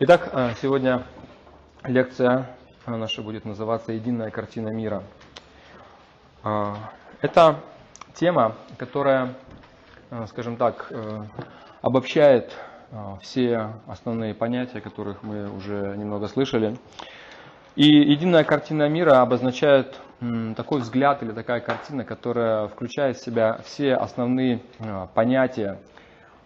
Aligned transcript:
Итак, 0.00 0.30
э, 0.32 0.50
сегодня 0.62 1.02
лекция 1.82 2.46
наша 2.86 3.22
будет 3.22 3.44
называться 3.44 3.92
«Единая 3.92 4.30
картина 4.30 4.68
мира». 4.68 5.02
Э, 6.44 6.74
это 7.20 7.60
тема, 8.14 8.54
которая, 8.76 9.34
э, 10.10 10.26
скажем 10.28 10.56
так, 10.56 10.92
обобщает 11.82 12.52
все 13.20 13.72
основные 13.86 14.34
понятия, 14.34 14.80
которых 14.80 15.22
мы 15.22 15.50
уже 15.50 15.94
немного 15.96 16.28
слышали. 16.28 16.76
И 17.76 17.84
единая 17.84 18.44
картина 18.44 18.88
мира 18.88 19.20
обозначает 19.20 20.00
такой 20.56 20.80
взгляд 20.80 21.22
или 21.22 21.32
такая 21.32 21.60
картина, 21.60 22.04
которая 22.04 22.66
включает 22.68 23.18
в 23.18 23.24
себя 23.24 23.60
все 23.64 23.94
основные 23.94 24.60
понятия, 25.14 25.78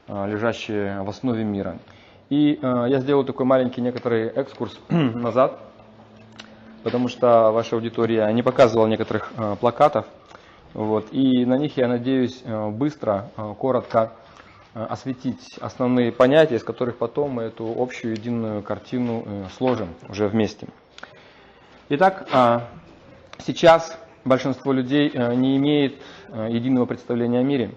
лежащие 0.09 1.01
в 1.03 1.09
основе 1.09 1.45
мира. 1.45 1.79
И 2.33 2.59
э, 2.63 2.87
я 2.89 3.01
сделал 3.01 3.25
такой 3.25 3.45
маленький 3.45 3.83
некоторый 3.83 4.29
экскурс 4.29 4.81
назад, 4.89 5.61
потому 6.83 7.09
что 7.09 7.51
ваша 7.53 7.77
аудитория 7.77 8.27
не 8.33 8.43
показывала 8.43 8.87
некоторых 8.87 9.31
э, 9.37 9.57
плакатов. 9.61 10.07
Вот, 10.73 11.09
и 11.13 11.45
на 11.45 11.59
них 11.59 11.77
я 11.77 11.89
надеюсь 11.89 12.41
э, 12.43 12.71
быстро, 12.71 13.29
э, 13.37 13.55
коротко 13.59 14.13
э, 14.73 14.83
осветить 14.83 15.59
основные 15.61 16.11
понятия, 16.11 16.57
из 16.57 16.65
которых 16.65 16.97
потом 16.97 17.33
мы 17.33 17.43
эту 17.43 17.71
общую 17.77 18.15
единую 18.15 18.63
картину 18.63 19.25
э, 19.27 19.45
сложим 19.59 19.89
уже 20.09 20.27
вместе. 20.27 20.69
Итак, 21.91 22.27
э, 22.33 22.61
сейчас 23.45 23.99
большинство 24.25 24.73
людей 24.73 25.11
э, 25.13 25.35
не 25.35 25.59
имеет 25.59 26.01
э, 26.29 26.49
единого 26.51 26.87
представления 26.87 27.41
о 27.41 27.43
мире. 27.43 27.75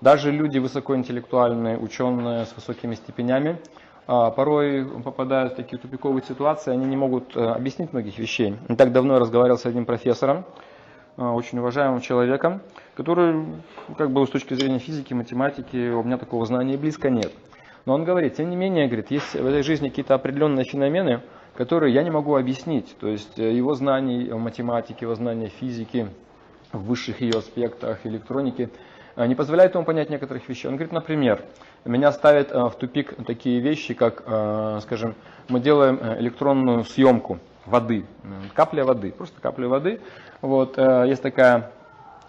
Даже 0.00 0.30
люди 0.30 0.58
высокоинтеллектуальные, 0.58 1.76
ученые 1.76 2.46
с 2.46 2.54
высокими 2.54 2.94
степенями– 2.94 3.58
порой 4.08 4.86
попадают 5.04 5.52
в 5.52 5.56
такие 5.56 5.76
тупиковые 5.76 6.22
ситуации, 6.22 6.72
они 6.72 6.86
не 6.86 6.96
могут 6.96 7.36
э, 7.36 7.40
объяснить 7.40 7.92
многих 7.92 8.18
вещей. 8.18 8.56
Не 8.66 8.74
так 8.74 8.90
давно 8.90 9.14
я 9.14 9.20
разговаривал 9.20 9.58
с 9.58 9.66
одним 9.66 9.84
профессором, 9.84 10.46
э, 11.18 11.22
очень 11.22 11.58
уважаемым 11.58 12.00
человеком, 12.00 12.62
который, 12.94 13.44
как 13.98 14.10
бы 14.10 14.26
с 14.26 14.30
точки 14.30 14.54
зрения 14.54 14.78
физики, 14.78 15.12
математики, 15.12 15.90
у 15.90 16.02
меня 16.02 16.16
такого 16.16 16.46
знания 16.46 16.78
близко 16.78 17.10
нет. 17.10 17.30
Но 17.84 17.92
он 17.92 18.04
говорит, 18.04 18.36
тем 18.36 18.48
не 18.48 18.56
менее, 18.56 18.86
говорит, 18.86 19.10
есть 19.10 19.34
в 19.34 19.46
этой 19.46 19.62
жизни 19.62 19.90
какие-то 19.90 20.14
определенные 20.14 20.64
феномены, 20.64 21.20
которые 21.54 21.92
я 21.92 22.02
не 22.02 22.10
могу 22.10 22.34
объяснить. 22.34 22.96
То 22.98 23.08
есть 23.08 23.38
э, 23.38 23.52
его 23.52 23.74
знаний 23.74 24.32
математики, 24.32 25.04
его 25.04 25.16
знания 25.16 25.48
физики, 25.48 26.08
в 26.72 26.82
высших 26.84 27.20
ее 27.20 27.40
аспектах, 27.40 28.06
электроники, 28.06 28.70
не 29.26 29.34
позволяет 29.34 29.74
ему 29.74 29.84
понять 29.84 30.10
некоторых 30.10 30.48
вещей. 30.48 30.68
Он 30.68 30.76
говорит, 30.76 30.92
например, 30.92 31.42
меня 31.84 32.12
ставят 32.12 32.52
э, 32.52 32.64
в 32.64 32.74
тупик 32.74 33.14
такие 33.26 33.60
вещи, 33.60 33.94
как, 33.94 34.22
э, 34.26 34.80
скажем, 34.82 35.14
мы 35.48 35.60
делаем 35.60 35.98
э, 36.00 36.20
электронную 36.20 36.84
съемку 36.84 37.38
воды, 37.66 38.04
капля 38.54 38.84
воды, 38.84 39.12
просто 39.12 39.40
капля 39.40 39.68
воды. 39.68 40.00
Вот, 40.40 40.78
есть 40.78 41.20
такая 41.20 41.70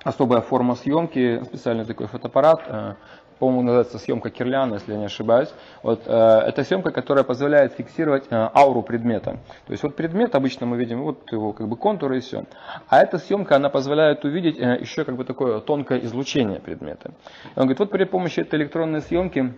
особая 0.04 0.42
форма 0.42 0.76
съемки, 0.76 1.42
специальный 1.45 1.86
такой 1.86 2.08
фотоаппарат, 2.08 2.98
по-моему, 3.40 3.64
называется 3.64 3.98
съемка 3.98 4.30
Кирляна, 4.30 4.76
если 4.76 4.92
я 4.92 5.00
не 5.00 5.06
ошибаюсь. 5.06 5.50
Вот, 5.82 6.04
э, 6.06 6.12
это 6.12 6.64
съемка, 6.64 6.92
которая 6.92 7.23
позволяет 7.23 7.73
фиксировать 7.73 8.26
э, 8.30 8.50
ауру 8.54 8.84
предмета. 8.84 9.38
То 9.66 9.72
есть 9.72 9.84
вот 9.84 9.95
предмет 9.95 10.36
обычно 10.36 10.66
мы 10.66 10.78
видим 10.78 11.02
вот 11.02 11.32
его 11.32 11.54
как 11.54 11.67
бы 11.67 11.78
контуры 11.78 12.17
и 12.17 12.20
все. 12.20 12.44
А 12.88 13.02
эта 13.02 13.17
съемка, 13.17 13.56
она 13.56 13.70
позволяет 13.70 14.26
увидеть 14.26 14.60
э, 14.60 14.78
еще 14.80 15.06
как 15.06 15.16
бы 15.16 15.23
такое 15.23 15.60
тонкое 15.62 16.00
излучение 16.00 16.60
предмета. 16.60 17.12
И 17.56 17.60
он 17.60 17.64
говорит, 17.64 17.80
вот 17.80 17.92
при 17.92 18.04
помощи 18.04 18.42
этой 18.42 18.60
электронной 18.60 19.02
съемки 19.02 19.54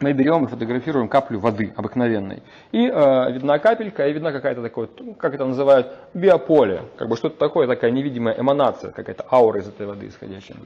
мы 0.00 0.12
берем 0.12 0.44
и 0.44 0.48
фотографируем 0.48 1.08
каплю 1.08 1.38
воды 1.38 1.72
обыкновенной. 1.76 2.42
И 2.72 2.88
э, 2.88 3.32
видна 3.32 3.58
капелька, 3.58 4.06
и 4.08 4.12
видна 4.12 4.32
какая-то 4.32 4.62
такое, 4.62 4.88
как 5.18 5.34
это 5.34 5.44
называют, 5.44 5.94
биополе. 6.14 6.82
Как 6.96 7.08
бы 7.08 7.16
что-то 7.16 7.38
такое, 7.38 7.66
такая 7.66 7.90
невидимая 7.90 8.34
эманация, 8.38 8.90
какая-то 8.90 9.24
аура 9.30 9.60
из 9.60 9.68
этой 9.68 9.86
воды 9.86 10.08
исходящая. 10.08 10.56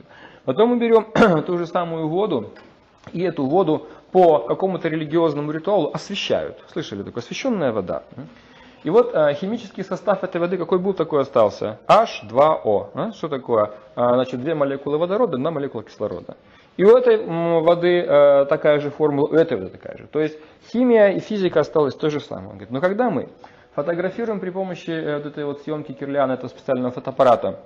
Потом 0.44 0.70
мы 0.70 0.78
берем 0.78 1.06
ту 1.44 1.58
же 1.58 1.66
самую 1.66 2.08
воду, 2.08 2.50
и 3.12 3.22
эту 3.22 3.44
воду 3.44 3.86
по 4.12 4.38
какому-то 4.40 4.88
религиозному 4.88 5.50
ритуалу 5.52 5.90
освещают. 5.92 6.58
Слышали 6.72 7.02
такое? 7.02 7.22
Освещенная 7.22 7.72
вода. 7.72 8.02
И 8.84 8.90
вот 8.90 9.10
э, 9.12 9.34
химический 9.34 9.82
состав 9.82 10.22
этой 10.22 10.40
воды 10.40 10.56
какой 10.56 10.78
был, 10.78 10.94
такой 10.94 11.22
остался. 11.22 11.78
H2O. 11.88 12.90
А? 12.94 13.12
Что 13.12 13.28
такое? 13.28 13.72
А, 13.96 14.14
значит, 14.14 14.40
две 14.40 14.54
молекулы 14.54 14.98
водорода, 14.98 15.34
одна 15.34 15.50
молекула 15.50 15.82
кислорода. 15.82 16.36
И 16.76 16.84
у 16.84 16.96
этой 16.96 17.18
воды 17.60 18.00
э, 18.00 18.46
такая 18.48 18.78
же 18.78 18.90
формула, 18.90 19.26
у 19.26 19.34
этой 19.34 19.58
воды 19.58 19.70
такая 19.70 19.98
же. 19.98 20.06
То 20.06 20.20
есть 20.20 20.38
химия 20.70 21.08
и 21.08 21.18
физика 21.18 21.60
осталась 21.60 21.96
то 21.96 22.08
же 22.08 22.20
самое. 22.20 22.50
Он 22.50 22.52
говорит, 22.52 22.70
но 22.70 22.80
когда 22.80 23.10
мы 23.10 23.28
фотографируем 23.74 24.38
при 24.38 24.50
помощи 24.50 24.90
э, 24.90 25.16
вот 25.16 25.26
этой 25.26 25.44
вот 25.44 25.62
съемки 25.62 25.92
Кирляна, 25.92 26.32
этого 26.32 26.48
специального 26.48 26.92
фотоаппарата, 26.92 27.58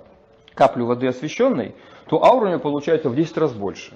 каплю 0.55 0.87
воды 0.87 1.07
освещенной, 1.07 1.75
то 2.07 2.23
аура 2.23 2.45
у 2.45 2.47
нее 2.47 2.59
получается 2.59 3.09
в 3.09 3.15
10 3.15 3.37
раз 3.37 3.53
больше. 3.53 3.93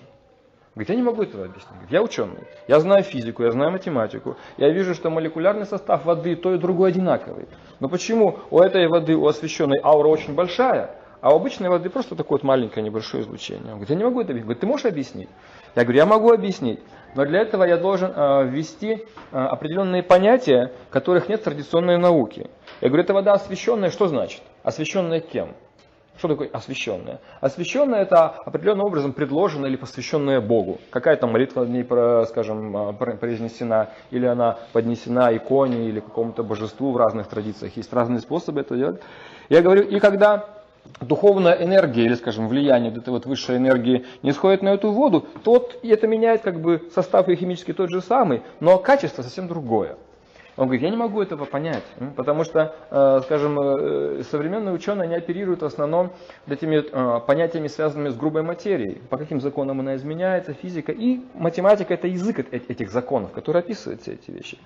Говорит, 0.76 0.90
я 0.90 0.96
не 0.96 1.02
могу 1.02 1.24
этого 1.24 1.46
объяснить. 1.46 1.72
Говорит, 1.72 1.92
я 1.92 2.04
ученый, 2.04 2.44
я 2.68 2.80
знаю 2.80 3.04
физику, 3.04 3.42
я 3.42 3.52
знаю 3.52 3.72
математику, 3.72 4.38
я 4.58 4.70
вижу, 4.70 4.94
что 4.94 5.10
молекулярный 5.10 5.66
состав 5.66 6.06
воды 6.06 6.36
то 6.36 6.54
и 6.54 6.60
другое 6.60 6.90
одинаковый. 6.90 7.48
Но 7.80 7.90
почему 7.90 8.38
у 8.52 8.60
этой 8.60 8.88
воды, 8.88 9.16
у 9.16 9.26
освещенной 9.26 9.80
аура 9.84 10.08
очень 10.08 10.36
большая, 10.36 10.92
а 11.20 11.34
у 11.34 11.38
обычной 11.38 11.70
воды 11.70 11.90
просто 11.90 12.16
такое 12.16 12.38
вот 12.38 12.44
маленькое 12.44 12.86
небольшое 12.86 13.24
излучение. 13.24 13.74
Он 13.74 13.80
говорит, 13.80 13.90
я 13.90 13.96
не 13.96 14.04
могу 14.04 14.22
это 14.22 14.30
объяснить. 14.32 14.44
Говорит, 14.44 14.62
ты 14.62 14.68
можешь 14.68 14.86
объяснить? 14.86 15.30
Я 15.76 15.84
говорю, 15.84 15.98
я 15.98 16.06
могу 16.06 16.32
объяснить, 16.32 16.80
но 17.16 17.26
для 17.26 17.40
этого 17.42 17.64
я 17.64 17.78
должен 17.78 18.12
э, 18.16 18.48
ввести 18.48 19.04
э, 19.32 19.38
определенные 19.38 20.04
понятия, 20.04 20.74
которых 20.92 21.28
нет 21.28 21.42
в 21.42 21.46
традиционной 21.46 21.98
науке. 21.98 22.52
Я 22.82 22.90
говорю, 22.90 23.04
это 23.04 23.16
вода 23.16 23.34
освещенная, 23.34 23.90
что 23.90 24.08
значит? 24.08 24.42
Освещенная 24.62 25.22
кем? 25.22 25.56
Что 26.18 26.30
такое 26.30 26.50
освященная? 26.52 27.20
Освященная 27.42 28.02
это 28.02 28.30
определенным 28.30 28.88
образом 28.88 29.14
предложенная 29.14 29.70
или 29.70 29.78
посвященная 29.78 30.42
Богу. 30.42 30.80
Какая-то 30.90 31.28
молитва 31.28 31.62
в 31.62 31.70
ней, 31.70 31.84
скажем, 32.26 32.76
а, 32.76 32.94
произнесена, 32.94 33.90
или 34.10 34.26
она 34.26 34.58
поднесена 34.74 35.36
иконе 35.38 35.90
или 35.90 36.00
какому-то 36.00 36.44
божеству 36.44 36.92
в 36.92 36.98
разных 36.98 37.28
традициях. 37.28 37.78
Есть 37.78 37.94
разные 37.94 38.20
способы 38.20 38.62
это 38.62 38.76
делать. 38.76 39.02
Я 39.50 39.62
говорю, 39.62 39.84
и 39.84 40.00
когда 40.00 40.50
духовная 41.02 41.54
энергия 41.54 42.06
или, 42.06 42.16
скажем, 42.16 42.48
влияние 42.48 42.90
вот 42.92 43.00
этой 43.00 43.10
вот 43.10 43.26
высшей 43.26 43.58
энергии 43.58 44.06
не 44.24 44.32
сходит 44.32 44.64
на 44.64 44.70
эту 44.70 44.92
воду, 44.92 45.26
тот, 45.44 45.78
и 45.84 45.90
это 45.90 46.08
меняет 46.08 46.42
как 46.42 46.60
бы 46.60 46.90
состав 46.96 47.28
ее 47.28 47.36
химически 47.36 47.74
тот 47.74 47.92
же 47.92 48.02
самый, 48.02 48.42
но 48.60 48.80
качество 48.80 49.22
совсем 49.22 49.48
другое. 49.48 49.98
Он 50.58 50.66
говорит, 50.66 50.82
я 50.82 50.90
не 50.90 50.98
могу 50.98 51.22
этого 51.22 51.46
понять, 51.46 51.84
потому 52.16 52.44
что, 52.44 52.76
э, 52.90 53.22
скажем, 53.24 53.60
э, 53.60 54.24
современные 54.24 54.74
ученые, 54.74 55.04
они 55.04 55.16
оперируют 55.16 55.62
в 55.62 55.66
основном 55.66 56.12
этими 56.48 56.78
э, 56.78 57.20
понятиями, 57.28 57.68
связанными 57.68 58.10
с 58.10 58.16
грубой 58.16 58.42
материей. 58.42 59.00
По 59.10 59.18
каким 59.18 59.40
законам 59.40 59.80
она 59.82 59.96
изменяется, 59.96 60.54
физика. 60.54 60.92
И 60.92 61.22
математика– 61.36 61.94
это 61.96 62.08
язык 62.08 62.40
этих 62.40 62.90
законов, 62.90 63.32
который 63.34 63.62
описывает 63.62 64.02
все 64.02 64.14
эти 64.14 64.32
вещи. 64.32 64.58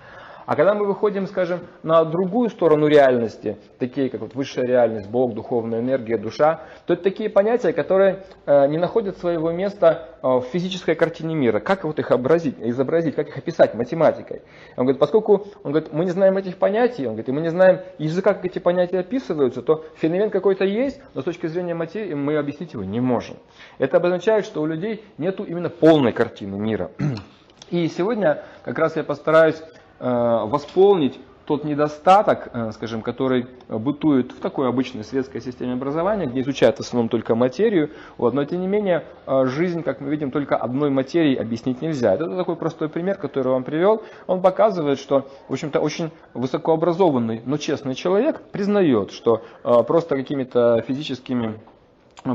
А 0.46 0.56
когда 0.56 0.74
мы 0.74 0.86
выходим, 0.86 1.26
скажем, 1.26 1.60
на 1.82 2.04
другую 2.04 2.50
сторону 2.50 2.86
реальности, 2.86 3.56
такие 3.78 4.10
как 4.10 4.20
вот 4.20 4.34
высшая 4.34 4.66
реальность, 4.66 5.08
Бог, 5.08 5.34
духовная 5.34 5.80
энергия, 5.80 6.18
душа, 6.18 6.62
то 6.86 6.94
это 6.94 7.02
такие 7.02 7.28
понятия, 7.28 7.72
которые 7.72 8.24
э, 8.46 8.66
не 8.68 8.78
находят 8.78 9.18
своего 9.18 9.50
места 9.50 10.08
э, 10.22 10.26
в 10.26 10.42
физической 10.52 10.94
картине 10.94 11.34
мира. 11.34 11.60
Как 11.60 11.84
вот 11.84 11.98
их 11.98 12.10
образить, 12.10 12.56
изобразить, 12.58 13.14
как 13.14 13.28
их 13.28 13.36
описать 13.36 13.74
математикой? 13.74 14.42
Он 14.76 14.84
говорит, 14.84 14.98
поскольку 14.98 15.46
он 15.62 15.72
говорит, 15.72 15.92
мы 15.92 16.04
не 16.04 16.10
знаем 16.10 16.36
этих 16.36 16.56
понятий, 16.56 17.06
он 17.06 17.14
говорит, 17.14 17.28
и 17.28 17.32
мы 17.32 17.40
не 17.40 17.50
знаем 17.50 17.80
языка, 17.98 18.34
как 18.34 18.44
эти 18.44 18.58
понятия 18.58 18.98
описываются, 19.00 19.62
то 19.62 19.84
феномен 19.96 20.30
какой-то 20.30 20.64
есть, 20.64 21.00
но 21.14 21.22
с 21.22 21.24
точки 21.24 21.46
зрения 21.46 21.74
материи 21.74 22.14
мы 22.14 22.36
объяснить 22.36 22.72
его 22.72 22.84
не 22.84 23.00
можем. 23.00 23.36
Это 23.78 23.98
обозначает, 23.98 24.44
что 24.44 24.62
у 24.62 24.66
людей 24.66 25.04
нет 25.18 25.40
именно 25.40 25.70
полной 25.70 26.12
картины 26.12 26.58
мира. 26.58 26.90
И 27.70 27.88
сегодня 27.88 28.42
как 28.64 28.78
раз 28.78 28.96
я 28.96 29.04
постараюсь 29.04 29.62
восполнить 30.02 31.18
тот 31.46 31.64
недостаток, 31.64 32.48
э, 32.52 32.70
скажем, 32.72 33.02
который 33.02 33.46
бытует 33.68 34.32
в 34.32 34.40
такой 34.40 34.68
обычной 34.68 35.04
светской 35.04 35.40
системе 35.40 35.74
образования, 35.74 36.26
где 36.26 36.40
изучают 36.40 36.76
в 36.76 36.80
основном 36.80 37.08
только 37.08 37.34
материю, 37.34 37.90
вот, 38.16 38.32
но 38.34 38.44
тем 38.44 38.60
не 38.60 38.66
менее 38.66 39.04
э, 39.26 39.44
жизнь, 39.46 39.82
как 39.82 40.00
мы 40.00 40.08
видим, 40.08 40.30
только 40.30 40.56
одной 40.56 40.90
материей 40.90 41.40
объяснить 41.40 41.82
нельзя. 41.82 42.14
Это 42.14 42.36
такой 42.36 42.56
простой 42.56 42.88
пример, 42.88 43.16
который 43.18 43.48
я 43.48 43.52
вам 43.52 43.64
привел. 43.64 44.02
Он 44.26 44.40
показывает, 44.40 44.98
что, 44.98 45.28
в 45.48 45.52
общем-то, 45.52 45.80
очень 45.80 46.10
высокообразованный, 46.34 47.42
но 47.44 47.56
честный 47.56 47.94
человек 47.94 48.40
признает, 48.52 49.10
что 49.10 49.42
просто 49.62 50.16
какими-то 50.16 50.82
физическими 50.86 51.58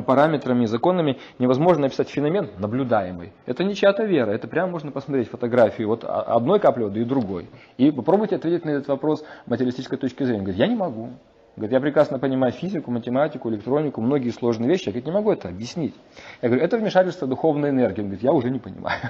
параметрами, 0.06 0.66
законами 0.66 1.18
невозможно 1.40 1.88
описать 1.88 2.10
феномен 2.10 2.50
наблюдаемый. 2.58 3.34
Это 3.46 3.64
не 3.64 3.76
чья-то 3.76 4.04
вера, 4.04 4.32
это 4.32 4.48
прямо 4.48 4.72
можно 4.72 4.92
посмотреть 4.92 5.30
фотографию 5.30 5.88
вот 5.88 6.04
одной 6.04 6.60
капли 6.60 6.84
воды 6.84 7.02
и 7.02 7.06
другой. 7.06 7.50
И 7.78 7.92
попробуйте 7.92 8.36
ответить 8.36 8.66
на 8.66 8.72
этот 8.72 8.88
вопрос 8.88 9.24
материалистической 9.46 9.98
точки 9.98 10.24
зрения. 10.24 10.42
Говорит, 10.42 10.60
я 10.60 10.68
не 10.68 10.76
могу. 10.76 11.12
Говорит, 11.58 11.74
я 11.74 11.80
прекрасно 11.80 12.20
понимаю 12.20 12.54
физику, 12.54 12.92
математику, 12.92 13.50
электронику, 13.50 14.00
многие 14.00 14.30
сложные 14.30 14.70
вещи. 14.70 14.84
Я 14.86 14.92
говорит, 14.92 15.08
не 15.08 15.12
могу 15.12 15.32
это 15.32 15.50
объяснить. 15.50 15.96
Я 16.44 16.50
говорю, 16.50 16.64
это 16.64 16.78
вмешательство 16.78 17.28
духовной 17.28 17.72
энергии. 17.72 18.02
Он 18.02 18.08
говорит, 18.10 18.24
я 18.24 18.32
уже 18.32 18.52
не 18.52 18.60
понимаю. 18.60 19.00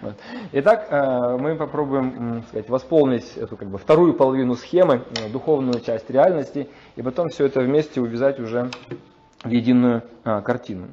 Вот. 0.00 0.14
Итак, 0.52 0.88
э, 0.90 1.36
мы 1.38 1.54
попробуем 1.54 2.42
сказать, 2.48 2.68
восполнить 2.70 3.36
эту 3.36 3.56
как 3.58 3.68
бы, 3.68 3.76
вторую 3.76 4.14
половину 4.14 4.54
схемы, 4.54 5.02
э, 5.20 5.28
духовную 5.30 5.80
часть 5.80 6.08
реальности, 6.10 6.68
и 6.96 7.02
потом 7.02 7.28
все 7.28 7.44
это 7.44 7.60
вместе 7.60 8.00
увязать 8.00 8.40
уже 8.40 8.70
в 9.44 9.50
единую 9.50 10.02
а, 10.24 10.40
картину. 10.40 10.88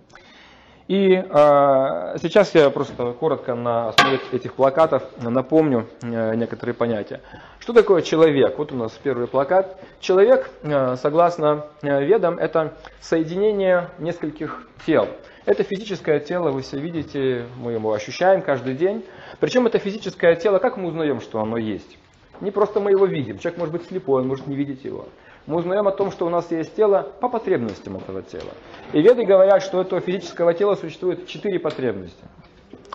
И 0.90 1.14
э, 1.14 2.18
сейчас 2.20 2.56
я 2.56 2.72
просто 2.72 3.14
коротко 3.14 3.54
на 3.54 3.90
основе 3.90 4.20
этих 4.32 4.56
плакатов 4.56 5.04
напомню 5.22 5.88
э, 6.02 6.34
некоторые 6.34 6.74
понятия. 6.74 7.22
Что 7.60 7.74
такое 7.74 8.02
человек? 8.02 8.58
Вот 8.58 8.72
у 8.72 8.76
нас 8.76 8.92
первый 9.04 9.28
плакат. 9.28 9.80
Человек, 10.00 10.50
э, 10.64 10.96
согласно 11.00 11.68
э, 11.84 12.04
ведам, 12.04 12.40
это 12.40 12.74
соединение 13.02 13.92
нескольких 14.00 14.68
тел. 14.84 15.08
Это 15.46 15.62
физическое 15.62 16.20
тело, 16.20 16.50
вы 16.50 16.64
все 16.64 16.80
видите, 16.80 17.46
мы 17.58 17.74
его 17.74 17.94
ощущаем 17.94 18.42
каждый 18.42 18.74
день. 18.74 19.06
Причем 19.40 19.68
это 19.68 19.78
физическое 19.78 20.36
тело, 20.36 20.58
как 20.58 20.78
мы 20.78 20.88
узнаем, 20.88 21.22
что 21.22 21.40
оно 21.40 21.58
есть? 21.58 22.00
Не 22.42 22.50
просто 22.50 22.80
мы 22.80 22.90
его 22.90 23.06
видим. 23.06 23.38
Человек 23.38 23.60
может 23.60 23.74
быть 23.74 23.86
слепой, 23.86 24.24
он 24.24 24.28
может 24.28 24.48
не 24.48 24.56
видеть 24.56 24.84
его 24.86 25.06
мы 25.46 25.58
узнаем 25.58 25.88
о 25.88 25.92
том, 25.92 26.12
что 26.12 26.26
у 26.26 26.30
нас 26.30 26.50
есть 26.52 26.76
тело 26.76 27.12
по 27.20 27.30
потребностям 27.30 27.98
этого 27.98 28.22
тела. 28.22 28.52
И 28.94 29.02
веды 29.02 29.26
говорят, 29.26 29.64
что 29.64 29.78
у 29.78 29.82
этого 29.82 30.02
физического 30.02 30.54
тела 30.54 30.76
существует 30.76 31.28
четыре 31.28 31.60
потребности. 31.60 32.24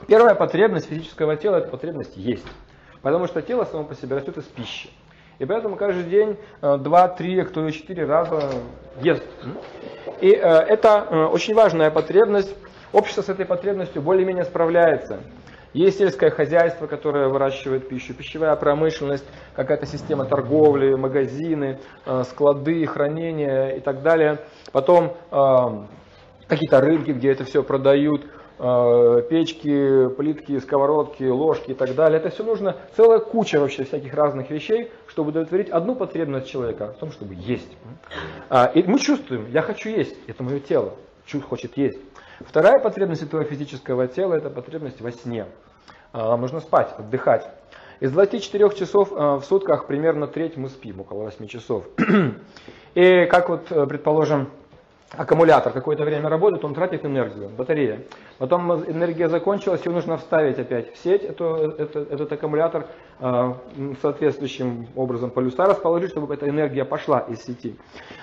Первая 0.06 0.34
потребность 0.34 0.86
физического 0.86 1.36
тела– 1.36 1.56
это 1.58 1.68
потребность 1.68 2.16
есть. 2.16 2.46
Потому 3.02 3.26
что 3.26 3.42
тело 3.42 3.64
само 3.64 3.84
по 3.84 3.94
себе 3.94 4.16
растет 4.16 4.38
из 4.38 4.44
пищи. 4.44 4.88
И 5.38 5.44
поэтому 5.44 5.76
каждый 5.76 6.04
день 6.04 6.36
э, 6.62 6.78
два, 6.78 7.08
три, 7.08 7.38
а 7.40 7.44
кто 7.44 7.66
и 7.66 7.72
четыре 7.72 8.04
раза 8.04 8.50
ест. 9.02 9.24
И 10.20 10.30
э, 10.30 10.38
это 10.38 11.06
э, 11.10 11.24
очень 11.24 11.54
важная 11.54 11.90
потребность. 11.90 12.54
Общество 12.92 13.22
с 13.22 13.28
этой 13.28 13.44
потребностью 13.44 14.00
более-менее 14.00 14.44
справляется. 14.44 15.20
Есть 15.74 15.98
сельское 15.98 16.30
хозяйство, 16.30 16.86
которое 16.86 17.28
выращивает 17.28 17.88
пищу, 17.88 18.14
пищевая 18.14 18.54
промышленность, 18.54 19.24
какая-то 19.56 19.86
система 19.86 20.24
торговли, 20.24 20.94
магазины, 20.94 21.80
э, 22.06 22.22
склады, 22.30 22.86
хранения 22.86 23.70
и 23.70 23.80
так 23.80 24.02
далее. 24.02 24.38
Потом 24.70 25.16
э, 25.32 25.36
какие-то 26.46 26.80
рынки, 26.80 27.10
где 27.10 27.32
это 27.32 27.44
все 27.44 27.64
продают, 27.64 28.24
э, 28.60 29.22
печки, 29.28 30.10
плитки, 30.10 30.60
сковородки, 30.60 31.24
ложки 31.24 31.72
и 31.72 31.74
так 31.74 31.96
далее. 31.96 32.20
Это 32.20 32.30
все 32.30 32.44
нужно, 32.44 32.76
целая 32.96 33.18
куча 33.18 33.58
вообще 33.58 33.82
всяких 33.82 34.14
разных 34.14 34.50
вещей, 34.50 34.92
чтобы 35.08 35.30
удовлетворить 35.30 35.70
одну 35.70 35.96
потребность 35.96 36.46
человека, 36.46 36.92
в 36.96 36.98
том, 36.98 37.10
чтобы 37.10 37.34
есть. 37.34 37.76
И 38.74 38.84
мы 38.86 39.00
чувствуем, 39.00 39.50
я 39.50 39.60
хочу 39.60 39.88
есть, 39.88 40.14
это 40.28 40.44
мое 40.44 40.60
тело, 40.60 40.94
хочет 41.48 41.76
есть. 41.76 41.98
Вторая 42.46 42.78
потребность 42.78 43.22
этого 43.22 43.44
физического 43.44 44.06
тела– 44.06 44.34
это 44.36 44.50
потребность 44.50 45.00
во 45.00 45.10
сне. 45.10 45.46
А, 46.12 46.36
нужно 46.36 46.60
спать, 46.60 46.94
отдыхать. 46.96 47.48
Из 48.00 48.12
24 48.12 48.70
часов 48.70 49.12
а, 49.12 49.38
в 49.38 49.44
сутках 49.44 49.86
примерно 49.86 50.26
треть 50.26 50.56
мы 50.56 50.68
спим, 50.68 51.00
около 51.00 51.24
8 51.24 51.46
часов. 51.46 51.88
И 52.94 53.26
как 53.26 53.48
вот, 53.48 53.72
э, 53.72 53.86
предположим, 53.86 54.50
аккумулятор 55.16 55.72
какое-то 55.72 56.04
время 56.04 56.28
работает, 56.28 56.64
он 56.64 56.74
тратит 56.74 57.04
энергию, 57.04 57.48
батарея. 57.48 58.00
Потом 58.38 58.72
энергия 58.84 59.28
закончилась, 59.28 59.84
его 59.84 59.94
нужно 59.94 60.16
вставить 60.16 60.58
опять 60.58 60.92
в 60.92 60.98
сеть, 60.98 61.22
это, 61.22 61.74
это, 61.78 62.00
этот 62.00 62.32
аккумулятор 62.32 62.86
э, 63.20 63.54
соответствующим 64.00 64.88
образом 64.96 65.30
полюса 65.30 65.64
расположить, 65.64 66.10
чтобы 66.10 66.32
эта 66.34 66.48
энергия 66.48 66.84
пошла 66.84 67.20
из 67.20 67.42
сети. 67.42 67.76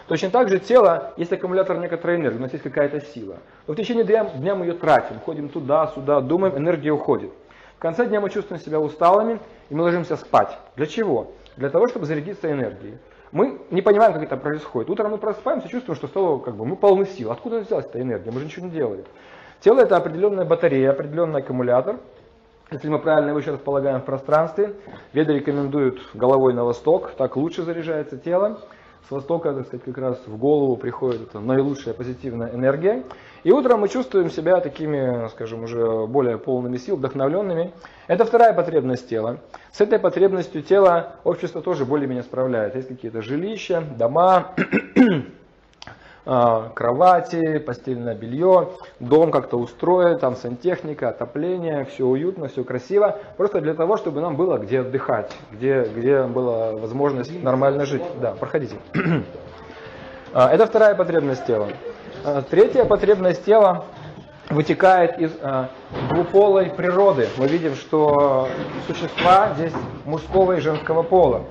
Точно 0.07 0.29
так 0.29 0.49
же 0.49 0.59
тело, 0.59 1.13
есть 1.17 1.31
аккумулятор 1.31 1.77
некоторой 1.79 2.17
энергии, 2.17 2.38
у 2.38 2.41
нас 2.41 2.51
есть 2.51 2.63
какая-то 2.63 3.01
сила. 3.01 3.37
Но 3.67 3.73
в 3.73 3.77
течение 3.77 4.03
дня, 4.03 4.25
дня 4.25 4.55
мы 4.55 4.65
ее 4.65 4.73
тратим, 4.73 5.19
ходим 5.19 5.49
туда, 5.49 5.87
сюда, 5.87 6.21
думаем, 6.21 6.57
энергия 6.57 6.91
уходит. 6.91 7.31
В 7.77 7.81
конце 7.81 8.05
дня 8.05 8.21
мы 8.21 8.29
чувствуем 8.29 8.61
себя 8.61 8.79
усталыми, 8.79 9.39
и 9.69 9.75
мы 9.75 9.83
ложимся 9.83 10.15
спать. 10.15 10.57
Для 10.75 10.85
чего? 10.85 11.31
Для 11.57 11.69
того, 11.69 11.87
чтобы 11.87 12.05
зарядиться 12.05 12.51
энергией. 12.51 12.97
Мы 13.31 13.60
не 13.69 13.81
понимаем, 13.81 14.13
как 14.13 14.24
это 14.24 14.36
происходит. 14.36 14.89
Утром 14.89 15.12
мы 15.12 15.18
просыпаемся, 15.18 15.69
чувствуем, 15.69 15.95
что 15.95 16.07
стало, 16.07 16.39
как 16.39 16.56
бы, 16.56 16.66
мы 16.66 16.75
полны 16.75 17.06
сил. 17.06 17.31
Откуда 17.31 17.60
взялась 17.60 17.86
эта 17.86 18.01
энергия? 18.01 18.31
Мы 18.31 18.39
же 18.39 18.45
ничего 18.45 18.66
не 18.66 18.72
делали. 18.72 19.06
Тело 19.62 19.80
это 19.80 19.95
определенная 19.95 20.44
батарея, 20.44 20.92
определенный 20.92 21.42
аккумулятор. 21.42 21.98
Если 22.72 22.89
мы 22.89 23.00
правильно 23.00 23.30
его 23.30 23.39
еще 23.39 23.51
располагаем 23.51 24.01
в 24.01 24.06
пространстве, 24.06 24.74
веды 25.13 25.33
рекомендуют 25.33 26.01
головой 26.13 26.54
на 26.54 26.63
восток, 26.63 27.12
так 27.18 27.36
лучше 27.36 27.63
заряжается 27.63 28.18
тело 28.18 28.62
с 29.07 29.12
востока, 29.12 29.53
так 29.53 29.68
сказать, 29.68 29.83
как 29.86 29.98
раз 29.98 30.21
в 30.25 30.38
голову 30.38 30.77
приходит 30.77 31.21
эта 31.21 31.39
наилучшая 31.39 31.94
позитивная 31.94 32.53
энергия. 32.53 33.03
И 33.44 33.51
утром 33.51 33.81
мы 33.81 33.89
чувствуем 33.89 34.30
себя 34.30 34.59
такими, 34.59 35.27
скажем, 35.30 35.63
уже 35.63 36.06
более 36.06 36.38
полными 36.38 36.77
сил, 36.77 36.95
вдохновленными. 36.95 37.74
Это 38.07 38.25
вторая 38.25 38.53
потребность 38.53 39.09
тела. 39.09 39.39
С 39.71 39.81
этой 39.81 39.98
потребностью 39.98 40.62
тела 40.62 41.15
общество 41.24 41.62
тоже 41.62 41.86
более-менее 41.86 42.24
справляется. 42.24 42.77
Есть 42.77 42.89
какие-то 42.89 43.21
жилища, 43.21 43.81
дома, 43.98 44.53
кровати, 46.23 47.57
постельное 47.59 48.15
белье, 48.15 48.69
дом 49.00 49.31
как-то 49.31 49.57
устроен, 49.57 50.19
там 50.19 50.35
сантехника, 50.35 51.09
отопление, 51.09 51.85
все 51.85 52.06
уютно, 52.06 52.47
все 52.47 52.63
красиво, 52.63 53.19
просто 53.38 53.59
для 53.62 53.73
того, 53.73 53.97
чтобы 53.97 54.21
нам 54.21 54.35
было 54.35 54.57
где 54.57 54.81
отдыхать, 54.81 55.35
где, 55.51 55.83
где 55.83 56.23
была 56.23 56.73
возможность 56.73 57.44
нормально 57.44 57.85
жить. 57.85 58.03
Да, 58.21 58.33
проходите. 58.33 58.75
А, 60.33 60.50
это 60.50 60.65
вторая 60.65 60.95
потребность 60.95 61.45
тела. 61.45 61.68
А, 62.23 62.41
третья 62.41 62.85
потребность 62.85 63.44
тела 63.44 63.83
вытекает 64.51 65.18
из 65.19 65.31
э, 65.39 65.68
двуполой 66.09 66.69
природы. 66.69 67.30
Мы 67.38 67.48
видим, 67.48 67.75
что 67.75 68.50
существа 68.88 69.53
здесь 69.56 69.74
мужского 70.06 70.57
и 70.57 70.59
женского 70.59 71.03
пола. 71.03 71.44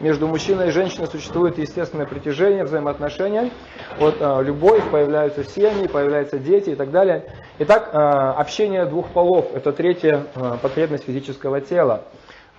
Между 0.00 0.26
мужчиной 0.26 0.68
и 0.68 0.70
женщиной 0.70 1.06
существует 1.06 1.58
естественное 1.58 2.06
притяжение, 2.06 2.64
взаимоотношения. 2.64 3.50
Вот 3.98 4.16
э, 4.20 4.42
любовь, 4.42 4.82
появляются 4.90 5.44
семьи, 5.44 5.86
появляются 5.86 6.38
дети 6.38 6.70
и 6.70 6.74
так 6.74 6.90
далее. 6.90 7.24
Итак, 7.60 7.90
э, 7.92 7.96
общение 7.96 8.84
двух 8.86 9.08
полов– 9.08 9.46
это 9.54 9.72
третья 9.72 10.24
э, 10.34 10.56
потребность 10.60 11.04
физического 11.04 11.60
тела. 11.60 12.02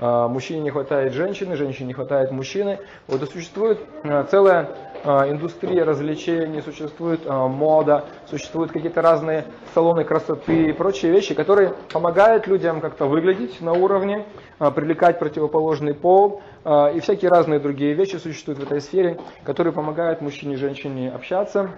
А, 0.01 0.29
мужчине 0.29 0.61
не 0.61 0.69
хватает 0.69 1.13
женщины, 1.13 1.57
женщине 1.57 1.87
не 1.87 1.93
хватает 1.93 2.31
мужчины. 2.31 2.79
Вот 3.07 3.21
и 3.21 3.25
существует 3.25 3.79
а, 4.03 4.23
целая 4.23 4.69
а, 5.03 5.29
индустрия 5.29 5.83
развлечений, 5.83 6.61
существует 6.61 7.25
мода, 7.25 8.05
существуют 8.29 8.71
какие-то 8.71 9.01
разные 9.01 9.45
салоны 9.73 10.05
красоты 10.05 10.69
и 10.69 10.71
прочие 10.71 11.11
вещи, 11.11 11.33
которые 11.33 11.73
помогают 11.91 12.47
людям 12.47 12.79
как-то 12.79 13.05
выглядеть 13.05 13.59
на 13.61 13.73
уровне, 13.73 14.25
привлекать 14.57 15.19
противоположный 15.19 15.93
пол 15.93 16.41
и 16.65 16.99
всякие 17.01 17.29
разные 17.29 17.59
другие 17.59 17.93
вещи 17.93 18.17
существуют 18.17 18.59
в 18.59 18.63
этой 18.63 18.81
сфере, 18.81 19.19
которые 19.43 19.73
помогают 19.73 20.21
мужчине 20.21 20.55
и 20.55 20.57
женщине 20.57 21.11
общаться, 21.11 21.69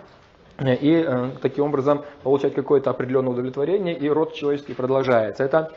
и 0.60 1.04
э, 1.06 1.30
таким 1.42 1.66
образом 1.66 2.04
получать 2.24 2.54
какое-то 2.54 2.90
определенное 2.90 3.32
удовлетворение, 3.32 3.98
и 3.98 4.10
род 4.10 4.34
человеческий 4.34 4.74
продолжается. 4.74 5.44
Это 5.44 5.72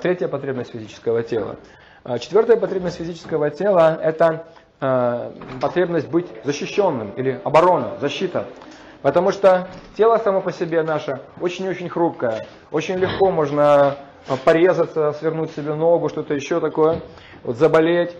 третья 0.00 0.28
потребность 0.28 0.70
физического 0.70 1.22
тела. 1.22 1.56
А, 2.04 2.18
четвертая 2.18 2.56
потребность 2.56 2.98
физического 2.98 3.50
тела– 3.50 3.98
это 4.02 4.46
а, 4.80 5.32
потребность 5.60 6.08
быть 6.08 6.26
защищенным 6.44 7.10
или 7.12 7.40
оборона, 7.44 7.96
защита. 8.00 8.46
Потому 9.02 9.32
что 9.32 9.68
тело 9.96 10.18
само 10.18 10.40
по 10.40 10.52
себе 10.52 10.82
наше 10.82 11.20
очень-очень 11.40 11.88
хрупкое. 11.88 12.46
Очень 12.70 12.96
легко 12.98 13.30
можно 13.30 13.96
порезаться, 14.44 15.12
свернуть 15.14 15.50
себе 15.52 15.74
ногу, 15.74 16.08
что-то 16.08 16.34
еще 16.34 16.60
такое, 16.60 17.00
вот 17.42 17.56
заболеть. 17.56 18.16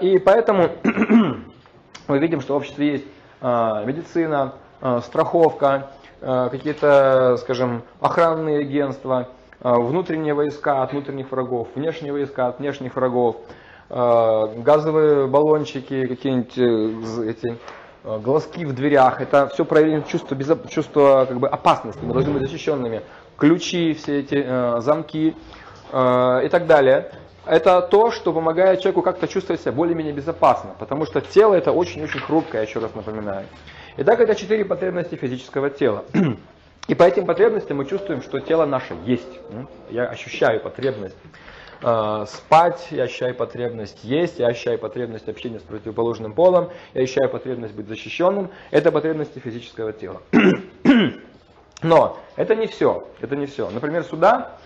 И 0.00 0.18
поэтому 0.18 0.70
мы 2.08 2.18
видим, 2.18 2.40
что 2.40 2.54
в 2.54 2.56
обществе 2.56 2.92
есть 2.92 3.04
медицина, 3.42 4.54
страховка, 5.02 5.90
какие-то, 6.20 7.36
скажем, 7.38 7.82
охранные 8.00 8.60
агентства– 8.60 9.28
а, 9.38 9.41
внутренние 9.62 10.34
войска 10.34 10.82
от 10.82 10.92
внутренних 10.92 11.30
врагов, 11.30 11.68
внешние 11.74 12.12
войска 12.12 12.48
от 12.48 12.58
внешних 12.58 12.96
врагов, 12.96 13.36
а, 13.94 14.46
газовые 14.56 15.26
баллончики, 15.26 16.06
какие-нибудь 16.06 16.56
э, 16.56 17.30
эти 17.30 17.58
глазки 18.04 18.64
в 18.64 18.74
дверях, 18.74 19.20
это 19.20 19.48
все 19.48 19.64
проявление 19.66 20.02
чувства, 20.08 20.34
безо... 20.34 20.58
чувства 20.68 21.26
как 21.28 21.38
бы, 21.38 21.46
опасности, 21.46 22.00
мы 22.02 22.14
должны 22.14 22.32
быть 22.32 22.42
защищенными, 22.42 23.02
ключи, 23.36 23.92
все 23.92 24.20
эти 24.20 24.42
э, 24.44 24.80
замки 24.80 25.36
э, 25.92 26.40
и 26.44 26.48
так 26.48 26.66
далее. 26.66 27.12
Это 27.44 27.82
то, 27.82 28.10
что 28.10 28.32
помогает 28.32 28.80
человеку 28.80 29.02
как-то 29.02 29.28
чувствовать 29.28 29.60
себя 29.60 29.72
более-менее 29.72 30.14
безопасно, 30.14 30.70
потому 30.78 31.04
что 31.04 31.20
тело 31.20 31.54
это 31.54 31.72
очень-очень 31.72 32.20
хрупкое, 32.20 32.62
еще 32.62 32.78
раз 32.78 32.94
напоминаю. 32.94 33.46
Итак, 33.98 34.20
это 34.20 34.34
четыре 34.34 34.64
потребности 34.64 35.16
физического 35.16 35.68
тела. 35.68 36.04
И 36.88 36.94
по 36.94 37.04
этим 37.04 37.26
потребностям 37.26 37.76
мы 37.76 37.84
чувствуем, 37.86 38.22
что 38.22 38.40
тело 38.40 38.66
наше 38.66 38.94
есть. 39.04 39.40
Я 39.90 40.06
ощущаю 40.06 40.60
потребность. 40.60 41.16
э, 41.84 42.26
спать, 42.28 42.88
я 42.90 43.04
ощущаю 43.04 43.34
потребность 43.34 44.04
есть, 44.04 44.38
я 44.38 44.48
ощущаю 44.48 44.78
потребность 44.78 45.28
общения 45.28 45.58
с 45.58 45.62
противоположным 45.62 46.32
полом, 46.32 46.70
я 46.94 47.02
ощущаю 47.02 47.28
потребность 47.28 47.74
быть 47.74 47.88
защищенным. 47.88 48.50
Это 48.70 48.92
потребности 48.92 49.38
физического 49.40 49.92
тела. 49.92 50.22
Но 51.82 52.18
это 52.36 52.54
не 52.54 52.66
все. 52.66 53.08
Это 53.20 53.34
не 53.36 53.46
все. 53.46 53.68
Например, 53.70 54.04
сюда 54.04 54.58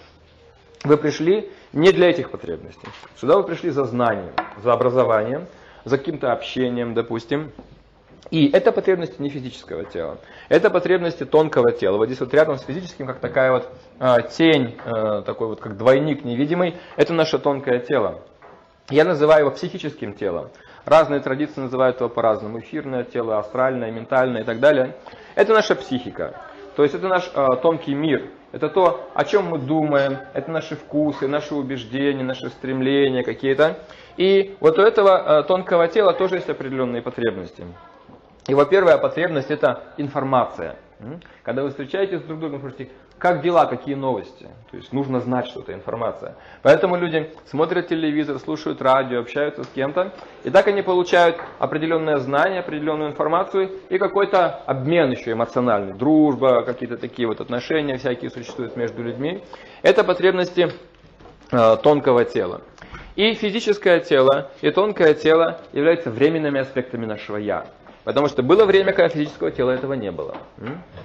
вы 0.84 0.96
пришли 0.96 1.50
не 1.72 1.90
для 1.92 2.10
этих 2.10 2.30
потребностей. 2.30 2.88
Сюда 3.16 3.36
вы 3.36 3.44
пришли 3.44 3.70
за 3.70 3.84
знанием, 3.84 4.32
за 4.62 4.72
образованием, 4.72 5.46
за 5.84 5.98
каким-то 5.98 6.32
общением, 6.32 6.94
допустим. 6.94 7.52
И 8.30 8.50
это 8.50 8.72
потребности 8.72 9.20
не 9.22 9.28
физического 9.28 9.84
тела, 9.84 10.18
это 10.48 10.68
потребности 10.70 11.24
тонкого 11.24 11.72
тела. 11.72 11.96
Вот 11.96 12.06
здесь 12.06 12.20
вот 12.20 12.34
рядом 12.34 12.58
с 12.58 12.62
физическим, 12.62 13.06
как 13.06 13.20
такая 13.20 13.52
вот 13.52 13.68
э, 14.00 14.16
тень, 14.30 14.76
э, 14.84 15.22
такой 15.24 15.46
вот 15.46 15.60
как 15.60 15.76
двойник 15.76 16.24
невидимый, 16.24 16.74
это 16.96 17.12
наше 17.12 17.38
тонкое 17.38 17.78
тело. 17.78 18.22
Я 18.90 19.04
называю 19.04 19.46
его 19.46 19.50
психическим 19.50 20.14
телом. 20.14 20.50
Разные 20.84 21.20
традиции 21.20 21.60
называют 21.60 21.98
его 21.98 22.08
по-разному. 22.08 22.60
Эфирное 22.60 23.02
тело, 23.02 23.38
астральное, 23.38 23.90
ментальное 23.90 24.42
и 24.42 24.44
так 24.44 24.60
далее. 24.60 24.96
Это 25.34 25.52
наша 25.52 25.74
психика. 25.74 26.40
То 26.76 26.82
есть 26.82 26.94
это 26.94 27.08
наш 27.08 27.30
э, 27.34 27.46
тонкий 27.62 27.94
мир. 27.94 28.30
Это 28.52 28.68
то, 28.68 29.08
о 29.12 29.24
чем 29.24 29.46
мы 29.46 29.58
думаем, 29.58 30.18
это 30.34 30.50
наши 30.50 30.76
вкусы, 30.76 31.26
наши 31.26 31.54
убеждения, 31.54 32.22
наши 32.22 32.48
стремления 32.50 33.24
какие-то. 33.24 33.78
И 34.16 34.56
вот 34.60 34.78
у 34.78 34.82
этого 34.82 35.40
э, 35.40 35.42
тонкого 35.44 35.88
тела 35.88 36.12
тоже 36.12 36.36
есть 36.36 36.48
определенные 36.48 37.02
потребности. 37.02 37.64
Его 38.48 38.64
первая 38.64 38.98
потребность 38.98 39.50
это 39.50 39.82
информация. 39.96 40.76
Когда 41.42 41.62
вы 41.62 41.70
встречаетесь 41.70 42.22
друг 42.22 42.38
с 42.38 42.40
другом, 42.40 42.58
спрашиваете, 42.60 42.90
как 43.18 43.42
дела, 43.42 43.66
какие 43.66 43.94
новости. 43.94 44.48
То 44.70 44.76
есть 44.76 44.92
нужно 44.92 45.20
знать, 45.20 45.46
что 45.46 45.60
это 45.60 45.72
информация. 45.72 46.36
Поэтому 46.62 46.96
люди 46.96 47.32
смотрят 47.46 47.88
телевизор, 47.88 48.38
слушают 48.38 48.82
радио, 48.82 49.20
общаются 49.20 49.64
с 49.64 49.68
кем-то. 49.68 50.12
И 50.44 50.50
так 50.50 50.66
они 50.68 50.82
получают 50.82 51.36
определенное 51.58 52.18
знание, 52.18 52.60
определенную 52.60 53.10
информацию 53.10 53.70
и 53.88 53.98
какой-то 53.98 54.62
обмен 54.66 55.10
еще 55.10 55.32
эмоциональный. 55.32 55.94
Дружба, 55.94 56.62
какие-то 56.62 56.98
такие 56.98 57.26
вот 57.26 57.40
отношения 57.40 57.96
всякие 57.96 58.30
существуют 58.30 58.76
между 58.76 59.02
людьми. 59.02 59.42
Это 59.82 60.04
потребности 60.04 60.70
э, 61.52 61.76
тонкого 61.82 62.24
тела. 62.24 62.60
И 63.16 63.32
физическое 63.32 64.00
тело, 64.00 64.50
и 64.60 64.70
тонкое 64.70 65.14
тело 65.14 65.60
являются 65.72 66.10
временными 66.10 66.60
аспектами 66.60 67.06
нашего 67.06 67.38
«я». 67.38 67.66
Потому 68.06 68.28
что 68.28 68.44
было 68.44 68.64
время, 68.66 68.92
когда 68.92 69.08
физического 69.08 69.50
тела 69.50 69.72
этого 69.72 69.94
не 69.94 70.12
было. 70.12 70.36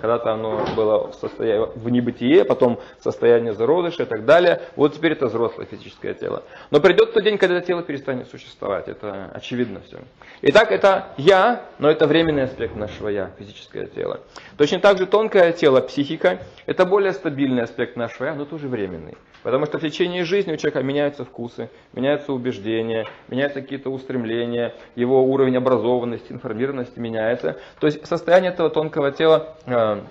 Когда-то 0.01 0.33
оно 0.33 0.63
было 0.75 1.07
в, 1.07 1.15
состоянии, 1.15 1.67
в 1.75 1.89
небытие, 1.89 2.45
потом 2.45 2.79
состояние 2.99 3.53
зародыша 3.53 4.03
и 4.03 4.05
так 4.05 4.23
далее. 4.23 4.61
Вот 4.75 4.93
теперь 4.93 5.13
это 5.13 5.25
взрослое 5.25 5.65
физическое 5.65 6.13
тело. 6.13 6.43
Но 6.69 6.79
придет 6.79 7.11
тот 7.11 7.23
день, 7.23 7.39
когда 7.39 7.57
это 7.57 7.65
тело 7.65 7.81
перестанет 7.81 8.29
существовать. 8.29 8.87
Это 8.87 9.31
очевидно 9.33 9.81
все. 9.87 9.97
Итак, 10.43 10.71
это 10.71 11.07
я, 11.17 11.65
но 11.79 11.89
это 11.89 12.05
временный 12.05 12.43
аспект 12.43 12.75
нашего 12.75 13.09
я, 13.09 13.31
физическое 13.39 13.87
тело. 13.87 14.19
Точно 14.57 14.79
так 14.79 14.99
же 14.99 15.07
тонкое 15.07 15.53
тело, 15.53 15.81
психика, 15.81 16.43
это 16.67 16.85
более 16.85 17.13
стабильный 17.13 17.63
аспект 17.63 17.95
нашего 17.95 18.27
я, 18.27 18.35
но 18.35 18.45
тоже 18.45 18.67
временный. 18.67 19.17
Потому 19.43 19.65
что 19.65 19.79
в 19.79 19.81
течение 19.81 20.23
жизни 20.23 20.53
у 20.53 20.57
человека 20.57 20.83
меняются 20.83 21.25
вкусы, 21.25 21.69
меняются 21.93 22.31
убеждения, 22.33 23.07
меняются 23.27 23.61
какие-то 23.61 23.89
устремления, 23.89 24.75
его 24.95 25.23
уровень 25.23 25.57
образованности, 25.57 26.31
информированности 26.31 26.99
меняется. 26.99 27.59
То 27.79 27.87
есть 27.87 28.05
состояние 28.05 28.51
этого 28.51 28.69
тонкого 28.69 29.11
тела 29.11 29.55
э, 29.65 30.01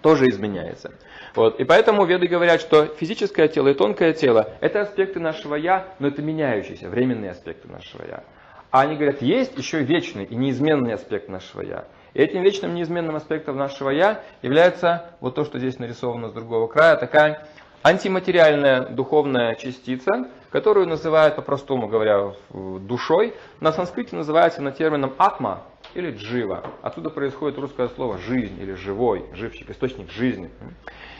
тоже 0.00 0.28
изменяется. 0.28 0.92
Вот. 1.34 1.60
И 1.60 1.64
поэтому 1.64 2.04
веды 2.04 2.26
говорят, 2.26 2.60
что 2.60 2.86
физическое 2.86 3.48
тело 3.48 3.68
и 3.68 3.74
тонкое 3.74 4.12
тело– 4.12 4.50
это 4.60 4.82
аспекты 4.82 5.20
нашего 5.20 5.56
«я», 5.56 5.88
но 5.98 6.08
это 6.08 6.22
меняющиеся, 6.22 6.88
временные 6.88 7.32
аспекты 7.32 7.68
нашего 7.68 8.02
«я». 8.06 8.22
А 8.70 8.82
они 8.82 8.96
говорят, 8.96 9.22
есть 9.22 9.56
еще 9.56 9.80
вечный 9.80 10.24
и 10.24 10.34
неизменный 10.34 10.94
аспект 10.94 11.28
нашего 11.28 11.62
«я». 11.62 11.84
И 12.14 12.20
этим 12.20 12.42
вечным 12.42 12.74
неизменным 12.74 13.16
аспектом 13.16 13.56
нашего 13.56 13.90
«я» 13.90 14.22
является 14.42 15.10
вот 15.20 15.34
то, 15.34 15.44
что 15.44 15.58
здесь 15.58 15.78
нарисовано 15.80 16.28
с 16.28 16.32
другого 16.32 16.68
края, 16.68 16.96
такая 16.96 17.46
антиматериальная 17.84 18.86
духовная 18.86 19.54
частица, 19.56 20.28
которую 20.50 20.88
называют, 20.88 21.36
по-простому 21.36 21.86
говоря, 21.86 22.32
душой, 22.50 23.34
на 23.60 23.72
санскрите 23.72 24.16
называется 24.16 24.62
на 24.62 24.72
термином 24.72 25.12
атма 25.18 25.62
или 25.92 26.10
джива. 26.10 26.64
Отсюда 26.80 27.10
происходит 27.10 27.58
русское 27.58 27.88
слово 27.88 28.16
жизнь 28.18 28.58
или 28.60 28.72
живой, 28.72 29.26
живчик, 29.34 29.70
источник 29.70 30.10
жизни. 30.10 30.50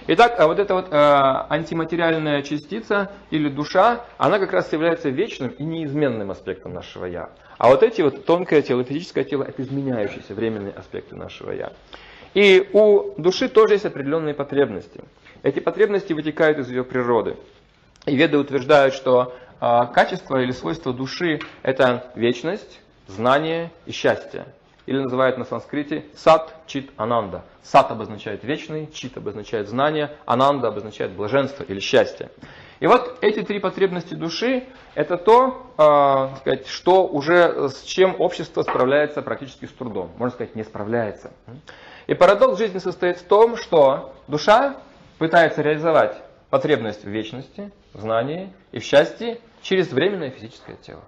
Итак, 0.07 0.37
а 0.39 0.47
вот 0.47 0.59
эта 0.59 0.75
вот 0.75 0.89
э, 0.91 0.97
антиматериальная 1.51 2.43
частица 2.43 3.13
или 3.31 3.49
душа, 3.49 4.05
она 4.17 4.39
как 4.39 4.53
раз 4.53 4.73
является 4.73 5.11
вечным 5.11 5.51
и 5.51 5.63
неизменным 5.63 6.31
аспектом 6.31 6.73
нашего 6.73 7.05
я. 7.05 7.31
А 7.59 7.69
вот 7.69 7.83
эти 7.83 8.01
вот 8.01 8.25
тонкое 8.25 8.63
тело, 8.63 8.85
физическое 8.85 9.25
тело, 9.25 9.45
это 9.45 9.63
изменяющиеся 9.63 10.35
временные 10.35 10.73
аспекты 10.73 11.15
нашего 11.15 11.53
я. 11.53 11.73
И 12.35 12.69
у 12.73 13.15
души 13.21 13.49
тоже 13.49 13.75
есть 13.75 13.87
определенные 13.87 14.35
потребности. 14.35 15.01
Эти 15.45 15.61
потребности 15.61 16.15
вытекают 16.15 16.59
из 16.59 16.71
ее 16.71 16.85
природы. 16.85 17.37
И 18.07 18.17
веды 18.17 18.39
утверждают, 18.39 18.95
что 18.95 19.35
э, 19.61 19.81
качество 19.93 20.41
или 20.41 20.53
свойство 20.53 20.95
души– 20.95 21.39
это 21.63 22.11
вечность, 22.15 22.81
знание 23.09 23.71
и 23.85 23.93
счастье. 23.93 24.47
Или 24.87 25.01
называют 25.01 25.37
на 25.37 25.45
санскрите 25.45 26.07
сат, 26.17 26.55
чит, 26.67 26.91
ананда. 26.97 27.45
Сат 27.63 27.91
обозначает 27.91 28.43
вечный, 28.43 28.91
чит 28.91 29.19
обозначает 29.19 29.69
знание, 29.69 30.17
ананда 30.25 30.69
обозначает 30.69 31.13
блаженство 31.13 31.63
или 31.63 31.79
счастье. 31.79 32.31
И 32.81 32.87
вот 32.87 33.19
эти 33.21 33.43
три 33.43 33.59
потребности 33.59 34.15
души– 34.15 34.65
это 34.95 35.19
то, 35.19 35.67
э, 35.77 36.37
сказать, 36.39 36.67
что 36.69 37.07
уже 37.07 37.69
с 37.69 37.83
чем 37.83 38.19
общество 38.19 38.63
справляется 38.63 39.21
практически 39.21 39.67
с 39.67 39.73
трудом. 39.73 40.11
Можно 40.17 40.37
сказать, 40.37 40.55
не 40.55 40.65
справляется. 40.65 41.33
И 42.07 42.15
парадокс 42.15 42.59
жизни 42.59 42.79
состоит 42.79 43.19
в 43.19 43.25
том, 43.25 43.59
что 43.59 44.15
душа 44.27 44.77
пытается 45.19 45.63
реализовать 45.63 46.17
потребность 46.51 47.05
в 47.05 47.09
вечности, 47.09 47.73
в 47.93 48.01
знании 48.01 48.53
и 48.73 48.79
в 48.79 48.85
счастье 48.85 49.39
через 49.63 49.91
временное 49.93 50.31
физическое 50.31 50.77
тело, 50.77 51.03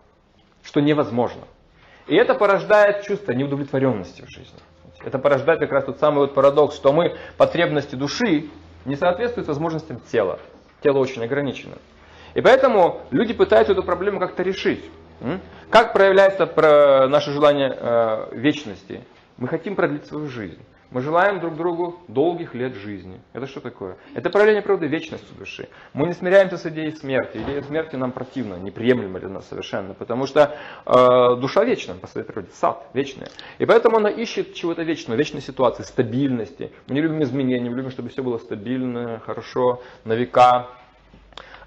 что 0.63 0.81
невозможно. 0.81 1.43
И 2.07 2.17
это 2.17 2.35
порождает 2.35 3.05
чувство 3.05 3.33
неудовлетворенности 3.33 4.23
в 4.23 4.29
жизни. 4.29 4.59
Это 5.05 5.19
порождает 5.19 5.61
как 5.61 5.71
раз 5.73 5.85
тот 5.85 5.99
самый 5.99 6.21
вот 6.21 6.35
парадокс, 6.35 6.75
что 6.75 6.93
мы 6.93 7.17
потребности 7.37 7.95
души 7.95 8.47
не 8.85 8.97
соответствуют 8.97 9.49
возможностям 9.49 10.01
тела. 10.01 10.39
Тело 10.83 10.99
очень 10.99 11.23
ограничено. 11.25 11.77
И 12.35 12.41
поэтому 12.41 13.03
люди 13.11 13.33
пытаются 13.33 13.73
эту 13.73 13.83
проблему 13.83 14.21
как-то 14.21 14.43
решить. 14.43 14.85
Как 15.71 15.93
проявляется 15.93 16.47
наше 17.09 17.33
желание 17.33 17.75
э, 17.77 18.29
вечности? 18.33 19.03
Мы 19.39 19.49
хотим 19.49 19.75
продлить 19.75 20.07
свою 20.07 20.29
жизнь. 20.29 20.61
Мы 20.97 21.03
желаем 21.03 21.41
друг 21.41 21.57
другу 21.57 22.01
долгих 22.09 22.55
лет 22.55 22.75
жизни. 22.75 23.21
Это 23.35 23.47
что 23.47 23.61
такое? 23.61 23.99
Это 24.15 24.31
проявление 24.31 24.63
правды 24.63 24.87
вечности 24.87 25.31
души. 25.39 25.69
Мы 25.93 26.07
не 26.07 26.15
смиряемся 26.15 26.57
с 26.57 26.65
идеей 26.65 26.93
смерти. 26.93 27.37
Идея 27.37 27.61
смерти 27.61 27.97
нам 27.97 28.13
противна, 28.13 28.55
неприемлема 28.55 29.21
для 29.21 29.29
нас 29.29 29.47
совершенно. 29.47 29.93
Потому 29.93 30.27
что 30.27 30.57
э, 30.87 31.37
душа 31.39 31.65
вечна 31.65 31.97
по 32.01 32.07
своей 32.07 32.27
природе, 32.27 32.49
сад 32.55 32.83
вечная. 32.95 33.29
И 33.59 33.67
поэтому 33.67 33.99
она 33.99 34.09
ищет 34.09 34.55
чего-то 34.55 34.85
вечного, 34.85 35.19
вечной 35.19 35.43
ситуации, 35.43 35.83
стабильности. 35.83 36.73
Мы 36.87 36.95
не 36.95 37.03
любим 37.03 37.23
изменения, 37.23 37.69
мы 37.69 37.77
любим, 37.77 37.91
чтобы 37.91 38.09
все 38.09 38.23
было 38.23 38.39
стабильно, 38.39 39.21
хорошо, 39.27 39.83
на 40.07 40.15
века. 40.15 40.69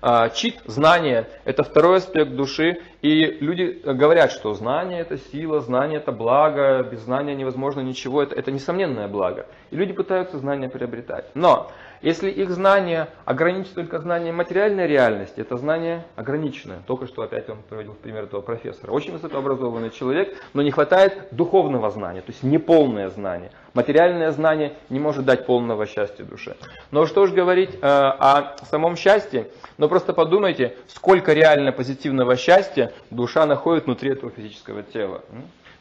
А, 0.02 0.30
чит, 0.30 0.60
знание– 0.66 1.28
это 1.44 1.64
второй 1.64 1.98
аспект 1.98 2.32
души, 2.32 2.78
и 3.02 3.26
люди 3.42 3.82
говорят, 3.84 4.32
что 4.32 4.54
знание– 4.54 5.00
это 5.02 5.18
сила, 5.18 5.60
знание– 5.60 6.00
это 6.00 6.14
благо, 6.14 6.84
без 6.84 7.02
знания 7.02 7.36
невозможно 7.36 7.82
ничего, 7.82 8.24
это, 8.24 8.34
это 8.36 8.52
несомненное 8.52 9.10
благо. 9.10 9.46
И 9.72 9.76
люди 9.76 9.92
пытаются 9.92 10.38
знания 10.38 10.70
приобретать. 10.70 11.26
Но 11.34 11.70
если 12.02 12.30
их 12.30 12.50
знание 12.52 13.10
ограничит 13.26 13.74
только 13.74 14.00
знанием 14.00 14.36
материальной 14.36 14.88
реальности, 14.88 15.42
это 15.42 15.58
знание 15.58 16.06
ограниченное. 16.16 16.80
Только 16.88 17.08
что 17.08 17.24
опять 17.24 17.50
он 17.50 17.58
приводил 17.70 17.94
пример 17.94 18.24
этого 18.24 18.42
профессора. 18.42 18.92
Очень 18.92 19.14
высокообразованный 19.14 19.90
человек, 19.90 20.38
но 20.54 20.62
не 20.62 20.72
хватает 20.72 21.28
духовного 21.32 21.90
знания, 21.92 22.22
то 22.22 22.32
есть 22.32 22.44
неполное 22.44 23.10
знание. 23.10 23.52
Материальное 23.74 24.32
знание 24.32 24.74
не 24.90 25.00
может 25.00 25.26
дать 25.26 25.46
полного 25.46 25.86
счастья 25.86 26.24
душе. 26.24 26.56
Но 26.92 27.06
что 27.06 27.28
же 27.28 27.34
говорить 27.34 27.76
э, 27.76 27.78
о 27.82 28.56
самом 28.70 28.96
счастье? 28.96 29.50
Но 29.78 29.90
просто 29.90 30.14
подумайте, 30.14 30.76
сколько 30.88 31.34
реально 31.34 31.72
позитивного 31.72 32.36
счастья 32.36 32.94
душа 33.10 33.46
находит 33.46 33.86
внутри 33.86 34.12
этого 34.12 34.32
физического 34.32 34.84
тела. 34.84 35.22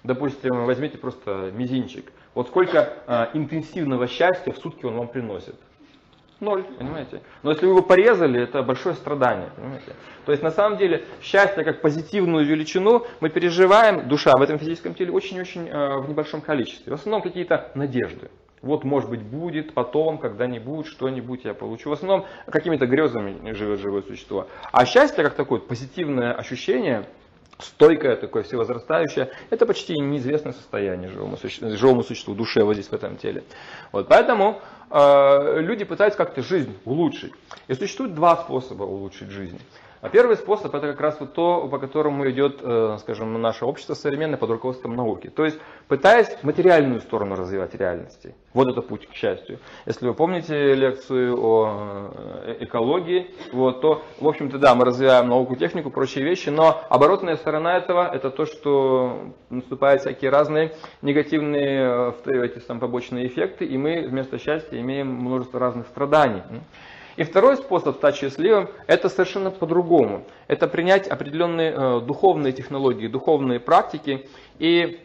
Допустим, 0.03 0.65
возьмите 0.65 0.99
просто 0.99 1.51
мизинчик. 1.53 2.13
Вот 2.35 2.49
сколько 2.49 2.93
э, 3.07 3.27
интенсивного 3.35 4.07
счастья 4.07 4.53
в 4.53 4.59
сутки 4.59 4.85
он 4.85 4.97
вам 4.97 5.09
приносит. 5.09 5.55
Ноль, 6.41 6.63
понимаете? 6.63 7.21
Но 7.43 7.51
если 7.51 7.67
вы 7.67 7.73
его 7.73 7.83
порезали, 7.83 8.41
это 8.41 8.63
большое 8.63 8.95
страдание, 8.95 9.51
понимаете? 9.57 9.93
То 10.25 10.31
есть 10.33 10.43
на 10.43 10.53
самом 10.53 10.79
деле 10.79 11.05
счастье 11.21 11.65
как 11.65 11.81
позитивную 11.81 12.47
величину 12.47 13.07
мы 13.21 13.29
переживаем, 13.29 14.09
душа 14.09 14.37
в 14.37 14.43
этом 14.43 14.59
физическом 14.59 14.95
теле 14.95 15.11
очень-очень 15.11 15.69
э, 15.69 15.99
в 15.99 16.09
небольшом 16.09 16.41
количестве. 16.41 16.93
В 16.93 16.95
основном 16.95 17.23
какие-то 17.23 17.73
надежды. 17.75 18.31
Вот, 18.63 18.85
может 18.85 19.11
быть, 19.11 19.23
будет, 19.23 19.75
потом, 19.75 20.19
когда-нибудь, 20.19 20.87
что-нибудь 20.87 21.45
я 21.45 21.55
получу. 21.55 21.91
В 21.91 21.93
основном 21.93 22.27
какими-то 22.47 22.87
грезами 22.87 23.53
живет 23.53 23.81
живое 23.81 24.03
существо. 24.03 24.49
А 24.73 24.85
счастье, 24.85 25.25
как 25.25 25.35
такое 25.35 25.61
позитивное 25.61 26.33
ощущение, 26.33 27.07
стойкое, 27.59 28.17
такое 28.17 28.43
всевозрастающее, 28.43 29.31
это 29.51 29.67
почти 29.67 29.95
неизвестное 29.95 30.53
состояние 30.53 31.11
живому, 31.11 31.37
суще, 31.37 31.77
живому 31.77 32.03
существу, 32.03 32.35
душе 32.35 32.63
вот 32.63 32.75
здесь 32.75 32.89
в 32.89 32.93
этом 32.93 33.17
теле. 33.17 33.45
Вот, 33.93 34.09
поэтому 34.09 34.61
э, 34.91 35.61
люди 35.61 35.85
пытаются 35.85 36.17
как-то 36.17 36.43
жизнь 36.43 36.77
улучшить. 36.85 37.33
И 37.67 37.75
существует 37.75 38.15
два 38.15 38.37
способа 38.37 38.85
улучшить 38.85 39.31
жизнь. 39.31 39.61
А 40.01 40.09
первый 40.09 40.37
способ 40.37 40.73
это 40.75 40.89
как 40.89 41.01
раз 41.01 41.17
вот 41.19 41.35
то, 41.35 41.67
по 41.67 41.79
которому 41.79 42.29
идет, 42.31 42.61
э, 42.63 42.99
скажем, 43.01 43.41
наше 43.41 43.65
общество 43.65 43.95
современное 43.95 44.39
под 44.39 44.51
руководством 44.51 44.95
науки. 44.95 45.29
То 45.29 45.45
есть 45.45 45.59
пытаясь 45.89 46.29
материальную 46.43 47.01
сторону 47.01 47.35
развивать 47.35 47.75
реальности. 47.75 48.35
Вот 48.55 48.69
это 48.69 48.81
путь 48.81 49.09
к 49.09 49.15
счастью. 49.15 49.59
Если 49.87 50.07
вы 50.07 50.15
помните 50.15 50.75
лекцию 50.75 51.37
о 51.43 52.13
э, 52.45 52.57
экологии, 52.61 53.31
вот, 53.53 53.81
то, 53.81 54.03
в 54.21 54.29
общем-то, 54.29 54.59
да, 54.59 54.77
мы 54.77 54.85
развиваем 54.85 55.29
науку, 55.29 55.57
технику, 55.57 55.91
прочие 55.91 56.25
вещи, 56.25 56.49
но 56.49 56.81
оборотная 56.89 57.37
сторона 57.37 57.77
этого 57.77 58.09
это 58.09 58.31
то, 58.31 58.47
что 58.47 59.33
наступают 59.51 60.03
всякие 60.03 60.31
разные 60.31 60.75
негативные 61.03 62.15
э, 62.25 62.45
эти 62.45 62.61
там, 62.61 62.79
побочные 62.79 63.27
эффекты, 63.27 63.65
и 63.65 63.77
мы 63.77 64.07
вместо 64.07 64.39
счастья 64.39 64.81
имеем 64.81 65.09
множество 65.09 65.59
разных 65.59 65.89
страданий. 65.89 66.43
И 67.19 67.25
второй 67.25 67.57
способ 67.57 67.97
стать 67.97 68.15
счастливым, 68.15 68.69
это 68.87 69.09
совершенно 69.09 69.51
по-другому. 69.51 70.25
Это 70.47 70.69
принять 70.69 71.09
определенные 71.09 71.73
э, 71.73 72.01
духовные 72.01 72.53
технологии, 72.53 73.09
духовные 73.09 73.59
практики 73.59 74.29
и 74.61 75.01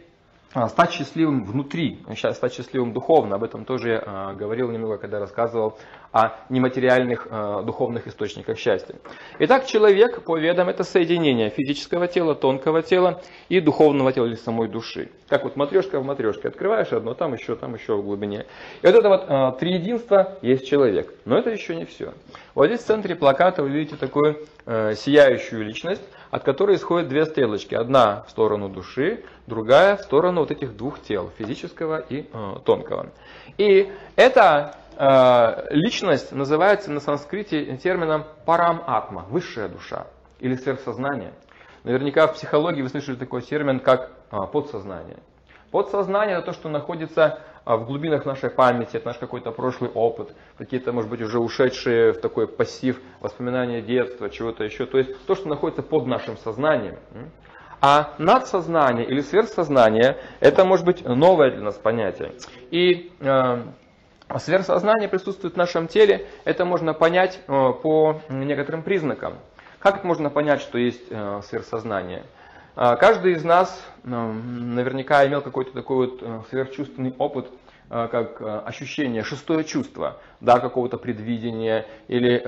стать 0.68 0.92
счастливым 0.92 1.44
внутри, 1.44 1.98
стать 2.14 2.54
счастливым 2.54 2.92
духовно. 2.92 3.36
Об 3.36 3.44
этом 3.44 3.64
тоже 3.64 3.90
я 3.90 4.02
а, 4.06 4.34
говорил 4.34 4.70
немного, 4.70 4.98
когда 4.98 5.18
рассказывал 5.18 5.78
о 6.12 6.30
нематериальных 6.48 7.26
а, 7.30 7.62
духовных 7.62 8.06
источниках 8.06 8.56
счастья. 8.58 8.94
Итак, 9.40 9.66
человек 9.66 10.22
по 10.22 10.38
ведам 10.38 10.68
это 10.68 10.84
соединение 10.84 11.50
физического 11.50 12.06
тела, 12.06 12.34
тонкого 12.34 12.82
тела 12.82 13.20
и 13.48 13.60
духовного 13.60 14.12
тела 14.12 14.26
или 14.26 14.36
самой 14.36 14.68
души. 14.68 15.10
Как 15.28 15.42
вот 15.42 15.56
матрешка 15.56 15.98
в 15.98 16.04
матрешке. 16.04 16.48
Открываешь 16.48 16.92
одно, 16.92 17.14
там 17.14 17.34
еще, 17.34 17.56
там 17.56 17.74
еще 17.74 17.96
в 17.96 18.04
глубине. 18.04 18.46
И 18.82 18.86
вот 18.86 18.94
это 18.94 19.08
вот 19.08 19.58
три 19.58 19.74
единства 19.74 20.38
есть 20.40 20.68
человек. 20.68 21.12
Но 21.24 21.36
это 21.36 21.50
еще 21.50 21.74
не 21.74 21.84
все. 21.84 22.14
Вот 22.54 22.66
здесь 22.66 22.80
в 22.80 22.86
центре 22.86 23.16
плаката 23.16 23.62
вы 23.62 23.70
видите 23.70 23.96
такую 23.96 24.38
э, 24.66 24.94
сияющую 24.94 25.64
личность, 25.64 26.02
от 26.34 26.42
которой 26.42 26.74
исходят 26.74 27.08
две 27.08 27.26
стрелочки. 27.26 27.76
Одна 27.76 28.24
в 28.26 28.30
сторону 28.30 28.68
души, 28.68 29.22
другая 29.46 29.96
в 29.96 30.00
сторону 30.00 30.40
вот 30.40 30.50
этих 30.50 30.76
двух 30.76 31.00
тел, 31.00 31.30
физического 31.38 32.00
и 32.00 32.26
э, 32.32 32.56
тонкого. 32.64 33.10
И 33.56 33.92
эта 34.16 34.74
э, 34.96 35.66
личность 35.70 36.32
называется 36.32 36.90
на 36.90 36.98
санскрите 36.98 37.76
термином 37.76 38.24
парам-атма, 38.46 39.26
высшая 39.30 39.68
душа 39.68 40.08
или 40.40 40.56
сверхсознание. 40.56 41.34
Наверняка 41.84 42.26
в 42.26 42.34
психологии 42.34 42.82
вы 42.82 42.88
слышали 42.88 43.14
такой 43.14 43.42
термин, 43.42 43.78
как 43.78 44.10
э, 44.32 44.36
подсознание. 44.52 45.18
Подсознание 45.70 46.38
это 46.38 46.46
то, 46.46 46.52
что 46.52 46.68
находится 46.68 47.38
в 47.64 47.84
глубинах 47.86 48.26
нашей 48.26 48.50
памяти, 48.50 48.96
это 48.96 49.06
наш 49.06 49.18
какой-то 49.18 49.50
прошлый 49.50 49.90
опыт, 49.90 50.34
какие-то, 50.58 50.92
может 50.92 51.10
быть, 51.10 51.22
уже 51.22 51.38
ушедшие 51.38 52.12
в 52.12 52.20
такой 52.20 52.46
пассив 52.46 53.00
воспоминания 53.20 53.80
детства, 53.80 54.28
чего-то 54.28 54.64
еще. 54.64 54.86
То 54.86 54.98
есть 54.98 55.26
то, 55.26 55.34
что 55.34 55.48
находится 55.48 55.82
под 55.82 56.06
нашим 56.06 56.36
сознанием. 56.36 56.96
А 57.80 58.14
надсознание 58.18 59.06
или 59.06 59.20
сверхсознание– 59.20 60.18
это 60.40 60.64
может 60.64 60.86
быть 60.86 61.04
новое 61.04 61.50
для 61.50 61.60
нас 61.60 61.74
понятие. 61.74 62.32
И 62.70 63.12
э, 63.20 63.62
сверхсознание 64.38 65.08
присутствует 65.08 65.54
в 65.54 65.56
нашем 65.58 65.86
теле, 65.86 66.26
это 66.44 66.64
можно 66.64 66.94
понять 66.94 67.40
э, 67.46 67.72
по 67.82 68.20
некоторым 68.30 68.82
признакам. 68.82 69.34
Как 69.80 70.02
можно 70.02 70.30
понять, 70.30 70.62
что 70.62 70.78
есть 70.78 71.04
э, 71.10 71.40
сверхсознание? 71.44 72.24
А, 72.76 72.96
каждый 72.96 73.34
из 73.34 73.44
нас 73.44 73.84
ну, 74.02 74.32
наверняка 74.32 75.24
имел 75.26 75.42
какой-то 75.42 75.72
такой 75.72 76.08
вот 76.08 76.18
э, 76.22 76.40
сверхчувственный 76.50 77.14
опыт, 77.18 77.46
э, 77.88 78.08
как 78.10 78.40
э, 78.40 78.62
ощущение, 78.66 79.22
шестое 79.22 79.62
чувство, 79.62 80.18
да, 80.40 80.58
какого-то 80.58 80.98
предвидения 80.98 81.86
или 82.08 82.38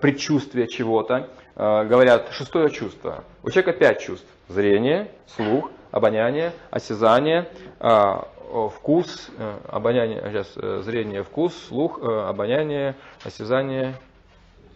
предчувствия 0.00 0.66
чего-то. 0.66 1.28
говорят, 1.54 2.28
шестое 2.32 2.70
чувство. 2.70 3.24
У 3.42 3.50
человека 3.50 3.72
пять 3.72 4.00
чувств. 4.00 4.26
Зрение, 4.48 5.08
слух, 5.26 5.70
обоняние, 5.90 6.52
осязание, 6.70 7.48
вкус, 7.80 9.30
обоняние, 9.68 10.22
сейчас 10.30 10.84
зрение, 10.84 11.22
вкус, 11.22 11.54
слух, 11.68 12.00
обоняние, 12.02 12.94
осязание 13.24 13.94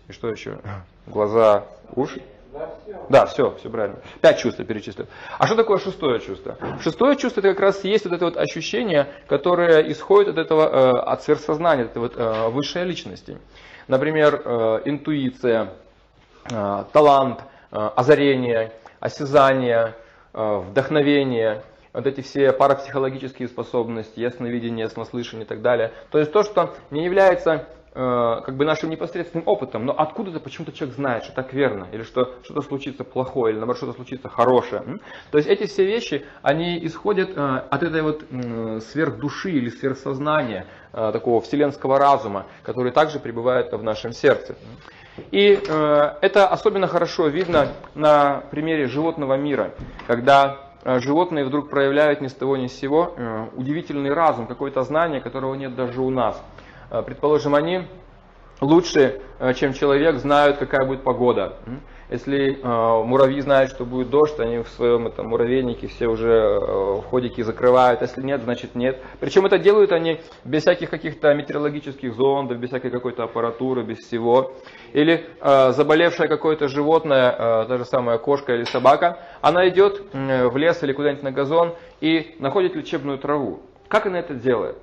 и 0.09 0.13
что 0.13 0.29
еще? 0.29 0.59
Глаза, 1.07 1.67
уши. 1.95 2.23
Да, 3.09 3.27
все, 3.27 3.55
все 3.57 3.71
правильно. 3.71 3.99
Пять 4.21 4.39
чувств 4.39 4.59
я 4.61 4.65
перечислил. 4.67 5.07
А 5.39 5.47
что 5.47 5.57
такое 5.57 5.79
шестое 5.79 6.21
чувство? 6.21 6.57
Шестое 6.81 7.17
чувство 7.17 7.41
это 7.41 7.51
как 7.51 7.61
раз 7.61 7.85
есть 7.85 8.05
вот 8.05 8.15
это 8.15 8.25
вот 8.25 8.37
ощущение, 8.37 9.09
которое 9.29 9.91
исходит 9.91 10.31
от 10.31 10.39
этого, 10.39 10.63
э, 10.63 10.99
от 11.01 11.23
сверхсознания, 11.23 11.85
от 11.85 11.91
этой 11.91 11.99
вот 11.99 12.17
э, 12.17 12.49
высшей 12.49 12.85
личности. 12.85 13.39
Например, 13.89 14.43
э, 14.45 14.81
интуиция, 14.85 15.71
талант, 16.93 17.41
озарение, 17.71 18.73
осязание, 18.99 19.95
вдохновение, 20.33 21.63
вот 21.93 22.07
эти 22.07 22.23
все 22.23 22.53
парапсихологические 22.53 23.47
способности, 23.47 24.19
ясновидение, 24.21 24.85
яснослышание 24.85 25.45
и 25.45 25.49
так 25.49 25.61
далее. 25.61 25.93
То 26.11 26.19
есть 26.19 26.33
то, 26.33 26.43
что 26.43 26.75
не 26.91 27.05
является 27.05 27.67
как 27.93 28.57
бы 28.57 28.65
нашим 28.65 28.89
непосредственным 28.89 29.49
опытом, 29.49 29.85
но 29.85 29.93
откуда-то 29.93 30.39
почему-то 30.39 30.71
человек 30.71 30.95
знает, 30.95 31.25
что 31.25 31.35
так 31.35 31.53
верно, 31.53 31.89
или 31.91 32.05
что 32.05 32.37
что-то 32.45 32.63
случится 32.63 33.03
плохое, 33.03 33.53
или 33.53 33.59
наоборот 33.59 33.79
что-то 33.79 33.95
случится 33.95 34.29
хорошее. 34.29 35.01
То 35.33 35.39
есть 35.39 35.51
эти 35.51 35.67
все 35.67 35.85
вещи, 35.85 36.25
они 36.43 36.79
исходят 36.87 37.31
э, 37.37 37.63
от 37.69 37.83
этой 37.83 38.03
вот 38.03 38.23
сверхдуши 38.85 39.51
или 39.51 39.71
сверхсознания, 39.71 40.67
э, 40.93 41.11
такого 41.13 41.41
вселенского 41.41 41.99
разума, 41.99 42.47
который 42.63 42.93
также 42.93 43.19
пребывает 43.19 43.73
в 43.73 43.83
нашем 43.83 44.13
сердце. 44.13 44.55
И 45.33 45.61
это 45.61 46.49
особенно 46.49 46.87
хорошо 46.87 47.27
видно 47.27 47.69
на 47.97 48.45
примере 48.53 48.87
животного 48.87 49.35
мира, 49.35 49.73
когда 50.07 50.71
животные 50.85 51.45
вдруг 51.45 51.69
проявляют 51.69 52.21
ни 52.21 52.29
с 52.29 52.35
того 52.35 52.57
ни 52.57 52.69
с 52.69 52.73
сего 52.73 53.49
удивительный 53.55 54.15
разум, 54.15 54.47
какое-то 54.47 54.83
знание, 54.85 55.21
которого 55.21 55.55
нет 55.57 55.75
даже 55.75 56.01
у 56.01 56.11
нас. 56.11 56.41
Э, 56.91 57.03
предположим, 57.03 57.55
они 57.55 57.83
лучше, 58.61 59.21
э, 59.39 59.55
чем 59.55 59.73
человек, 59.73 60.17
знают, 60.17 60.59
какая 60.59 60.87
будет 60.87 61.03
погода. 61.03 61.57
Если 62.11 62.59
э, 62.61 63.05
муравьи 63.05 63.41
знают, 63.41 63.71
что 63.71 63.85
будет 63.85 64.11
дождь, 64.11 64.41
они 64.41 64.59
в 64.59 64.69
своем 64.71 65.07
этом 65.07 65.29
муравейнике 65.29 65.87
все 65.87 66.09
уже 66.09 66.29
э, 66.29 67.01
входики 67.03 67.41
закрывают. 67.43 68.03
Если 68.03 68.21
нет, 68.21 68.43
значит 68.43 68.75
нет. 68.75 68.99
Причем 69.21 69.47
это 69.47 69.61
делают 69.61 69.93
они 69.93 70.21
без 70.45 70.63
всяких 70.63 70.91
каких-то 70.91 71.33
метеорологических 71.33 72.13
зондов, 72.13 72.59
без 72.59 72.71
всякой 72.71 72.91
какой-то 72.91 73.23
аппаратуры, 73.23 73.85
без 73.85 73.99
всего. 73.99 74.55
Или 74.93 75.25
э, 75.41 75.71
заболевшее 75.71 76.29
какое-то 76.29 76.67
животное, 76.67 77.31
э, 77.31 77.65
та 77.69 77.79
же 77.79 77.85
самая 77.85 78.19
кошка 78.19 78.57
или 78.57 78.65
собака, 78.65 79.21
она 79.41 79.69
идет 79.69 80.03
э, 80.13 80.49
в 80.49 80.57
лес 80.57 80.83
или 80.83 80.93
куда-нибудь 80.93 81.23
на 81.23 81.31
газон 81.31 81.77
и 82.01 82.35
находит 82.41 82.75
лечебную 82.75 83.19
траву. 83.19 83.61
Как 83.91 84.07
она 84.07 84.21
это 84.21 84.35
делает? 84.35 84.77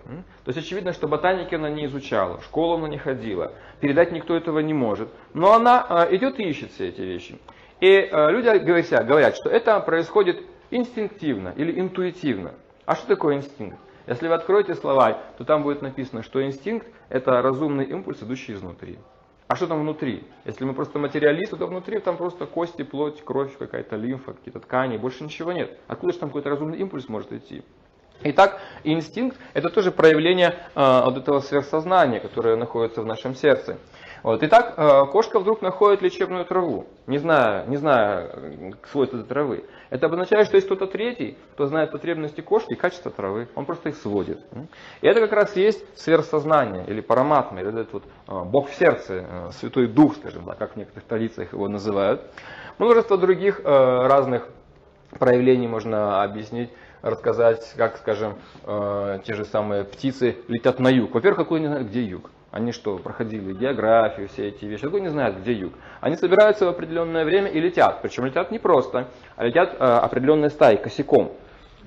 То 0.44 0.50
есть 0.50 0.60
очевидно, 0.60 0.92
что 0.92 1.08
ботаники 1.08 1.56
она 1.56 1.70
не 1.70 1.86
изучала, 1.86 2.40
в 2.40 2.44
школу 2.44 2.76
она 2.76 2.90
не 2.90 2.98
ходила, 2.98 3.54
передать 3.80 4.12
никто 4.12 4.36
этого 4.36 4.60
не 4.60 4.74
может. 4.74 5.08
Но 5.34 5.54
она 5.54 5.86
а, 5.88 6.14
идет 6.14 6.42
и 6.42 6.44
ищет 6.44 6.74
все 6.74 6.90
эти 6.90 7.00
вещи. 7.00 7.40
И 7.80 8.10
а, 8.12 8.30
люди 8.30 8.50
говорят, 8.58 9.08
говорят, 9.08 9.38
что 9.38 9.50
это 9.50 9.80
происходит 9.80 10.44
инстинктивно 10.72 11.54
или 11.56 11.80
интуитивно. 11.80 12.56
А 12.86 12.96
что 12.96 13.08
такое 13.08 13.38
инстинкт? 13.38 13.78
Если 14.08 14.28
вы 14.28 14.34
откроете 14.34 14.76
словарь, 14.76 15.16
то 15.38 15.46
там 15.46 15.64
будет 15.64 15.82
написано, 15.82 16.22
что 16.22 16.46
инстинкт 16.46 16.86
это 17.08 17.42
разумный 17.42 17.86
импульс, 17.86 18.22
идущий 18.22 18.56
изнутри. 18.56 19.00
А 19.48 19.56
что 19.56 19.68
там 19.68 19.80
внутри? 19.80 20.26
Если 20.44 20.66
мы 20.66 20.74
просто 20.74 21.00
материалисты, 21.00 21.56
то 21.56 21.68
внутри 21.68 22.00
там 22.00 22.18
просто 22.18 22.46
кости, 22.46 22.84
плоть, 22.84 23.24
кровь, 23.24 23.58
какая-то 23.58 23.96
лимфа, 23.96 24.34
какие-то 24.34 24.60
ткани, 24.60 24.98
больше 24.98 25.24
ничего 25.24 25.54
нет. 25.54 25.80
Откуда 25.88 26.12
же 26.12 26.20
там 26.20 26.28
какой-то 26.28 26.50
разумный 26.50 26.80
импульс 26.80 27.08
может 27.08 27.32
идти? 27.32 27.64
Итак, 28.24 28.60
инстинкт– 28.84 29.38
это 29.54 29.70
тоже 29.70 29.92
проявление 29.92 30.56
э, 30.76 31.02
вот 31.06 31.18
этого 31.18 31.40
сверхсознания, 31.40 32.20
которое 32.20 32.56
находится 32.56 33.02
в 33.04 33.06
нашем 33.06 33.36
сердце. 33.36 33.78
Вот. 34.24 34.42
Итак, 34.42 34.74
э, 34.76 35.06
кошка 35.12 35.40
вдруг 35.40 35.62
находит 35.62 36.02
лечебную 36.02 36.44
траву, 36.44 36.88
не 37.06 37.20
зная, 37.20 37.66
не 37.68 37.78
зная 37.78 38.30
э, 38.34 38.72
свойств 38.92 39.14
этой 39.14 39.28
травы. 39.28 39.66
Это 39.92 40.08
обозначает, 40.08 40.48
что 40.48 40.58
есть 40.58 40.66
кто-то 40.66 40.88
третий, 40.88 41.38
кто 41.54 41.68
знает 41.68 41.92
потребности 41.92 42.42
кошки 42.42 42.74
и 42.74 42.76
качество 42.76 43.12
травы. 43.12 43.50
Он 43.54 43.66
просто 43.66 43.90
их 43.90 43.96
сводит. 43.98 44.40
И 45.02 45.08
это 45.08 45.22
как 45.22 45.34
раз 45.34 45.56
есть 45.56 45.86
сверхсознание, 45.96 46.86
или 46.88 47.02
параматма, 47.02 47.62
или 47.62 47.70
этот 47.70 47.94
вот, 47.94 48.04
Бог 48.48 48.70
в 48.70 48.74
сердце, 48.74 49.52
Святой 49.60 49.88
Дух, 49.88 50.16
скажем 50.16 50.44
так, 50.46 50.58
как 50.58 50.74
в 50.74 50.76
некоторых 50.76 51.06
традициях 51.06 51.54
его 51.54 51.68
называют. 51.70 52.22
Множество 52.80 53.18
других 53.18 53.62
разных 53.64 54.50
проявлений 55.20 55.68
можно 55.68 56.24
объяснить 56.24 56.70
рассказать, 57.08 57.74
как, 57.76 57.98
скажем, 57.98 58.36
э, 58.66 59.20
те 59.26 59.34
же 59.34 59.46
самые 59.46 59.84
птицы 59.84 60.38
летят 60.48 60.80
на 60.80 60.90
юг. 60.90 61.14
Во-первых, 61.14 61.38
какой 61.40 61.60
не 61.60 61.68
знает, 61.68 61.88
где 61.88 62.04
юг. 62.04 62.30
Они 62.52 62.72
что, 62.72 62.98
проходили 62.98 63.54
географию, 63.54 64.30
все 64.30 64.48
эти 64.48 64.66
вещи, 64.66 64.84
какой 64.84 65.02
не 65.02 65.10
знают, 65.10 65.38
где 65.38 65.54
юг. 65.54 65.74
Они 66.00 66.16
собираются 66.16 66.66
в 66.66 66.70
определенное 66.70 67.26
время 67.26 67.50
и 67.50 67.60
летят. 67.60 68.02
Причем 68.02 68.26
летят 68.26 68.52
не 68.52 68.60
просто, 68.60 69.08
а 69.36 69.46
летят 69.46 69.74
э, 69.74 69.84
определенной 69.84 70.50
стаей, 70.50 70.78
косяком, 70.78 71.34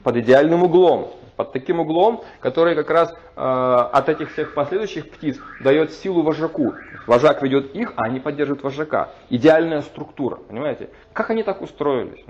под 0.02 0.16
идеальным 0.16 0.62
углом 0.62 1.12
под 1.40 1.52
таким 1.52 1.80
углом, 1.80 2.22
который 2.40 2.74
как 2.74 2.90
раз 2.90 3.12
э, 3.12 3.40
от 3.40 4.10
этих 4.10 4.32
всех 4.32 4.52
последующих 4.52 5.10
птиц 5.10 5.38
дает 5.60 5.90
силу 5.94 6.20
вожаку. 6.20 6.74
Вожак 7.06 7.42
ведет 7.42 7.74
их, 7.74 7.94
а 7.96 8.02
они 8.02 8.20
поддерживают 8.20 8.62
вожака. 8.62 9.08
Идеальная 9.30 9.80
структура, 9.80 10.36
понимаете? 10.36 10.90
Как 11.14 11.30
они 11.30 11.42
так 11.42 11.62
устроились? 11.62 12.22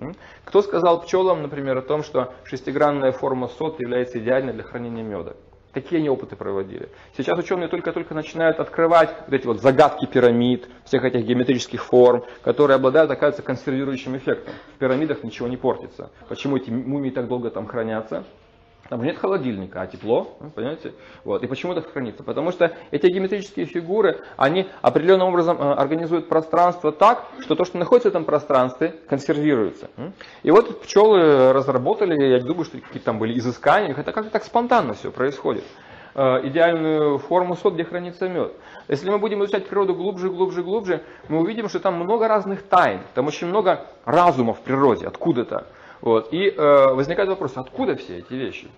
Кто 0.44 0.62
сказал 0.62 1.00
пчелам, 1.02 1.42
например, 1.42 1.78
о 1.78 1.82
том, 1.82 2.04
что 2.04 2.32
шестигранная 2.44 3.10
форма 3.10 3.48
сот 3.48 3.80
является 3.80 4.20
идеальной 4.20 4.52
для 4.52 4.62
хранения 4.62 5.02
меда? 5.02 5.32
Какие 5.72 5.98
они 5.98 6.08
опыты 6.08 6.36
проводили? 6.36 6.88
Сейчас 7.16 7.36
ученые 7.36 7.68
только-только 7.68 8.14
начинают 8.14 8.60
открывать 8.60 9.14
вот 9.26 9.34
эти 9.34 9.46
вот 9.46 9.60
загадки 9.60 10.06
пирамид, 10.06 10.68
всех 10.84 11.04
этих 11.04 11.24
геометрических 11.24 11.82
форм, 11.84 12.24
которые 12.42 12.76
обладают, 12.76 13.10
оказывается, 13.10 13.42
консервирующим 13.42 14.16
эффектом. 14.16 14.54
В 14.76 14.78
пирамидах 14.78 15.24
ничего 15.24 15.48
не 15.48 15.56
портится. 15.56 16.10
Почему 16.28 16.56
эти 16.56 16.70
мумии 16.70 17.10
так 17.10 17.26
долго 17.26 17.50
там 17.50 17.66
хранятся? 17.66 18.24
Там 18.90 19.04
нет 19.04 19.18
холодильника, 19.18 19.82
а 19.82 19.86
тепло, 19.86 20.36
понимаете? 20.56 20.94
Вот. 21.22 21.44
И 21.44 21.46
почему 21.46 21.72
это 21.72 21.80
хранится? 21.80 22.24
Потому 22.24 22.50
что 22.50 22.72
эти 22.90 23.06
геометрические 23.06 23.64
фигуры, 23.64 24.18
они 24.36 24.66
определенным 24.82 25.28
образом 25.28 25.58
э, 25.58 25.74
организуют 25.74 26.28
пространство 26.28 26.90
так, 26.90 27.24
что 27.38 27.54
то, 27.54 27.64
что 27.64 27.78
находится 27.78 28.08
в 28.08 28.10
этом 28.10 28.24
пространстве, 28.24 28.96
консервируется. 29.08 29.90
И 30.42 30.50
вот 30.50 30.82
пчелы 30.82 31.52
разработали, 31.52 32.20
я 32.20 32.40
думаю, 32.40 32.64
что 32.64 32.78
какие-то 32.78 33.04
там 33.04 33.20
были 33.20 33.38
изыскания, 33.38 33.94
это 33.94 34.10
как-то 34.10 34.30
так 34.30 34.42
спонтанно 34.42 34.94
все 34.94 35.12
происходит 35.12 35.62
э, 36.16 36.48
идеальную 36.48 37.18
форму 37.18 37.54
сот, 37.54 37.74
где 37.74 37.84
хранится 37.84 38.28
мед. 38.28 38.54
Если 38.88 39.08
мы 39.08 39.20
будем 39.20 39.44
изучать 39.44 39.68
природу 39.68 39.94
глубже, 39.94 40.30
глубже, 40.30 40.64
глубже, 40.64 41.04
мы 41.28 41.38
увидим, 41.38 41.68
что 41.68 41.78
там 41.78 41.94
много 41.94 42.26
разных 42.26 42.64
тайн, 42.64 43.02
там 43.14 43.28
очень 43.28 43.46
много 43.46 43.86
разума 44.04 44.52
в 44.52 44.60
природе, 44.62 45.06
откуда-то. 45.06 45.68
Вот. 46.00 46.32
И 46.32 46.48
э, 46.48 46.94
возникает 46.94 47.28
вопрос, 47.28 47.52
откуда 47.56 47.96
все 47.96 48.18
эти 48.18 48.32
вещи? 48.32 48.68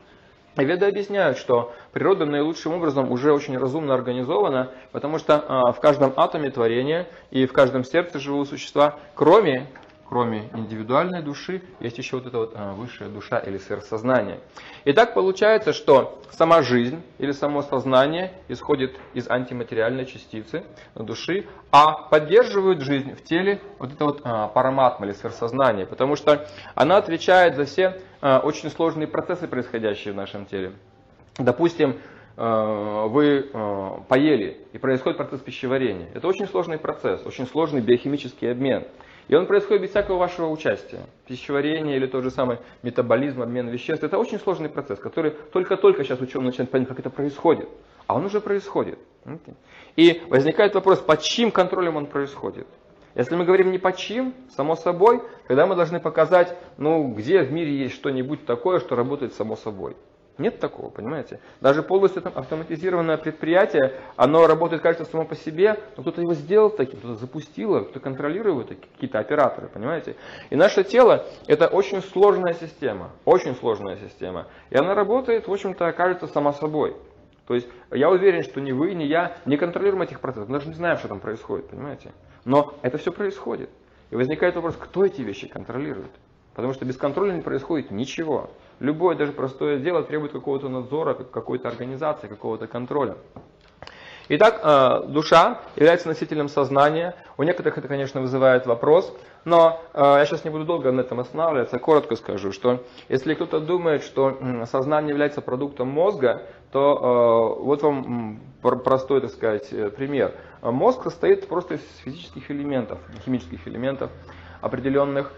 И 0.58 0.64
веды 0.64 0.86
объясняют, 0.86 1.38
что 1.38 1.72
природа 1.92 2.26
наилучшим 2.26 2.74
образом 2.74 3.10
уже 3.10 3.32
очень 3.32 3.56
разумно 3.56 3.94
организована, 3.94 4.70
потому 4.90 5.18
что 5.18 5.34
э, 5.34 5.72
в 5.72 5.80
каждом 5.80 6.12
атоме 6.16 6.50
творения 6.50 7.08
и 7.30 7.46
в 7.46 7.52
каждом 7.52 7.84
сердце 7.84 8.18
живого 8.18 8.44
существа, 8.44 8.98
кроме 9.14 9.68
кроме 10.12 10.50
индивидуальной 10.52 11.22
души, 11.22 11.62
есть 11.80 11.96
еще 11.96 12.16
вот 12.16 12.26
эта 12.26 12.36
вот 12.36 12.52
а, 12.54 12.74
высшая 12.74 13.08
душа 13.08 13.38
или 13.38 13.56
сверхсознание. 13.56 14.40
И 14.84 14.92
так 14.92 15.14
получается, 15.14 15.72
что 15.72 16.20
сама 16.30 16.60
жизнь 16.60 17.00
или 17.16 17.32
само 17.32 17.62
сознание 17.62 18.30
исходит 18.48 18.94
из 19.14 19.30
антиматериальной 19.30 20.04
частицы 20.04 20.64
души, 20.94 21.46
а 21.70 21.92
поддерживает 21.92 22.82
жизнь 22.82 23.14
в 23.14 23.24
теле 23.24 23.62
вот 23.78 23.94
это 23.94 24.04
вот 24.04 24.20
а, 24.22 24.48
параматма 24.48 25.06
или 25.06 25.14
сверхсознание, 25.14 25.86
потому 25.86 26.16
что 26.16 26.46
она 26.74 26.98
отвечает 26.98 27.56
за 27.56 27.64
все 27.64 27.98
а, 28.20 28.40
очень 28.40 28.68
сложные 28.68 29.06
процессы, 29.06 29.48
происходящие 29.48 30.12
в 30.12 30.16
нашем 30.18 30.44
теле. 30.44 30.72
Допустим, 31.38 31.96
вы 32.34 33.50
поели, 34.08 34.56
и 34.72 34.78
происходит 34.78 35.18
процесс 35.18 35.40
пищеварения. 35.40 36.08
Это 36.14 36.26
очень 36.26 36.46
сложный 36.46 36.78
процесс, 36.78 37.26
очень 37.26 37.46
сложный 37.46 37.82
биохимический 37.82 38.50
обмен. 38.50 38.86
И 39.28 39.34
он 39.34 39.46
происходит 39.46 39.82
без 39.82 39.90
всякого 39.90 40.18
вашего 40.18 40.48
участия. 40.48 41.00
Пищеварение 41.26 41.96
или 41.96 42.06
тот 42.06 42.24
же 42.24 42.30
самый 42.30 42.58
метаболизм, 42.82 43.42
обмен 43.42 43.68
веществ. 43.68 44.04
Это 44.04 44.18
очень 44.18 44.38
сложный 44.38 44.68
процесс, 44.68 44.98
который 44.98 45.30
только-только 45.30 46.04
сейчас 46.04 46.20
ученые 46.20 46.46
начинают 46.46 46.70
понять, 46.70 46.88
как 46.88 46.98
это 46.98 47.10
происходит. 47.10 47.68
А 48.06 48.16
он 48.16 48.24
уже 48.24 48.40
происходит. 48.40 48.98
И 49.96 50.22
возникает 50.28 50.74
вопрос, 50.74 51.00
под 51.00 51.22
чьим 51.22 51.50
контролем 51.50 51.96
он 51.96 52.06
происходит? 52.06 52.66
Если 53.14 53.36
мы 53.36 53.44
говорим 53.44 53.70
не 53.70 53.78
под 53.78 53.96
чьим, 53.96 54.34
само 54.56 54.74
собой, 54.74 55.22
тогда 55.46 55.66
мы 55.66 55.76
должны 55.76 56.00
показать, 56.00 56.56
ну, 56.78 57.12
где 57.12 57.42
в 57.42 57.52
мире 57.52 57.76
есть 57.76 57.94
что-нибудь 57.94 58.46
такое, 58.46 58.80
что 58.80 58.96
работает 58.96 59.34
само 59.34 59.54
собой. 59.56 59.96
Нет 60.38 60.60
такого, 60.60 60.88
понимаете? 60.88 61.40
Даже 61.60 61.82
полностью 61.82 62.22
автоматизированное 62.34 63.18
предприятие, 63.18 64.00
оно 64.16 64.46
работает, 64.46 64.82
кажется, 64.82 65.04
само 65.04 65.24
по 65.24 65.34
себе, 65.34 65.78
но 65.96 66.02
кто-то 66.02 66.22
его 66.22 66.32
сделал 66.32 66.70
таким, 66.70 66.98
кто-то 67.00 67.16
запустил, 67.16 67.84
кто-то 67.84 68.00
контролирует 68.00 68.68
какие-то 68.68 69.18
операторы, 69.18 69.68
понимаете? 69.68 70.16
И 70.48 70.56
наше 70.56 70.84
тело 70.84 71.26
это 71.46 71.68
очень 71.68 72.02
сложная 72.02 72.54
система, 72.54 73.10
очень 73.26 73.54
сложная 73.54 73.98
система. 73.98 74.46
И 74.70 74.76
она 74.76 74.94
работает, 74.94 75.48
в 75.48 75.52
общем-то, 75.52 75.92
кажется, 75.92 76.26
сама 76.26 76.54
собой. 76.54 76.96
То 77.46 77.54
есть 77.54 77.68
я 77.90 78.08
уверен, 78.08 78.42
что 78.42 78.60
ни 78.60 78.72
вы, 78.72 78.94
ни 78.94 79.04
я 79.04 79.36
не 79.44 79.58
контролируем 79.58 80.02
этих 80.02 80.20
процессов, 80.20 80.48
мы 80.48 80.58
даже 80.58 80.68
не 80.68 80.74
знаем, 80.74 80.96
что 80.96 81.08
там 81.08 81.20
происходит, 81.20 81.68
понимаете? 81.68 82.12
Но 82.46 82.74
это 82.80 82.96
все 82.96 83.12
происходит. 83.12 83.68
И 84.10 84.16
возникает 84.16 84.54
вопрос, 84.54 84.76
кто 84.78 85.04
эти 85.04 85.20
вещи 85.20 85.46
контролирует? 85.46 86.10
Потому 86.54 86.74
что 86.74 86.84
без 86.84 86.96
контроля 86.96 87.32
не 87.32 87.42
происходит 87.42 87.90
ничего. 87.90 88.50
Любое, 88.82 89.14
даже 89.14 89.30
простое 89.30 89.78
дело 89.78 90.02
требует 90.02 90.32
какого-то 90.32 90.68
надзора, 90.68 91.14
какой-то 91.14 91.68
организации, 91.68 92.26
какого-то 92.26 92.66
контроля. 92.66 93.14
Итак, 94.28 94.60
э, 94.60 95.06
душа 95.06 95.60
является 95.76 96.08
носителем 96.08 96.48
сознания. 96.48 97.14
У 97.36 97.44
некоторых 97.44 97.78
это, 97.78 97.86
конечно, 97.86 98.20
вызывает 98.20 98.66
вопрос, 98.66 99.16
но 99.44 99.80
э, 99.94 100.00
я 100.02 100.26
сейчас 100.26 100.42
не 100.42 100.50
буду 100.50 100.64
долго 100.64 100.90
на 100.90 101.02
этом 101.02 101.20
останавливаться, 101.20 101.78
коротко 101.78 102.16
скажу, 102.16 102.50
что 102.50 102.82
если 103.08 103.34
кто-то 103.34 103.60
думает, 103.60 104.02
что 104.02 104.36
сознание 104.66 105.10
является 105.10 105.42
продуктом 105.42 105.86
мозга, 105.86 106.42
то 106.72 107.58
э, 107.60 107.62
вот 107.62 107.82
вам 107.84 108.40
простой, 108.60 109.20
так 109.20 109.30
сказать, 109.30 109.94
пример. 109.94 110.34
Мозг 110.60 111.04
состоит 111.04 111.46
просто 111.46 111.74
из 111.74 111.82
физических 112.04 112.50
элементов, 112.50 112.98
химических 113.24 113.68
элементов 113.68 114.10
определенных, 114.60 115.32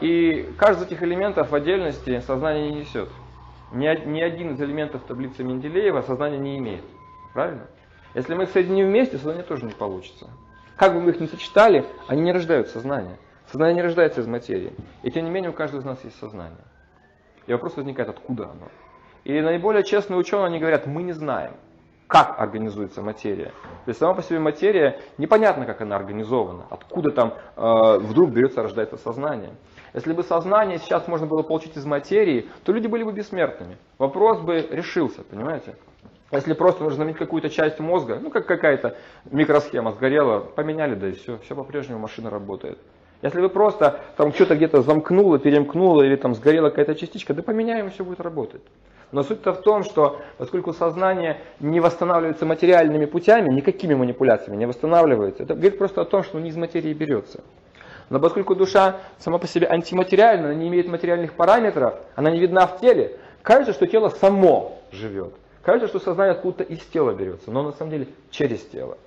и 0.00 0.48
каждый 0.56 0.84
из 0.84 0.86
этих 0.86 1.02
элементов 1.02 1.50
в 1.50 1.54
отдельности 1.54 2.20
сознание 2.20 2.70
не 2.70 2.80
несет. 2.80 3.10
Ни 3.72 3.86
один 3.86 4.54
из 4.54 4.60
элементов 4.60 5.02
таблицы 5.02 5.44
Менделеева 5.44 6.00
сознание 6.02 6.38
не 6.38 6.56
имеет. 6.58 6.84
Правильно? 7.34 7.66
Если 8.14 8.34
мы 8.34 8.44
их 8.44 8.50
соединим 8.50 8.86
вместе, 8.86 9.16
сознание 9.16 9.42
тоже 9.42 9.66
не 9.66 9.74
получится. 9.74 10.30
Как 10.76 10.94
бы 10.94 11.00
мы 11.00 11.10
их 11.10 11.20
ни 11.20 11.26
сочетали, 11.26 11.84
они 12.08 12.22
не 12.22 12.32
рождают 12.32 12.68
сознание. 12.68 13.18
Сознание 13.50 13.74
не 13.76 13.82
рождается 13.82 14.22
из 14.22 14.26
материи. 14.26 14.72
И 15.02 15.10
тем 15.10 15.24
не 15.24 15.30
менее 15.30 15.50
у 15.50 15.52
каждого 15.52 15.80
из 15.80 15.84
нас 15.84 16.02
есть 16.04 16.18
сознание. 16.18 16.64
И 17.46 17.52
вопрос 17.52 17.76
возникает, 17.76 18.08
откуда 18.08 18.44
оно. 18.44 18.68
И 19.24 19.40
наиболее 19.40 19.84
честные 19.84 20.16
ученые, 20.16 20.46
они 20.46 20.58
говорят, 20.58 20.86
мы 20.86 21.02
не 21.02 21.12
знаем 21.12 21.52
как 22.06 22.38
организуется 22.38 23.02
материя. 23.02 23.52
То 23.84 23.88
есть 23.88 23.98
сама 23.98 24.14
по 24.14 24.22
себе 24.22 24.38
материя, 24.38 25.00
непонятно, 25.18 25.66
как 25.66 25.80
она 25.80 25.96
организована, 25.96 26.64
откуда 26.70 27.10
там 27.10 27.34
э, 27.56 27.98
вдруг 27.98 28.30
берется, 28.30 28.62
рождается 28.62 28.96
сознание. 28.96 29.54
Если 29.92 30.12
бы 30.12 30.22
сознание 30.22 30.78
сейчас 30.78 31.08
можно 31.08 31.26
было 31.26 31.42
получить 31.42 31.76
из 31.76 31.84
материи, 31.84 32.48
то 32.64 32.72
люди 32.72 32.86
были 32.86 33.02
бы 33.02 33.12
бессмертными. 33.12 33.78
Вопрос 33.98 34.40
бы 34.40 34.66
решился, 34.70 35.22
понимаете? 35.22 35.74
Если 36.32 36.54
просто 36.54 36.82
нужно 36.82 36.98
заменить 36.98 37.18
какую-то 37.18 37.48
часть 37.48 37.78
мозга, 37.78 38.18
ну 38.20 38.30
как 38.30 38.46
какая-то 38.46 38.96
микросхема 39.30 39.92
сгорела, 39.92 40.40
поменяли, 40.40 40.94
да 40.94 41.08
и 41.08 41.12
все, 41.12 41.38
все 41.38 41.54
по-прежнему 41.54 42.00
машина 42.00 42.30
работает. 42.30 42.78
Если 43.22 43.40
вы 43.40 43.48
просто 43.48 44.00
там 44.16 44.32
что-то 44.32 44.56
где-то 44.56 44.82
замкнуло, 44.82 45.38
перемкнуло 45.38 46.02
или 46.02 46.16
там 46.16 46.34
сгорела 46.34 46.68
какая-то 46.68 46.94
частичка, 46.94 47.32
да 47.32 47.42
поменяем 47.42 47.86
и 47.86 47.90
все 47.90 48.04
будет 48.04 48.20
работать. 48.20 48.62
Но 49.12 49.22
суть-то 49.22 49.52
в 49.52 49.62
том, 49.62 49.84
что 49.84 50.20
поскольку 50.36 50.72
сознание 50.72 51.40
не 51.60 51.80
восстанавливается 51.80 52.44
материальными 52.44 53.06
путями, 53.06 53.52
никакими 53.52 53.94
манипуляциями 53.94 54.56
не 54.56 54.66
восстанавливается, 54.66 55.44
это 55.44 55.54
говорит 55.54 55.78
просто 55.78 56.02
о 56.02 56.04
том, 56.04 56.24
что 56.24 56.38
он 56.38 56.42
не 56.42 56.50
из 56.50 56.56
материи 56.56 56.92
берется. 56.92 57.44
Но 58.10 58.20
поскольку 58.20 58.54
душа 58.54 58.96
сама 59.18 59.38
по 59.38 59.46
себе 59.46 59.68
антиматериальна, 59.68 60.46
она 60.46 60.54
не 60.54 60.68
имеет 60.68 60.88
материальных 60.88 61.34
параметров, 61.34 61.94
она 62.14 62.30
не 62.30 62.40
видна 62.40 62.66
в 62.66 62.80
теле, 62.80 63.18
кажется, 63.42 63.72
что 63.72 63.86
тело 63.86 64.08
само 64.08 64.78
живет. 64.92 65.34
Кажется, 65.62 65.88
что 65.88 65.98
сознание 65.98 66.32
откуда-то 66.32 66.64
из 66.64 66.80
тела 66.80 67.12
берется, 67.12 67.50
но 67.50 67.62
на 67.62 67.72
самом 67.72 67.90
деле 67.90 68.08
через 68.30 68.60
тело. 68.66 68.98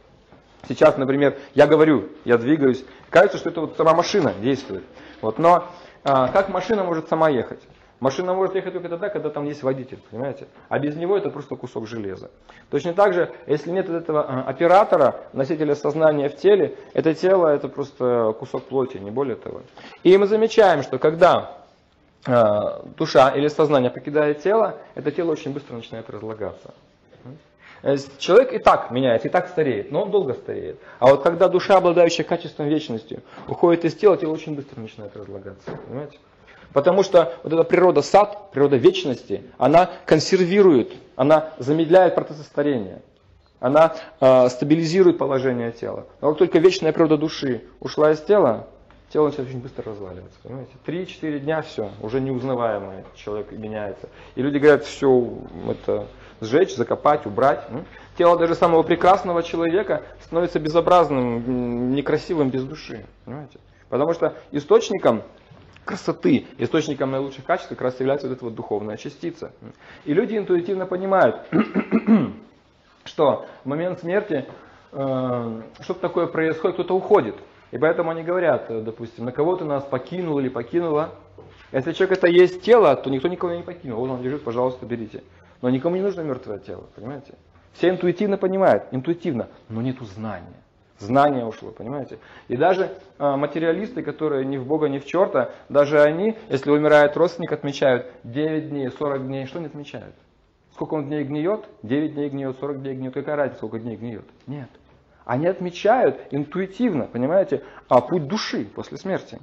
Сейчас, 0.68 0.98
например, 0.98 1.38
я 1.54 1.68
говорю, 1.68 2.10
я 2.26 2.38
двигаюсь, 2.38 2.84
кажется, 3.10 3.38
что 3.38 3.50
это 3.50 3.62
вот 3.62 3.78
сама 3.78 3.94
машина 3.94 4.34
действует. 4.42 4.84
Вот, 5.22 5.40
но 5.40 5.70
а, 6.04 6.28
как 6.28 6.50
машина 6.50 6.84
может 6.84 7.08
сама 7.08 7.30
ехать? 7.30 7.62
Машина 8.00 8.34
может 8.34 8.56
ехать 8.56 8.74
только 8.74 8.88
тогда, 8.88 9.10
когда 9.10 9.30
там 9.30 9.46
есть 9.46 9.62
водитель, 9.62 10.00
понимаете? 10.10 10.48
А 10.70 10.80
без 10.80 10.96
него 10.96 11.18
это 11.18 11.30
просто 11.30 11.56
кусок 11.56 11.86
железа. 11.86 12.32
Точно 12.70 12.94
так 12.94 13.14
же, 13.14 13.30
если 13.46 13.72
нет 13.72 13.90
этого 13.90 14.24
а, 14.24 14.44
оператора, 14.44 15.20
носителя 15.34 15.76
сознания 15.76 16.30
в 16.30 16.38
теле, 16.38 16.78
это 16.94 17.14
тело 17.14 17.48
это 17.48 17.68
просто 17.68 18.34
кусок 18.40 18.64
плоти, 18.64 18.98
не 18.98 19.12
более 19.12 19.36
того. 19.36 19.64
И 20.04 20.18
мы 20.18 20.28
замечаем, 20.28 20.82
что 20.84 20.98
когда 20.98 21.58
а, 22.26 22.86
душа 22.98 23.32
или 23.32 23.50
сознание 23.50 23.92
покидает 23.92 24.42
тело, 24.42 24.78
это 24.96 25.12
тело 25.12 25.32
очень 25.32 25.52
быстро 25.52 25.76
начинает 25.76 26.10
разлагаться. 26.10 26.74
Человек 28.18 28.54
и 28.54 28.60
так 28.60 28.92
меняется, 28.92 29.30
и 29.30 29.32
так 29.32 29.48
стареет, 29.48 29.92
но 29.92 30.04
он 30.04 30.12
долго 30.12 30.34
стареет. 30.34 30.80
А 31.00 31.08
вот 31.08 31.24
когда 31.24 31.48
душа, 31.48 31.78
обладающая 31.78 32.26
качеством 32.26 32.68
вечности, 32.68 33.22
уходит 33.48 33.86
из 33.86 33.96
тела, 33.96 34.18
тело 34.18 34.34
очень 34.34 34.56
быстро 34.56 34.82
начинает 34.82 35.16
разлагаться. 35.16 35.72
Понимаете? 35.88 36.18
Потому 36.74 37.04
что 37.04 37.34
вот 37.44 37.52
эта 37.52 37.64
природа 37.64 38.02
сад, 38.02 38.52
природа 38.52 38.76
вечности, 38.78 39.44
она 39.58 39.90
консервирует, 40.06 40.94
она 41.16 41.52
замедляет 41.58 42.16
процессы 42.16 42.44
старения. 42.44 43.02
Она 43.60 43.96
э, 44.22 44.50
стабилизирует 44.50 45.18
положение 45.18 45.72
тела. 45.72 46.06
Но 46.22 46.30
как 46.30 46.38
только 46.38 46.60
вечная 46.60 46.94
природа 46.94 47.18
души 47.18 47.64
ушла 47.82 48.12
из 48.12 48.22
тела, 48.22 48.68
тело 49.12 49.26
начинает 49.26 49.50
очень 49.50 49.62
быстро 49.62 49.92
разваливаться. 49.92 50.40
Понимаете? 50.44 50.72
Три-четыре 50.86 51.40
дня 51.40 51.62
все, 51.62 51.90
уже 52.02 52.22
неузнаваемый 52.22 53.04
человек 53.16 53.52
меняется. 53.52 54.08
И 54.36 54.42
люди 54.42 54.60
говорят, 54.60 54.86
все 54.86 55.30
это 55.70 56.08
сжечь, 56.40 56.76
закопать, 56.76 57.26
убрать. 57.26 57.66
Тело 58.18 58.38
даже 58.38 58.56
самого 58.56 58.84
прекрасного 58.84 59.44
человека 59.44 60.04
становится 60.24 60.60
безобразным, 60.60 61.94
некрасивым 61.94 62.50
без 62.50 62.64
души. 62.64 63.06
Понимаете? 63.26 63.60
Потому 63.90 64.14
что 64.14 64.36
источником 64.52 65.24
красоты, 65.86 66.46
источником 66.58 67.12
наилучших 67.12 67.46
качеств 67.46 67.70
как 67.70 67.82
раз 67.82 68.00
является 68.00 68.28
вот 68.28 68.36
эта 68.36 68.46
вот 68.46 68.56
духовная 68.56 68.98
частица. 68.98 69.52
И 70.06 70.14
люди 70.14 70.38
интуитивно 70.38 70.86
понимают, 70.86 71.48
что 73.06 73.48
в 73.64 73.68
момент 73.68 74.00
смерти 74.00 74.46
э, 74.92 75.62
что-то 75.82 76.00
такое 76.00 76.28
происходит, 76.28 76.76
кто-то 76.76 76.96
уходит. 76.96 77.36
И 77.72 77.78
поэтому 77.78 78.12
они 78.12 78.24
говорят, 78.24 78.70
э, 78.70 78.82
допустим, 78.82 79.26
на 79.26 79.32
кого 79.32 79.56
ты 79.56 79.66
нас 79.66 79.84
покинул 79.84 80.40
или 80.40 80.50
покинула. 80.50 81.16
Если 81.72 81.94
человек 81.94 82.18
это 82.18 82.28
есть 82.28 82.62
тело, 82.62 82.96
то 82.96 83.10
никто 83.10 83.28
никого 83.28 83.54
не 83.54 83.64
покинул. 83.64 84.00
Вот 84.00 84.10
он 84.10 84.22
лежит, 84.24 84.44
пожалуйста, 84.44 84.86
берите. 84.86 85.24
Но 85.62 85.70
никому 85.70 85.96
не 85.96 86.02
нужно 86.02 86.22
мертвое 86.22 86.60
тело, 86.60 86.86
понимаете? 86.96 87.34
Все 87.74 87.90
интуитивно 87.90 88.38
понимают, 88.38 88.86
интуитивно, 88.92 89.50
но 89.70 89.82
нету 89.82 90.06
знания. 90.06 90.64
Знание 91.00 91.46
ушло, 91.46 91.72
понимаете? 91.72 92.20
И 92.50 92.58
даже 92.58 92.92
э, 93.18 93.36
материалисты, 93.36 94.04
которые 94.04 94.46
ни 94.46 94.58
в 94.58 94.66
Бога, 94.66 94.90
ни 94.90 95.00
в 95.00 95.06
черта, 95.06 95.52
даже 95.70 96.02
они, 96.02 96.36
если 96.50 96.72
умирает 96.72 97.16
родственник, 97.16 97.54
отмечают 97.54 98.08
9 98.26 98.70
дней, 98.70 98.90
40 98.92 99.26
дней. 99.26 99.46
Что 99.46 99.60
они 99.60 99.68
отмечают? 99.68 100.14
Сколько 100.74 100.96
он 100.96 101.06
дней 101.06 101.24
гниет? 101.24 101.66
9 101.84 102.14
дней 102.14 102.30
гниет, 102.30 102.58
40 102.60 102.82
дней 102.82 102.96
гниет. 102.96 103.14
Какая 103.14 103.38
разница, 103.38 103.58
сколько 103.58 103.80
дней 103.80 103.96
гниет? 103.96 104.26
Нет. 104.46 104.70
Они 105.24 105.48
отмечают 105.48 106.20
интуитивно, 106.32 107.06
понимаете, 107.06 107.64
а 107.88 108.02
путь 108.02 108.28
души 108.28 108.66
после 108.66 108.98
смерти. 108.98 109.40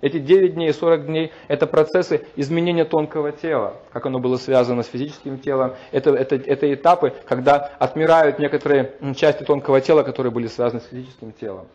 Эти 0.00 0.18
9 0.18 0.54
дней 0.54 0.70
и 0.70 0.72
40 0.72 1.06
дней– 1.06 1.32
это 1.48 1.66
процессы 1.66 2.26
изменения 2.36 2.84
тонкого 2.84 3.32
тела, 3.32 3.76
как 3.92 4.06
оно 4.06 4.20
было 4.20 4.36
связано 4.36 4.82
с 4.82 4.88
физическим 4.88 5.38
телом. 5.38 5.74
Это, 5.90 6.10
это, 6.10 6.36
это 6.36 6.72
этапы, 6.72 7.12
когда 7.26 7.56
отмирают 7.78 8.38
некоторые 8.38 8.94
части 9.16 9.42
тонкого 9.42 9.80
тела, 9.80 10.02
которые 10.02 10.32
были 10.32 10.46
связаны 10.46 10.80
с 10.80 10.86
физическим 10.86 11.32
телом. 11.32 11.66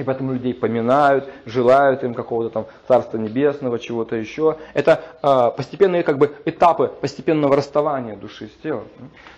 И 0.00 0.02
поэтому 0.02 0.32
людей 0.32 0.54
поминают, 0.54 1.28
желают 1.44 2.02
им 2.04 2.14
какого-то 2.14 2.48
там 2.48 2.66
Царства 2.88 3.18
Небесного, 3.18 3.78
чего-то 3.78 4.16
еще. 4.16 4.56
Это 4.72 5.04
э, 5.22 5.50
постепенные 5.54 6.02
как 6.02 6.16
бы 6.16 6.34
этапы 6.46 6.88
постепенного 6.88 7.54
расставания 7.54 8.16
души 8.16 8.48
с 8.48 8.62
телом. 8.62 8.84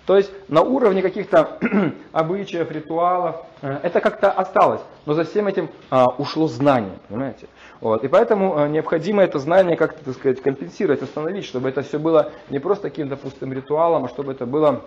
То 0.07 0.16
есть 0.16 0.31
на 0.46 0.62
уровне 0.62 1.03
каких-то 1.03 1.59
обычаев, 2.12 2.70
ритуалов, 2.70 3.44
э, 3.61 3.81
это 3.83 4.01
как-то 4.01 4.31
осталось. 4.31 4.83
Но 5.05 5.14
за 5.14 5.25
всем 5.25 5.48
этим 5.48 5.68
э, 5.90 6.05
ушло 6.18 6.46
знание, 6.46 6.94
понимаете? 7.09 7.48
Вот. 7.81 8.05
И 8.05 8.09
поэтому 8.09 8.57
э, 8.57 8.68
необходимо 8.68 9.25
это 9.25 9.40
знание 9.40 9.77
как-то, 9.77 10.05
так 10.05 10.14
сказать, 10.14 10.40
компенсировать, 10.42 11.03
остановить, 11.03 11.44
чтобы 11.44 11.70
это 11.70 11.83
все 11.83 11.98
было 11.98 12.31
не 12.51 12.61
просто 12.61 12.88
каким-то 12.88 13.16
пустым 13.16 13.53
ритуалом, 13.53 14.05
а 14.05 14.09
чтобы 14.09 14.31
это 14.31 14.46
было 14.46 14.83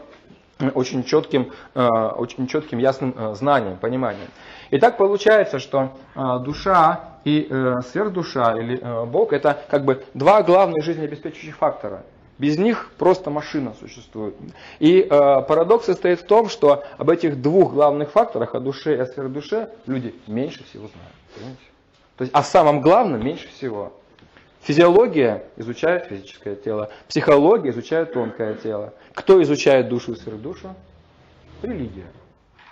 очень 0.73 1.03
четким, 1.03 1.51
э, 1.73 1.87
очень 1.87 2.47
четким 2.47 2.79
ясным 2.79 3.13
э, 3.17 3.35
знанием, 3.35 3.77
пониманием. 3.77 4.27
И 4.71 4.79
так 4.79 4.97
получается, 4.97 5.59
что 5.59 5.91
душа 6.15 7.19
и 7.23 7.47
сверхдуша 7.91 8.55
или 8.57 9.05
Бог 9.05 9.31
это 9.31 9.59
как 9.69 9.85
бы 9.85 10.03
два 10.15 10.41
главных 10.41 10.83
жизнеобеспечивающих 10.83 11.55
фактора. 11.55 12.03
Без 12.37 12.57
них 12.57 12.91
просто 12.97 13.29
машина 13.29 13.73
существует. 13.79 14.35
И 14.79 14.99
э, 14.99 15.07
парадокс 15.09 15.85
состоит 15.85 16.19
в 16.19 16.25
том, 16.25 16.49
что 16.49 16.83
об 16.97 17.09
этих 17.09 17.41
двух 17.41 17.73
главных 17.73 18.11
факторах, 18.11 18.55
о 18.55 18.59
душе 18.59 18.95
и 18.95 18.99
о 18.99 19.05
сверхдуше, 19.05 19.69
люди 19.85 20.13
меньше 20.27 20.63
всего 20.65 20.87
знают. 20.87 21.13
Понимаете? 21.33 21.61
То 22.17 22.21
есть 22.23 22.33
о 22.33 22.43
самом 22.43 22.81
главном 22.81 23.23
меньше 23.23 23.47
всего. 23.47 23.93
Физиология 24.65 25.43
изучает 25.57 26.05
физическое 26.05 26.55
тело, 26.55 26.89
психология 27.07 27.69
изучает 27.69 28.13
тонкое 28.13 28.55
тело. 28.55 28.95
Кто 29.13 29.39
изучает 29.43 29.89
душу 29.89 30.13
и 30.13 30.15
сверхдушу? 30.15 30.73
Религия. 31.61 32.07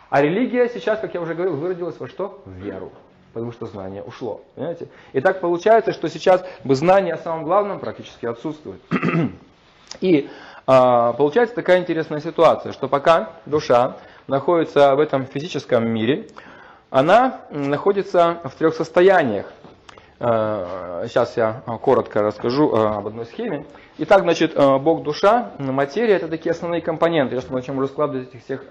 А 0.10 0.20
религия 0.20 0.70
сейчас, 0.70 1.00
как 1.00 1.14
я 1.14 1.22
уже 1.22 1.36
говорил, 1.36 1.56
выродилась 1.56 2.00
во 2.00 2.08
что? 2.08 2.42
В 2.46 2.54
веру. 2.54 2.92
Потому 3.34 3.52
что 3.52 3.68
знание 3.68 4.02
ушло. 4.02 4.42
Понимаете? 4.56 4.88
И 5.14 5.22
так 5.22 5.40
получается, 5.40 5.94
что 5.94 6.10
сейчас 6.10 6.44
знание 6.64 7.14
о 7.14 7.20
самом 7.20 7.44
главном 7.44 7.80
практически 7.80 8.26
отсутствует. 8.26 8.82
И 10.02 10.32
а, 10.66 11.14
получается 11.14 11.54
такая 11.54 11.80
интересная 11.80 12.22
ситуация, 12.22 12.72
что 12.72 12.88
пока 12.88 13.34
душа 13.46 13.98
находится 14.26 14.96
в 14.96 15.00
этом 15.00 15.28
физическом 15.28 15.88
мире, 15.88 16.28
она 16.90 17.42
находится 17.52 18.40
в 18.46 18.56
трех 18.56 18.74
состояниях. 18.74 19.46
Э, 20.20 21.06
сейчас 21.08 21.36
я 21.38 21.64
коротко 21.82 22.22
расскажу 22.22 22.74
э, 22.74 22.98
об 22.98 23.08
одной 23.08 23.26
схеме. 23.26 23.66
Итак, 23.98 24.22
значит, 24.22 24.54
э, 24.56 24.78
Бог, 24.78 25.04
душа, 25.04 25.52
материя– 25.58 26.16
это 26.16 26.28
такие 26.28 26.52
основные 26.52 26.82
компоненты. 26.82 27.36
Мы 27.50 27.58
начнем 27.58 27.80
раскладывать 27.80 28.30
этих 28.30 28.44
всех 28.44 28.64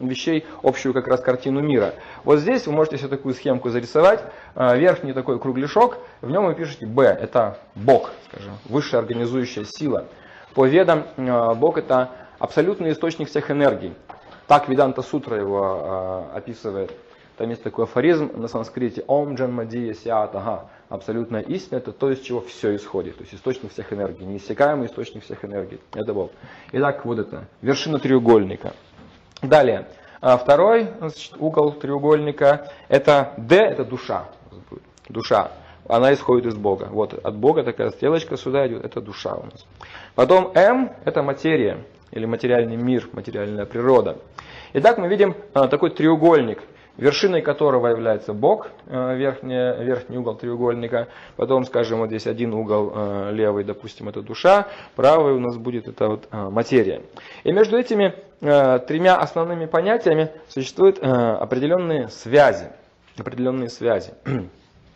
вещей, 0.00 0.46
общую 0.62 0.94
как 0.94 1.06
раз 1.06 1.20
картину 1.20 1.60
мира. 1.60 1.94
Вот 2.24 2.38
здесь 2.38 2.66
вы 2.66 2.72
можете 2.72 2.98
себе 2.98 3.08
такую 3.08 3.34
схемку 3.34 3.70
зарисовать. 3.70 4.24
Верхний 4.54 5.12
такой 5.12 5.38
кругляшок, 5.38 5.98
в 6.20 6.30
нем 6.30 6.46
вы 6.46 6.54
пишете 6.54 6.86
«Б»– 6.86 7.04
это 7.20 7.58
Бог, 7.74 8.10
скажем, 8.28 8.52
высшая 8.64 8.98
организующая 8.98 9.64
сила. 9.64 10.06
По 10.54 10.66
ведам 10.66 11.04
Бог– 11.56 11.78
это 11.78 12.10
абсолютный 12.38 12.92
источник 12.92 13.28
всех 13.28 13.50
энергий. 13.50 13.94
Так 14.46 14.68
Веданта 14.68 15.02
Сутра 15.02 15.36
его 15.36 16.26
описывает. 16.34 16.92
Там 17.36 17.50
есть 17.50 17.64
такой 17.64 17.84
афоризм 17.84 18.30
на 18.36 18.46
санскрите 18.46 19.02
«Ом 19.08 19.34
джанмадия 19.34 19.92
сиат 19.94 20.36
ага». 20.36 20.68
Абсолютная 20.88 21.40
истина– 21.40 21.78
это 21.78 21.90
то, 21.90 22.10
из 22.10 22.20
чего 22.20 22.40
все 22.40 22.76
исходит. 22.76 23.16
То 23.16 23.22
есть 23.22 23.34
источник 23.34 23.72
всех 23.72 23.92
энергий, 23.92 24.24
неиссякаемый 24.24 24.86
источник 24.86 25.24
всех 25.24 25.44
энергий. 25.44 25.80
Это 25.94 26.14
Бог. 26.14 26.30
Итак, 26.70 27.04
вот 27.04 27.18
это, 27.18 27.48
вершина 27.60 27.98
треугольника. 27.98 28.74
Далее, 29.42 29.88
а 30.20 30.36
второй 30.36 30.88
значит, 30.98 31.32
угол 31.38 31.72
треугольника– 31.72 32.70
это 32.88 33.34
D, 33.36 33.56
это 33.56 33.84
душа. 33.84 34.28
Душа. 35.08 35.50
Она 35.88 36.14
исходит 36.14 36.46
из 36.46 36.54
Бога. 36.54 36.88
Вот 36.90 37.14
от 37.14 37.34
Бога 37.34 37.64
такая 37.64 37.90
стрелочка 37.90 38.36
сюда 38.36 38.66
идет, 38.68 38.84
это 38.84 39.00
душа 39.00 39.34
у 39.34 39.42
нас. 39.42 39.66
Потом 40.14 40.52
М– 40.54 40.92
это 41.04 41.24
материя 41.24 41.84
или 42.12 42.26
материальный 42.26 42.76
мир, 42.76 43.08
материальная 43.12 43.66
природа. 43.66 44.18
Итак, 44.72 44.98
мы 44.98 45.08
видим 45.08 45.34
а, 45.52 45.66
такой 45.66 45.90
треугольник– 45.90 46.62
вершиной 46.96 47.42
которого 47.42 47.88
является 47.88 48.32
бок, 48.32 48.68
э, 48.86 49.16
верхний, 49.16 49.84
верхний 49.84 50.18
угол 50.18 50.36
треугольника. 50.36 51.08
Потом, 51.36 51.64
скажем, 51.64 52.00
вот 52.00 52.08
здесь 52.08 52.26
один 52.26 52.54
угол 52.54 52.92
э, 52.94 53.30
левый, 53.32 53.64
допустим, 53.64 54.08
это 54.08 54.22
душа, 54.22 54.68
правый 54.94 55.34
у 55.34 55.40
нас 55.40 55.56
будет 55.56 55.88
это 55.88 56.08
вот 56.08 56.28
э, 56.30 56.36
материя. 56.50 57.02
И 57.42 57.52
между 57.52 57.76
этими 57.76 58.14
тремя 58.40 59.16
основными 59.16 59.64
понятиями 59.64 60.30
существуют 60.48 60.98
определенные 60.98 62.08
связи. 62.08 62.72
Определенные 63.16 63.70
связи. 63.70 64.12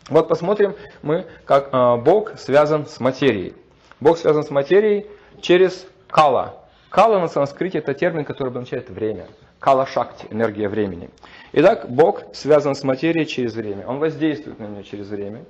Вот 0.09 0.27
посмотрим 0.27 0.75
мы, 1.03 1.25
как 1.45 2.03
Бог 2.03 2.37
связан 2.39 2.87
с 2.87 2.99
материей. 2.99 3.53
Бог 3.99 4.17
связан 4.17 4.41
с 4.41 4.49
материей 4.49 5.05
через 5.39 5.87
кала. 6.07 6.65
Кала 6.89 7.19
на 7.19 7.27
санскрите 7.27 7.77
это 7.77 7.93
термин, 7.93 8.25
который 8.25 8.49
обозначает 8.49 8.89
время. 8.89 9.27
Кала 9.59 9.85
Шакти, 9.85 10.27
энергия 10.29 10.69
времени. 10.69 11.09
Итак, 11.51 11.89
Бог 11.89 12.23
связан 12.33 12.75
с 12.75 12.83
материей 12.83 13.25
через 13.25 13.53
время. 13.55 13.85
Он 13.87 13.99
воздействует 13.99 14.59
на 14.59 14.65
нее 14.65 14.83
через 14.83 15.09
время. 15.09 15.43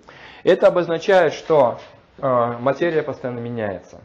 Это 0.44 0.68
обозначает, 0.68 1.34
что 1.34 1.80
э, 2.18 2.58
материя 2.60 3.04
постоянно 3.04 3.40
меняется. 3.40 4.02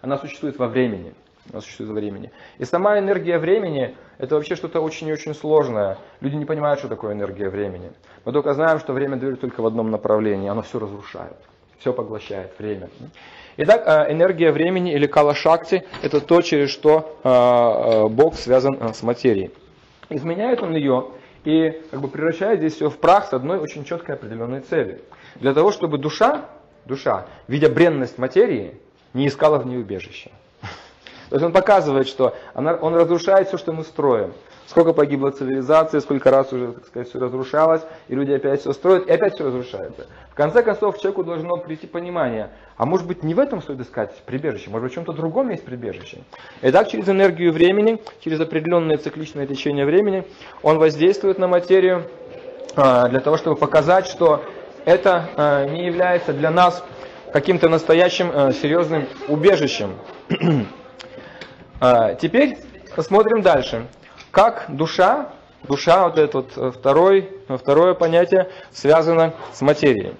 Она 0.00 0.16
существует 0.16 0.58
во 0.58 0.68
времени. 0.68 1.12
Она 1.52 1.60
существует 1.60 1.90
во 1.90 1.96
времени. 1.96 2.32
И 2.58 2.64
сама 2.64 2.98
энергия 2.98 3.38
времени 3.38 3.94
это 4.18 4.36
вообще 4.36 4.56
что-то 4.56 4.80
очень 4.80 5.08
и 5.08 5.12
очень 5.12 5.34
сложное. 5.34 5.98
Люди 6.20 6.36
не 6.36 6.44
понимают, 6.44 6.78
что 6.78 6.88
такое 6.88 7.12
энергия 7.12 7.50
времени. 7.50 7.92
Мы 8.24 8.32
только 8.32 8.54
знаем, 8.54 8.78
что 8.78 8.94
время 8.94 9.16
движется 9.16 9.42
только 9.42 9.60
в 9.60 9.66
одном 9.66 9.90
направлении. 9.90 10.48
Оно 10.48 10.62
все 10.62 10.78
разрушает. 10.78 11.36
Все 11.78 11.92
поглощает 11.92 12.58
время. 12.58 12.88
Итак, 13.58 13.84
э, 13.86 14.12
энергия 14.12 14.52
времени 14.52 14.92
или 14.92 15.06
кала-шакти– 15.06 15.84
это 16.02 16.20
то, 16.20 16.42
через 16.42 16.68
что 16.68 17.18
э, 17.24 17.28
э, 17.28 18.08
Бог 18.08 18.34
связан 18.34 18.92
с 18.92 19.02
материей. 19.02 19.50
Изменяет 20.10 20.62
он 20.62 20.74
ее 20.74 21.06
и 21.44 21.70
как 21.90 22.02
бы 22.02 22.08
превращает 22.08 22.58
здесь 22.58 22.74
все 22.74 22.90
в 22.90 22.98
прах 22.98 23.28
с 23.28 23.32
одной 23.32 23.58
очень 23.58 23.84
четкой 23.84 24.16
определенной 24.16 24.60
целью. 24.60 25.00
Для 25.36 25.54
того, 25.54 25.72
чтобы 25.72 25.96
душа, 25.96 26.50
душа, 26.84 27.28
видя 27.48 27.70
бренность 27.70 28.18
материи, 28.18 28.78
не 29.14 29.26
искала 29.26 29.58
в 29.58 29.66
ней 29.66 29.78
убежище. 29.78 30.30
То 31.30 31.36
есть 31.36 31.44
он 31.44 31.52
показывает, 31.52 32.08
что 32.08 32.36
она, 32.52 32.74
он 32.74 32.94
разрушает 32.94 33.48
все, 33.48 33.56
что 33.56 33.72
мы 33.72 33.84
строим. 33.84 34.34
Сколько 34.66 34.92
погибло 34.92 35.30
цивилизации, 35.30 36.00
сколько 36.00 36.30
раз 36.30 36.52
уже, 36.52 36.72
так 36.72 36.86
сказать, 36.86 37.08
все 37.08 37.20
разрушалось, 37.20 37.82
и 38.08 38.14
люди 38.16 38.32
опять 38.32 38.60
все 38.60 38.72
строят, 38.72 39.06
и 39.06 39.12
опять 39.12 39.34
все 39.34 39.44
разрушается. 39.44 40.06
В 40.30 40.34
конце 40.34 40.62
концов, 40.62 40.98
человеку 40.98 41.22
должно 41.22 41.56
прийти 41.56 41.86
понимание, 41.86 42.50
а 42.76 42.84
может 42.84 43.06
быть 43.06 43.22
не 43.22 43.32
в 43.32 43.38
этом 43.38 43.62
стоит 43.62 43.80
искать 43.80 44.12
прибежище, 44.26 44.70
может 44.70 44.82
быть 44.82 44.92
в 44.92 44.94
чем-то 44.96 45.12
другом 45.12 45.50
есть 45.50 45.64
прибежище. 45.64 46.18
И 46.62 46.70
так 46.72 46.88
через 46.88 47.08
энергию 47.08 47.52
времени, 47.52 48.02
через 48.20 48.40
определенное 48.40 48.96
цикличное 48.96 49.46
течение 49.46 49.86
времени, 49.86 50.26
он 50.62 50.78
воздействует 50.78 51.38
на 51.38 51.46
материю 51.46 52.02
а, 52.74 53.08
для 53.08 53.20
того, 53.20 53.36
чтобы 53.36 53.56
показать, 53.56 54.06
что 54.06 54.44
это 54.84 55.30
а, 55.36 55.64
не 55.64 55.86
является 55.86 56.32
для 56.32 56.50
нас 56.50 56.84
каким-то 57.32 57.68
настоящим 57.68 58.30
а, 58.34 58.52
серьезным 58.52 59.06
убежищем. 59.28 59.94
Теперь 62.20 62.56
посмотрим 62.96 63.42
дальше. 63.42 63.86
Как 64.36 64.66
душа, 64.68 65.30
душа, 65.62 66.04
вот 66.04 66.18
это 66.18 66.36
вот 66.36 66.52
э, 66.58 66.70
второй, 66.70 67.32
второе 67.48 67.94
понятие, 67.94 68.50
связано 68.70 69.32
с 69.54 69.62
материей. 69.62 70.14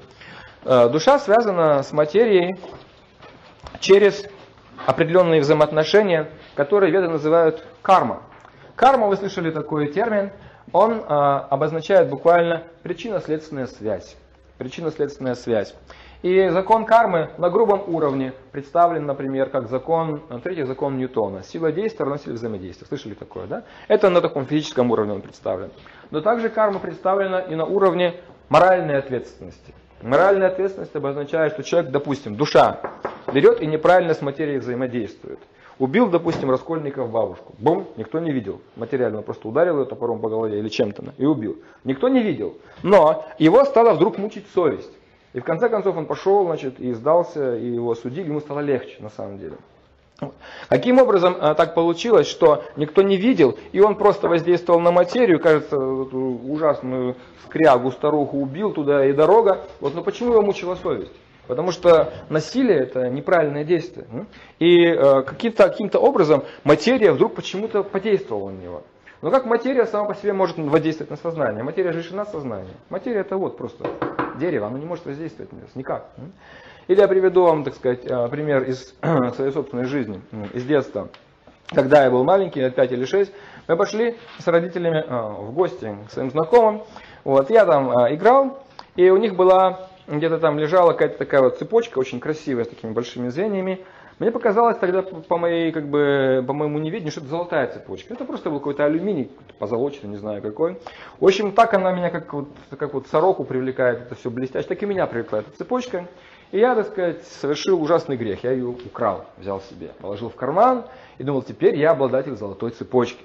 Душа 0.65 1.19
связана 1.19 1.83
с 1.83 1.93
материей 1.93 2.57
через 3.79 4.25
определенные 4.87 5.43
взаимоотношения, 5.43 6.31
которые 6.55 6.91
веды 6.91 7.09
называют 7.09 7.63
карма. 7.83 8.23
Карма, 8.75 9.07
вы 9.07 9.19
слышали 9.19 9.51
такой 9.51 9.93
термин, 9.93 10.33
он 10.73 11.05
обозначает 11.07 12.09
буквально 12.09 12.63
причинно-следственная 12.85 13.67
связь. 13.67 14.17
Причинно-следственная 14.57 15.35
связь. 15.35 15.75
И 16.27 16.49
закон 16.49 16.87
кармы 16.87 17.31
на 17.39 17.51
грубом 17.51 17.85
уровне 17.87 18.33
представлен, 18.51 19.07
например, 19.07 19.49
как 19.49 19.69
закон, 19.69 20.21
третий 20.43 20.65
закон 20.65 20.99
Ньютона. 20.99 21.45
Сила 21.45 21.71
действия 21.71 22.05
равна 22.05 22.19
силе 22.19 22.35
взаимодействия. 22.35 22.85
Слышали 22.89 23.15
такое, 23.15 23.47
да? 23.47 23.63
Это 23.87 24.11
на 24.11 24.21
таком 24.21 24.45
физическом 24.45 24.91
уровне 24.91 25.13
он 25.13 25.23
представлен. 25.23 25.71
Но 26.11 26.21
также 26.23 26.49
карма 26.49 26.81
представлена 26.81 27.39
и 27.39 27.55
на 27.55 27.65
уровне 27.65 28.15
моральной 28.49 28.99
ответственности. 28.99 29.73
Моральная 30.03 30.49
ответственность 30.49 30.97
обозначает, 30.97 31.53
что 31.53 31.63
человек, 31.63 31.93
допустим, 31.93 32.35
душа, 32.35 32.81
берет 33.33 33.63
и 33.63 33.67
неправильно 33.69 34.13
с 34.13 34.21
материей 34.21 34.59
взаимодействует. 34.59 35.39
Убил, 35.79 36.09
допустим, 36.09 36.51
Раскольников 36.51 37.09
бабушку. 37.09 37.55
Бум, 37.59 37.87
никто 37.97 38.19
не 38.19 38.33
видел. 38.33 38.61
Материально 38.75 39.23
просто 39.23 39.47
ударил 39.47 39.79
ее 39.79 39.85
топором 39.85 40.19
по 40.19 40.29
голове 40.29 40.59
или 40.59 40.71
чем-то 40.71 41.05
и 41.19 41.25
убил. 41.25 41.57
Никто 41.85 42.09
не 42.09 42.21
видел. 42.21 42.59
Но 42.83 43.25
его 43.39 43.65
стала 43.65 43.95
вдруг 43.95 44.19
мучить 44.19 44.47
совесть. 44.53 44.91
И 45.37 45.41
в 45.41 45.45
конце 45.45 45.69
концов 45.69 45.95
он 45.99 46.07
пошел, 46.07 46.47
значит, 46.47 46.81
и 46.81 46.95
сдался, 46.95 47.57
и 47.57 47.67
его 47.67 47.95
судили, 47.95 48.27
ему 48.27 48.41
стало 48.41 48.61
легче 48.61 48.97
на 49.01 49.11
самом 49.11 49.39
деле. 49.39 49.57
Каким 50.71 50.99
образом 50.99 51.37
а, 51.39 51.53
так 51.53 51.75
получилось, 51.75 52.27
что 52.27 52.65
никто 52.77 53.03
не 53.03 53.19
видел, 53.19 53.59
и 53.73 53.81
он 53.81 53.97
просто 53.97 54.31
воздействовал 54.31 54.81
на 54.81 54.93
материю, 54.93 55.39
кажется, 55.39 55.77
ужасную 55.77 57.17
скрягу, 57.45 57.91
старуху 57.91 58.39
убил 58.39 58.73
туда 58.73 59.05
и 59.05 59.13
дорога. 59.13 59.61
Вот, 59.81 59.95
но 59.95 60.03
почему 60.03 60.33
его 60.33 60.41
мучила 60.41 60.75
совесть? 60.77 61.13
Потому 61.47 61.71
что 61.71 62.15
насилие 62.31 62.79
это 62.79 63.11
неправильное 63.11 63.65
действие. 63.65 64.07
И 64.59 64.87
э, 64.87 65.23
каким-то 65.23 65.69
каким 65.69 65.91
образом 66.01 66.45
материя 66.65 67.13
вдруг 67.13 67.35
почему-то 67.35 67.83
подействовала 67.83 68.49
на 68.49 68.59
него. 68.59 68.83
Но 69.21 69.31
как 69.31 69.45
материя 69.45 69.85
сама 69.85 70.07
по 70.07 70.15
себе 70.15 70.33
может 70.33 70.57
воздействовать 70.57 71.11
на 71.11 71.19
сознание? 71.19 71.63
Материя 71.63 71.93
же 71.93 71.99
лишена 71.99 72.25
сознания. 72.25 72.73
Материя 72.89 73.21
это 73.21 73.37
вот 73.37 73.59
просто 73.59 73.87
дерево, 74.39 74.67
оно 74.67 74.79
не 74.79 74.87
может 74.87 75.05
воздействовать 75.07 75.53
на 75.53 75.61
нас 75.61 75.75
никак. 75.75 76.09
Или 76.89 77.01
я 77.01 77.09
приведу 77.09 77.45
вам, 77.45 77.65
так 77.65 77.75
сказать, 77.75 78.05
э, 78.05 78.29
пример 78.29 78.63
из 78.63 78.95
своей 79.35 79.53
собственной 79.53 79.85
жизни, 79.85 80.21
из 80.53 80.65
детства. 80.65 81.09
Когда 81.69 82.05
я 82.05 82.11
был 82.11 82.23
маленький, 82.23 82.61
лет 82.61 82.77
5 82.77 82.93
или 82.93 83.05
6, 83.05 83.33
мы 83.67 83.77
пошли 83.77 84.17
с 84.39 84.47
родителями 84.47 85.05
э, 85.05 85.43
в 85.43 85.53
гости 85.53 85.97
к 86.09 86.13
своим 86.13 86.31
знакомым. 86.31 86.85
Вот, 87.25 87.51
я 87.51 87.67
там 87.67 87.91
играл, 88.15 88.63
и 88.95 89.11
у 89.11 89.17
них 89.17 89.35
была 89.35 89.89
где-то 90.07 90.39
там 90.39 90.59
лежала 90.59 90.93
какая-то 90.93 91.19
такая 91.19 91.43
вот 91.43 91.59
цепочка, 91.59 91.99
очень 91.99 92.21
красивая, 92.21 92.65
с 92.65 92.69
такими 92.69 92.93
большими 92.93 93.29
звеньями. 93.29 93.85
Мне 94.19 94.31
показалось 94.31 94.79
тогда 94.79 95.03
по, 95.03 95.37
моей, 95.37 95.73
как 95.73 95.89
бы, 95.89 96.43
по 96.47 96.55
моему 96.55 96.79
неведению, 96.79 97.11
что 97.11 97.21
это 97.21 97.29
золотая 97.29 97.67
цепочка. 97.67 98.15
Это 98.15 98.25
просто 98.25 98.49
был 98.49 98.61
какой-то 98.61 98.87
алюминий, 98.87 99.31
позолоченный, 99.59 100.09
не 100.09 100.17
знаю 100.17 100.41
какой. 100.41 100.79
В 101.21 101.27
общем, 101.27 101.53
так 101.53 101.75
она 101.75 101.93
меня 101.93 102.09
как 102.09 102.33
вот, 102.33 102.49
как 102.79 102.95
вот 102.95 103.07
сороку 103.09 103.45
привлекает, 103.45 104.03
это 104.03 104.15
все 104.15 104.31
блестяще, 104.31 104.67
так 104.67 104.83
и 104.83 104.87
меня 104.87 105.07
привлекает 105.07 105.49
эта 105.49 105.59
цепочка. 105.59 106.07
И 106.51 106.59
я, 106.59 106.75
так 106.75 106.87
сказать, 106.87 107.27
совершил 107.27 107.83
ужасный 107.83 108.17
грех. 108.17 108.43
Я 108.43 108.53
ее 108.53 108.69
украл, 108.69 109.27
взял 109.37 109.61
себе, 109.61 109.91
положил 110.01 110.31
в 110.31 110.35
карман 110.35 110.87
и 111.19 111.23
думал, 111.23 111.43
теперь 111.43 111.77
я 111.77 111.91
обладатель 111.91 112.37
золотой 112.37 112.71
цепочки. 112.71 113.23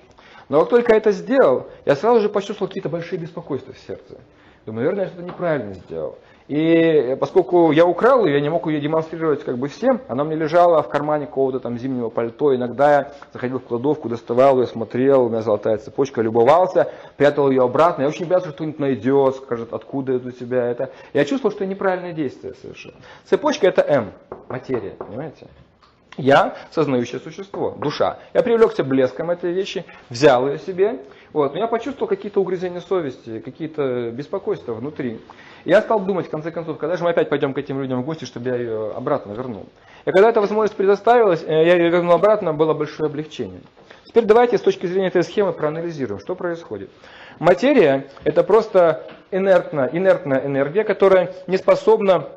Но 0.49 0.59
как 0.59 0.69
только 0.69 0.93
это 0.93 1.11
сделал, 1.11 1.67
я 1.85 1.95
сразу 1.95 2.19
же 2.19 2.27
почувствовал 2.27 2.67
какие-то 2.67 2.89
большие 2.89 3.17
беспокойства 3.17 3.73
в 3.73 3.79
сердце. 3.79 4.19
Думаю, 4.65 4.83
наверное, 4.83 5.05
я 5.05 5.09
что-то 5.09 5.23
неправильно 5.23 5.73
сделал. 5.73 6.17
И 6.47 7.15
поскольку 7.19 7.71
я 7.71 7.85
украл 7.85 8.25
ее, 8.25 8.33
я 8.35 8.41
не 8.41 8.49
мог 8.49 8.67
ее 8.67 8.79
демонстрировать 8.79 9.43
как 9.43 9.57
бы 9.57 9.67
всем, 9.67 10.01
она 10.07 10.23
мне 10.23 10.35
лежала 10.35 10.81
в 10.83 10.89
кармане 10.89 11.25
какого-то 11.25 11.59
там 11.59 11.77
зимнего 11.77 12.09
пальто. 12.09 12.55
Иногда 12.55 12.91
я 12.91 13.11
заходил 13.31 13.59
в 13.59 13.63
кладовку, 13.63 14.09
доставал 14.09 14.59
ее, 14.59 14.67
смотрел, 14.67 15.25
у 15.25 15.29
меня 15.29 15.41
золотая 15.41 15.77
цепочка, 15.77 16.21
любовался, 16.21 16.91
прятал 17.17 17.49
ее 17.49 17.63
обратно. 17.63 18.03
Я 18.03 18.09
очень 18.09 18.25
боялся, 18.25 18.47
что 18.47 18.55
кто-нибудь 18.55 18.79
найдет, 18.79 19.35
скажет, 19.35 19.73
откуда 19.73 20.13
это 20.13 20.29
у 20.29 20.31
тебя 20.31 20.65
это. 20.65 20.91
Я 21.13 21.25
чувствовал, 21.25 21.51
что 21.53 21.63
это 21.63 21.71
неправильное 21.71 22.13
действие 22.13 22.53
совершенно. 22.61 22.95
Цепочка 23.25 23.67
это 23.67 23.81
М, 23.81 24.11
материя, 24.49 24.95
понимаете? 24.97 25.47
Я 26.17 26.55
сознающее 26.71 27.21
существо, 27.21 27.75
душа. 27.77 28.19
Я 28.33 28.43
привлекся 28.43 28.83
блеском 28.83 29.31
этой 29.31 29.53
вещи, 29.53 29.85
взял 30.09 30.45
ее 30.47 30.59
себе, 30.59 30.99
вот, 31.31 31.53
но 31.53 31.59
я 31.59 31.67
почувствовал 31.67 32.09
какие-то 32.09 32.41
угрызения 32.41 32.81
совести, 32.81 33.39
какие-то 33.39 34.11
беспокойства 34.11 34.73
внутри. 34.73 35.21
Я 35.65 35.81
стал 35.81 35.99
думать, 35.99 36.27
в 36.27 36.29
конце 36.29 36.51
концов, 36.51 36.77
когда 36.77 36.97
же 36.97 37.03
мы 37.03 37.11
опять 37.11 37.29
пойдем 37.29 37.53
к 37.53 37.57
этим 37.57 37.81
людям 37.81 38.01
в 38.01 38.05
гости, 38.05 38.25
чтобы 38.25 38.49
я 38.49 38.55
ее 38.55 38.91
обратно 38.91 39.33
вернул. 39.33 39.67
И 40.05 40.11
когда 40.11 40.29
эта 40.29 40.41
возможность 40.41 40.75
предоставилась, 40.75 41.43
э, 41.43 41.65
я 41.65 41.75
ее 41.75 41.89
вернул 41.89 42.13
обратно, 42.13 42.53
было 42.53 42.73
большое 42.73 43.07
облегчение. 43.07 43.61
Теперь 44.05 44.25
давайте 44.25 44.57
с 44.57 44.61
точки 44.61 44.87
зрения 44.87 45.07
этой 45.07 45.23
схемы 45.23 45.53
проанализируем, 45.53 46.19
что 46.19 46.35
происходит. 46.35 46.89
Материя– 47.39 48.07
это 48.23 48.43
просто 48.43 49.07
инертная, 49.31 49.89
инертная 49.93 50.45
энергия, 50.45 50.83
которая 50.83 51.33
не 51.47 51.57
способна 51.57 52.27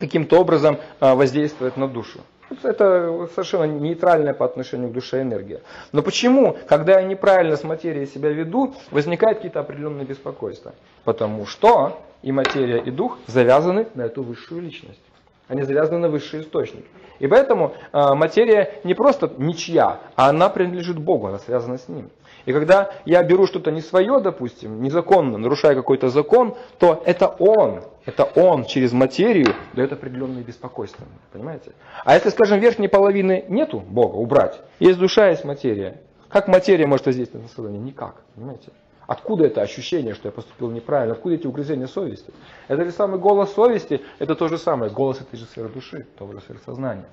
каким-то 0.00 0.40
образом 0.40 0.78
а, 0.98 1.14
воздействовать 1.14 1.76
на 1.76 1.86
душу. 1.86 2.20
Это 2.62 3.28
совершенно 3.34 3.64
нейтральная 3.64 4.34
по 4.34 4.44
отношению 4.44 4.90
к 4.90 4.92
душе 4.92 5.22
энергия. 5.22 5.60
Но 5.92 6.02
почему, 6.02 6.56
когда 6.66 7.00
я 7.00 7.02
неправильно 7.02 7.56
с 7.56 7.64
материей 7.64 8.06
себя 8.06 8.30
веду, 8.30 8.74
возникают 8.90 9.38
какие-то 9.38 9.60
определенные 9.60 10.04
беспокойства? 10.04 10.74
Потому 11.04 11.46
что 11.46 12.00
и 12.22 12.32
материя, 12.32 12.78
и 12.78 12.90
дух 12.90 13.18
завязаны 13.26 13.88
на 13.94 14.02
эту 14.02 14.22
высшую 14.22 14.62
личность. 14.62 15.00
Они 15.48 15.62
завязаны 15.62 15.98
на 15.98 16.08
высший 16.08 16.40
источник. 16.40 16.84
И 17.18 17.26
поэтому 17.26 17.74
э, 17.92 18.14
материя 18.14 18.80
не 18.84 18.94
просто 18.94 19.30
ничья, 19.38 20.00
а 20.16 20.30
она 20.30 20.48
принадлежит 20.48 20.98
Богу, 20.98 21.26
она 21.28 21.38
связана 21.38 21.78
с 21.78 21.88
Ним. 21.88 22.10
И 22.44 22.52
когда 22.52 22.90
я 23.04 23.22
беру 23.22 23.46
что-то 23.46 23.70
не 23.70 23.80
свое, 23.80 24.20
допустим, 24.20 24.82
незаконно, 24.82 25.38
нарушая 25.38 25.74
какой-то 25.74 26.08
закон, 26.08 26.56
то 26.78 27.02
это 27.04 27.28
Он, 27.28 27.82
это 28.04 28.24
Он 28.24 28.64
через 28.64 28.92
материю 28.92 29.54
дает 29.74 29.92
определенные 29.92 30.42
беспокойства. 30.42 31.06
Понимаете? 31.32 31.72
А 32.04 32.14
если, 32.14 32.30
скажем, 32.30 32.58
верхней 32.58 32.88
половины 32.88 33.44
нету 33.48 33.80
Бога, 33.80 34.16
убрать, 34.16 34.60
есть 34.78 34.98
душа, 34.98 35.28
есть 35.28 35.44
материя. 35.44 36.00
Как 36.28 36.48
материя 36.48 36.86
может 36.86 37.06
воздействовать 37.06 37.46
на 37.46 37.54
сознание? 37.54 37.80
Никак. 37.80 38.22
Понимаете? 38.34 38.70
Откуда 39.06 39.44
это 39.44 39.60
ощущение, 39.60 40.14
что 40.14 40.28
я 40.28 40.32
поступил 40.32 40.70
неправильно? 40.70 41.14
Откуда 41.14 41.34
эти 41.34 41.46
угрызения 41.46 41.86
совести? 41.86 42.32
Это 42.68 42.82
ли 42.82 42.90
самый 42.90 43.18
голос 43.18 43.52
совести? 43.52 44.00
Это 44.18 44.34
то 44.34 44.48
же 44.48 44.58
самое. 44.58 44.90
Голос 44.90 45.20
этой 45.20 45.38
же 45.38 45.44
сферы 45.44 45.68
души, 45.68 46.06
того 46.16 46.32
же 46.32 46.40
сферы 46.40 46.60
сознания. 46.64 47.04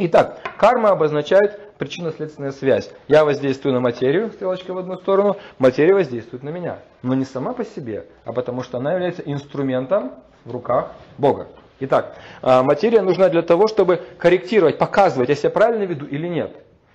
Итак, 0.00 0.40
карма 0.58 0.90
обозначает 0.90 1.74
причинно-следственная 1.76 2.52
связь. 2.52 2.90
Я 3.08 3.24
воздействую 3.24 3.74
на 3.74 3.80
материю, 3.80 4.30
стрелочка 4.30 4.72
в 4.72 4.78
одну 4.78 4.96
сторону, 4.96 5.36
материя 5.58 5.92
воздействует 5.92 6.44
на 6.44 6.50
меня. 6.50 6.78
Но 7.02 7.14
не 7.14 7.24
сама 7.24 7.52
по 7.52 7.64
себе, 7.64 8.06
а 8.24 8.32
потому 8.32 8.62
что 8.62 8.78
она 8.78 8.92
является 8.92 9.22
инструментом 9.22 10.12
в 10.44 10.52
руках 10.52 10.92
Бога. 11.18 11.48
Итак, 11.80 12.16
а, 12.42 12.62
материя 12.62 13.02
нужна 13.02 13.28
для 13.28 13.42
того, 13.42 13.66
чтобы 13.66 14.00
корректировать, 14.18 14.78
показывать, 14.78 15.30
я 15.30 15.34
себя 15.34 15.50
правильно 15.50 15.82
веду 15.82 16.06
или 16.06 16.28
нет. 16.28 16.52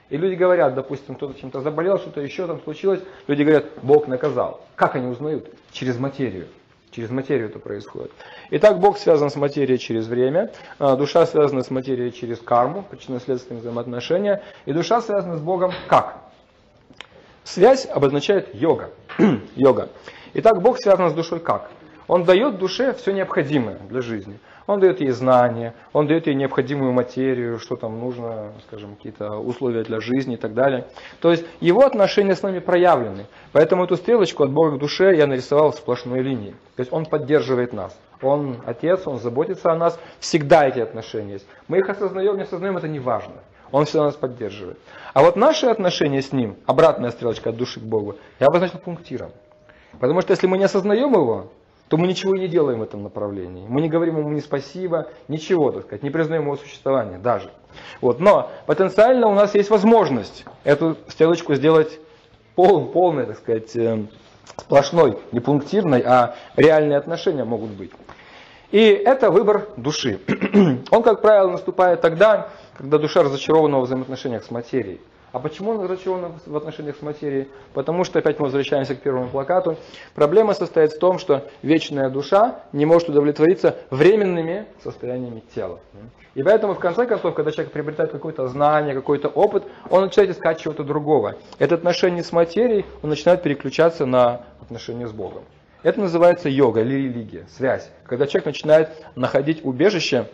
И 0.09 0.17
люди 0.17 0.35
говорят, 0.35 0.73
допустим, 0.73 1.15
кто-то 1.15 1.37
чем-то 1.37 1.59
заболел, 1.59 1.97
что-то 1.97 2.21
еще 2.21 2.47
там 2.47 2.61
случилось, 2.61 3.01
люди 3.27 3.43
говорят, 3.43 3.65
Бог 3.81 4.07
наказал. 4.07 4.61
Как 4.75 4.95
они 4.95 5.07
узнают? 5.07 5.49
Через 5.71 5.97
материю. 5.97 6.47
Через 6.93 7.09
материю 7.09 7.47
это 7.49 7.57
происходит. 7.57 8.11
Итак, 8.51 8.79
Бог 8.79 8.99
связан 8.99 9.31
с 9.31 9.35
материей 9.35 9.79
через 9.79 10.05
время, 10.05 10.51
а, 10.77 10.95
душа 10.95 11.25
связана 11.25 11.63
с 11.63 11.71
материей 11.71 12.11
через 12.11 12.37
карму, 12.37 12.85
причинно-следственные 12.87 13.61
взаимоотношения, 13.61 14.43
и 14.65 14.73
душа 14.73 15.01
связана 15.01 15.37
с 15.37 15.41
Богом 15.41 15.71
как? 15.87 16.17
Связь 17.43 17.87
обозначает 17.87 18.53
йога. 18.53 18.91
йога. 19.55 19.89
Итак, 20.35 20.61
Бог 20.61 20.77
связан 20.77 21.09
с 21.09 21.13
душой 21.13 21.39
как? 21.39 21.71
Он 22.07 22.25
дает 22.25 22.59
душе 22.59 22.93
все 22.93 23.11
необходимое 23.11 23.79
для 23.89 24.01
жизни. 24.01 24.37
Он 24.65 24.79
дает 24.79 25.01
ей 25.01 25.11
знания, 25.11 25.73
он 25.91 26.07
дает 26.07 26.27
ей 26.27 26.35
необходимую 26.35 26.93
материю, 26.93 27.59
что 27.59 27.75
там 27.75 27.99
нужно, 27.99 28.51
скажем, 28.67 28.95
какие-то 28.95 29.37
условия 29.37 29.83
для 29.83 29.99
жизни 29.99 30.35
и 30.35 30.37
так 30.37 30.53
далее. 30.53 30.87
То 31.19 31.31
есть 31.31 31.45
его 31.59 31.85
отношения 31.85 32.35
с 32.35 32.41
нами 32.41 32.59
проявлены. 32.59 33.25
Поэтому 33.51 33.83
эту 33.83 33.97
стрелочку 33.97 34.43
от 34.43 34.51
Бога 34.51 34.77
к 34.77 34.79
душе 34.79 35.15
я 35.15 35.27
нарисовал 35.27 35.73
сплошной 35.73 36.21
линии. 36.21 36.51
То 36.75 36.81
есть 36.81 36.93
он 36.93 37.05
поддерживает 37.05 37.73
нас. 37.73 37.97
Он 38.21 38.57
отец, 38.65 39.05
он 39.05 39.19
заботится 39.19 39.71
о 39.71 39.75
нас. 39.75 39.99
Всегда 40.19 40.65
эти 40.65 40.79
отношения 40.79 41.33
есть. 41.33 41.47
Мы 41.67 41.79
их 41.79 41.89
осознаем, 41.89 42.37
не 42.37 42.43
осознаем, 42.43 42.77
это 42.77 42.87
не 42.87 42.99
важно. 42.99 43.35
Он 43.71 43.85
всегда 43.85 44.05
нас 44.05 44.15
поддерживает. 44.15 44.77
А 45.13 45.23
вот 45.23 45.35
наши 45.35 45.65
отношения 45.65 46.21
с 46.21 46.31
ним, 46.31 46.55
обратная 46.65 47.11
стрелочка 47.11 47.49
от 47.49 47.57
души 47.57 47.79
к 47.79 47.83
Богу, 47.83 48.15
я 48.39 48.47
обозначил 48.47 48.79
пунктиром. 48.79 49.31
Потому 49.99 50.21
что 50.21 50.31
если 50.31 50.47
мы 50.47 50.57
не 50.57 50.63
осознаем 50.63 51.11
его, 51.11 51.51
то 51.89 51.97
мы 51.97 52.07
ничего 52.07 52.35
и 52.35 52.39
не 52.39 52.47
делаем 52.47 52.79
в 52.79 52.83
этом 52.83 53.03
направлении. 53.03 53.65
Мы 53.67 53.81
не 53.81 53.89
говорим 53.89 54.17
ему 54.17 54.29
ни 54.29 54.39
спасибо, 54.39 55.09
ничего, 55.27 55.71
так 55.71 55.83
сказать, 55.83 56.03
не 56.03 56.09
признаем 56.09 56.43
его 56.43 56.55
существование 56.55 57.19
даже. 57.19 57.51
Вот. 58.01 58.19
Но 58.19 58.51
потенциально 58.65 59.27
у 59.27 59.35
нас 59.35 59.53
есть 59.55 59.69
возможность 59.69 60.45
эту 60.63 60.97
стрелочку 61.07 61.55
сделать 61.55 61.99
пол, 62.55 62.87
полной, 62.87 63.25
так 63.25 63.37
сказать, 63.37 63.75
э, 63.75 64.05
сплошной, 64.57 65.19
не 65.31 65.39
пунктирной, 65.39 66.01
а 66.01 66.35
реальные 66.55 66.97
отношения 66.97 67.43
могут 67.43 67.71
быть. 67.71 67.91
И 68.71 68.79
это 68.79 69.29
выбор 69.29 69.67
души. 69.77 70.19
Он, 70.89 71.03
как 71.03 71.21
правило, 71.21 71.51
наступает 71.51 72.01
тогда, 72.01 72.49
когда 72.75 72.97
душа 72.97 73.21
разочарована 73.21 73.79
в 73.79 73.83
взаимоотношениях 73.83 74.43
с 74.43 74.49
материей. 74.49 74.99
А 75.33 75.39
почему 75.39 75.71
он 75.71 75.81
разочарован 75.81 76.33
в 76.45 76.55
отношениях 76.55 76.95
с 76.95 77.01
материей? 77.01 77.47
Потому 77.73 78.03
что, 78.03 78.19
опять 78.19 78.37
мы 78.37 78.45
возвращаемся 78.45 78.93
к 78.93 79.01
первому 79.01 79.29
плакату, 79.29 79.77
проблема 80.13 80.53
состоит 80.53 80.93
в 80.93 80.99
том, 80.99 81.17
что 81.17 81.49
вечная 81.63 82.11
душа 82.11 82.59
не 82.71 82.85
может 82.85 83.09
удовлетвориться 83.09 83.77
временными 83.89 84.67
состояниями 84.83 85.41
тела. 85.55 85.79
И 86.35 86.43
поэтому, 86.43 86.75
в 86.75 86.79
конце 86.79 87.07
концов, 87.07 87.33
когда 87.33 87.49
человек 87.49 87.73
приобретает 87.73 88.11
какое-то 88.11 88.47
знание, 88.47 88.93
какой-то 88.93 89.27
опыт, 89.27 89.63
он 89.89 90.03
начинает 90.03 90.29
искать 90.29 90.59
чего-то 90.59 90.83
другого. 90.83 91.35
Это 91.57 91.73
отношение 91.73 92.23
с 92.23 92.31
материей, 92.31 92.85
он 93.01 93.09
начинает 93.09 93.41
переключаться 93.41 94.05
на 94.05 94.41
отношения 94.61 95.07
с 95.07 95.11
Богом. 95.11 95.43
Это 95.81 95.99
называется 95.99 96.47
йога 96.47 96.81
или 96.81 96.93
религия, 96.93 97.47
связь. 97.49 97.89
Когда 98.05 98.27
человек 98.27 98.45
начинает 98.45 98.89
находить 99.15 99.65
убежище 99.65 100.27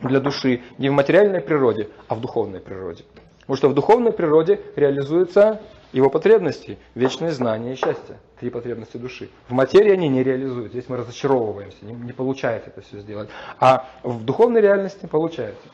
для 0.00 0.18
души 0.18 0.62
не 0.76 0.90
в 0.90 0.92
материальной 0.92 1.40
природе, 1.40 1.88
а 2.08 2.16
в 2.16 2.20
духовной 2.20 2.58
природе. 2.58 3.04
Потому 3.50 3.58
что 3.58 3.68
в 3.70 3.74
духовной 3.74 4.12
природе 4.12 4.60
реализуются 4.76 5.60
его 5.92 6.08
потребности, 6.08 6.78
вечное 6.94 7.32
знание 7.32 7.72
и 7.72 7.76
счастье, 7.76 8.20
три 8.38 8.48
потребности 8.48 8.96
души. 8.96 9.28
В 9.48 9.52
материи 9.52 9.90
они 9.90 10.08
не 10.08 10.22
реализуют, 10.22 10.70
здесь 10.70 10.84
мы 10.86 10.98
разочаровываемся, 10.98 11.84
не, 11.84 11.92
не 11.92 12.12
получается 12.12 12.70
это 12.70 12.80
все 12.82 13.00
сделать. 13.00 13.28
А 13.58 13.88
в 14.04 14.24
духовной 14.24 14.60
реальности 14.60 15.06
получается. 15.06 15.66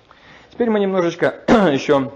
Теперь 0.50 0.70
мы 0.70 0.80
немножечко 0.80 1.34
еще 1.70 2.12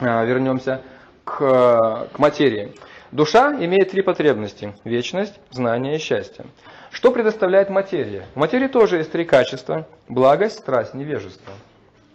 а, 0.00 0.24
вернемся 0.24 0.82
к, 1.22 2.08
к 2.12 2.18
материи. 2.18 2.74
Душа 3.12 3.54
имеет 3.54 3.92
три 3.92 4.02
потребности– 4.02 4.74
вечность, 4.84 5.38
знание 5.52 5.94
и 5.94 5.98
счастье. 6.00 6.44
Что 6.90 7.12
предоставляет 7.12 7.70
материя? 7.70 8.26
В 8.34 8.38
материи 8.40 8.66
тоже 8.66 8.96
есть 8.96 9.12
три 9.12 9.24
качества– 9.24 9.86
благость, 10.08 10.58
страсть, 10.58 10.92
невежество. 10.92 11.52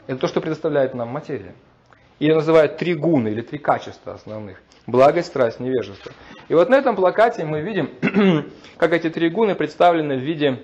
Это 0.05 0.19
то, 0.19 0.27
что 0.27 0.41
предоставляет 0.41 0.93
нам 0.93 1.07
материя. 1.07 1.55
Ее 2.23 2.35
называют 2.35 2.77
три 2.77 2.93
гуны 2.95 3.27
или 3.27 3.41
три 3.41 3.57
качества 3.57 4.13
основных. 4.13 4.61
Благость, 4.87 5.27
страсть, 5.27 5.59
невежество. 5.59 6.13
И 6.47 6.53
вот 6.53 6.69
на 6.69 6.75
этом 6.75 6.95
плакате 6.95 7.43
мы 7.43 7.59
видим, 7.59 7.89
как 8.77 8.93
эти 8.93 9.09
три 9.09 9.29
гуны 9.29 9.55
представлены 9.55 10.15
в 10.15 10.21
виде 10.21 10.61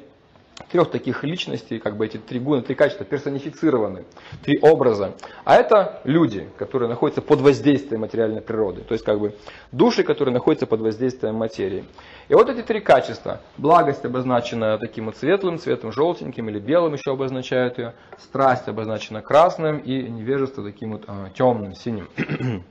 трех 0.72 0.92
таких 0.92 1.24
личностей, 1.24 1.80
как 1.80 1.98
бы 1.98 2.06
эти 2.06 2.18
три 2.18 2.40
гуна, 2.40 2.62
три 2.62 2.76
качества 2.76 3.06
персонифицированы, 3.06 4.06
три 4.44 4.60
образа. 4.62 5.16
А 5.46 5.56
это 5.56 6.02
люди, 6.04 6.48
которые 6.58 6.90
находятся 6.90 7.22
под 7.22 7.42
воздействием 7.42 8.02
материальной 8.02 8.42
природы, 8.42 8.82
то 8.82 8.94
есть 8.94 9.04
как 9.04 9.20
бы 9.20 9.36
души, 9.72 10.04
которые 10.04 10.34
находятся 10.34 10.68
под 10.68 10.82
воздействием 10.82 11.36
материи. 11.36 11.86
И 12.28 12.34
вот 12.34 12.50
эти 12.50 12.62
три 12.62 12.82
качества, 12.82 13.42
благость 13.58 14.06
обозначена 14.06 14.78
таким 14.78 15.06
вот 15.06 15.18
светлым 15.18 15.58
цветом, 15.58 15.92
желтеньким 15.92 16.50
или 16.50 16.60
белым 16.60 16.94
еще 16.94 17.12
обозначают 17.12 17.78
ее, 17.78 17.94
страсть 18.18 18.68
обозначена 18.68 19.22
красным 19.22 19.80
и 19.80 20.04
невежество 20.04 20.64
таким 20.64 20.94
вот 20.94 21.04
а, 21.08 21.30
темным, 21.34 21.74
синим. 21.74 22.08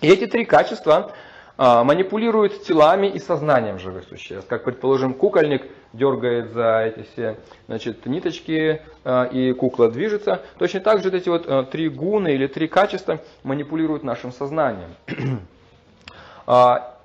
И 0.00 0.06
эти 0.06 0.26
три 0.26 0.44
качества 0.44 1.12
а, 1.56 1.82
манипулируют 1.82 2.62
телами 2.62 3.08
и 3.08 3.18
сознанием 3.18 3.78
живых 3.78 4.04
существ. 4.04 4.46
Как, 4.48 4.64
предположим, 4.64 5.12
кукольник 5.14 5.66
дергает 5.92 6.52
за 6.52 6.84
эти 6.84 7.06
все 7.12 7.38
значит, 7.66 8.04
ниточки, 8.06 8.82
а, 9.04 9.24
и 9.24 9.52
кукла 9.52 9.90
движется. 9.90 10.42
Точно 10.58 10.80
так 10.80 10.98
же 10.98 11.10
вот 11.10 11.14
эти 11.14 11.28
вот 11.28 11.44
а, 11.46 11.64
три 11.64 11.88
гуны 11.88 12.34
или 12.34 12.46
три 12.46 12.68
качества 12.68 13.20
манипулируют 13.42 14.02
нашим 14.02 14.32
сознанием. 14.32 14.94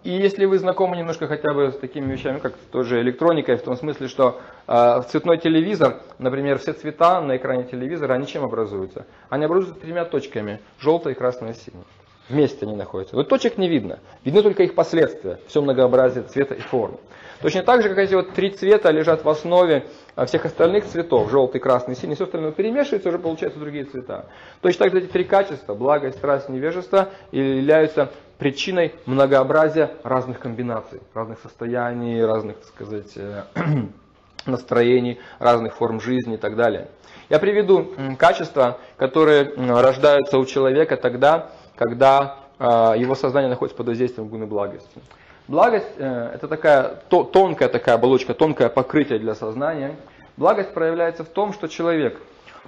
И 0.03 0.09
если 0.11 0.43
вы 0.43 0.59
знакомы 0.59 0.97
немножко 0.97 1.27
хотя 1.27 1.53
бы 1.53 1.71
с 1.71 1.77
такими 1.77 2.11
вещами, 2.11 2.39
как 2.39 2.55
тоже 2.71 2.99
электроникой, 2.99 3.55
в 3.55 3.63
том 3.63 3.77
смысле, 3.77 4.09
что 4.09 4.41
э, 4.67 5.01
цветной 5.09 5.37
телевизор, 5.37 6.01
например, 6.19 6.59
все 6.59 6.73
цвета 6.73 7.21
на 7.21 7.37
экране 7.37 7.63
телевизора, 7.63 8.15
они 8.15 8.27
чем 8.27 8.43
образуются? 8.43 9.05
Они 9.29 9.45
образуются 9.45 9.79
тремя 9.79 10.03
точками, 10.03 10.59
желтый, 10.77 11.15
красный 11.15 11.51
и 11.51 11.53
синий. 11.53 11.85
Вместе 12.29 12.65
они 12.65 12.75
находятся. 12.75 13.15
Вот 13.15 13.27
точек 13.27 13.57
не 13.57 13.67
видно. 13.67 13.99
Видно 14.23 14.41
только 14.43 14.63
их 14.63 14.75
последствия, 14.75 15.39
все 15.47 15.61
многообразие 15.61 16.23
цвета 16.23 16.53
и 16.53 16.61
формы. 16.61 16.97
Точно 17.41 17.61
так 17.63 17.83
же, 17.83 17.89
как 17.89 17.97
эти 17.97 18.13
вот 18.13 18.33
три 18.33 18.51
цвета 18.51 18.89
лежат 18.89 19.25
в 19.25 19.29
основе 19.29 19.85
а, 20.15 20.25
всех 20.25 20.45
остальных 20.45 20.85
цветов, 20.85 21.29
желтый, 21.29 21.59
красный, 21.59 21.93
синий, 21.93 22.15
все 22.15 22.23
остальное 22.23 22.53
перемешивается, 22.53 23.09
уже 23.09 23.19
получаются 23.19 23.59
другие 23.59 23.83
цвета. 23.83 24.27
Точно 24.61 24.85
так 24.85 24.93
же 24.93 24.99
эти 24.99 25.11
три 25.11 25.25
качества, 25.25 25.73
благость, 25.73 26.17
страсть, 26.17 26.47
невежество, 26.47 27.09
являются 27.33 28.09
причиной 28.37 28.93
многообразия 29.05 29.91
разных 30.03 30.39
комбинаций, 30.39 31.01
разных 31.13 31.39
состояний, 31.39 32.23
разных, 32.23 32.55
так 32.57 32.67
сказать, 32.67 33.11
э, 33.17 33.43
настроений, 34.45 35.19
разных 35.39 35.75
форм 35.75 35.99
жизни 35.99 36.35
и 36.35 36.37
так 36.37 36.55
далее. 36.55 36.87
Я 37.29 37.39
приведу 37.39 37.93
качества, 38.17 38.79
которые 38.95 39.53
рождаются 39.57 40.37
у 40.37 40.45
человека 40.45 40.97
тогда, 40.97 41.51
когда 41.83 42.37
а, 42.59 42.95
его 42.95 43.15
сознание 43.15 43.49
находится 43.49 43.75
под 43.75 43.87
воздействием 43.87 44.29
гуны 44.29 44.45
благости. 44.45 45.01
Благость 45.49 45.93
э,– 45.97 46.31
это 46.35 46.47
такая 46.47 47.01
тонкая 47.09 47.67
такая 47.67 47.95
оболочка, 47.95 48.33
тонкое 48.33 48.69
покрытие 48.69 49.19
для 49.19 49.35
сознания. 49.35 49.97
Благость 50.37 50.73
проявляется 50.73 51.25
в 51.25 51.27
том, 51.27 51.51
что 51.51 51.67
человек 51.67 52.21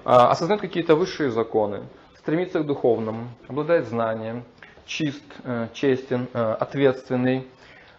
а, 0.03 0.29
осознает 0.31 0.61
какие-то 0.61 0.95
высшие 0.95 1.31
законы, 1.31 1.83
стремится 2.17 2.59
к 2.59 2.65
духовному, 2.65 3.29
обладает 3.47 3.87
знанием, 3.87 4.43
чист, 4.85 5.23
э, 5.45 5.67
честен, 5.73 6.27
э, 6.33 6.55
ответственный, 6.59 7.47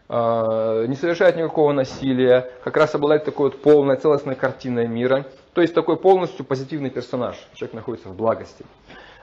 не 0.08 0.94
совершает 0.94 1.34
никакого 1.34 1.72
насилия, 1.72 2.48
как 2.62 2.76
раз 2.76 2.94
обладает 2.94 3.24
такой 3.24 3.50
вот 3.50 3.60
полной, 3.60 3.96
целостной 3.96 4.36
картиной 4.36 4.86
мира. 4.86 5.24
То 5.52 5.62
есть 5.62 5.74
такой 5.74 5.96
полностью 5.96 6.44
позитивный 6.44 6.90
персонаж. 6.90 7.36
Человек 7.54 7.74
находится 7.74 8.08
в 8.08 8.14
благости. 8.14 8.64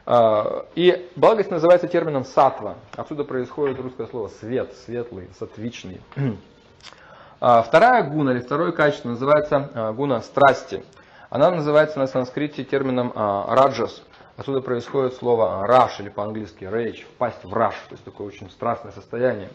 А, 0.06 0.66
и 0.76 1.10
благость 1.16 1.52
называется 1.52 1.88
термином 1.88 2.26
сатва. 2.26 2.76
Отсюда 2.96 3.24
происходит 3.24 3.80
русское 3.80 4.08
слово 4.08 4.28
свет, 4.28 4.74
светлый, 4.86 5.30
сатвичный. 5.40 6.02
А, 7.40 7.62
вторая 7.62 8.04
гуна 8.04 8.32
или 8.32 8.40
второе 8.40 8.72
качество 8.72 9.10
называется 9.10 9.70
а, 9.74 9.92
гуна 9.94 10.22
страсти. 10.22 10.84
Она 11.30 11.52
называется 11.52 12.00
на 12.00 12.08
санскрите 12.08 12.64
термином 12.64 13.12
раджас. 13.16 14.04
Отсюда 14.38 14.62
происходит 14.62 15.16
слово 15.16 15.66
раш 15.66 16.00
или 16.00 16.10
по-английски 16.10 16.64
rage, 16.64 17.04
впасть 17.04 17.44
в 17.44 17.54
раш, 17.54 17.74
то 17.90 17.94
есть 17.94 18.04
такое 18.04 18.28
очень 18.28 18.50
страстное 18.50 18.92
состояние. 18.92 19.50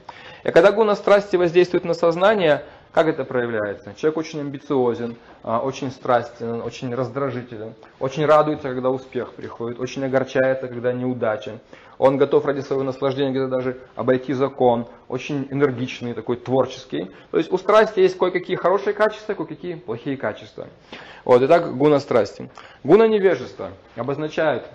И 0.44 0.50
когда 0.50 0.72
гуна 0.72 0.94
страсти 0.94 1.36
воздействует 1.36 1.84
на 1.84 1.94
сознание, 1.94 2.64
как 2.98 3.06
это 3.06 3.24
проявляется? 3.24 3.94
Человек 3.94 4.16
очень 4.16 4.40
амбициозен, 4.40 5.14
а, 5.44 5.60
очень 5.60 5.92
страстен, 5.92 6.60
очень 6.62 6.92
раздражителен, 6.92 7.74
очень 8.00 8.26
радуется, 8.26 8.70
когда 8.70 8.90
успех 8.90 9.34
приходит, 9.34 9.78
очень 9.78 10.04
огорчается, 10.04 10.66
когда 10.66 10.92
неудача. 10.92 11.60
Он 11.98 12.16
готов 12.16 12.44
ради 12.44 12.58
своего 12.58 12.82
наслаждения 12.82 13.30
где-то 13.30 13.46
даже 13.46 13.80
обойти 13.94 14.32
закон, 14.32 14.88
очень 15.06 15.46
энергичный, 15.48 16.12
такой 16.12 16.38
творческий. 16.38 17.12
То 17.30 17.38
есть 17.38 17.52
у 17.52 17.58
страсти 17.58 18.00
есть 18.00 18.18
кое-какие 18.18 18.56
хорошие 18.56 18.94
качества, 18.94 19.34
кое-какие 19.34 19.76
плохие 19.76 20.16
качества. 20.16 20.66
Вот, 21.24 21.40
итак, 21.42 21.76
гуна 21.76 22.00
страсти. 22.00 22.50
Гуна 22.82 23.06
невежества 23.06 23.70
обозначает 23.94 24.68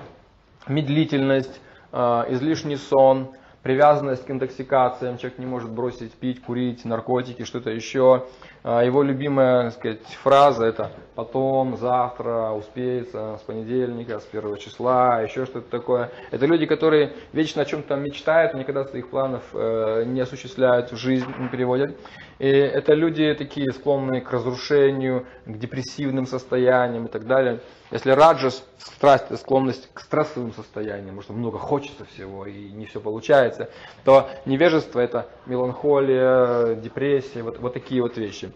медлительность, 0.66 1.60
а, 1.92 2.26
излишний 2.30 2.78
сон, 2.78 3.34
привязанность 3.64 4.26
к 4.26 4.30
интоксикациям, 4.30 5.18
человек 5.18 5.40
не 5.40 5.46
может 5.46 5.72
бросить 5.72 6.12
пить, 6.12 6.44
курить, 6.44 6.84
наркотики, 6.84 7.46
что-то 7.46 7.72
еще. 7.72 8.26
А, 8.64 8.84
его 8.84 9.04
любимая 9.04 9.64
так 9.64 9.74
сказать, 9.74 10.06
фраза 10.22 10.66
это 10.66 10.92
потом, 11.16 11.78
завтра, 11.78 12.52
успеется, 12.52 13.38
с 13.38 13.42
понедельника, 13.44 14.20
с 14.20 14.24
первого 14.24 14.58
числа, 14.58 15.22
еще 15.22 15.46
что-то 15.46 15.70
такое. 15.70 16.12
Это 16.32 16.46
люди, 16.46 16.66
которые 16.66 17.14
вечно 17.32 17.62
о 17.62 17.66
чем-то 17.66 17.96
мечтают, 17.96 18.54
никогда 18.54 18.84
своих 18.84 19.10
планов 19.10 19.44
э, 19.54 20.04
не 20.08 20.20
осуществляют, 20.20 20.92
в 20.92 20.98
жизнь 20.98 21.34
не 21.40 21.48
переводят. 21.48 21.98
И 22.40 22.48
это 22.48 22.94
люди 22.94 23.34
такие 23.34 23.72
склонные 23.72 24.22
к 24.22 24.32
разрушению, 24.32 25.26
к 25.46 25.58
депрессивным 25.58 26.26
состояниям 26.26 27.06
и 27.06 27.10
так 27.10 27.26
далее. 27.26 27.62
Если 27.94 28.10
раджас, 28.10 28.66
страсть, 28.80 29.26
склонность 29.38 29.88
к 29.94 30.00
стрессовым 30.00 30.52
состояниям, 30.52 31.16
потому 31.16 31.22
что 31.22 31.34
много 31.34 31.60
хочется 31.60 32.06
всего 32.06 32.48
и 32.48 32.72
не 32.72 32.88
все 32.88 33.00
получается, 33.00 33.70
то 34.04 34.32
невежество 34.48 35.00
это 35.00 35.28
меланхолия, 35.46 36.74
депрессия, 36.74 37.44
вот, 37.44 37.60
вот 37.60 37.74
такие 37.76 38.02
вот 38.02 38.18
вещи. 38.18 38.52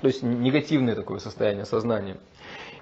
То 0.00 0.08
есть 0.08 0.24
негативное 0.24 0.96
такое 0.96 1.20
состояние 1.20 1.64
сознания. 1.64 2.16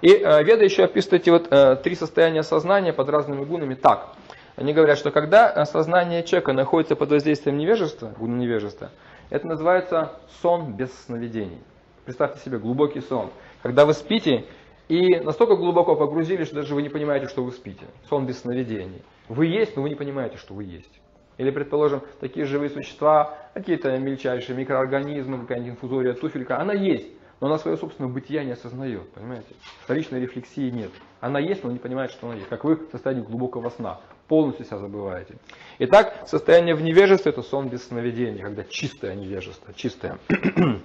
И 0.01 0.09
э, 0.09 0.43
Веда 0.43 0.63
еще 0.63 0.85
описывают 0.85 1.21
эти 1.21 1.29
вот 1.29 1.47
э, 1.51 1.75
три 1.75 1.93
состояния 1.93 2.41
сознания 2.41 2.93
под 2.93 3.07
разными 3.09 3.45
гунами 3.45 3.75
так. 3.75 4.15
Они 4.55 4.73
говорят, 4.73 4.97
что 4.97 5.11
когда 5.11 5.53
э, 5.53 5.65
сознание 5.65 6.23
человека 6.23 6.53
находится 6.53 6.95
под 6.95 7.11
воздействием 7.11 7.59
невежества, 7.59 8.11
гуна 8.17 8.39
невежества, 8.39 8.89
это 9.29 9.45
называется 9.45 10.13
сон 10.41 10.73
без 10.73 10.89
сновидений. 11.05 11.59
Представьте 12.05 12.43
себе 12.43 12.57
глубокий 12.57 13.01
сон. 13.01 13.29
Когда 13.61 13.85
вы 13.85 13.93
спите 13.93 14.45
и 14.91 15.21
настолько 15.21 15.55
глубоко 15.55 15.95
погрузились, 15.95 16.47
что 16.47 16.57
даже 16.57 16.75
вы 16.75 16.81
не 16.81 16.89
понимаете, 16.89 17.29
что 17.29 17.45
вы 17.45 17.53
спите. 17.53 17.85
Сон 18.09 18.25
без 18.25 18.39
сновидений. 18.39 19.01
Вы 19.29 19.45
есть, 19.45 19.77
но 19.77 19.83
вы 19.83 19.89
не 19.89 19.95
понимаете, 19.95 20.35
что 20.35 20.53
вы 20.53 20.65
есть. 20.65 20.91
Или, 21.37 21.49
предположим, 21.49 22.01
такие 22.19 22.45
живые 22.45 22.69
существа, 22.69 23.37
какие-то 23.53 23.97
мельчайшие 23.97 24.53
микроорганизмы, 24.53 25.39
какая-нибудь 25.39 25.75
инфузория, 25.75 26.13
туфелька, 26.13 26.59
она 26.59 26.73
есть, 26.73 27.07
но 27.39 27.47
она 27.47 27.57
свое 27.57 27.77
собственное 27.77 28.11
бытие 28.11 28.43
не 28.43 28.51
осознает, 28.51 29.09
понимаете? 29.13 29.55
Вторичной 29.81 30.19
рефлексии 30.19 30.69
нет. 30.69 30.91
Она 31.21 31.39
есть, 31.39 31.63
но 31.63 31.71
не 31.71 31.79
понимает, 31.79 32.11
что 32.11 32.27
она 32.27 32.35
есть. 32.35 32.49
Как 32.49 32.65
вы 32.65 32.75
в 32.75 32.91
состоянии 32.91 33.23
глубокого 33.23 33.69
сна. 33.69 34.01
Полностью 34.27 34.65
себя 34.65 34.79
забываете. 34.79 35.35
Итак, 35.79 36.25
состояние 36.27 36.75
в 36.75 36.81
невежестве 36.81 37.31
это 37.31 37.43
сон 37.43 37.69
без 37.69 37.87
сновидений, 37.87 38.41
когда 38.41 38.65
чистое 38.65 39.15
невежество, 39.15 39.73
чистое. 39.73 40.17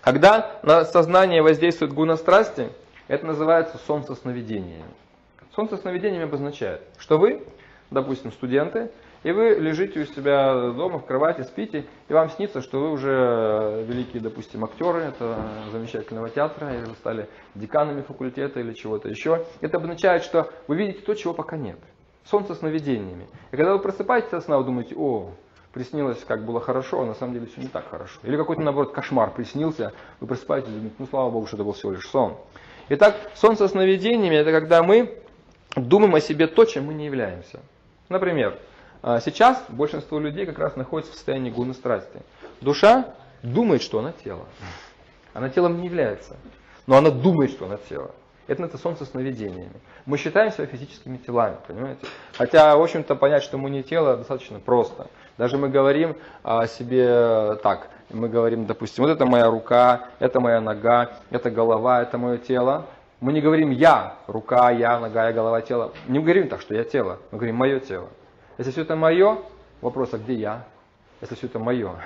Когда 0.00 0.60
на 0.62 0.84
сознание 0.84 1.42
воздействует 1.42 1.92
гуна 1.92 2.16
страсти, 2.16 2.68
это 3.08 3.26
называется 3.26 3.78
сон 3.86 4.04
со 4.04 4.14
сновидениями. 4.14 4.84
Сон 5.54 5.68
со 5.68 5.76
сновидениями 5.76 6.24
обозначает, 6.24 6.82
что 6.98 7.18
вы, 7.18 7.42
допустим, 7.90 8.32
студенты, 8.32 8.90
и 9.22 9.32
вы 9.32 9.54
лежите 9.54 10.00
у 10.00 10.04
себя 10.04 10.70
дома 10.70 10.98
в 10.98 11.06
кровати, 11.06 11.42
спите, 11.42 11.86
и 12.08 12.12
вам 12.12 12.30
снится, 12.30 12.60
что 12.60 12.78
вы 12.78 12.90
уже 12.92 13.84
великие, 13.88 14.22
допустим, 14.22 14.64
актеры 14.64 15.00
это 15.00 15.36
замечательного 15.72 16.30
театра, 16.30 16.72
или 16.74 16.84
вы 16.84 16.94
стали 16.94 17.28
деканами 17.54 18.02
факультета 18.02 18.60
или 18.60 18.72
чего-то 18.72 19.08
еще. 19.08 19.44
Это 19.60 19.78
обозначает, 19.78 20.22
что 20.22 20.52
вы 20.68 20.76
видите 20.76 21.00
то, 21.00 21.14
чего 21.14 21.32
пока 21.32 21.56
нет. 21.56 21.78
Сон 22.24 22.44
со 22.44 22.54
сновидениями. 22.54 23.26
И 23.50 23.56
когда 23.56 23.72
вы 23.72 23.78
просыпаетесь 23.78 24.30
со 24.30 24.40
сна, 24.40 24.58
вы 24.58 24.64
думаете, 24.64 24.94
о, 24.96 25.30
приснилось, 25.72 26.22
как 26.24 26.44
было 26.44 26.60
хорошо, 26.60 27.02
а 27.02 27.06
на 27.06 27.14
самом 27.14 27.34
деле 27.34 27.46
все 27.46 27.60
не 27.60 27.68
так 27.68 27.88
хорошо. 27.88 28.20
Или 28.22 28.36
какой-то, 28.36 28.62
наоборот, 28.62 28.92
кошмар 28.92 29.32
приснился, 29.32 29.92
вы 30.20 30.26
просыпаетесь 30.26 30.68
и 30.68 30.72
думаете, 30.72 30.96
ну, 30.98 31.06
слава 31.06 31.30
Богу, 31.30 31.46
что 31.46 31.56
это 31.56 31.64
был 31.64 31.72
всего 31.72 31.92
лишь 31.92 32.06
сон. 32.08 32.36
Итак, 32.88 33.16
сон 33.34 33.56
со 33.56 33.66
сновидениями– 33.66 34.34
это 34.36 34.52
когда 34.52 34.82
мы 34.84 35.18
думаем 35.74 36.14
о 36.14 36.20
себе 36.20 36.46
то, 36.46 36.64
чем 36.64 36.84
мы 36.86 36.94
не 36.94 37.06
являемся. 37.06 37.58
Например, 38.08 38.58
а 39.02 39.20
сейчас 39.20 39.64
большинство 39.68 40.20
людей 40.20 40.46
как 40.46 40.58
раз 40.60 40.76
находится 40.76 41.12
в 41.12 41.16
состоянии 41.16 41.50
гуны 41.50 41.74
страсти. 41.74 42.20
Душа 42.60 43.14
думает, 43.42 43.82
что 43.82 43.98
она 43.98 44.12
тело. 44.12 44.46
Она 45.32 45.48
телом 45.48 45.80
не 45.80 45.86
является, 45.86 46.36
но 46.86 46.96
она 46.96 47.10
думает, 47.10 47.50
что 47.50 47.66
она 47.66 47.76
тело. 47.88 48.12
Это 48.46 48.62
это 48.62 48.78
сон 48.78 48.96
со 48.96 49.04
сновидениями. 49.04 49.80
Мы 50.04 50.16
считаем 50.18 50.52
себя 50.52 50.66
физическими 50.66 51.16
телами, 51.16 51.56
понимаете? 51.66 52.06
Хотя, 52.38 52.76
в 52.76 52.82
общем-то, 52.82 53.16
понять, 53.16 53.42
что 53.42 53.58
мы 53.58 53.70
не 53.70 53.82
тело, 53.82 54.16
достаточно 54.16 54.60
просто. 54.60 55.08
Даже 55.36 55.58
мы 55.58 55.68
говорим 55.68 56.16
о 56.44 56.68
себе 56.68 57.56
так. 57.64 57.90
Мы 58.10 58.28
говорим, 58.28 58.66
допустим, 58.66 59.04
вот 59.04 59.10
это 59.10 59.26
моя 59.26 59.50
рука, 59.50 60.08
это 60.18 60.40
моя 60.40 60.60
нога, 60.60 61.10
это 61.30 61.50
голова, 61.50 62.02
это 62.02 62.18
мое 62.18 62.38
тело. 62.38 62.86
Мы 63.20 63.32
не 63.32 63.40
говорим 63.40 63.70
я, 63.70 64.16
рука, 64.26 64.70
я, 64.70 64.98
нога, 65.00 65.26
я, 65.26 65.32
голова, 65.32 65.60
тело. 65.60 65.92
Не 66.06 66.20
говорим 66.20 66.48
так, 66.48 66.60
что 66.60 66.74
я 66.74 66.84
тело. 66.84 67.18
Мы 67.30 67.38
говорим 67.38 67.56
мое 67.56 67.80
тело. 67.80 68.08
Если 68.58 68.70
все 68.70 68.82
это 68.82 68.94
мое, 68.94 69.38
вопрос, 69.80 70.14
а 70.14 70.18
где 70.18 70.34
я? 70.34 70.64
Если 71.20 71.34
все 71.34 71.46
это 71.46 71.58
мое. 71.58 71.96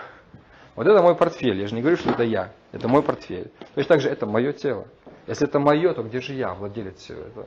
Вот 0.77 0.87
это 0.87 1.03
мой 1.03 1.15
портфель. 1.15 1.61
Я 1.61 1.67
же 1.67 1.75
не 1.75 1.81
говорю, 1.81 1.97
что 1.97 2.11
это 2.11 2.23
я. 2.23 2.51
Это 2.73 2.89
мой 2.89 3.03
портфель. 3.03 3.51
То 3.75 3.79
есть 3.79 3.89
также 3.89 4.09
это 4.09 4.25
мое 4.25 4.53
тело. 4.53 4.87
Если 5.27 5.47
это 5.47 5.59
мое, 5.59 5.93
то 5.93 6.03
где 6.03 6.21
же 6.21 6.33
я, 6.33 6.55
владелец 6.55 6.99
всего 6.99 7.21
этого? 7.21 7.47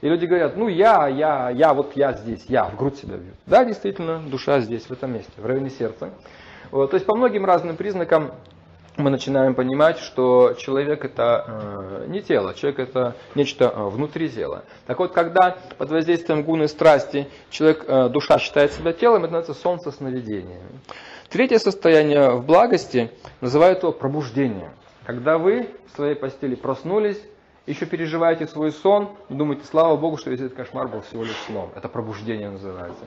И 0.00 0.08
люди 0.08 0.26
говорят, 0.26 0.56
ну 0.56 0.68
я, 0.68 1.08
я, 1.08 1.50
я, 1.50 1.74
вот 1.74 1.96
я 1.96 2.12
здесь, 2.12 2.44
я, 2.46 2.66
в 2.66 2.76
грудь 2.76 2.96
себя 2.96 3.16
бью. 3.16 3.32
Да, 3.46 3.64
действительно, 3.64 4.20
душа 4.20 4.60
здесь, 4.60 4.84
в 4.84 4.92
этом 4.92 5.12
месте, 5.12 5.32
в 5.36 5.44
районе 5.44 5.70
сердца. 5.70 6.10
Вот, 6.70 6.90
то 6.90 6.96
есть 6.96 7.06
по 7.06 7.16
многим 7.16 7.44
разным 7.44 7.76
признакам 7.76 8.32
мы 8.98 9.10
начинаем 9.10 9.54
понимать, 9.54 9.98
что 9.98 10.54
человек 10.58 11.04
это 11.04 11.44
э, 11.46 12.04
не 12.08 12.20
тело, 12.20 12.52
человек 12.54 12.80
это 12.80 13.14
нечто 13.34 13.72
э, 13.74 13.88
внутри 13.88 14.28
тела. 14.28 14.64
Так 14.86 14.98
вот, 14.98 15.12
когда 15.12 15.56
под 15.78 15.90
воздействием 15.90 16.42
гуны 16.42 16.66
страсти 16.66 17.28
человек, 17.50 17.84
э, 17.86 18.08
душа 18.08 18.38
считает 18.38 18.72
себя 18.72 18.92
телом, 18.92 19.24
это 19.24 19.32
называется 19.34 19.62
солнце 19.62 19.92
сновидения. 19.92 20.60
Третье 21.30 21.58
состояние 21.58 22.30
в 22.32 22.44
благости 22.44 23.10
называют 23.40 23.82
его 23.82 23.92
пробуждение. 23.92 24.72
Когда 25.04 25.38
вы 25.38 25.70
в 25.92 25.96
своей 25.96 26.16
постели 26.16 26.54
проснулись, 26.54 27.22
еще 27.66 27.86
переживаете 27.86 28.46
свой 28.46 28.72
сон, 28.72 29.10
думаете, 29.28 29.64
слава 29.64 29.96
Богу, 29.96 30.16
что 30.16 30.30
весь 30.30 30.40
этот 30.40 30.54
кошмар 30.54 30.88
был 30.88 31.02
всего 31.02 31.22
лишь 31.22 31.36
сном. 31.46 31.70
Это 31.76 31.88
пробуждение 31.88 32.50
называется. 32.50 33.04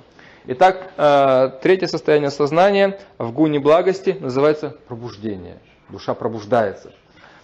Итак, 0.47 0.91
э, 0.97 1.51
третье 1.61 1.87
состояние 1.87 2.31
сознания 2.31 2.99
в 3.17 3.31
гуне 3.31 3.59
благости 3.59 4.17
называется 4.19 4.75
пробуждение 4.87 5.59
душа 5.91 6.13
пробуждается. 6.13 6.93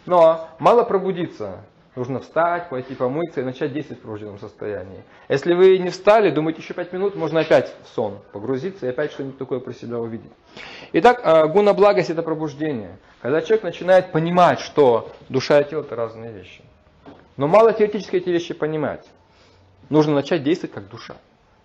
Но 0.06 0.50
мало 0.60 0.84
пробудиться. 0.84 1.64
Нужно 1.96 2.20
встать, 2.20 2.70
пойти 2.70 2.94
помыться 2.94 3.42
и 3.42 3.44
начать 3.44 3.74
действовать 3.74 4.00
в 4.00 4.04
пробужденном 4.04 4.38
состоянии. 4.38 5.04
Если 5.30 5.56
вы 5.56 5.80
не 5.80 5.90
встали, 5.90 6.30
думаете, 6.30 6.62
еще 6.62 6.76
пять 6.76 6.94
минут, 6.94 7.16
можно 7.16 7.40
опять 7.40 7.74
в 7.84 7.96
сон 7.96 8.20
погрузиться 8.32 8.86
и 8.86 8.90
опять 8.90 9.12
что-нибудь 9.12 9.40
такое 9.40 9.60
про 9.60 9.74
себя 9.74 9.98
увидеть. 9.98 10.32
Итак, 10.94 11.22
а, 11.24 11.48
гуна 11.48 11.74
благость 11.74 12.12
это 12.12 12.22
пробуждение. 12.22 13.00
Когда 13.24 13.42
человек 13.42 13.64
начинает 13.64 14.12
понимать, 14.12 14.60
что 14.60 15.12
душа 15.28 15.60
и 15.60 15.68
тело 15.68 15.82
это 15.82 15.96
разные 15.96 16.32
вещи. 16.32 16.62
Но 17.36 17.48
мало 17.48 17.74
теоретически 17.74 18.18
эти 18.18 18.30
вещи 18.30 18.54
понимать. 18.54 19.08
Нужно 19.90 20.14
начать 20.14 20.44
действовать 20.44 20.76
как 20.76 20.90
душа. 20.90 21.16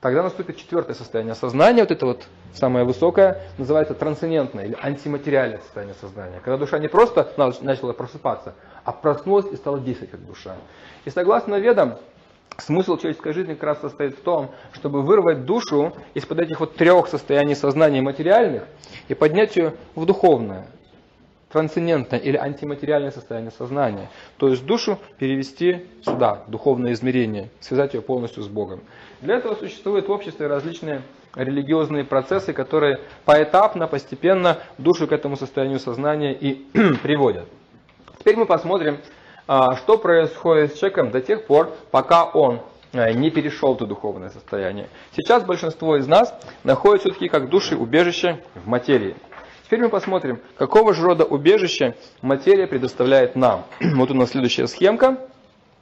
Тогда 0.02 0.24
наступит 0.24 0.56
четвертое 0.56 0.94
состояние 0.94 1.36
сознания, 1.36 1.82
вот 1.82 1.92
это 1.92 2.06
вот 2.06 2.24
самое 2.52 2.84
высокое, 2.84 3.40
называется 3.56 3.94
трансцендентное 3.94 4.64
или 4.64 4.76
антиматериальное 4.82 5.60
состояние 5.60 5.94
сознания. 6.00 6.40
Когда 6.44 6.56
душа 6.56 6.80
не 6.80 6.88
просто 6.88 7.32
начала 7.60 7.92
просыпаться, 7.92 8.54
а 8.82 8.90
проснулась 8.90 9.46
и 9.52 9.54
стала 9.54 9.78
действовать 9.78 10.10
как 10.10 10.26
душа. 10.26 10.56
И 11.04 11.10
согласно 11.10 11.54
ведам, 11.54 11.98
смысл 12.58 12.96
человеческой 12.96 13.32
жизни 13.32 13.54
как 13.54 13.62
раз 13.62 13.80
состоит 13.80 14.18
в 14.18 14.22
том, 14.22 14.50
чтобы 14.72 15.02
вырвать 15.02 15.44
душу 15.44 15.92
из-под 16.14 16.40
этих 16.40 16.58
вот 16.58 16.74
трех 16.74 17.06
состояний 17.06 17.54
сознания 17.54 18.02
материальных 18.02 18.64
и 19.06 19.14
поднять 19.14 19.54
ее 19.54 19.74
в 19.94 20.04
духовное 20.04 20.66
трансцендентное 21.52 22.18
или 22.18 22.36
антиматериальное 22.36 23.10
состояние 23.10 23.50
сознания. 23.50 24.08
То 24.38 24.48
есть 24.48 24.64
душу 24.64 24.98
перевести 25.18 25.86
сюда, 26.02 26.42
духовное 26.48 26.92
измерение, 26.92 27.50
связать 27.60 27.94
ее 27.94 28.00
полностью 28.00 28.42
с 28.42 28.48
Богом. 28.48 28.80
Для 29.20 29.36
этого 29.36 29.54
существуют 29.54 30.08
в 30.08 30.10
обществе 30.10 30.46
различные 30.46 31.02
религиозные 31.34 32.04
процессы, 32.04 32.52
которые 32.52 33.00
поэтапно, 33.24 33.86
постепенно 33.86 34.58
душу 34.78 35.06
к 35.06 35.12
этому 35.12 35.36
состоянию 35.36 35.78
сознания 35.78 36.34
и 36.34 36.66
приводят. 37.02 37.48
Теперь 38.18 38.36
мы 38.36 38.46
посмотрим, 38.46 38.98
а, 39.46 39.76
что 39.76 39.98
происходит 39.98 40.74
с 40.74 40.78
человеком 40.78 41.10
до 41.10 41.20
тех 41.20 41.46
пор, 41.46 41.72
пока 41.90 42.24
он 42.24 42.60
э, 42.92 43.12
не 43.12 43.30
перешел 43.30 43.74
в 43.74 43.86
духовное 43.86 44.30
состояние. 44.30 44.88
Сейчас 45.16 45.44
большинство 45.44 45.96
из 45.96 46.06
нас 46.06 46.32
находится 46.64 47.08
все-таки 47.08 47.28
как 47.28 47.48
души 47.48 47.76
убежище 47.76 48.38
в 48.54 48.68
материи. 48.68 49.16
Теперь 49.72 49.84
мы 49.84 49.88
посмотрим, 49.88 50.38
какого 50.58 50.92
же 50.92 51.02
рода 51.02 51.24
убежище 51.24 51.96
материя 52.20 52.66
предоставляет 52.66 53.36
нам. 53.36 53.64
Вот 53.80 54.10
у 54.10 54.14
нас 54.14 54.32
следующая 54.32 54.66
схемка. 54.66 55.16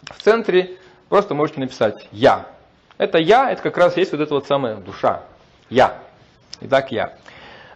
В 0.05 0.23
центре 0.23 0.77
просто 1.09 1.35
можете 1.35 1.59
написать 1.59 2.07
«Я». 2.13 2.47
Это 2.99 3.19
«Я», 3.19 3.51
это 3.51 3.61
как 3.63 3.77
раз 3.77 3.97
есть 3.97 4.13
вот 4.13 4.21
эта 4.21 4.33
вот 4.33 4.47
самая 4.47 4.77
душа. 4.77 5.25
«Я». 5.71 5.99
Итак, 6.61 6.93
«Я». 6.93 7.17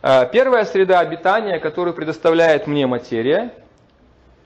Э, 0.03 0.29
первая 0.31 0.65
среда 0.67 1.01
обитания, 1.01 1.59
которую 1.59 1.95
предоставляет 1.95 2.69
мне 2.69 2.87
материя, 2.87 3.53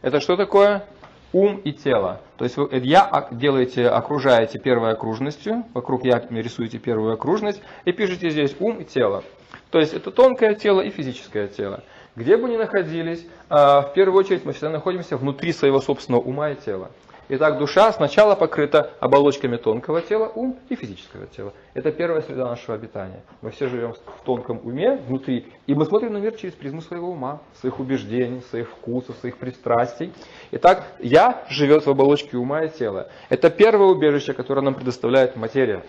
это 0.00 0.20
что 0.20 0.38
такое? 0.38 0.86
Ум 1.34 1.58
и 1.58 1.74
тело. 1.74 2.22
То 2.38 2.44
есть 2.44 2.56
вы 2.56 2.66
я 2.78 3.28
делаете, 3.30 3.88
окружаете 3.90 4.58
первой 4.58 4.92
окружностью, 4.92 5.66
вокруг 5.74 6.06
я 6.06 6.26
рисуете 6.30 6.78
первую 6.78 7.12
окружность 7.12 7.60
и 7.84 7.92
пишете 7.92 8.30
здесь 8.30 8.56
ум 8.58 8.78
и 8.78 8.84
тело. 8.86 9.22
То 9.70 9.78
есть 9.78 9.92
это 9.92 10.10
тонкое 10.10 10.54
тело 10.54 10.80
и 10.80 10.90
физическое 10.90 11.48
тело. 11.48 11.82
Где 12.16 12.36
бы 12.36 12.48
ни 12.48 12.56
находились, 12.56 13.26
а, 13.48 13.82
в 13.82 13.92
первую 13.92 14.18
очередь 14.18 14.44
мы 14.44 14.52
всегда 14.52 14.70
находимся 14.70 15.16
внутри 15.16 15.52
своего 15.52 15.80
собственного 15.80 16.22
ума 16.22 16.50
и 16.50 16.56
тела. 16.56 16.90
Итак, 17.30 17.58
душа 17.58 17.92
сначала 17.92 18.34
покрыта 18.34 18.92
оболочками 19.00 19.58
тонкого 19.58 20.00
тела, 20.00 20.32
ум 20.34 20.56
и 20.70 20.74
физического 20.74 21.26
тела. 21.26 21.52
Это 21.74 21.92
первая 21.92 22.22
среда 22.22 22.46
нашего 22.46 22.74
обитания. 22.74 23.22
Мы 23.42 23.50
все 23.50 23.68
живем 23.68 23.92
в 23.92 24.24
тонком 24.24 24.60
уме, 24.64 24.96
внутри, 24.96 25.46
и 25.66 25.74
мы 25.74 25.84
смотрим 25.84 26.14
на 26.14 26.18
мир 26.18 26.34
через 26.36 26.54
призму 26.54 26.80
своего 26.80 27.10
ума, 27.10 27.40
своих 27.60 27.80
убеждений, 27.80 28.40
своих 28.48 28.70
вкусов, 28.70 29.16
своих 29.18 29.36
пристрастий. 29.36 30.14
Итак, 30.52 30.86
я 31.00 31.44
живет 31.50 31.84
в 31.84 31.90
оболочке 31.90 32.38
ума 32.38 32.64
и 32.64 32.70
тела. 32.70 33.10
Это 33.28 33.50
первое 33.50 33.88
убежище, 33.88 34.32
которое 34.32 34.62
нам 34.62 34.74
предоставляет 34.74 35.36
материя. 35.36 35.82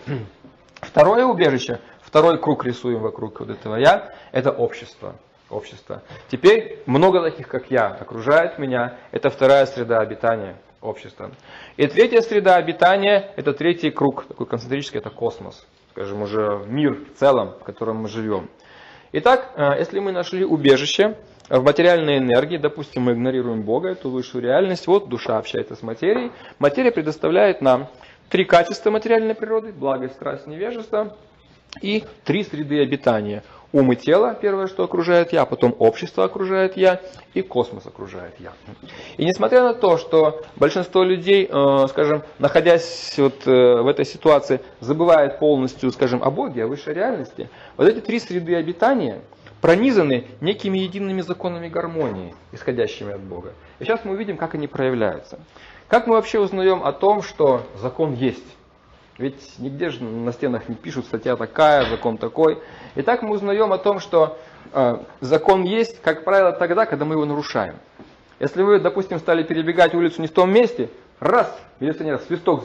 Второе 0.82 1.24
убежище, 1.24 1.80
второй 2.10 2.38
круг 2.38 2.64
рисуем 2.64 3.00
вокруг 3.00 3.38
вот 3.40 3.50
этого 3.50 3.76
я, 3.76 4.12
это 4.32 4.50
общество 4.50 5.14
общество. 5.48 6.02
Теперь 6.28 6.78
много 6.86 7.20
таких, 7.22 7.48
как 7.48 7.72
я, 7.72 7.88
окружает 7.88 8.58
меня. 8.58 8.96
Это 9.10 9.30
вторая 9.30 9.66
среда 9.66 9.98
обитания 9.98 10.56
общества. 10.80 11.32
И 11.76 11.86
третья 11.88 12.20
среда 12.20 12.54
обитания, 12.54 13.32
это 13.36 13.52
третий 13.52 13.90
круг, 13.90 14.26
такой 14.26 14.46
концентрический, 14.46 14.98
это 14.98 15.10
космос. 15.10 15.66
Скажем, 15.90 16.22
уже 16.22 16.62
мир 16.66 16.94
в 16.94 17.18
целом, 17.18 17.54
в 17.60 17.64
котором 17.64 17.96
мы 17.96 18.08
живем. 18.08 18.48
Итак, 19.12 19.50
э, 19.56 19.78
если 19.80 19.98
мы 19.98 20.12
нашли 20.12 20.44
убежище 20.44 21.16
в 21.48 21.64
материальной 21.64 22.18
энергии, 22.18 22.58
допустим, 22.58 23.02
мы 23.02 23.12
игнорируем 23.12 23.62
Бога, 23.62 23.88
эту 23.88 24.08
высшую 24.08 24.44
реальность, 24.44 24.86
вот 24.86 25.08
душа 25.08 25.36
общается 25.36 25.74
с 25.74 25.82
материей, 25.82 26.30
материя 26.60 26.92
предоставляет 26.92 27.60
нам 27.60 27.88
три 28.28 28.44
качества 28.44 28.90
материальной 28.90 29.34
природы, 29.34 29.72
благость, 29.72 30.14
страсть, 30.14 30.46
невежество, 30.46 31.16
и 31.82 32.04
три 32.24 32.44
среды 32.44 32.80
обитания– 32.80 33.42
Ум 33.72 33.92
и 33.92 33.96
тело, 33.96 34.34
первое, 34.34 34.66
что 34.66 34.82
окружает 34.82 35.32
я, 35.32 35.44
потом 35.44 35.76
общество 35.78 36.24
окружает 36.24 36.76
я, 36.76 37.00
и 37.34 37.42
космос 37.42 37.86
окружает 37.86 38.34
я. 38.40 38.52
И 39.16 39.24
несмотря 39.24 39.62
на 39.62 39.74
то, 39.74 39.96
что 39.96 40.42
большинство 40.56 41.04
людей, 41.04 41.48
э, 41.48 41.86
скажем, 41.88 42.24
находясь 42.40 43.14
вот 43.16 43.46
э, 43.46 43.50
в 43.50 43.86
этой 43.86 44.04
ситуации, 44.04 44.60
забывает 44.80 45.38
полностью, 45.38 45.92
скажем, 45.92 46.20
о 46.24 46.30
Боге, 46.30 46.64
о 46.64 46.66
высшей 46.66 46.94
реальности, 46.94 47.48
вот 47.76 47.86
эти 47.86 48.00
три 48.00 48.18
среды 48.18 48.56
обитания 48.56 49.20
пронизаны 49.60 50.26
некими 50.40 50.78
едиными 50.78 51.20
законами 51.20 51.68
гармонии, 51.68 52.34
исходящими 52.50 53.12
от 53.12 53.20
Бога. 53.20 53.52
И 53.78 53.84
сейчас 53.84 54.04
мы 54.04 54.14
увидим, 54.14 54.36
как 54.36 54.54
они 54.56 54.66
проявляются. 54.66 55.38
Как 55.86 56.08
мы 56.08 56.14
вообще 56.14 56.40
узнаем 56.40 56.82
о 56.82 56.92
том, 56.92 57.22
что 57.22 57.62
закон 57.80 58.14
есть? 58.14 58.44
Ведь 59.20 59.58
нигде 59.58 59.90
же 59.90 60.02
на 60.02 60.32
стенах 60.32 60.70
не 60.70 60.74
пишут 60.74 61.04
статья 61.04 61.36
такая, 61.36 61.84
закон 61.90 62.16
такой. 62.16 62.58
И 62.94 63.02
так 63.02 63.20
мы 63.20 63.34
узнаем 63.34 63.70
о 63.70 63.76
том, 63.76 64.00
что 64.00 64.38
э, 64.72 64.96
закон 65.20 65.62
есть, 65.62 66.00
как 66.00 66.24
правило, 66.24 66.52
тогда, 66.52 66.86
когда 66.86 67.04
мы 67.04 67.16
его 67.16 67.26
нарушаем. 67.26 67.74
Если 68.38 68.62
вы, 68.62 68.80
допустим, 68.80 69.18
стали 69.18 69.42
перебегать 69.42 69.94
улицу 69.94 70.22
не 70.22 70.26
в 70.26 70.32
том 70.32 70.50
месте, 70.50 70.88
раз, 71.18 71.54
милиционер 71.80 72.18
свисток 72.20 72.64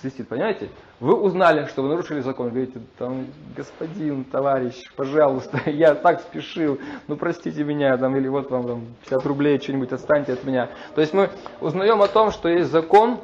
свистит, 0.00 0.26
понимаете? 0.26 0.70
Вы 0.98 1.14
узнали, 1.14 1.66
что 1.66 1.82
вы 1.82 1.90
нарушили 1.90 2.18
закон. 2.18 2.48
Говорите, 2.48 2.80
там, 2.98 3.28
господин, 3.54 4.24
товарищ, 4.24 4.74
пожалуйста, 4.96 5.60
я 5.70 5.94
так 5.94 6.20
спешил, 6.20 6.80
ну 7.06 7.16
простите 7.16 7.62
меня, 7.62 7.96
там, 7.96 8.16
или 8.16 8.26
вот 8.26 8.50
вам 8.50 8.66
там, 8.66 8.86
50 9.08 9.24
рублей, 9.24 9.60
что-нибудь 9.60 9.92
отстаньте 9.92 10.32
от 10.32 10.42
меня. 10.42 10.68
То 10.96 11.00
есть 11.00 11.12
мы 11.12 11.30
узнаем 11.60 12.02
о 12.02 12.08
том, 12.08 12.32
что 12.32 12.48
есть 12.48 12.72
закон 12.72 13.20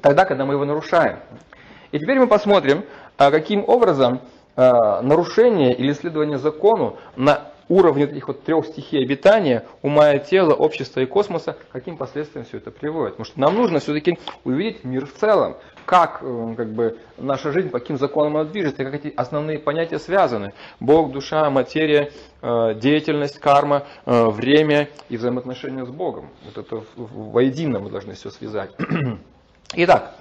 тогда, 0.00 0.24
когда 0.24 0.44
мы 0.44 0.54
его 0.54 0.64
нарушаем. 0.64 1.20
И 1.92 1.98
теперь 1.98 2.18
мы 2.18 2.26
посмотрим, 2.26 2.84
а, 3.18 3.30
каким 3.30 3.64
образом 3.68 4.20
а, 4.56 5.02
нарушение 5.02 5.74
или 5.74 5.92
следование 5.92 6.38
закону 6.38 6.96
на 7.16 7.52
уровне 7.68 8.04
этих 8.04 8.28
вот 8.28 8.44
трех 8.44 8.66
стихий 8.66 9.02
обитания, 9.02 9.64
ума 9.82 10.12
и 10.12 10.24
тела, 10.24 10.52
общества 10.52 11.00
и 11.00 11.06
космоса, 11.06 11.56
каким 11.70 11.96
последствиям 11.96 12.44
все 12.44 12.58
это 12.58 12.70
приводит. 12.70 13.16
Потому 13.16 13.24
что 13.24 13.40
нам 13.40 13.54
нужно 13.54 13.78
все-таки 13.78 14.18
увидеть 14.44 14.84
мир 14.84 15.06
в 15.06 15.12
целом, 15.14 15.56
как, 15.86 16.18
э, 16.22 16.54
как 16.56 16.72
бы, 16.72 16.98
наша 17.18 17.50
жизнь, 17.50 17.70
по 17.70 17.78
каким 17.78 17.98
законам 17.98 18.36
она 18.36 18.44
движется, 18.44 18.84
как 18.84 18.94
эти 18.94 19.12
основные 19.16 19.58
понятия 19.58 19.98
связаны. 19.98 20.52
Бог, 20.80 21.12
душа, 21.12 21.48
материя, 21.50 22.10
э, 22.42 22.74
деятельность, 22.74 23.38
карма, 23.38 23.84
э, 24.04 24.26
время 24.26 24.88
и 25.08 25.16
взаимоотношения 25.16 25.84
с 25.84 25.90
Богом. 25.90 26.28
Вот 26.44 26.58
это 26.58 26.84
воедино 26.96 27.80
мы 27.80 27.90
должны 27.90 28.14
все 28.14 28.30
связать. 28.30 28.72
Итак, 29.74 30.14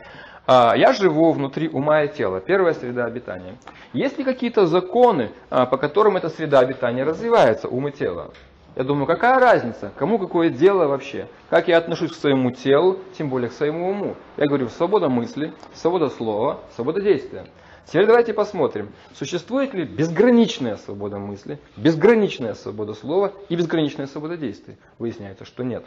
я 0.48 0.94
живу 0.94 1.32
внутри 1.32 1.70
ума 1.70 2.04
и 2.04 2.08
тела, 2.08 2.40
первая 2.40 2.74
среда 2.74 3.06
обитания. 3.06 3.56
Есть 3.94 4.18
ли 4.18 4.24
какие-то 4.24 4.66
законы, 4.66 5.32
а, 5.50 5.66
по 5.66 5.78
которым 5.78 6.18
эта 6.18 6.30
среда 6.30 6.60
обитания 6.60 7.04
развивается, 7.04 7.68
ум 7.68 7.88
и 7.88 7.92
тело? 7.92 8.32
Я 8.76 8.86
думаю, 8.86 9.06
какая 9.06 9.38
разница, 9.40 9.92
кому 9.98 10.18
какое 10.18 10.50
дело 10.50 10.88
вообще? 10.88 11.28
Как 11.50 11.68
я 11.68 11.78
отношусь 11.78 12.12
к 12.12 12.16
своему 12.16 12.52
телу, 12.52 13.00
тем 13.18 13.30
более 13.30 13.50
к 13.50 13.54
своему 13.54 13.90
уму? 13.90 14.16
Я 14.38 14.48
говорю, 14.48 14.70
свобода 14.70 15.10
мысли, 15.10 15.54
свобода 15.74 16.10
слова, 16.10 16.62
свобода 16.76 17.02
действия. 17.02 17.46
Теперь 17.86 18.06
давайте 18.06 18.34
посмотрим, 18.34 18.90
существует 19.14 19.74
ли 19.74 19.84
безграничная 19.84 20.78
свобода 20.78 21.18
мысли, 21.18 21.60
безграничная 21.76 22.54
свобода 22.54 22.94
слова 22.94 23.34
и 23.50 23.56
безграничная 23.58 24.08
свобода 24.08 24.38
действий. 24.38 24.78
Выясняется, 24.98 25.44
что 25.44 25.64
нет. 25.64 25.84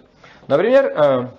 Например, 0.46 0.92
а, 0.94 1.34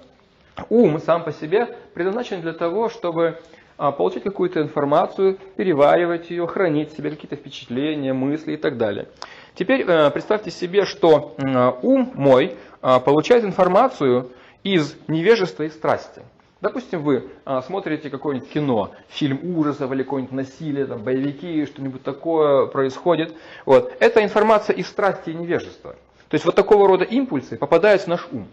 Ум 0.70 1.00
сам 1.00 1.24
по 1.24 1.32
себе 1.32 1.78
предназначен 1.94 2.42
для 2.42 2.54
того, 2.54 2.90
чтобы 2.90 3.40
а, 3.78 3.92
получить 3.92 4.24
какую-то 4.24 4.62
информацию, 4.62 5.38
переваривать 5.58 6.30
ее, 6.30 6.48
хранить 6.48 6.94
себе 6.94 7.10
какие-то 7.10 7.36
впечатления, 7.36 8.14
мысли 8.14 8.54
и 8.54 8.58
так 8.58 8.78
далее. 8.78 9.08
Теперь 9.54 9.82
э, 9.88 10.10
представьте 10.12 10.52
себе, 10.52 10.86
что 10.86 11.36
ум 11.82 12.12
мой 12.14 12.58
а, 12.82 13.00
получает 13.00 13.44
информацию 13.44 14.32
из 14.64 14.96
невежества 15.08 15.64
и 15.64 15.70
страсти. 15.70 16.24
Допустим, 16.62 17.04
вы 17.04 17.30
а, 17.46 17.62
смотрите 17.62 18.10
какое-нибудь 18.10 18.50
кино, 18.50 18.92
фильм 19.10 19.40
ужасов 19.58 19.92
или 19.92 20.04
какое-нибудь 20.04 20.34
насилие, 20.36 20.86
там, 20.86 21.04
боевики, 21.04 21.66
что-нибудь 21.66 22.02
такое 22.02 22.66
происходит. 22.68 23.36
Вот. 23.66 23.94
Это 24.00 24.24
информация 24.24 24.76
из 24.76 24.88
страсти 24.88 25.30
и 25.30 25.34
невежества. 25.34 25.92
То 26.28 26.36
есть 26.36 26.46
вот 26.46 26.56
такого 26.56 26.88
рода 26.88 27.04
импульсы 27.04 27.58
попадают 27.58 28.02
в 28.02 28.08
наш 28.08 28.28
ум. 28.32 28.48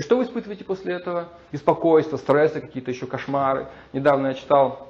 И 0.00 0.02
что 0.02 0.16
вы 0.16 0.24
испытываете 0.24 0.64
после 0.64 0.94
этого? 0.94 1.28
Беспокойство, 1.52 2.16
стрессы, 2.16 2.62
какие-то 2.62 2.90
еще 2.90 3.04
кошмары. 3.04 3.66
Недавно 3.92 4.28
я 4.28 4.34
читал, 4.34 4.88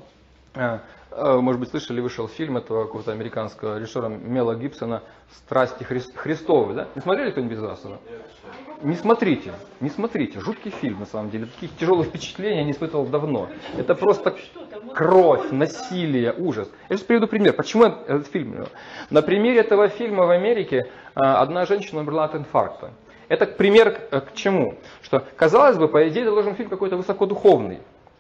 э, 0.55 0.79
э, 1.11 1.35
может 1.41 1.59
быть, 1.59 1.69
слышали, 1.71 2.01
вышел 2.01 2.29
фильм 2.29 2.59
этого 2.59 2.85
какого-то 2.85 3.11
американского 3.11 3.81
режиссера 3.81 4.07
Мела 4.07 4.55
Гибсона 4.55 5.03
«Страсти 5.33 5.83
Христовы». 5.83 6.75
Да? 6.75 6.89
Не 6.95 7.03
смотрели 7.03 7.33
кто-нибудь 7.33 7.57
из 7.57 7.61
вас? 7.61 7.85
Не 8.83 8.95
смотрите, 8.95 9.53
не 9.81 9.91
смотрите. 9.91 10.39
Жуткий 10.39 10.71
фильм, 10.71 11.01
на 11.01 11.07
самом 11.07 11.31
деле. 11.31 11.47
Таких 11.47 11.77
тяжелых 11.77 12.07
впечатлений 12.07 12.59
я 12.59 12.65
не 12.65 12.71
испытывал 12.71 13.05
давно. 13.07 13.49
Это 13.77 13.97
просто 13.97 14.37
кровь, 14.95 15.51
насилие, 15.51 16.33
ужас. 16.39 16.71
Я 16.89 16.97
сейчас 16.97 17.05
приведу 17.05 17.27
пример. 17.27 17.55
Почему 17.55 17.87
этот 17.87 18.29
фильм? 18.29 18.65
На 19.11 19.23
примере 19.23 19.59
этого 19.59 19.89
фильма 19.89 20.27
в 20.27 20.31
Америке 20.31 20.77
э, 21.17 21.21
одна 21.21 21.67
женщина 21.67 22.03
умерла 22.03 22.27
от 22.27 22.37
инфаркта. 22.37 22.93
Это 23.31 23.47
пример 23.47 23.93
к 24.11 24.35
чему? 24.35 24.75
Что, 25.03 25.25
казалось 25.37 25.79
бы, 25.79 25.87
по 25.87 26.09
идее, 26.09 26.25
должен 26.25 26.57
фильм 26.57 26.69
какой-то 26.69 26.97
высокодуховный. 26.97 27.79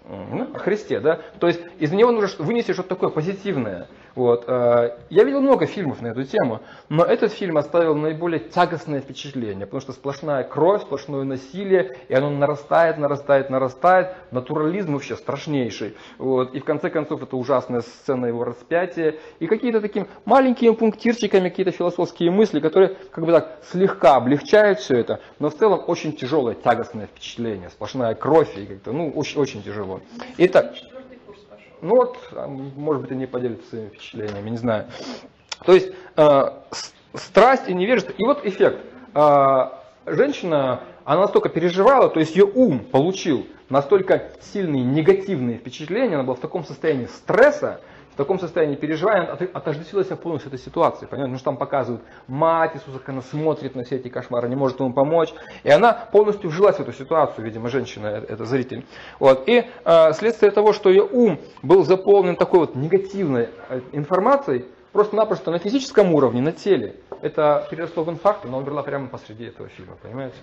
Ну, 0.08 0.46
о 0.54 0.58
Христе, 0.60 1.00
да? 1.00 1.18
То 1.40 1.48
есть 1.48 1.60
из 1.80 1.90
него 1.90 2.12
нужно 2.12 2.44
вынести 2.44 2.72
что-то 2.72 2.90
такое 2.90 3.10
позитивное. 3.10 3.88
Вот. 4.14 4.44
Э, 4.46 4.96
я 5.08 5.24
видел 5.24 5.40
много 5.40 5.66
фильмов 5.66 6.02
на 6.02 6.08
эту 6.08 6.24
тему, 6.24 6.60
но 6.88 7.04
этот 7.04 7.32
фильм 7.32 7.56
оставил 7.56 7.94
наиболее 7.94 8.40
тягостное 8.40 9.00
впечатление, 9.00 9.66
потому 9.66 9.80
что 9.80 9.92
сплошная 9.92 10.44
кровь, 10.44 10.82
сплошное 10.82 11.24
насилие, 11.24 11.96
и 12.08 12.14
оно 12.14 12.30
нарастает, 12.30 12.98
нарастает, 12.98 13.50
нарастает. 13.50 14.14
Натурализм 14.30 14.94
вообще 14.94 15.16
страшнейший. 15.16 15.96
Вот. 16.18 16.54
И 16.54 16.60
в 16.60 16.64
конце 16.64 16.90
концов 16.90 17.22
это 17.22 17.36
ужасная 17.36 17.80
сцена 17.80 18.26
его 18.26 18.44
распятия. 18.44 19.16
И 19.38 19.46
какие-то 19.46 19.80
такими 19.80 20.06
маленькими 20.24 20.74
пунктирчиками, 20.74 21.48
какие-то 21.48 21.72
философские 21.72 22.30
мысли, 22.30 22.60
которые 22.60 22.96
как 23.10 23.24
бы 23.24 23.32
так 23.32 23.58
слегка 23.70 24.16
облегчают 24.16 24.80
все 24.80 24.96
это, 24.96 25.20
но 25.38 25.50
в 25.50 25.54
целом 25.54 25.82
очень 25.86 26.12
тяжелое, 26.12 26.54
тягостное 26.54 27.06
впечатление. 27.06 27.70
Сплошная 27.70 28.14
кровь, 28.14 28.56
и 28.56 28.66
как-то, 28.66 28.92
ну, 28.92 29.10
очень, 29.10 29.40
очень 29.40 29.62
тяжело. 29.62 30.00
Итак, 30.38 30.74
ну 31.82 31.96
вот, 31.96 32.18
а, 32.32 32.46
может 32.46 33.02
быть, 33.02 33.10
они 33.12 33.26
поделятся 33.26 33.68
своими 33.68 33.88
впечатлениями, 33.88 34.50
не 34.50 34.56
знаю. 34.56 34.86
То 35.64 35.72
есть 35.72 35.92
э, 36.16 36.42
страсть 37.14 37.68
и 37.68 37.74
невежество. 37.74 38.12
И 38.16 38.24
вот 38.24 38.46
эффект. 38.46 38.78
Э, 39.14 39.70
женщина, 40.06 40.82
она 41.04 41.22
настолько 41.22 41.48
переживала, 41.48 42.08
то 42.08 42.20
есть 42.20 42.36
ее 42.36 42.44
ум 42.44 42.80
получил 42.80 43.46
настолько 43.68 44.30
сильные 44.40 44.84
негативные 44.84 45.58
впечатления, 45.58 46.14
она 46.14 46.24
была 46.24 46.36
в 46.36 46.40
таком 46.40 46.64
состоянии 46.64 47.06
стресса, 47.06 47.80
таком 48.20 48.38
состоянии 48.38 48.76
переживания 48.76 49.24
отождествила 49.52 50.04
себя 50.04 50.16
полностью 50.16 50.52
этой 50.52 50.62
ситуации. 50.62 51.06
Понятно? 51.06 51.36
Потому 51.36 51.36
что 51.36 51.44
там 51.44 51.56
показывают 51.56 52.02
мать 52.28 52.72
Иисуса, 52.74 52.98
как 52.98 53.08
она 53.08 53.22
смотрит 53.22 53.74
на 53.74 53.82
все 53.82 53.96
эти 53.96 54.08
кошмары, 54.08 54.48
не 54.48 54.56
может 54.56 54.78
ему 54.78 54.92
помочь. 54.92 55.32
И 55.62 55.70
она 55.70 55.92
полностью 55.92 56.50
вжилась 56.50 56.76
в 56.76 56.80
эту 56.80 56.92
ситуацию, 56.92 57.44
видимо, 57.44 57.68
женщина, 57.68 58.06
э, 58.06 58.26
это 58.28 58.44
зритель. 58.44 58.84
Вот. 59.18 59.48
И 59.48 59.64
э, 59.84 60.12
следствие 60.12 60.52
того, 60.52 60.72
что 60.72 60.90
ее 60.90 61.02
ум 61.02 61.38
был 61.62 61.84
заполнен 61.84 62.36
такой 62.36 62.60
вот 62.60 62.74
негативной 62.74 63.48
э, 63.68 63.80
информацией, 63.92 64.66
просто-напросто 64.92 65.50
на 65.50 65.58
физическом 65.58 66.14
уровне, 66.14 66.42
на 66.42 66.52
теле. 66.52 66.96
Это 67.22 67.66
переросло 67.70 68.04
в 68.04 68.10
инфаркт, 68.10 68.44
но 68.44 68.58
умерла 68.58 68.82
прямо 68.82 69.08
посреди 69.08 69.44
этого 69.44 69.68
фильма, 69.68 69.96
понимаете? 70.02 70.36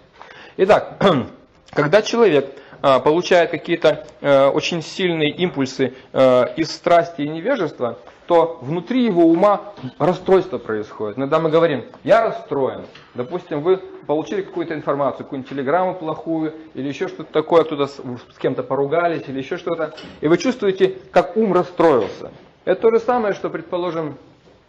Итак, 0.57 0.99
когда 1.71 2.01
человек 2.01 2.55
а, 2.81 2.99
получает 2.99 3.51
какие-то 3.51 4.05
а, 4.21 4.49
очень 4.49 4.81
сильные 4.81 5.31
импульсы 5.31 5.93
а, 6.13 6.45
из 6.55 6.71
страсти 6.71 7.21
и 7.21 7.29
невежества, 7.29 7.97
то 8.27 8.59
внутри 8.61 9.05
его 9.05 9.23
ума 9.23 9.73
расстройство 9.99 10.57
происходит. 10.57 11.17
Иногда 11.17 11.39
мы 11.39 11.49
говорим, 11.49 11.85
я 12.03 12.23
расстроен. 12.25 12.85
Допустим, 13.15 13.61
вы 13.61 13.77
получили 13.77 14.41
какую-то 14.41 14.73
информацию, 14.73 15.23
какую-нибудь 15.23 15.49
телеграмму 15.49 15.95
плохую, 15.95 16.53
или 16.73 16.87
еще 16.87 17.07
что-то 17.07 17.31
такое, 17.31 17.63
кто-то 17.63 17.87
с, 17.87 17.95
с 17.95 18.37
кем-то 18.37 18.63
поругались, 18.63 19.23
или 19.27 19.39
еще 19.39 19.57
что-то, 19.57 19.93
и 20.21 20.27
вы 20.27 20.37
чувствуете, 20.37 20.97
как 21.11 21.37
ум 21.37 21.53
расстроился. 21.53 22.31
Это 22.65 22.81
то 22.81 22.91
же 22.91 22.99
самое, 22.99 23.33
что, 23.33 23.49
предположим, 23.49 24.17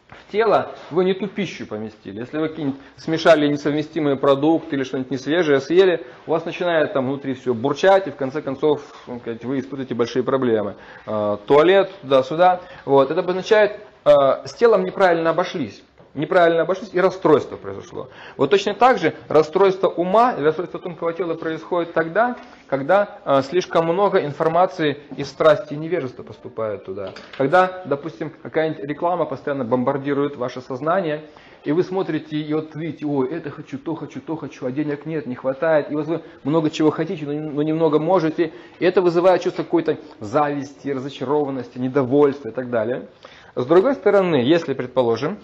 в 0.09 0.33
тело 0.33 0.75
вы 0.91 1.05
не 1.05 1.15
ту 1.15 1.27
пищу 1.27 1.67
поместили. 1.67 2.21
Если 2.21 2.39
вы 2.39 2.49
какие-нибудь 2.49 2.81
смешали 2.97 3.47
несовместимые 3.47 4.17
продукты 4.17 4.77
или 4.77 4.85
что-нибудь 4.85 5.11
несвежее 5.11 5.61
съели, 5.61 6.07
у 6.27 6.31
вас 6.31 6.45
начинает 6.45 6.93
там 6.93 7.07
внутри 7.07 7.35
все 7.35 7.55
бурчать, 7.55 8.07
и 8.07 8.11
в 8.11 8.17
конце 8.17 8.41
концов 8.41 8.81
вы 9.07 9.59
испытываете 9.59 9.95
большие 9.95 10.23
проблемы. 10.23 10.77
А, 11.07 11.37
туалет, 11.37 11.91
туда-сюда. 12.01 12.61
Вот. 12.85 13.11
Это 13.11 13.21
обозначает, 13.21 13.81
а, 14.05 14.47
с 14.47 14.55
телом 14.55 14.85
неправильно 14.85 15.31
обошлись 15.31 15.83
неправильно 16.15 16.63
обошлись, 16.63 16.91
и 16.93 17.01
расстройство 17.01 17.57
произошло. 17.57 18.09
Вот 18.37 18.51
точно 18.51 18.75
так 18.75 18.99
же 18.99 19.15
расстройство 19.29 19.89
ума 19.89 20.33
и 20.33 20.43
расстройство 20.43 20.81
тонкого 20.81 21.13
тела 21.13 21.35
происходит 21.35 21.93
тогда, 21.93 22.37
когда 22.69 23.19
э, 23.25 23.43
слишком 23.43 23.87
много 23.87 24.25
информации 24.25 24.99
из 25.17 25.29
страсти 25.29 25.75
и 25.75 25.77
невежества 25.77 26.23
поступает 26.23 26.85
туда. 26.85 27.13
Когда, 27.37 27.83
допустим, 27.85 28.33
какая-нибудь 28.43 28.85
реклама 28.85 29.25
постоянно 29.25 29.65
бомбардирует 29.65 30.37
ваше 30.37 30.61
сознание, 30.61 31.25
и 31.65 31.73
вы 31.73 31.83
смотрите 31.83 32.37
и 32.37 32.55
вот 32.55 32.75
видите, 32.75 33.05
ой, 33.05 33.29
это 33.31 33.51
хочу, 33.51 33.79
то 33.79 33.95
хочу, 33.95 34.21
то 34.21 34.37
хочу, 34.37 34.67
а 34.67 34.71
денег 34.71 35.07
нет, 35.07 35.27
не 35.27 35.35
хватает. 35.35 35.91
И 35.91 35.95
вот 35.95 36.07
вы 36.07 36.23
много 36.45 36.71
чего 36.71 36.91
хотите, 36.91 37.27
но, 37.27 37.33
но 37.33 37.63
немного 37.63 37.99
можете. 37.99 38.53
И 38.79 38.85
это 38.85 39.03
вызывает 39.03 39.43
чувство 39.43 39.65
какой-то 39.65 39.99
зависти, 40.21 40.89
разочарованности, 40.89 41.79
недовольства 41.79 42.49
и 42.49 42.53
так 42.53 42.71
далее. 42.71 43.09
С 43.57 43.67
другой 43.67 43.95
стороны, 43.95 44.37
если, 44.37 44.73
предположим, 44.73 45.39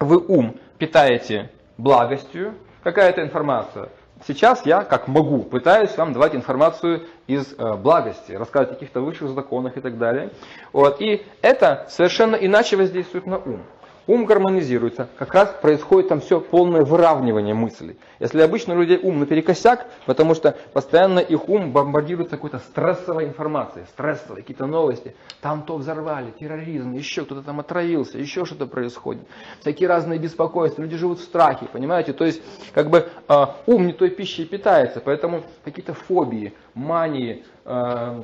вы 0.00 0.18
ум 0.18 0.56
питаете 0.78 1.50
благостью, 1.76 2.54
какая-то 2.82 3.22
информация. 3.22 3.90
Сейчас 4.26 4.66
я, 4.66 4.82
как 4.82 5.06
могу, 5.06 5.42
пытаюсь 5.44 5.96
вам 5.96 6.12
давать 6.12 6.34
информацию 6.34 7.06
из 7.28 7.54
э, 7.56 7.74
благости, 7.76 8.32
рассказывать 8.32 8.72
о 8.72 8.74
каких-то 8.74 9.00
высших 9.00 9.28
законах 9.30 9.76
и 9.76 9.80
так 9.80 9.96
далее. 9.96 10.30
Вот. 10.72 11.00
И 11.00 11.24
это 11.40 11.86
совершенно 11.88 12.34
иначе 12.34 12.76
воздействует 12.76 13.26
на 13.26 13.38
ум 13.38 13.62
ум 14.08 14.24
гармонизируется, 14.24 15.08
как 15.16 15.34
раз 15.34 15.54
происходит 15.62 16.08
там 16.08 16.20
все 16.20 16.40
полное 16.40 16.82
выравнивание 16.82 17.54
мыслей. 17.54 17.96
Если 18.18 18.40
обычно 18.40 18.74
у 18.74 18.80
людей 18.80 18.98
ум 19.00 19.20
наперекосяк, 19.20 19.86
потому 20.06 20.34
что 20.34 20.56
постоянно 20.72 21.20
их 21.20 21.48
ум 21.48 21.72
бомбардируется 21.72 22.36
какой-то 22.36 22.58
стрессовой 22.58 23.26
информацией, 23.26 23.84
стрессовой, 23.90 24.40
какие-то 24.40 24.66
новости. 24.66 25.14
Там 25.42 25.62
то 25.62 25.76
взорвали, 25.76 26.32
терроризм, 26.40 26.92
еще 26.92 27.24
кто-то 27.24 27.42
там 27.42 27.60
отравился, 27.60 28.18
еще 28.18 28.46
что-то 28.46 28.66
происходит. 28.66 29.22
Всякие 29.60 29.88
разные 29.88 30.18
беспокойства, 30.18 30.82
люди 30.82 30.96
живут 30.96 31.20
в 31.20 31.22
страхе, 31.22 31.66
понимаете? 31.70 32.14
То 32.14 32.24
есть 32.24 32.42
как 32.72 32.88
бы 32.88 33.08
э, 33.28 33.46
ум 33.66 33.86
не 33.86 33.92
той 33.92 34.08
пищей 34.08 34.46
питается, 34.46 35.00
поэтому 35.00 35.42
какие-то 35.64 35.92
фобии, 35.92 36.54
мании, 36.74 37.44
э, 37.66 38.22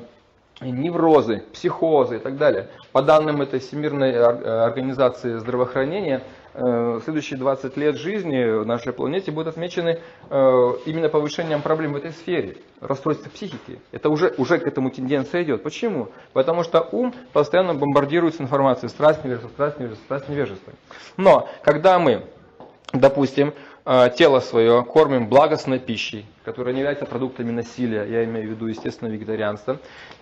неврозы, 0.60 1.42
психозы 1.52 2.16
и 2.16 2.18
так 2.18 2.36
далее. 2.36 2.68
По 2.92 3.02
данным 3.02 3.42
этой 3.42 3.60
Всемирной 3.60 4.16
организации 4.66 5.38
здравоохранения, 5.38 6.22
э, 6.54 7.00
следующие 7.04 7.38
20 7.38 7.76
лет 7.76 7.96
жизни 7.96 8.60
в 8.60 8.66
нашей 8.66 8.92
планете 8.92 9.32
будут 9.32 9.48
отмечены 9.48 9.98
э, 10.30 10.72
именно 10.86 11.08
повышением 11.08 11.62
проблем 11.62 11.92
в 11.92 11.96
этой 11.96 12.12
сфере, 12.12 12.58
расстройства 12.80 13.30
психики. 13.30 13.80
Это 13.92 14.08
уже, 14.10 14.34
уже 14.38 14.58
к 14.58 14.66
этому 14.66 14.90
тенденция 14.90 15.42
идет. 15.42 15.62
Почему? 15.62 16.08
Потому 16.32 16.62
что 16.62 16.88
ум 16.92 17.14
постоянно 17.32 17.74
бомбардируется 17.74 18.42
информацией, 18.42 18.90
страсть, 18.90 19.24
невежество, 19.24 19.48
страсть, 19.48 19.78
невежество, 19.78 20.04
страсть, 20.04 20.28
невежество. 20.28 20.72
Но 21.16 21.48
когда 21.62 21.98
мы, 21.98 22.24
допустим, 22.92 23.48
э, 23.48 23.52
тело 24.16 24.40
свое 24.40 24.82
кормим 24.82 25.28
благостной 25.28 25.78
пищей, 25.78 26.24
которые 26.44 26.72
не 26.72 26.80
являются 26.80 27.04
продуктами 27.04 27.50
насилия, 27.50 28.04
я 28.04 28.24
имею 28.24 28.48
в 28.48 28.50
виду, 28.52 28.66
естественно, 28.66 29.08
вегетарианство. 29.08 29.78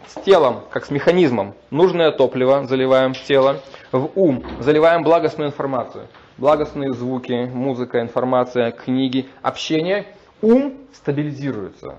С 0.06 0.20
телом, 0.22 0.62
как 0.70 0.84
с 0.84 0.90
механизмом, 0.90 1.54
нужное 1.70 2.10
топливо 2.10 2.66
заливаем 2.66 3.14
в 3.14 3.22
тело, 3.22 3.60
в 3.92 4.10
ум 4.16 4.44
заливаем 4.58 5.04
благостную 5.04 5.50
информацию. 5.50 6.08
Благостные 6.38 6.92
звуки, 6.92 7.50
музыка, 7.52 8.00
информация, 8.00 8.72
книги, 8.72 9.28
общение. 9.42 10.06
Ум 10.40 10.74
стабилизируется, 10.92 11.98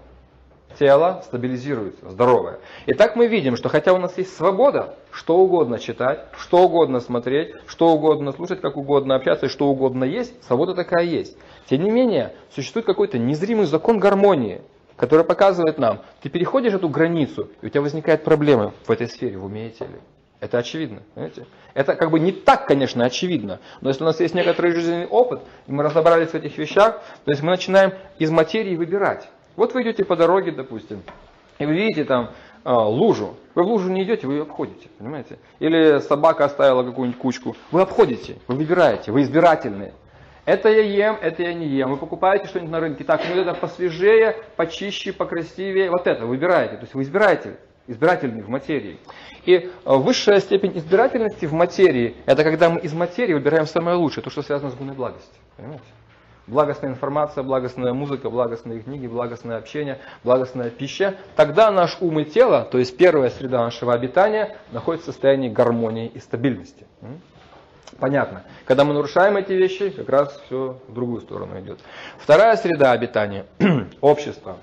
тело 0.77 1.21
стабилизируется, 1.25 2.09
здоровое. 2.09 2.59
Итак, 2.87 3.15
мы 3.15 3.27
видим, 3.27 3.55
что 3.55 3.69
хотя 3.69 3.93
у 3.93 3.97
нас 3.97 4.17
есть 4.17 4.35
свобода, 4.35 4.95
что 5.11 5.37
угодно 5.37 5.79
читать, 5.79 6.25
что 6.37 6.63
угодно 6.63 6.99
смотреть, 6.99 7.53
что 7.67 7.89
угодно 7.89 8.31
слушать, 8.31 8.61
как 8.61 8.77
угодно 8.77 9.15
общаться 9.15 9.45
и 9.45 9.49
что 9.49 9.67
угодно 9.67 10.03
есть, 10.03 10.43
свобода 10.43 10.73
такая 10.73 11.05
есть. 11.05 11.37
Тем 11.67 11.83
не 11.83 11.91
менее, 11.91 12.33
существует 12.53 12.85
какой-то 12.85 13.17
незримый 13.17 13.65
закон 13.65 13.99
гармонии, 13.99 14.61
который 14.95 15.25
показывает 15.25 15.77
нам, 15.77 16.01
ты 16.21 16.29
переходишь 16.29 16.73
эту 16.73 16.89
границу, 16.89 17.49
и 17.61 17.65
у 17.65 17.69
тебя 17.69 17.81
возникают 17.81 18.23
проблемы 18.23 18.73
в 18.85 18.91
этой 18.91 19.07
сфере, 19.07 19.37
в 19.37 19.45
уме 19.45 19.67
и 19.67 19.71
теле. 19.71 19.99
Это 20.43 20.57
очевидно. 20.57 21.03
Понимаете? 21.13 21.47
Это 21.73 21.95
как 21.95 22.11
бы 22.11 22.19
не 22.19 22.33
так, 22.33 22.67
конечно, 22.67 23.05
очевидно. 23.05 23.61
Но 23.79 23.87
если 23.87 24.03
у 24.03 24.05
нас 24.05 24.19
есть 24.19 24.35
некоторый 24.35 24.73
жизненный 24.73 25.07
опыт, 25.07 25.39
и 25.67 25.71
мы 25.71 25.83
разобрались 25.83 26.31
в 26.31 26.35
этих 26.35 26.57
вещах, 26.57 27.01
то 27.23 27.31
есть 27.31 27.41
мы 27.41 27.51
начинаем 27.51 27.93
из 28.19 28.29
материи 28.29 28.75
выбирать. 28.75 29.29
Вот 29.55 29.73
вы 29.73 29.83
идете 29.83 30.03
по 30.03 30.15
дороге, 30.15 30.51
допустим, 30.51 31.01
и 31.59 31.65
вы 31.65 31.73
видите 31.73 32.05
там 32.05 32.31
э, 32.65 32.71
лужу. 32.71 33.35
Вы 33.55 33.63
в 33.63 33.67
лужу 33.67 33.89
не 33.89 34.03
идете, 34.03 34.25
вы 34.25 34.33
ее 34.33 34.41
обходите, 34.43 34.89
понимаете? 34.97 35.37
Или 35.59 35.99
собака 35.99 36.45
оставила 36.45 36.83
какую-нибудь 36.83 37.19
кучку. 37.19 37.55
Вы 37.71 37.81
обходите, 37.81 38.37
вы 38.47 38.55
выбираете, 38.55 39.11
вы 39.11 39.21
избирательные. 39.21 39.93
Это 40.45 40.69
я 40.69 40.81
ем, 40.81 41.17
это 41.21 41.43
я 41.43 41.53
не 41.53 41.67
ем. 41.67 41.91
Вы 41.91 41.97
покупаете 41.97 42.47
что-нибудь 42.47 42.71
на 42.71 42.79
рынке, 42.79 43.03
так, 43.03 43.21
ну 43.29 43.41
это 43.41 43.53
посвежее, 43.53 44.37
почище, 44.57 45.13
покрасивее. 45.13 45.89
Вот 45.89 46.05
это 46.07 46.25
выбираете. 46.25 46.75
То 46.75 46.81
есть 46.81 46.93
вы 46.95 47.03
избираете, 47.03 47.57
избирательный 47.87 48.41
в 48.41 48.49
материи. 48.49 48.97
И 49.45 49.53
э, 49.53 49.69
высшая 49.85 50.39
степень 50.39 50.77
избирательности 50.77 51.45
в 51.45 51.53
материи, 51.53 52.15
это 52.25 52.43
когда 52.43 52.69
мы 52.69 52.79
из 52.79 52.93
материи 52.93 53.33
выбираем 53.33 53.67
самое 53.67 53.97
лучшее, 53.97 54.23
то, 54.23 54.29
что 54.29 54.41
связано 54.41 54.71
с 54.71 54.75
гуной 54.75 54.95
благости. 54.95 55.37
Понимаете? 55.55 55.83
Благостная 56.45 56.91
информация, 56.91 57.41
благостная 57.43 57.93
музыка, 57.93 58.29
благостные 58.29 58.81
книги, 58.81 59.07
благостное 59.07 59.57
общение, 59.57 59.99
благостная 60.23 60.69
пища. 60.69 61.15
Тогда 61.37 61.71
наш 61.71 61.97
ум 62.01 62.19
и 62.19 62.25
тело, 62.25 62.67
то 62.69 62.77
есть 62.77 62.97
первая 62.97 63.29
среда 63.29 63.63
нашего 63.63 63.93
обитания, 63.93 64.57
находится 64.71 65.11
в 65.11 65.13
состоянии 65.13 65.47
гармонии 65.47 66.07
и 66.07 66.19
стабильности. 66.19 66.85
Понятно. 67.99 68.43
Когда 68.65 68.83
мы 68.83 68.93
нарушаем 68.93 69.37
эти 69.37 69.53
вещи, 69.53 69.89
как 69.89 70.09
раз 70.09 70.41
все 70.45 70.77
в 70.87 70.93
другую 70.93 71.21
сторону 71.21 71.59
идет. 71.61 71.79
Вторая 72.17 72.57
среда 72.57 72.91
обитания– 72.91 73.45
общество. 74.01 74.57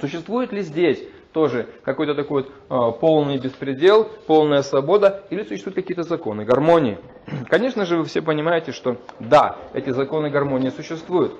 Существует 0.00 0.52
ли 0.52 0.62
здесь 0.62 1.00
тоже 1.32 1.68
какой-то 1.84 2.14
такой 2.14 2.42
вот, 2.42 2.94
э, 2.96 2.98
полный 3.00 3.38
беспредел, 3.38 4.04
полная 4.26 4.62
свобода, 4.62 5.24
или 5.30 5.44
существуют 5.44 5.76
какие-то 5.76 6.02
законы 6.02 6.44
гармонии? 6.44 6.98
Конечно 7.48 7.84
же, 7.86 7.96
вы 7.96 8.04
все 8.04 8.22
понимаете, 8.22 8.72
что 8.72 8.96
да, 9.18 9.56
эти 9.72 9.90
законы 9.90 10.30
гармонии 10.30 10.70
существуют. 10.70 11.34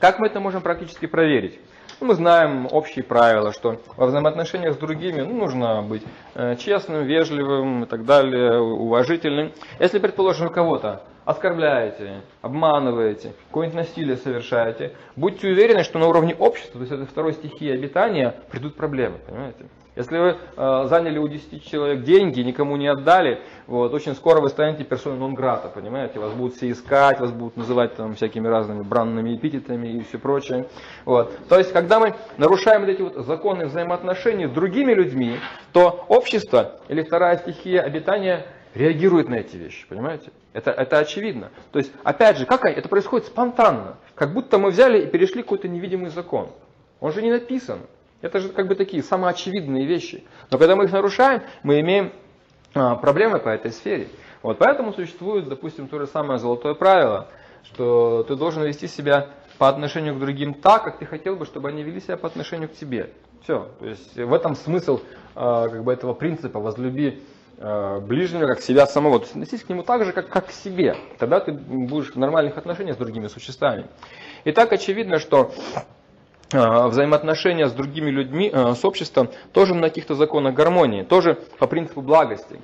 Как 0.00 0.18
мы 0.20 0.26
это 0.28 0.40
можем 0.40 0.62
практически 0.62 1.06
проверить? 1.06 1.58
Мы 2.00 2.14
знаем 2.14 2.68
общие 2.70 3.04
правила, 3.04 3.52
что 3.52 3.80
во 3.96 4.06
взаимоотношениях 4.06 4.74
с 4.74 4.76
другими 4.76 5.22
ну, 5.22 5.34
нужно 5.34 5.82
быть 5.82 6.04
э, 6.34 6.54
честным, 6.54 7.02
вежливым 7.04 7.84
и 7.84 7.86
так 7.86 8.04
далее, 8.04 8.60
уважительным. 8.60 9.52
Если, 9.80 9.98
предположим, 9.98 10.46
вы 10.46 10.54
кого-то 10.54 11.02
оскорбляете, 11.28 12.22
обманываете, 12.40 13.34
какое-нибудь 13.48 13.80
насилие 13.80 14.16
совершаете, 14.16 14.94
будьте 15.14 15.48
уверены, 15.48 15.82
что 15.82 15.98
на 15.98 16.06
уровне 16.06 16.34
общества, 16.34 16.72
то 16.72 16.80
есть 16.80 16.92
это 16.92 17.04
второй 17.04 17.34
стихии 17.34 17.70
обитания, 17.70 18.34
придут 18.50 18.76
проблемы, 18.76 19.18
понимаете? 19.26 19.66
Если 19.94 20.16
вы 20.16 20.36
э, 20.56 20.84
заняли 20.86 21.18
у 21.18 21.28
10 21.28 21.62
человек 21.68 22.02
деньги, 22.04 22.40
никому 22.40 22.76
не 22.76 22.86
отдали, 22.86 23.42
вот, 23.66 23.92
очень 23.92 24.14
скоро 24.14 24.40
вы 24.40 24.48
станете 24.48 24.84
персоной 24.84 25.18
нон-грата, 25.18 25.68
понимаете? 25.68 26.18
Вас 26.18 26.32
будут 26.32 26.54
все 26.54 26.70
искать, 26.70 27.20
вас 27.20 27.32
будут 27.32 27.58
называть 27.58 27.96
там 27.96 28.14
всякими 28.14 28.48
разными 28.48 28.82
бранными 28.82 29.36
эпитетами 29.36 29.88
и 29.88 30.04
все 30.04 30.18
прочее. 30.18 30.66
Вот. 31.04 31.36
То 31.48 31.58
есть, 31.58 31.72
когда 31.72 31.98
мы 31.98 32.14
нарушаем 32.38 32.82
вот 32.82 32.90
эти 32.90 33.02
вот 33.02 33.16
законы 33.26 33.66
взаимоотношений 33.66 34.46
с 34.46 34.50
другими 34.50 34.94
людьми, 34.94 35.36
то 35.72 36.06
общество 36.08 36.76
или 36.88 37.02
вторая 37.02 37.36
стихия 37.36 37.82
обитания 37.82 38.46
реагирует 38.74 39.28
на 39.28 39.36
эти 39.36 39.56
вещи, 39.56 39.86
понимаете? 39.88 40.30
Это, 40.52 40.70
это 40.70 40.98
очевидно. 40.98 41.50
То 41.72 41.78
есть, 41.78 41.92
опять 42.04 42.38
же, 42.38 42.46
как 42.46 42.64
это 42.64 42.88
происходит 42.88 43.26
спонтанно, 43.26 43.96
как 44.14 44.32
будто 44.32 44.58
мы 44.58 44.70
взяли 44.70 45.02
и 45.02 45.06
перешли 45.06 45.42
какой-то 45.42 45.68
невидимый 45.68 46.10
закон. 46.10 46.50
Он 47.00 47.12
же 47.12 47.22
не 47.22 47.30
написан. 47.30 47.80
Это 48.20 48.40
же 48.40 48.48
как 48.48 48.66
бы 48.66 48.74
такие 48.74 49.02
самоочевидные 49.02 49.86
вещи. 49.86 50.24
Но 50.50 50.58
когда 50.58 50.74
мы 50.74 50.84
их 50.84 50.92
нарушаем, 50.92 51.42
мы 51.62 51.80
имеем 51.80 52.12
а, 52.74 52.96
проблемы 52.96 53.38
по 53.38 53.48
этой 53.48 53.70
сфере. 53.70 54.08
Вот 54.42 54.58
поэтому 54.58 54.92
существует, 54.92 55.48
допустим, 55.48 55.88
то 55.88 55.98
же 55.98 56.06
самое 56.06 56.38
золотое 56.38 56.74
правило, 56.74 57.28
что 57.64 58.24
ты 58.24 58.36
должен 58.36 58.64
вести 58.64 58.88
себя 58.88 59.30
по 59.58 59.68
отношению 59.68 60.14
к 60.14 60.18
другим 60.18 60.54
так, 60.54 60.84
как 60.84 60.98
ты 60.98 61.06
хотел 61.06 61.36
бы, 61.36 61.44
чтобы 61.44 61.68
они 61.68 61.82
вели 61.82 62.00
себя 62.00 62.16
по 62.16 62.26
отношению 62.28 62.68
к 62.68 62.74
тебе. 62.74 63.10
Все. 63.42 63.68
То 63.78 63.86
есть 63.86 64.16
в 64.16 64.32
этом 64.32 64.54
смысл 64.54 65.00
э, 65.34 65.68
как 65.70 65.84
бы 65.84 65.92
этого 65.92 66.14
принципа 66.14 66.60
возлюби 66.60 67.22
ближнего 67.58 68.46
как 68.46 68.60
себя 68.60 68.86
самого. 68.86 69.18
То 69.18 69.24
есть 69.24 69.32
относись 69.32 69.64
к 69.64 69.68
нему 69.68 69.82
так 69.82 70.04
же, 70.04 70.12
как, 70.12 70.28
как 70.28 70.46
к 70.46 70.52
себе. 70.52 70.96
Тогда 71.18 71.40
ты 71.40 71.52
будешь 71.52 72.12
в 72.14 72.16
нормальных 72.16 72.56
отношениях 72.56 72.96
с 72.96 72.98
другими 72.98 73.26
существами. 73.26 73.86
И 74.44 74.52
так 74.52 74.72
очевидно, 74.72 75.18
что 75.18 75.52
взаимоотношения 76.50 77.68
с 77.68 77.72
другими 77.72 78.10
людьми, 78.10 78.50
с 78.54 78.82
обществом, 78.84 79.28
тоже 79.52 79.74
на 79.74 79.88
каких-то 79.88 80.14
законах 80.14 80.54
гармонии, 80.54 81.02
тоже 81.02 81.34
по 81.58 81.66
принципу 81.66 82.00
благости. 82.00 82.60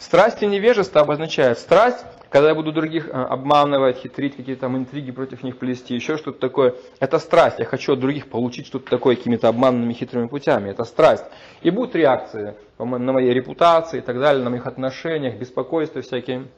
Страсть 0.00 0.42
и 0.42 0.46
невежество 0.46 1.02
обозначает 1.02 1.58
страсть, 1.58 2.04
когда 2.34 2.48
я 2.48 2.56
буду 2.56 2.72
других 2.72 3.08
обманывать, 3.12 3.98
хитрить, 3.98 4.34
какие-то 4.34 4.62
там 4.62 4.76
интриги 4.76 5.12
против 5.12 5.44
них 5.44 5.56
плести, 5.56 5.94
еще 5.94 6.16
что-то 6.16 6.40
такое. 6.40 6.74
Это 6.98 7.20
страсть. 7.20 7.60
Я 7.60 7.64
хочу 7.64 7.92
от 7.92 8.00
других 8.00 8.28
получить 8.28 8.66
что-то 8.66 8.90
такое 8.90 9.14
какими-то 9.14 9.46
обманными, 9.46 9.92
хитрыми 9.92 10.26
путями. 10.26 10.68
Это 10.68 10.82
страсть. 10.82 11.24
И 11.62 11.70
будут 11.70 11.94
реакции 11.94 12.56
на 12.76 13.12
моей 13.12 13.32
репутации 13.32 13.98
и 13.98 14.00
так 14.00 14.18
далее, 14.18 14.42
на 14.42 14.50
моих 14.50 14.66
отношениях, 14.66 15.36
беспокойства 15.36 16.02
всякие. 16.02 16.48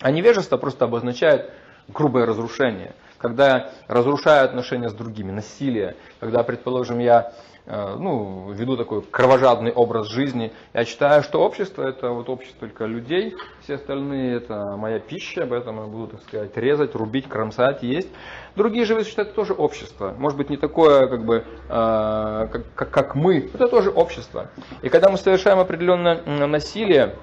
А 0.00 0.10
невежество 0.10 0.56
просто 0.56 0.86
обозначает 0.86 1.50
грубое 1.88 2.24
разрушение– 2.24 2.94
когда 3.18 3.70
разрушаю 3.88 4.44
отношения 4.44 4.88
с 4.88 4.94
другими, 4.94 5.30
насилие, 5.30 5.96
когда, 6.20 6.42
предположим, 6.42 6.98
я 7.00 7.32
э, 7.66 7.96
ну, 7.98 8.50
веду 8.52 8.76
такой 8.76 9.02
кровожадный 9.02 9.72
образ 9.72 10.08
жизни, 10.08 10.52
я 10.72 10.84
считаю, 10.84 11.22
что 11.22 11.40
общество 11.40 11.82
это 11.82 12.10
вот 12.10 12.28
общество 12.28 12.60
только 12.60 12.86
людей, 12.86 13.34
все 13.62 13.74
остальные 13.74 14.36
это 14.36 14.76
моя 14.76 15.00
пища, 15.00 15.46
поэтому 15.46 15.82
я 15.82 15.86
буду, 15.88 16.06
так 16.08 16.22
сказать, 16.22 16.56
резать, 16.56 16.94
рубить, 16.94 17.28
кромсать, 17.28 17.82
есть. 17.82 18.08
Другие 18.56 18.84
же 18.84 19.02
считают 19.04 19.28
это 19.28 19.36
тоже 19.36 19.52
общество, 19.52 20.14
может 20.16 20.38
быть 20.38 20.48
не 20.48 20.56
такое, 20.56 21.08
как 21.08 21.24
бы, 21.24 21.44
э, 21.68 22.48
как, 22.74 22.90
как 22.90 23.14
мы, 23.14 23.50
это 23.52 23.68
тоже 23.68 23.90
общество. 23.90 24.48
И 24.82 24.88
когда 24.88 25.10
мы 25.10 25.18
совершаем 25.18 25.58
определенное 25.58 26.22
насилие, 26.46 27.16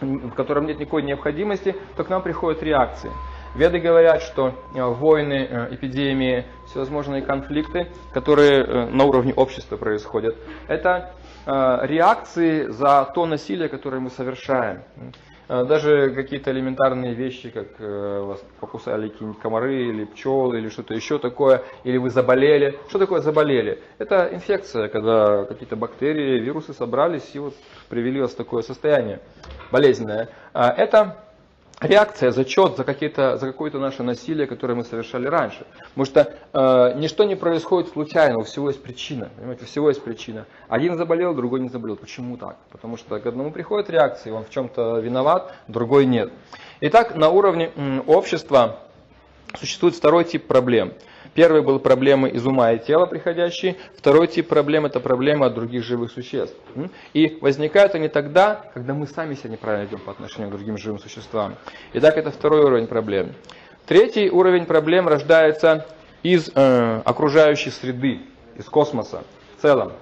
в 0.00 0.30
котором 0.30 0.66
нет 0.66 0.78
никакой 0.78 1.02
необходимости, 1.02 1.74
то 1.96 2.04
к 2.04 2.08
нам 2.08 2.22
приходят 2.22 2.62
реакции. 2.62 3.10
Веды 3.58 3.80
говорят, 3.80 4.22
что 4.22 4.54
э, 4.72 4.80
войны, 4.80 5.48
э, 5.50 5.74
эпидемии, 5.74 6.44
всевозможные 6.68 7.22
конфликты, 7.22 7.88
которые 8.12 8.62
э, 8.62 8.86
на 8.90 9.02
уровне 9.02 9.34
общества 9.34 9.76
происходят, 9.76 10.36
это 10.68 11.10
реакции 11.44 12.66
за 12.66 13.10
то 13.14 13.24
насилие, 13.24 13.70
которое 13.70 14.00
мы 14.00 14.10
совершаем. 14.10 14.82
Даже 15.48 16.10
какие-то 16.10 16.50
элементарные 16.50 17.14
вещи, 17.14 17.48
как 17.48 17.68
вас 17.80 18.44
покусали 18.60 19.08
какие-нибудь 19.08 19.40
комары 19.40 19.84
или 19.84 20.04
пчелы 20.04 20.58
или 20.58 20.68
что-то 20.68 20.92
еще 20.92 21.18
такое, 21.18 21.62
или 21.84 21.96
вы 21.96 22.10
заболели. 22.10 22.78
Что 22.90 22.98
такое 22.98 23.22
заболели? 23.22 23.80
Это 23.96 24.28
инфекция, 24.30 24.88
когда 24.88 25.46
какие-то 25.46 25.76
бактерии, 25.76 26.38
вирусы 26.38 26.74
собрались 26.74 27.30
и 27.32 27.38
вот 27.38 27.54
привели 27.88 28.20
вас 28.20 28.32
в 28.32 28.36
такое 28.36 28.60
состояние 28.62 29.20
болезненное. 29.70 30.28
Это 30.52 31.16
реакция, 31.80 32.30
зачет 32.30 32.76
за, 32.76 32.84
за 33.36 33.46
какое-то 33.46 33.78
наше 33.78 34.02
насилие, 34.02 34.46
которое 34.46 34.74
мы 34.74 34.84
совершали 34.84 35.26
раньше. 35.26 35.66
Потому 35.94 36.04
что 36.04 36.34
э, 36.52 36.98
ничто 36.98 37.24
не 37.24 37.36
происходит 37.36 37.90
случайно, 37.90 38.38
у 38.38 38.44
всего 38.44 38.68
есть 38.68 38.82
причина. 38.82 39.30
Понимаете, 39.36 39.64
у 39.64 39.66
всего 39.66 39.88
есть 39.88 40.02
причина. 40.02 40.46
Один 40.68 40.96
заболел, 40.96 41.34
другой 41.34 41.60
не 41.60 41.68
заболел. 41.68 41.96
Почему 41.96 42.36
так? 42.36 42.56
Потому 42.70 42.96
что 42.96 43.18
к 43.18 43.26
одному 43.26 43.50
приходит 43.50 43.90
реакция, 43.90 44.32
он 44.32 44.44
в 44.44 44.50
чем-то 44.50 44.98
виноват, 44.98 45.54
другой 45.68 46.06
нет. 46.06 46.32
Итак, 46.80 47.14
на 47.14 47.28
уровне 47.28 47.70
общества 48.06 48.80
существует 49.58 49.94
второй 49.94 50.24
тип 50.24 50.46
проблем– 50.46 50.92
Первый 51.38 51.62
был 51.62 51.78
проблемы 51.78 52.30
из 52.30 52.44
ума 52.44 52.72
и 52.72 52.80
тела 52.80 53.06
приходящие. 53.06 53.76
Второй 53.96 54.26
тип 54.26 54.48
проблем– 54.48 54.86
это 54.86 54.98
проблемы 54.98 55.46
от 55.46 55.54
других 55.54 55.84
живых 55.84 56.10
существ. 56.10 56.56
И 57.12 57.38
возникают 57.40 57.94
они 57.94 58.08
тогда, 58.08 58.64
когда 58.74 58.92
мы 58.92 59.06
сами 59.06 59.34
себя 59.34 59.50
неправильно 59.50 59.84
ведем 59.84 60.00
по 60.00 60.10
отношению 60.10 60.50
к 60.50 60.54
другим 60.54 60.76
живым 60.76 60.98
существам. 60.98 61.54
Итак, 61.92 62.16
это 62.16 62.32
второй 62.32 62.64
уровень 62.64 62.88
проблем. 62.88 63.34
Третий 63.86 64.28
уровень 64.28 64.66
проблем 64.66 65.06
рождается 65.06 65.86
из 66.24 66.50
э, 66.52 67.02
окружающей 67.04 67.70
среды, 67.70 68.18
из 68.56 68.64
космоса 68.64 69.22
в 69.56 69.62
целом. 69.62 69.92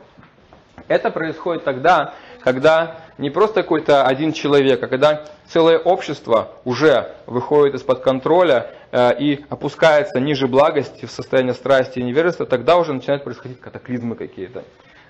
Это 0.89 1.11
происходит 1.11 1.64
тогда, 1.64 2.14
когда 2.41 2.97
не 3.18 3.28
просто 3.28 3.62
какой-то 3.62 4.07
один 4.07 4.32
человек, 4.32 4.82
а 4.82 4.87
когда 4.87 5.24
целое 5.49 5.78
общество 5.78 6.53
уже 6.64 7.14
выходит 7.26 7.74
из-под 7.74 8.01
контроля 8.01 8.70
и 8.93 9.45
опускается 9.49 10.20
ниже 10.20 10.47
благости 10.47 11.07
в 11.07 11.11
состояние 11.11 11.55
страсти 11.55 11.99
и 11.99 12.03
невежества, 12.03 12.47
тогда 12.47 12.76
уже 12.76 12.93
начинают 12.93 13.24
происходить 13.24 13.61
катаклизмы 13.61 14.14
какие-то. 14.14 14.64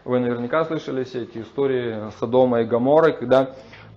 Вы 0.04 0.20
наверняка 0.20 0.64
слышали 0.64 1.04
все 1.04 1.24
эти 1.24 1.38
истории 1.38 2.10
Содома 2.18 2.62
и 2.62 2.64
Гаморы, 2.64 3.12
когда 3.12 3.54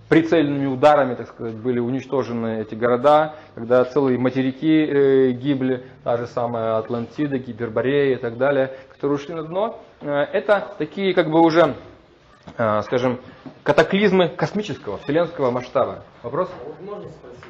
прицельными 0.08 0.66
ударами, 0.66 1.14
так 1.14 1.28
сказать, 1.28 1.54
были 1.54 1.78
уничтожены 1.78 2.62
эти 2.62 2.74
города, 2.74 3.36
когда 3.54 3.84
целые 3.84 4.18
материки 4.18 4.84
э, 4.84 5.30
гибли, 5.30 5.84
та 6.02 6.16
же 6.16 6.26
самая 6.26 6.78
Атлантида, 6.78 7.38
Гиперборея 7.38 8.16
и 8.16 8.20
так 8.20 8.36
далее, 8.36 8.72
которые 8.92 9.16
ушли 9.16 9.34
на 9.34 9.44
дно. 9.44 9.80
Э, 10.00 10.22
это 10.32 10.74
такие 10.78 11.14
как 11.14 11.30
бы 11.30 11.40
уже 11.40 11.76
Э, 12.56 12.82
скажем, 12.82 13.20
катаклизмы 13.62 14.28
космического, 14.28 14.98
вселенского 14.98 15.50
масштаба. 15.50 16.04
Вопрос? 16.22 16.50
А 16.50 16.82
можно 16.82 17.08
спросить, 17.08 17.49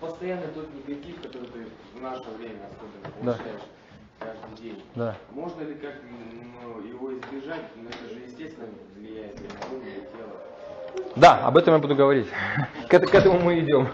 постоянно 0.00 0.46
тот 0.48 0.68
негатив, 0.74 1.20
который 1.22 1.48
ты 1.48 1.66
в 1.94 2.02
наше 2.02 2.28
время 2.38 2.60
особенно 2.70 3.34
получаешь 3.34 3.62
да. 4.20 4.26
каждый 4.26 4.62
день, 4.62 4.82
да. 4.94 5.16
можно 5.30 5.62
ли 5.62 5.74
как 5.74 5.94
ну, 6.62 6.80
его 6.82 7.12
избежать, 7.14 7.62
но 7.76 7.82
ну, 7.82 7.88
это 7.88 8.14
же 8.14 8.20
естественно 8.26 8.68
влияет 8.96 9.36
на 9.40 9.76
ум, 9.76 9.82
на 9.84 9.90
тело. 9.90 11.06
Да, 11.16 11.46
об 11.46 11.56
этом 11.56 11.74
я 11.74 11.80
буду 11.80 11.94
говорить. 11.94 12.28
К, 12.88 12.98
к 12.98 13.14
этому 13.14 13.40
мы 13.40 13.58
идем. 13.60 13.88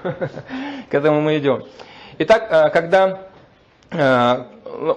К 0.91 0.95
этому 0.95 1.21
мы 1.21 1.39
идем. 1.39 1.65
Итак, 2.19 2.49
э, 2.51 2.71
когда 2.71 3.29
э, 3.91 4.45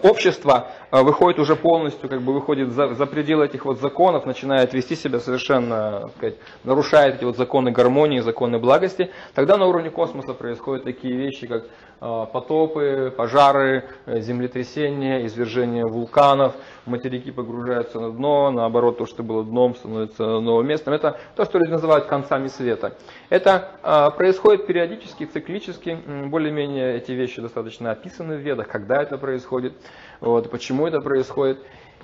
общество 0.04 0.72
выходит 1.04 1.40
уже 1.40 1.56
полностью, 1.56 2.10
как 2.10 2.22
бы 2.22 2.34
выходит 2.34 2.72
за, 2.72 2.94
за 2.94 3.06
пределы 3.06 3.46
этих 3.46 3.66
вот 3.66 3.80
законов, 3.80 4.26
начинает 4.26 4.74
вести 4.74 4.96
себя 4.96 5.20
совершенно, 5.20 6.10
сказать, 6.18 6.36
нарушает 6.64 7.16
эти 7.16 7.24
вот 7.24 7.38
законы 7.38 7.72
гармонии, 7.72 8.20
законы 8.20 8.60
благости, 8.60 9.12
тогда 9.34 9.58
на 9.58 9.66
уровне 9.66 9.90
космоса 9.90 10.34
происходят 10.34 10.84
такие 10.84 11.16
вещи, 11.16 11.48
как 11.48 11.66
а, 12.02 12.26
потопы, 12.26 13.14
пожары, 13.16 13.86
землетрясения, 14.06 15.26
извержения 15.26 15.86
вулканов, 15.86 16.54
материки 16.86 17.32
погружаются 17.32 18.00
на 18.00 18.12
дно, 18.12 18.52
наоборот, 18.52 18.98
то, 18.98 19.06
что 19.06 19.24
было 19.24 19.44
дном, 19.44 19.76
становится 19.76 20.24
новым 20.24 20.68
местом. 20.68 20.94
Это 20.94 21.20
то, 21.36 21.46
что 21.46 21.58
люди 21.58 21.72
называют 21.72 22.06
концами 22.06 22.48
света. 22.48 22.96
Это 23.30 23.72
э, 23.82 24.16
происходит 24.16 24.68
периодически, 24.68 25.26
циклически, 25.26 25.98
более-менее 26.28 26.98
эти 26.98 27.12
вещи 27.12 27.42
достаточно 27.42 27.92
описаны 27.92 28.36
в 28.36 28.40
ведах, 28.40 28.68
когда 28.68 29.02
это 29.02 29.18
происходит, 29.18 29.74
вот, 30.20 30.50
почему 30.50 30.88
это 30.88 31.02
происходит. 31.02 31.60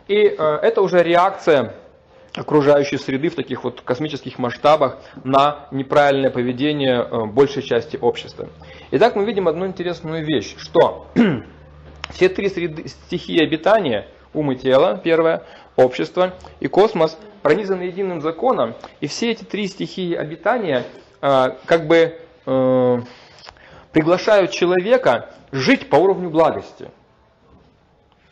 И 0.07 0.15
э, 0.15 0.59
это 0.61 0.81
уже 0.81 1.03
реакция 1.03 1.75
окружающей 2.33 2.97
среды 2.97 3.29
в 3.29 3.35
таких 3.35 3.63
вот 3.63 3.81
космических 3.81 4.39
масштабах 4.39 4.99
на 5.23 5.67
неправильное 5.71 6.29
поведение 6.29 7.01
э, 7.01 7.25
большей 7.25 7.63
части 7.63 7.97
общества. 7.97 8.49
Итак, 8.91 9.15
мы 9.15 9.25
видим 9.25 9.47
одну 9.47 9.65
интересную 9.65 10.25
вещь, 10.25 10.55
что 10.57 11.07
все 12.11 12.29
три 12.29 12.49
среды, 12.49 12.87
стихии 12.87 13.43
обитания– 13.43 14.07
ум 14.33 14.51
и 14.51 14.55
тело, 14.55 14.99
первое, 15.03 15.43
общество 15.75 16.33
и 16.59 16.67
космос 16.67 17.17
пронизаны 17.41 17.83
единым 17.83 18.21
законом, 18.21 18.75
и 18.99 19.07
все 19.07 19.31
эти 19.31 19.43
три 19.43 19.67
стихии 19.67 20.13
обитания 20.15 20.85
э, 21.21 21.49
как 21.65 21.87
бы 21.87 22.19
э, 22.45 23.01
приглашают 23.91 24.51
человека 24.51 25.33
жить 25.51 25.89
по 25.89 25.95
уровню 25.95 26.29
благости. 26.29 26.89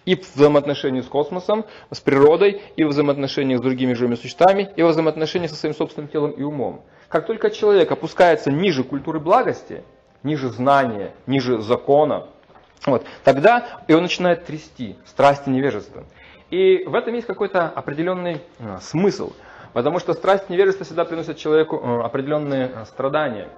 И 0.10 0.16
в 0.16 0.36
взаимоотношении 0.36 1.02
с 1.02 1.06
космосом, 1.06 1.66
с 1.92 2.00
природой, 2.00 2.64
и 2.76 2.84
в 2.84 2.88
взаимоотношении 2.88 3.56
с 3.56 3.62
другими 3.62 3.94
живыми 3.94 4.16
существами, 4.16 4.72
и 4.76 4.82
в 4.82 4.88
взаимоотношении 4.88 5.46
со 5.46 5.54
своим 5.54 5.76
собственным 5.76 6.10
телом 6.10 6.32
и 6.32 6.42
умом. 6.42 6.82
Как 7.10 7.28
только 7.28 7.52
человек 7.52 7.92
опускается 7.92 8.52
ниже 8.52 8.84
культуры 8.84 9.20
благости, 9.20 9.84
ниже 10.24 10.50
знания, 10.50 11.14
ниже 11.28 11.62
закона, 11.62 12.26
вот. 12.88 13.06
Тогда 13.24 13.84
его 13.88 14.02
начинает 14.02 14.46
трясти, 14.46 14.96
страсти 15.06 15.50
невежества. 15.50 16.06
И 16.50 16.86
в 16.88 16.96
этом 16.96 17.14
есть 17.14 17.28
какой-то 17.28 17.68
определенный 17.68 18.42
э, 18.58 18.78
смысл, 18.82 19.34
потому 19.74 20.00
что 20.00 20.14
страсть 20.14 20.50
невежества 20.50 20.86
всегда 20.86 21.06
приносит 21.06 21.38
человеку 21.38 21.78
э, 21.78 22.02
определенные 22.02 22.72
э, 22.74 22.86
страдания. 22.86 23.50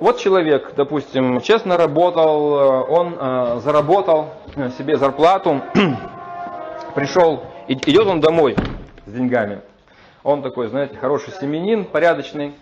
Вот 0.00 0.16
человек, 0.16 0.72
допустим, 0.76 1.42
честно 1.42 1.76
работал, 1.76 2.54
он 2.90 3.60
заработал 3.60 4.30
себе 4.78 4.96
зарплату, 4.96 5.60
пришел, 6.94 7.44
идет 7.68 8.06
он 8.06 8.20
домой 8.20 8.56
с 9.04 9.12
деньгами. 9.12 9.60
Он 10.22 10.42
такой, 10.42 10.68
знаете, 10.68 10.96
хороший 10.96 11.34
семенин, 11.34 11.84
порядочный, 11.84 12.54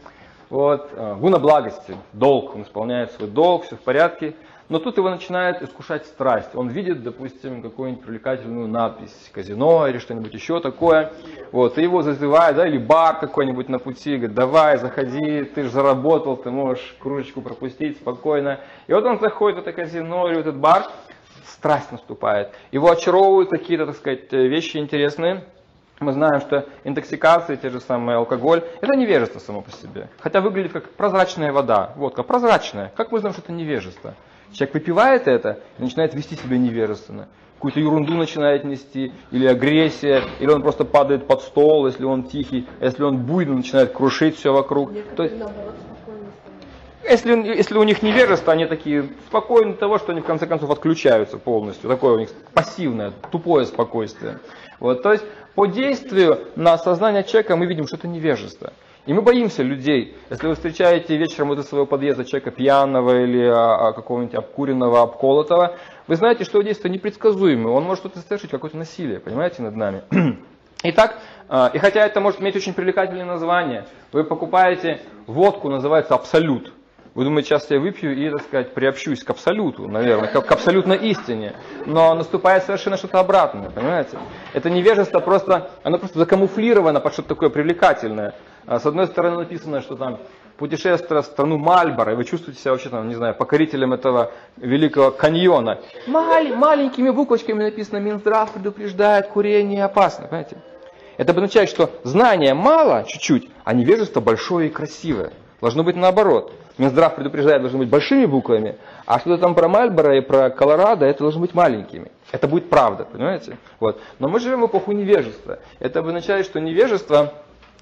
Вот, 0.51 0.91
э, 0.93 1.15
гуна 1.21 1.39
благости, 1.39 1.95
долг, 2.13 2.57
он 2.57 2.63
исполняет 2.63 3.13
свой 3.13 3.29
долг, 3.29 3.67
все 3.67 3.77
в 3.77 3.81
порядке. 3.81 4.35
Но 4.69 4.79
тут 4.79 4.99
его 4.99 5.09
начинает 5.09 5.63
искушать 5.63 6.05
страсть. 6.07 6.55
Он 6.55 6.69
видит, 6.69 7.03
допустим, 7.03 7.63
какую-нибудь 7.63 8.05
привлекательную 8.05 8.69
надпись, 8.69 9.31
казино 9.33 9.87
или 9.87 9.99
что-нибудь 9.99 10.35
еще 10.35 10.61
такое. 10.61 11.11
Вот, 11.53 11.79
и 11.79 11.83
его 11.83 12.03
зазывает, 12.03 12.57
да, 12.57 12.67
или 12.67 12.77
бар 12.77 13.19
какой-нибудь 13.19 13.71
на 13.71 13.79
пути, 13.79 14.17
говорит, 14.17 14.35
давай, 14.35 14.77
заходи, 14.77 15.45
ты 15.45 15.63
же 15.63 15.71
заработал, 15.71 16.37
ты 16.37 16.51
можешь 16.51 16.97
кружечку 17.01 17.41
пропустить 17.41 17.97
спокойно. 17.97 18.61
И 18.89 18.93
вот 18.93 19.05
он 19.05 19.19
заходит 19.21 19.59
в 19.59 19.61
это 19.63 19.73
казино 19.73 20.29
или 20.29 20.37
в 20.37 20.41
этот 20.41 20.59
бар, 20.59 20.85
страсть 21.47 21.91
наступает. 21.91 22.53
Его 22.71 22.91
очаровывают 22.91 23.49
какие-то, 23.49 23.87
так 23.87 23.97
сказать, 23.97 24.31
вещи 24.33 24.77
интересные. 24.77 25.45
Мы 25.99 26.13
знаем, 26.13 26.41
что 26.41 26.69
интоксикации, 26.85 27.57
те 27.57 27.71
же 27.71 27.81
самые 27.81 28.19
алкоголь, 28.19 28.63
это 28.83 28.95
невежество 28.95 29.39
само 29.39 29.63
по 29.63 29.71
себе. 29.73 30.09
Хотя 30.21 30.43
выглядит 30.43 30.73
как 30.73 30.91
прозрачная 30.91 31.53
вода, 31.53 31.95
водка, 31.97 32.23
прозрачная. 32.23 32.93
Как 32.95 33.11
мы 33.11 33.19
знаем, 33.19 33.33
что 33.33 33.43
это 33.43 33.53
невежество? 33.53 34.15
Человек 34.53 34.75
выпивает 34.75 35.29
это 35.29 35.61
и 35.79 35.83
начинает 35.83 36.15
вести 36.15 36.37
себя 36.37 36.59
невежественно. 36.59 37.29
Какую-то 37.57 37.81
ерунду 37.81 38.15
начинает 38.15 38.65
нести, 38.65 39.13
или 39.33 39.47
агрессия, 39.47 40.23
или 40.39 40.49
он 40.49 40.63
просто 40.63 40.85
падает 40.85 41.27
под 41.27 41.43
стол, 41.43 41.87
если 41.89 42.05
он 42.05 42.23
тихий, 42.23 42.69
если 42.81 43.03
он 43.03 43.19
буйный, 43.19 43.57
начинает 43.57 43.93
крушить 43.93 44.37
все 44.37 44.53
вокруг. 44.53 44.93
То 45.17 45.25
есть, 45.25 45.35
если, 47.03 47.33
если 47.33 47.77
у 47.77 47.83
них 47.83 48.03
невежество, 48.03 48.53
они 48.53 48.67
такие 48.67 49.09
спокойны 49.27 49.75
того, 49.75 49.99
что 49.99 50.13
они 50.13 50.21
в 50.21 50.25
конце 50.25 50.47
концов 50.47 50.71
отключаются 50.71 51.37
полностью. 51.37 51.91
Такое 51.91 52.15
у 52.15 52.19
них 52.21 52.29
пассивное, 52.55 53.13
тупое 53.33 53.67
спокойствие. 53.67 54.39
Вот, 54.79 55.03
то 55.03 55.13
есть 55.13 55.25
по 55.57 55.67
действию 55.67 56.39
на 56.55 56.79
сознание 56.79 57.25
человека 57.25 57.57
мы 57.57 57.67
видим, 57.67 57.89
что 57.89 57.97
это 57.97 58.07
невежество. 58.07 58.73
И 59.09 59.13
мы 59.15 59.23
боимся 59.23 59.63
людей. 59.63 60.15
Если 60.29 60.47
вы 60.47 60.55
встречаете 60.55 61.17
вечером 61.17 61.55
из 61.55 61.67
своего 61.67 61.87
подъезда 61.87 62.27
человека 62.27 62.51
пьяного 62.51 63.23
или 63.23 63.43
а, 63.43 63.89
а, 63.89 63.93
какого-нибудь 63.95 64.35
обкуренного, 64.35 65.01
обколотого, 65.01 65.77
вы 66.07 66.17
знаете, 66.17 66.45
что 66.45 66.59
его 66.59 66.67
действия 66.67 66.91
непредсказуемы. 66.91 67.71
Он 67.71 67.85
может 67.85 68.01
что-то 68.01 68.19
совершить, 68.19 68.51
какое-то 68.51 68.77
насилие, 68.77 69.19
понимаете, 69.19 69.63
над 69.63 69.77
нами. 69.77 70.03
Итак, 70.83 71.21
а, 71.49 71.71
и 71.73 71.79
хотя 71.79 72.05
это 72.05 72.21
может 72.21 72.43
иметь 72.43 72.55
очень 72.57 72.75
привлекательное 72.75 73.25
название, 73.25 73.87
вы 74.13 74.25
покупаете 74.25 75.01
водку, 75.27 75.71
называется 75.71 76.15
Абсолют. 76.15 76.71
Вы 77.15 77.25
думаете, 77.25 77.49
сейчас 77.49 77.71
я 77.71 77.81
выпью 77.81 78.15
и, 78.15 78.31
так 78.31 78.43
сказать, 78.43 78.75
приобщусь 78.75 79.25
к 79.25 79.31
абсолюту, 79.31 79.89
наверное, 79.89 80.29
к, 80.29 80.41
к 80.41 80.53
абсолютной 80.53 80.99
истине. 80.99 81.55
Но 81.87 82.15
наступает 82.15 82.65
совершенно 82.65 82.97
что-то 82.97 83.19
обратное, 83.19 83.71
понимаете? 83.71 84.19
Это 84.53 84.69
невежество 84.69 85.19
просто, 85.19 85.71
оно 85.83 85.99
просто 85.99 86.19
закамуфлировано 86.19 87.01
под 87.01 87.15
что-то 87.15 87.31
такое 87.31 87.49
привлекательное. 87.49 88.35
А 88.69 88.79
с 88.81 88.85
одной 88.85 89.07
стороны 89.07 89.39
написано, 89.39 89.81
что 89.81 89.97
там 89.97 90.19
путешествие 90.59 91.23
в 91.23 91.25
страну 91.25 91.57
Мальборо, 91.57 92.13
и 92.13 92.17
вы 92.17 92.25
чувствуете 92.25 92.61
себя 92.61 92.73
вообще 92.73 92.91
там, 92.91 93.09
не 93.09 93.15
знаю, 93.15 93.35
покорителем 93.35 93.95
этого 93.95 94.31
великого 94.59 95.11
каньона. 95.11 95.79
Мал, 96.07 96.45
маленькими 96.55 97.09
буквочками 97.09 97.63
написано, 97.63 97.97
Минздрав 97.97 98.53
предупреждает, 98.53 99.29
курение 99.29 99.87
опасно, 99.87 100.27
понимаете? 100.27 100.59
Это 101.17 101.33
обозначает, 101.33 101.71
что 101.71 101.91
знания 102.05 102.53
мало, 102.53 103.05
чуть-чуть, 103.05 103.49
а 103.65 103.73
невежество 103.73 104.21
большое 104.21 104.69
и 104.69 104.71
красивое. 104.71 105.33
Должно 105.63 105.83
быть 105.83 105.97
наоборот. 105.97 106.53
Минздрав 106.77 107.17
предупреждает, 107.17 107.63
должно 107.63 107.79
быть 107.79 107.89
большими 107.89 108.27
буквами, 108.27 108.77
а 109.07 109.19
что-то 109.19 109.39
там 109.39 109.55
про 109.55 109.67
Мальборо 109.67 110.17
и 110.17 110.21
про 110.21 110.51
Колорадо, 110.51 111.07
это 111.07 111.21
должно 111.21 111.41
быть 111.41 111.55
маленькими. 111.55 112.13
Это 112.33 112.47
будет 112.47 112.69
правда, 112.69 113.05
понимаете? 113.05 113.57
Вот. 113.81 113.99
Но 114.19 114.29
мы 114.29 114.39
живем 114.41 114.61
в 114.61 114.67
эпоху 114.67 114.93
невежества. 114.93 115.59
Это 115.81 116.01
обозначает, 116.01 116.45
что 116.45 116.61
невежество, 116.61 117.33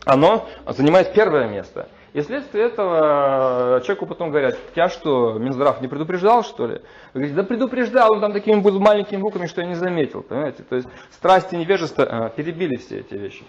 оно 0.07 0.49
занимает 0.69 1.13
первое 1.13 1.49
место. 1.49 1.89
И 2.15 2.23
вследствие 2.23 2.65
этого 2.65 3.83
человеку 3.85 4.07
потом 4.07 4.31
говорят, 4.31 4.57
тебя 4.73 4.89
что, 4.89 5.35
Минздрав 5.35 5.83
не 5.83 5.89
предупреждал, 5.89 6.43
что 6.45 6.67
ли? 6.67 6.81
Вы 7.13 7.21
говорите, 7.21 7.35
да 7.35 7.43
предупреждал, 7.43 8.13
он 8.13 8.21
там 8.21 8.33
такими 8.33 8.59
маленькими 8.79 9.21
буквами, 9.21 9.47
что 9.47 9.61
я 9.61 9.67
не 9.67 9.75
заметил, 9.75 10.23
понимаете? 10.23 10.63
То 10.63 10.77
есть 10.77 10.89
страсти 11.11 11.57
невежество 11.57 12.03
э, 12.03 12.31
перебили 12.35 12.77
все 12.77 13.01
эти 13.01 13.13
вещи. 13.15 13.45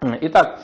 Итак, 0.00 0.60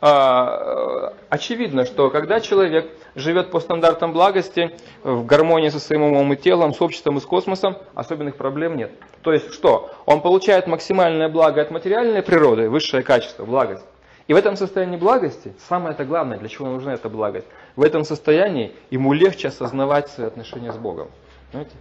а, 0.00 1.12
очевидно, 1.28 1.84
что 1.84 2.10
когда 2.10 2.40
человек 2.40 2.90
живет 3.14 3.50
по 3.50 3.60
стандартам 3.60 4.12
благости, 4.12 4.74
в 5.04 5.24
гармонии 5.24 5.68
со 5.68 5.78
своим 5.78 6.02
умом 6.02 6.32
и 6.32 6.36
телом, 6.36 6.74
с 6.74 6.80
обществом 6.80 7.18
и 7.18 7.20
с 7.20 7.24
космосом, 7.24 7.76
особенных 7.94 8.36
проблем 8.36 8.76
нет. 8.76 8.90
То 9.22 9.32
есть 9.32 9.52
что? 9.52 9.90
Он 10.06 10.22
получает 10.22 10.66
максимальное 10.66 11.28
благо 11.28 11.60
от 11.60 11.70
материальной 11.70 12.22
природы, 12.22 12.68
высшее 12.68 13.02
качество, 13.02 13.44
благость. 13.44 13.84
И 14.30 14.32
в 14.32 14.36
этом 14.36 14.54
состоянии 14.54 14.96
благости, 14.96 15.52
самое 15.68 15.92
это 15.92 16.04
главное, 16.04 16.38
для 16.38 16.48
чего 16.48 16.68
нужна 16.68 16.94
эта 16.94 17.08
благость, 17.08 17.48
в 17.74 17.82
этом 17.82 18.04
состоянии 18.04 18.72
ему 18.88 19.12
легче 19.12 19.48
осознавать 19.48 20.08
свои 20.08 20.28
отношения 20.28 20.72
с 20.72 20.76
Богом. 20.76 21.08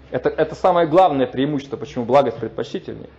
Это, 0.09 0.29
это 0.29 0.55
самое 0.55 0.87
главное 0.87 1.27
преимущество, 1.27 1.77
почему 1.77 2.05
благость 2.05 2.37
предпочтительнее. 2.37 3.11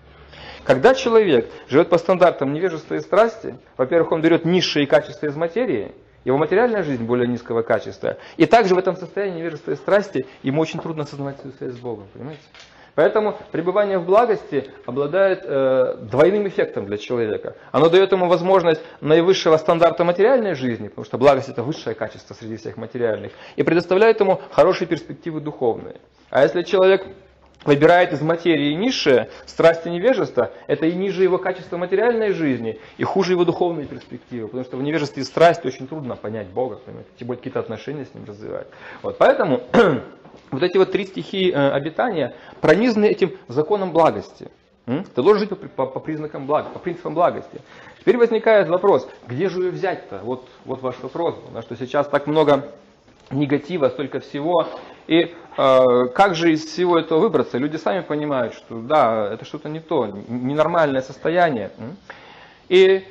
Когда 0.65 0.97
человек 0.97 1.49
живет 1.69 1.91
по 1.91 1.99
стандартам 1.99 2.53
невежества 2.53 2.97
и 2.97 2.99
страсти, 2.99 3.57
во-первых, 3.77 4.11
он 4.11 4.21
берет 4.21 4.45
низшие 4.45 4.89
качества 4.89 5.27
из 5.27 5.37
материи, 5.37 5.93
его 6.25 6.37
материальная 6.37 6.83
жизнь 6.83 7.05
более 7.05 7.29
низкого 7.29 7.63
качества. 7.63 8.17
И 8.37 8.47
также 8.47 8.75
в 8.75 8.79
этом 8.79 8.97
состоянии 8.97 9.39
невежества 9.39 9.71
и 9.71 9.77
страсти 9.77 10.27
ему 10.43 10.61
очень 10.61 10.81
трудно 10.81 11.05
осознавать 11.05 11.39
свою 11.39 11.55
связь 11.55 11.75
с 11.75 11.79
Богом. 11.79 12.09
Понимаете? 12.15 12.43
Поэтому 13.01 13.39
пребывание 13.51 13.99
в 13.99 14.05
благости 14.05 14.71
обладает 14.85 15.41
э, 15.43 15.97
двойным 16.03 16.47
эффектом 16.47 16.85
для 16.85 16.99
человека. 16.99 17.57
Оно 17.73 17.89
дает 17.89 18.13
ему 18.13 18.29
возможность 18.29 18.83
наивысшего 19.01 19.57
стандарта 19.57 20.05
материальной 20.05 20.53
жизни, 20.53 20.89
потому 20.89 21.07
что 21.07 21.17
благость 21.17 21.49
это 21.49 21.63
высшее 21.63 21.97
качество 21.97 22.35
среди 22.35 22.59
всех 22.59 22.77
материальных, 22.77 23.33
и 23.57 23.63
предоставляет 23.63 24.21
ему 24.21 24.43
хорошие 24.53 24.87
перспективы 24.87 25.41
духовные. 25.41 25.97
А 26.29 26.43
если 26.43 26.61
человек 26.61 27.07
выбирает 27.65 28.13
из 28.13 28.21
материи 28.21 28.75
низшее, 28.75 29.31
страсть 29.47 29.87
и 29.87 29.91
невежество, 29.91 30.51
это 30.67 30.85
и 30.85 30.93
ниже 30.93 31.23
его 31.23 31.39
качества 31.39 31.79
материальной 31.79 32.35
жизни, 32.35 32.79
и 32.99 33.05
хуже 33.05 33.33
его 33.33 33.47
духовной 33.47 33.87
перспективы, 33.87 34.49
потому 34.49 34.65
что 34.65 34.77
в 34.77 34.83
невежестве 34.83 35.23
и 35.23 35.25
страсти 35.25 35.67
очень 35.67 35.89
трудно 35.89 36.17
понять 36.17 36.49
Бога, 36.49 36.81
тем 37.19 37.29
более 37.29 37.39
какие-то 37.39 37.61
отношения 37.61 38.05
с 38.05 38.13
ним 38.13 38.27
развивать. 38.27 38.67
Вот, 39.01 39.17
поэтому 39.17 39.63
вот 40.51 40.63
эти 40.63 40.77
вот 40.77 40.93
три 40.93 41.07
стихии 41.07 41.53
э, 41.53 41.71
обитания 41.71 42.35
пронизаны 42.61 43.07
этим 43.07 43.33
законом 43.49 43.93
благости. 43.93 44.51
Ты 44.87 45.23
должен 45.23 45.39
жить 45.39 45.51
по, 45.51 45.57
по, 45.57 45.87
по 45.87 46.01
признакам 46.01 46.47
блага, 46.47 46.71
по 46.71 46.81
принципам 46.81 47.15
благости. 47.15 47.61
Теперь 48.01 48.17
возникает 48.17 48.69
вопрос, 48.69 49.09
где 49.29 49.49
же 49.49 49.61
ее 49.61 49.71
взять-то? 49.71 50.21
Вот, 50.25 50.49
вот 50.65 50.83
ваш 50.83 50.99
вопрос, 51.01 51.37
потому 51.37 51.63
что 51.63 51.77
сейчас 51.77 52.09
так 52.09 52.27
много 52.27 52.73
негатива, 53.31 53.89
столько 53.89 54.19
всего. 54.19 54.67
И 55.07 55.33
э, 55.57 56.07
как 56.15 56.35
же 56.35 56.53
из 56.53 56.65
всего 56.65 56.99
этого 56.99 57.21
выбраться? 57.21 57.59
Люди 57.59 57.77
сами 57.77 58.01
понимают, 58.01 58.55
что 58.55 58.81
да, 58.81 59.33
это 59.33 59.45
что-то 59.45 59.69
не 59.69 59.81
то, 59.81 60.07
ненормальное 60.29 61.03
состояние. 61.03 61.71
И 62.69 63.05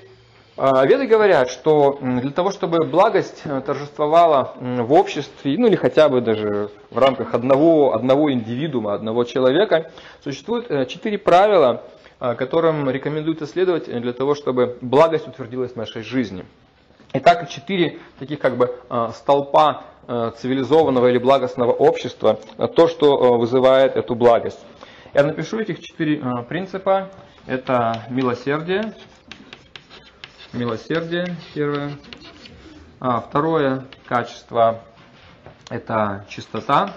Веды 0.60 1.08
говорят, 1.08 1.50
что 1.50 1.98
для 2.02 2.32
того, 2.32 2.52
чтобы 2.52 2.86
благость 2.86 3.44
э, 3.46 3.62
торжествовала 3.66 4.56
в 4.60 4.92
обществе, 4.92 5.56
ну 5.58 5.68
или 5.68 5.78
хотя 5.78 6.10
бы 6.10 6.20
даже 6.20 6.70
в 6.92 6.98
рамках 6.98 7.34
одного, 7.34 7.96
одного 7.96 8.30
индивидуума, 8.34 8.94
одного 8.94 9.24
человека, 9.24 9.90
существует 10.22 10.70
э, 10.70 10.86
четыре 10.86 11.18
правила, 11.18 11.84
э, 12.20 12.36
которым 12.36 12.90
рекомендуют 12.90 13.42
исследовать 13.42 13.86
для 13.86 14.12
того, 14.12 14.36
чтобы 14.36 14.78
благость 14.82 15.30
утвердилась 15.30 15.72
в 15.72 15.76
нашей 15.78 16.02
жизни. 16.02 16.44
Итак, 17.14 17.50
четыре 17.50 18.00
таких 18.20 18.40
как 18.40 18.58
бы 18.58 18.76
столпа 19.16 19.84
цивилизованного 20.08 21.08
или 21.08 21.20
благостного 21.20 21.72
общества, 21.72 22.38
то, 22.76 22.88
что 22.90 23.38
вызывает 23.38 23.96
эту 23.96 24.14
благость. 24.14 24.60
Я 25.14 25.24
напишу 25.24 25.60
этих 25.60 25.80
четыре 25.80 26.22
принципа. 26.50 27.10
Это 27.48 28.04
милосердие. 28.10 28.94
Милосердие 30.52 31.36
первое. 31.54 31.92
А, 33.00 33.22
второе 33.22 33.86
качество 34.08 34.84
это 35.70 36.26
чистота. 36.28 36.96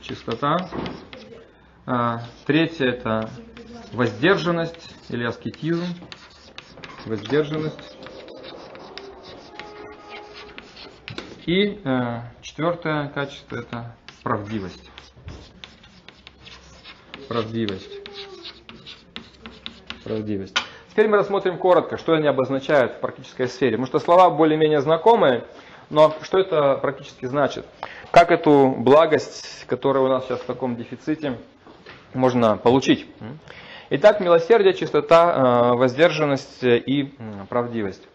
Чистота. 0.00 0.70
А, 1.84 2.22
третье 2.46 2.86
это 2.86 3.28
воздержанность 3.92 4.94
или 5.10 5.24
аскетизм. 5.24 5.84
Воздержанность. 7.04 7.96
И 11.44 11.80
э, 11.84 12.22
четвертое 12.42 13.08
качество 13.10 13.56
это 13.56 13.94
правдивость. 14.24 14.90
Правдивость. 17.28 18.00
Правдивость. 20.02 20.65
Теперь 20.96 21.10
мы 21.10 21.18
рассмотрим 21.18 21.58
коротко, 21.58 21.98
что 21.98 22.14
они 22.14 22.26
обозначают 22.26 22.92
в 22.92 23.00
практической 23.00 23.48
сфере. 23.48 23.72
Потому 23.72 23.86
что 23.86 23.98
слова 23.98 24.30
более-менее 24.30 24.80
знакомые, 24.80 25.44
но 25.90 26.14
что 26.22 26.38
это 26.38 26.78
практически 26.78 27.26
значит? 27.26 27.66
Как 28.10 28.30
эту 28.30 28.74
благость, 28.78 29.66
которая 29.66 30.02
у 30.04 30.08
нас 30.08 30.24
сейчас 30.24 30.40
в 30.40 30.46
таком 30.46 30.74
дефиците, 30.74 31.36
можно 32.14 32.56
получить? 32.56 33.06
Итак, 33.90 34.20
милосердие, 34.20 34.72
чистота, 34.72 35.74
э, 35.74 35.76
воздержанность 35.76 36.64
и 36.64 37.12
правдивость. 37.50 38.08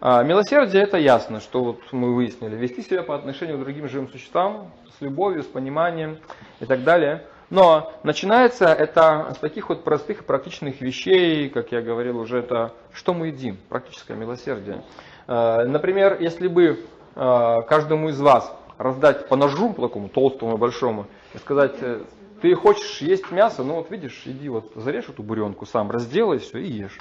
А, 0.00 0.24
милосердие 0.24 0.82
это 0.82 0.98
ясно, 0.98 1.38
что 1.38 1.62
вот 1.62 1.92
мы 1.92 2.16
выяснили. 2.16 2.56
Вести 2.56 2.82
себя 2.82 3.04
по 3.04 3.14
отношению 3.14 3.58
к 3.58 3.60
другим 3.60 3.88
живым 3.88 4.08
существам 4.08 4.72
с 4.98 5.00
любовью, 5.00 5.44
с 5.44 5.46
пониманием 5.46 6.18
и 6.58 6.64
так 6.64 6.82
далее. 6.82 7.22
Но 7.50 7.92
начинается 8.02 8.66
это 8.66 9.32
с 9.34 9.38
таких 9.38 9.70
вот 9.70 9.82
простых 9.82 10.20
и 10.20 10.24
практичных 10.24 10.80
вещей, 10.80 11.48
как 11.48 11.72
я 11.72 11.80
говорил 11.80 12.18
уже, 12.18 12.38
это 12.38 12.72
что 12.92 13.14
мы 13.14 13.28
едим, 13.28 13.56
практическое 13.68 14.16
милосердие. 14.16 14.82
А, 15.26 15.64
например, 15.64 16.18
если 16.20 16.48
бы 16.48 16.84
а, 17.14 17.62
каждому 17.62 18.10
из 18.10 18.20
вас 18.20 18.52
раздать 18.76 19.28
по 19.28 19.36
ножу, 19.36 19.72
такому 19.72 20.08
толстому 20.08 20.56
и 20.56 20.58
большому, 20.58 21.06
и 21.34 21.38
сказать, 21.38 21.74
э, 21.80 22.02
ты 22.40 22.54
хочешь 22.54 22.98
есть 23.00 23.30
мясо, 23.30 23.64
ну 23.64 23.74
вот 23.74 23.90
видишь, 23.90 24.22
иди 24.24 24.48
вот 24.48 24.72
зарежь 24.76 25.08
эту 25.08 25.22
буренку 25.22 25.66
сам, 25.66 25.90
разделай 25.90 26.38
все 26.38 26.58
и 26.58 26.70
ешь. 26.70 26.98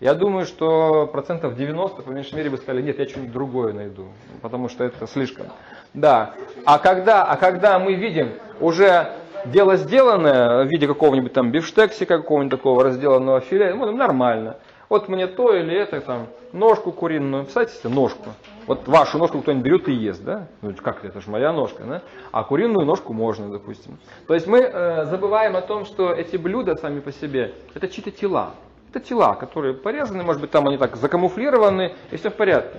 Я 0.00 0.14
думаю, 0.14 0.46
что 0.46 1.06
процентов 1.08 1.56
90, 1.56 2.02
по 2.02 2.10
меньшей 2.10 2.36
мере, 2.36 2.50
бы 2.50 2.56
сказали, 2.56 2.82
нет, 2.82 2.98
я 2.98 3.08
что-нибудь 3.08 3.32
другое 3.32 3.72
найду, 3.72 4.06
потому 4.42 4.68
что 4.68 4.84
это 4.84 5.06
слишком. 5.08 5.48
Да. 5.92 6.34
А 6.64 6.78
когда, 6.78 7.24
а 7.24 7.36
когда 7.36 7.78
мы 7.78 7.94
видим 7.94 8.32
уже 8.60 9.12
дело 9.46 9.76
сделанное 9.76 10.64
в 10.64 10.68
виде 10.68 10.86
какого-нибудь 10.86 11.32
там 11.32 11.50
бифштексика, 11.50 12.18
какого-нибудь 12.18 12.50
такого 12.50 12.84
разделанного 12.84 13.40
филе, 13.40 13.74
ну, 13.74 13.90
нормально. 13.92 14.56
Вот 14.88 15.08
мне 15.08 15.26
то 15.26 15.54
или 15.54 15.76
это, 15.76 16.00
там, 16.00 16.28
ножку 16.52 16.92
куриную, 16.92 17.44
представьте 17.44 17.74
себе, 17.74 17.94
ножку. 17.94 18.30
Вот 18.66 18.88
вашу 18.88 19.18
ножку 19.18 19.42
кто-нибудь 19.42 19.64
берет 19.64 19.88
и 19.88 19.92
ест, 19.92 20.22
да? 20.24 20.46
Ну, 20.62 20.72
как 20.82 20.98
это, 20.98 21.08
это 21.08 21.20
же 21.20 21.30
моя 21.30 21.52
ножка, 21.52 21.82
да? 21.84 22.02
А 22.32 22.42
куриную 22.42 22.86
ножку 22.86 23.12
можно, 23.12 23.50
допустим. 23.50 23.98
То 24.26 24.34
есть 24.34 24.46
мы 24.46 24.60
э, 24.60 25.04
забываем 25.04 25.56
о 25.56 25.60
том, 25.60 25.84
что 25.84 26.12
эти 26.12 26.36
блюда 26.36 26.76
сами 26.76 27.00
по 27.00 27.12
себе, 27.12 27.52
это 27.74 27.88
чьи-то 27.88 28.10
тела. 28.10 28.54
Это 28.90 29.00
тела, 29.00 29.34
которые 29.34 29.74
порезаны, 29.74 30.22
может 30.22 30.40
быть, 30.40 30.50
там 30.50 30.66
они 30.66 30.78
так 30.78 30.96
закамуфлированы, 30.96 31.94
и 32.10 32.16
все 32.16 32.30
в 32.30 32.34
порядке. 32.34 32.78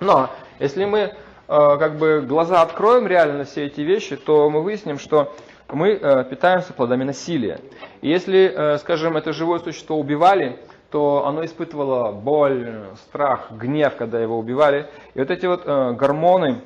Но 0.00 0.30
если 0.58 0.86
мы 0.86 0.98
э, 0.98 1.12
как 1.46 1.96
бы 1.98 2.24
глаза 2.26 2.62
откроем 2.62 3.06
реально 3.06 3.38
на 3.38 3.44
все 3.44 3.66
эти 3.66 3.82
вещи, 3.82 4.16
то 4.16 4.48
мы 4.48 4.62
выясним, 4.62 4.98
что 4.98 5.34
мы 5.72 5.90
э, 5.90 6.24
питаемся 6.24 6.72
плодами 6.72 7.04
насилия. 7.04 7.60
И 8.00 8.08
если, 8.08 8.52
э, 8.54 8.78
скажем, 8.78 9.16
это 9.16 9.32
живое 9.32 9.58
существо 9.58 9.98
убивали, 9.98 10.58
то 10.90 11.26
оно 11.26 11.44
испытывало 11.44 12.12
боль, 12.12 12.84
страх, 13.08 13.50
гнев, 13.50 13.96
когда 13.96 14.20
его 14.20 14.38
убивали. 14.38 14.88
И 15.14 15.18
вот 15.18 15.30
эти 15.30 15.46
вот 15.46 15.62
э, 15.64 15.92
гормоны, 15.92 16.62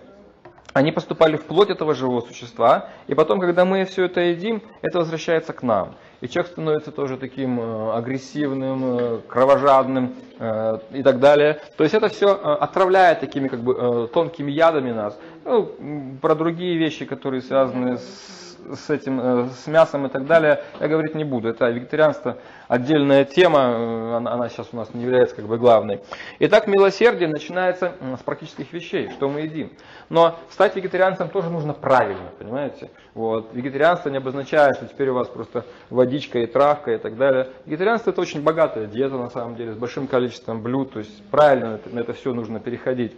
они 0.73 0.93
поступали 0.93 1.37
в 1.37 1.45
плоть 1.45 1.71
этого 1.71 1.95
живого 1.95 2.21
существа, 2.21 2.91
и 3.07 3.15
потом, 3.15 3.41
когда 3.41 3.65
мы 3.65 3.85
все 3.85 4.05
это 4.05 4.21
едим, 4.21 4.63
это 4.83 4.99
возвращается 4.99 5.53
к 5.53 5.63
нам 5.63 5.95
и 6.21 6.29
человек 6.29 6.51
становится 6.53 6.91
тоже 6.91 7.17
таким 7.17 7.61
э, 7.61 7.93
агрессивным, 7.93 8.99
э, 8.99 9.21
кровожадным 9.29 10.15
э, 10.39 10.79
и 10.93 11.03
так 11.03 11.21
далее. 11.21 11.61
То 11.77 11.85
есть 11.85 11.95
это 11.95 12.09
все 12.09 12.33
отравляет 12.33 13.21
такими 13.21 13.49
как 13.49 13.61
бы 13.61 14.09
тонкими 14.13 14.51
ядами 14.51 14.91
нас. 14.91 15.19
Ну, 15.45 16.17
про 16.21 16.35
другие 16.35 16.77
вещи, 16.77 17.05
которые 17.05 17.41
связаны 17.43 17.99
с 17.99 18.48
с 18.75 18.91
этим, 18.91 19.21
э, 19.21 19.49
с 19.51 19.67
мясом 19.67 20.07
и 20.07 20.09
так 20.09 20.27
далее, 20.27 20.63
я 20.81 20.89
говорить 20.89 21.15
не 21.15 21.25
буду. 21.25 21.49
Это 21.49 21.69
вегетарианство 21.69 22.39
отдельная 22.69 23.25
тема, 23.25 23.59
э, 23.61 24.17
она, 24.17 24.33
она 24.33 24.49
сейчас 24.49 24.69
у 24.73 24.77
нас 24.77 24.93
не 24.95 25.03
является 25.03 25.37
как 25.37 25.47
бы 25.47 25.59
главной. 25.59 26.01
Итак, 26.39 26.67
милосердие 26.67 27.29
начинается 27.29 27.93
с 28.19 28.23
практических 28.23 28.73
вещей, 28.73 29.11
что 29.11 29.29
мы 29.29 29.41
едим. 29.41 29.73
Но 30.09 30.39
стать 30.51 30.77
вегетарианцем 30.77 31.29
тоже 31.29 31.51
нужно 31.51 31.73
правильно, 31.73 32.31
понимаете? 32.39 32.91
Вот. 33.15 33.51
Вегетарианство 33.53 34.11
не 34.11 34.19
обозначает, 34.19 34.77
что 34.77 34.87
теперь 34.87 35.09
у 35.09 35.15
вас 35.15 35.29
просто 35.29 35.65
водичка 35.91 36.39
и 36.39 36.47
травка 36.47 36.93
и 36.93 36.99
так 36.99 37.17
далее. 37.17 37.49
Вегетарианство 37.67 38.11
это 38.11 38.21
очень 38.21 38.43
богатая 38.43 38.87
диета 38.87 39.17
на 39.17 39.31
самом 39.31 39.57
деле, 39.57 39.73
с 39.73 39.77
большим 39.77 40.07
количеством 40.07 40.63
блюд, 40.63 40.93
то 40.93 40.99
есть 41.01 41.23
правильно 41.31 41.79
на 41.87 42.01
это 42.01 42.13
все 42.13 42.33
нужно 42.33 42.61
переходить. 42.61 43.13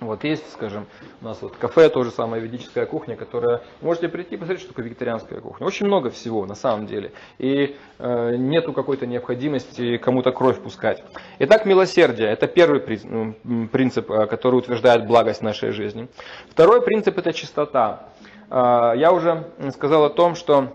Вот 0.00 0.24
есть, 0.24 0.50
скажем, 0.52 0.86
у 1.20 1.26
нас 1.26 1.42
вот 1.42 1.56
кафе, 1.56 1.90
тоже 1.90 2.10
самая 2.10 2.40
ведическая 2.40 2.86
кухня, 2.86 3.16
которая... 3.16 3.60
Можете 3.82 4.08
прийти 4.08 4.36
посмотреть, 4.36 4.60
что 4.60 4.70
такое 4.70 4.86
вегетарианская 4.86 5.40
кухня. 5.40 5.66
Очень 5.66 5.86
много 5.86 6.08
всего, 6.08 6.46
на 6.46 6.54
самом 6.54 6.86
деле. 6.86 7.12
И 7.38 7.76
э, 7.98 8.36
нету 8.36 8.72
какой-то 8.72 9.06
необходимости 9.06 9.98
кому-то 9.98 10.32
кровь 10.32 10.58
пускать. 10.60 11.04
Итак, 11.40 11.66
милосердие– 11.66 12.28
это 12.30 12.46
первый 12.46 12.80
принцип, 12.80 14.10
э, 14.10 14.26
который 14.26 14.56
утверждает 14.56 15.06
благость 15.06 15.42
нашей 15.42 15.72
жизни. 15.72 16.08
Второй 16.48 16.80
принцип– 16.80 17.18
это 17.18 17.34
чистота. 17.34 18.08
Э, 18.48 18.94
я 18.96 19.12
уже 19.12 19.44
сказал 19.74 20.04
о 20.04 20.10
том, 20.10 20.34
что 20.34 20.68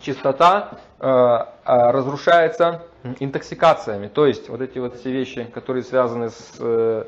чистота 0.00 0.80
э, 1.00 1.06
э 1.06 1.46
разрушается 1.64 2.82
интоксикациями. 3.20 4.08
То 4.08 4.26
есть 4.26 4.48
вот 4.48 4.60
эти 4.60 4.78
вот 4.78 4.96
все 4.96 5.10
вещи, 5.10 5.44
которые 5.44 5.82
связаны 5.82 6.30
с... 6.30 6.52
Э, 6.58 7.04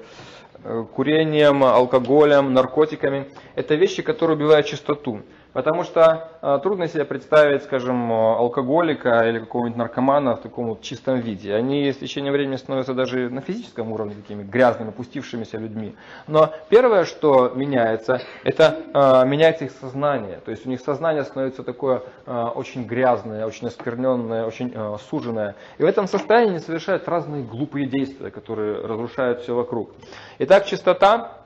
курением, 0.95 1.65
алкоголем, 1.65 2.53
наркотиками. 2.55 3.27
Это 3.55 3.75
вещи, 3.75 4.03
которые 4.03 4.37
убивают 4.37 4.67
чистоту. 4.67 5.23
Потому 5.57 5.85
что 5.85 6.29
э, 6.43 6.59
трудно 6.63 6.87
себе 6.87 7.07
представить, 7.07 7.63
скажем, 7.63 8.13
алкоголика 8.13 9.27
или 9.27 9.39
какого-нибудь 9.39 9.79
наркомана 9.79 10.37
в 10.37 10.43
таком 10.43 10.67
вот 10.67 10.83
чистом 10.83 11.19
виде. 11.21 11.55
Они 11.55 11.91
с 11.91 11.97
течением 11.97 12.35
времени 12.35 12.57
становятся 12.57 12.93
даже 12.93 13.31
на 13.31 13.41
физическом 13.41 13.91
уровне 13.91 14.15
такими 14.17 14.43
грязными, 14.43 14.91
опустившимися 14.91 15.57
людьми. 15.57 15.95
Но 16.27 16.53
первое, 16.69 17.07
что 17.07 17.53
меняется, 17.55 18.21
это 18.45 18.77
э, 18.93 19.27
меняется 19.27 19.65
их 19.65 19.71
сознание. 19.81 20.41
То 20.45 20.51
есть 20.51 20.67
у 20.67 20.69
них 20.69 20.83
сознание 20.83 21.25
становится 21.25 21.63
такое 21.63 22.03
э, 22.27 22.49
очень 22.55 22.85
грязное, 22.85 23.47
очень 23.47 23.69
оскверненное, 23.69 24.45
очень 24.45 24.73
э, 24.75 24.97
суженное. 25.09 25.55
И 25.79 25.83
в 25.83 25.87
этом 25.87 26.07
состоянии 26.07 26.51
они 26.51 26.59
совершают 26.59 27.09
разные 27.09 27.43
глупые 27.43 27.87
действия, 27.87 28.31
которые 28.31 28.83
разрушают 28.83 29.41
все 29.41 29.55
вокруг. 29.55 29.93
Итак, 30.39 30.67
чистота 30.67 31.46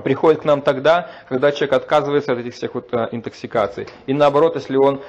приходит 0.00 0.42
к 0.42 0.44
нам 0.44 0.62
тогда, 0.62 1.10
когда 1.28 1.52
человек 1.52 1.74
отказывается 1.74 2.32
от 2.32 2.38
этих 2.38 2.54
всех 2.54 2.74
вот 2.74 2.92
э, 2.92 3.08
интоксикаций. 3.12 3.88
И 4.06 4.14
наоборот, 4.14 4.54
если 4.56 4.76
он 4.76 5.00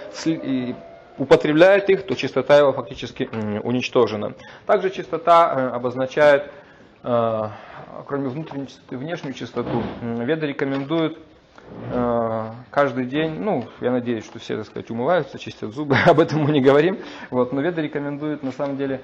употребляет 1.17 1.89
их, 1.89 2.05
то 2.05 2.15
чистота 2.15 2.57
его 2.57 2.73
фактически 2.73 3.29
уничтожена. 3.63 4.33
Также 4.65 4.89
чистота 4.89 5.53
э, 5.53 5.67
обозначает, 5.75 6.51
э, 7.03 7.41
кроме 8.07 8.29
внутренней 8.29 8.67
чистоты, 8.67 8.97
внешнюю 8.97 9.33
чистоту. 9.33 9.83
Веды 10.01 10.47
рекомендуют 10.47 11.19
каждый 12.69 13.05
день, 13.05 13.39
ну, 13.39 13.65
я 13.79 13.89
надеюсь, 13.91 14.25
что 14.25 14.37
все, 14.37 14.57
так 14.57 14.65
сказать, 14.65 14.91
умываются, 14.91 15.39
чистят 15.39 15.73
зубы, 15.73 15.95
об 16.05 16.19
этом 16.19 16.41
мы 16.41 16.51
не 16.51 16.61
говорим, 16.61 16.99
вот, 17.31 17.53
но 17.53 17.61
веды 17.61 17.81
рекомендуют, 17.81 18.43
на 18.43 18.51
самом 18.51 18.77
деле, 18.77 19.01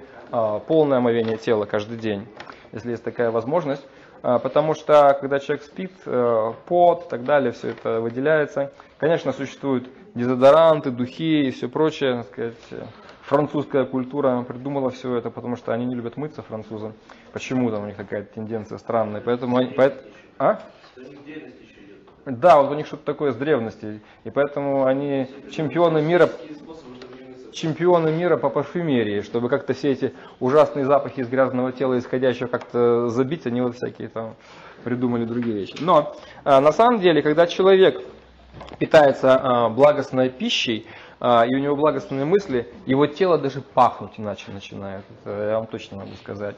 полное 0.67 0.97
омовение 0.97 1.37
тела 1.37 1.65
каждый 1.65 1.97
день, 1.97 2.27
если 2.73 2.91
есть 2.91 3.03
такая 3.03 3.31
возможность. 3.31 3.83
А, 4.21 4.39
потому 4.39 4.73
что 4.73 5.17
когда 5.19 5.39
человек 5.39 5.63
спит, 5.63 5.91
э, 6.05 6.53
пот 6.65 7.05
и 7.05 7.09
так 7.09 7.23
далее, 7.23 7.51
все 7.51 7.69
это 7.69 8.01
выделяется. 8.01 8.71
Конечно, 8.97 9.31
существуют 9.31 9.89
дезодоранты, 10.13 10.91
духи 10.91 11.47
и 11.47 11.51
все 11.51 11.69
прочее, 11.69 12.17
так 12.17 12.27
сказать, 12.27 12.83
французская 13.21 13.85
культура 13.85 14.43
придумала 14.43 14.89
все 14.89 15.15
это, 15.15 15.29
потому 15.29 15.55
что 15.55 15.71
они 15.71 15.85
не 15.85 15.95
любят 15.95 16.17
мыться, 16.17 16.41
французы. 16.41 16.93
Почему-то 17.31 17.79
у 17.79 17.85
них 17.85 17.95
такая 17.95 18.23
тенденция 18.23 18.77
странная. 18.77 19.21
Поэтому 19.21 19.57
они, 19.57 19.71
поэт... 19.71 20.03
а? 20.37 20.59
Да, 22.25 22.61
вот 22.61 22.71
у 22.71 22.75
них 22.75 22.87
что-то 22.87 23.05
такое 23.05 23.31
с 23.31 23.35
древности. 23.35 24.01
И 24.23 24.29
поэтому 24.31 24.85
они 24.85 25.27
чемпионы 25.51 26.01
мира 26.01 26.29
чемпионы 27.51 28.11
мира 28.11 28.37
по 28.37 28.49
парфюмерии, 28.49 29.21
чтобы 29.21 29.49
как-то 29.49 29.73
все 29.73 29.91
эти 29.91 30.13
ужасные 30.39 30.85
запахи 30.85 31.21
из 31.21 31.27
грязного 31.27 31.71
тела 31.71 31.97
исходящего 31.97 32.47
как-то 32.47 33.09
забить, 33.09 33.45
они 33.45 33.61
вот 33.61 33.75
всякие 33.75 34.09
там 34.09 34.35
придумали 34.83 35.25
другие 35.25 35.55
вещи. 35.55 35.75
Но 35.79 36.15
а, 36.43 36.61
на 36.61 36.71
самом 36.71 36.99
деле, 36.99 37.21
когда 37.21 37.47
человек 37.47 38.01
питается 38.77 39.35
а, 39.35 39.69
благостной 39.69 40.29
пищей, 40.29 40.87
а, 41.19 41.45
и 41.45 41.53
у 41.55 41.59
него 41.59 41.75
благостные 41.75 42.25
мысли, 42.25 42.67
его 42.85 43.07
тело 43.07 43.37
даже 43.37 43.61
пахнуть 43.61 44.13
иначе 44.17 44.51
начинает. 44.51 45.03
Это 45.23 45.49
я 45.49 45.55
вам 45.57 45.67
точно 45.67 45.97
могу 45.97 46.13
сказать. 46.15 46.55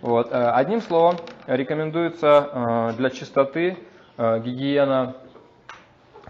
Вот. 0.00 0.28
Одним 0.32 0.80
словом, 0.80 1.16
рекомендуется 1.46 2.94
для 2.96 3.10
чистоты 3.10 3.76
гигиена 4.16 5.14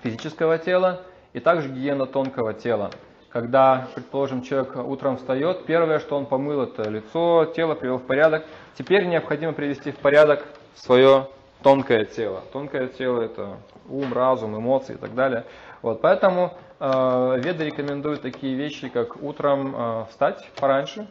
физического 0.02 0.58
тела 0.58 1.02
и 1.32 1.40
также 1.40 1.68
гигиена 1.68 2.06
тонкого 2.06 2.52
тела 2.52 2.90
когда, 3.30 3.86
предположим, 3.94 4.42
человек 4.42 4.76
утром 4.76 5.16
встает, 5.16 5.64
первое, 5.64 6.00
что 6.00 6.16
он 6.16 6.26
помыл, 6.26 6.62
это 6.62 6.88
лицо, 6.88 7.44
тело 7.56 7.74
привел 7.74 7.98
в 7.98 8.02
порядок. 8.02 8.44
Теперь 8.76 9.06
необходимо 9.06 9.52
привести 9.52 9.92
в 9.92 9.96
порядок 9.96 10.44
свое 10.74 11.28
тонкое 11.62 12.04
тело. 12.04 12.42
Тонкое 12.52 12.88
тело 12.88 13.22
это 13.22 13.56
ум, 13.88 14.12
разум, 14.12 14.56
эмоции 14.56 14.94
и 14.94 14.98
так 14.98 15.14
далее. 15.14 15.44
Вот, 15.82 16.00
поэтому 16.00 16.54
э, 16.78 17.40
веды 17.42 17.64
рекомендуют 17.64 18.22
такие 18.22 18.54
вещи, 18.56 18.88
как 18.88 19.22
утром 19.22 19.74
э, 19.76 20.04
встать 20.10 20.48
пораньше, 20.58 21.06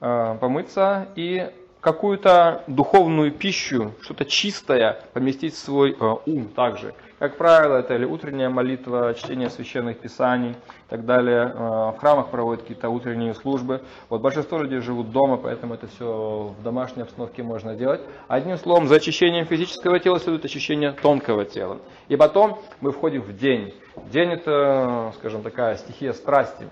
э, 0.00 0.36
помыться 0.40 1.08
и 1.16 1.50
какую-то 1.80 2.62
духовную 2.66 3.32
пищу, 3.32 3.92
что-то 4.02 4.24
чистое 4.24 5.00
поместить 5.12 5.54
в 5.54 5.58
свой 5.58 5.96
э, 5.98 6.16
ум 6.26 6.48
также. 6.48 6.94
Как 7.20 7.36
правило, 7.36 7.76
это 7.76 7.94
или 7.94 8.04
утренняя 8.04 8.48
молитва, 8.48 9.14
чтение 9.14 9.48
священных 9.48 9.98
писаний 9.98 10.50
и 10.50 10.90
так 10.90 11.06
далее. 11.06 11.44
Э, 11.44 11.92
в 11.92 11.96
храмах 11.98 12.30
проводят 12.30 12.62
какие-то 12.62 12.88
утренние 12.88 13.34
службы. 13.34 13.82
Вот 14.08 14.20
большинство 14.20 14.58
людей 14.58 14.80
живут 14.80 15.12
дома, 15.12 15.36
поэтому 15.36 15.74
это 15.74 15.86
все 15.86 16.54
в 16.58 16.62
домашней 16.64 17.02
обстановке 17.02 17.44
можно 17.44 17.76
делать. 17.76 18.00
Одним 18.26 18.58
словом, 18.58 18.88
за 18.88 18.96
очищением 18.96 19.46
физического 19.46 20.00
тела 20.00 20.18
следует 20.18 20.44
очищение 20.44 20.90
тонкого 20.90 21.44
тела. 21.44 21.78
И 22.08 22.16
потом 22.16 22.58
мы 22.80 22.90
входим 22.90 23.22
в 23.22 23.36
день. 23.36 23.72
День 24.10 24.32
это, 24.32 25.12
скажем, 25.18 25.42
такая 25.42 25.76
стихия 25.76 26.12
страсти. 26.14 26.68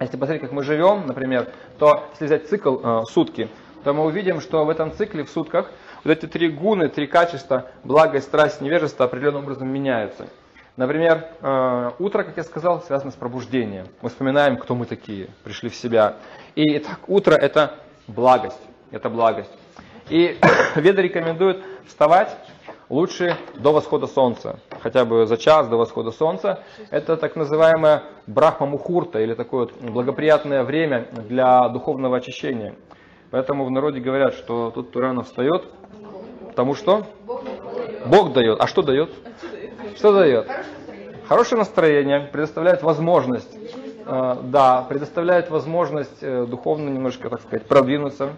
Если 0.00 0.16
посмотреть, 0.16 0.42
как 0.42 0.52
мы 0.52 0.62
живем, 0.62 1.06
например, 1.06 1.48
то 1.80 2.04
если 2.12 2.26
взять 2.26 2.48
цикл 2.48 2.76
э, 2.80 3.02
сутки, 3.10 3.48
то 3.82 3.92
мы 3.92 4.04
увидим, 4.04 4.40
что 4.40 4.64
в 4.64 4.70
этом 4.70 4.92
цикле 4.92 5.24
в 5.24 5.30
сутках 5.30 5.70
вот 6.04 6.12
эти 6.12 6.26
три 6.26 6.48
гуны, 6.50 6.88
три 6.88 7.06
качества, 7.06 7.66
благость, 7.82 8.26
страсть, 8.26 8.60
невежество 8.60 9.06
определенным 9.06 9.44
образом 9.44 9.68
меняются. 9.68 10.28
Например, 10.76 11.28
э, 11.40 11.90
утро, 11.98 12.24
как 12.24 12.36
я 12.36 12.42
сказал, 12.42 12.82
связано 12.82 13.12
с 13.12 13.14
пробуждением. 13.14 13.86
Мы 14.02 14.08
вспоминаем, 14.08 14.56
кто 14.56 14.74
мы 14.74 14.86
такие, 14.86 15.28
пришли 15.44 15.68
в 15.68 15.74
себя. 15.74 16.16
И 16.56 16.78
так, 16.80 16.98
утро 17.06 17.34
это 17.34 17.74
благость, 18.08 18.60
это 18.90 19.08
благость. 19.08 19.50
И 20.08 20.36
Веда 20.74 21.00
рекомендует 21.00 21.62
вставать 21.86 22.36
лучше 22.88 23.36
до 23.54 23.72
восхода 23.72 24.06
солнца, 24.06 24.58
хотя 24.80 25.04
бы 25.04 25.26
за 25.26 25.36
час 25.36 25.68
до 25.68 25.76
восхода 25.76 26.10
солнца. 26.10 26.62
Это 26.90 27.16
так 27.16 27.36
называемое 27.36 28.02
брахма 28.26 28.66
мухурта, 28.66 29.20
или 29.20 29.34
такое 29.34 29.66
вот 29.66 29.80
благоприятное 29.80 30.64
время 30.64 31.06
для 31.28 31.68
духовного 31.68 32.16
очищения. 32.16 32.74
Поэтому 33.30 33.64
в 33.64 33.70
народе 33.70 34.00
говорят, 34.00 34.34
что 34.34 34.70
тут 34.70 34.90
кто 34.90 35.00
рано 35.00 35.22
встает, 35.22 35.64
потому 36.54 36.76
что 36.76 37.04
Бог 38.06 38.32
дает. 38.32 38.60
А 38.60 38.68
что 38.68 38.82
дает? 38.82 39.10
Что 39.96 40.12
дает? 40.12 40.48
Хорошее 41.26 41.58
настроение, 41.58 42.20
предоставляет 42.20 42.84
возможность, 42.84 43.50
э, 44.06 44.36
да, 44.44 44.82
предоставляет 44.88 45.50
возможность 45.50 46.18
э, 46.20 46.46
духовно 46.48 46.90
немножко, 46.90 47.28
так 47.28 47.40
сказать, 47.40 47.66
продвинуться. 47.66 48.34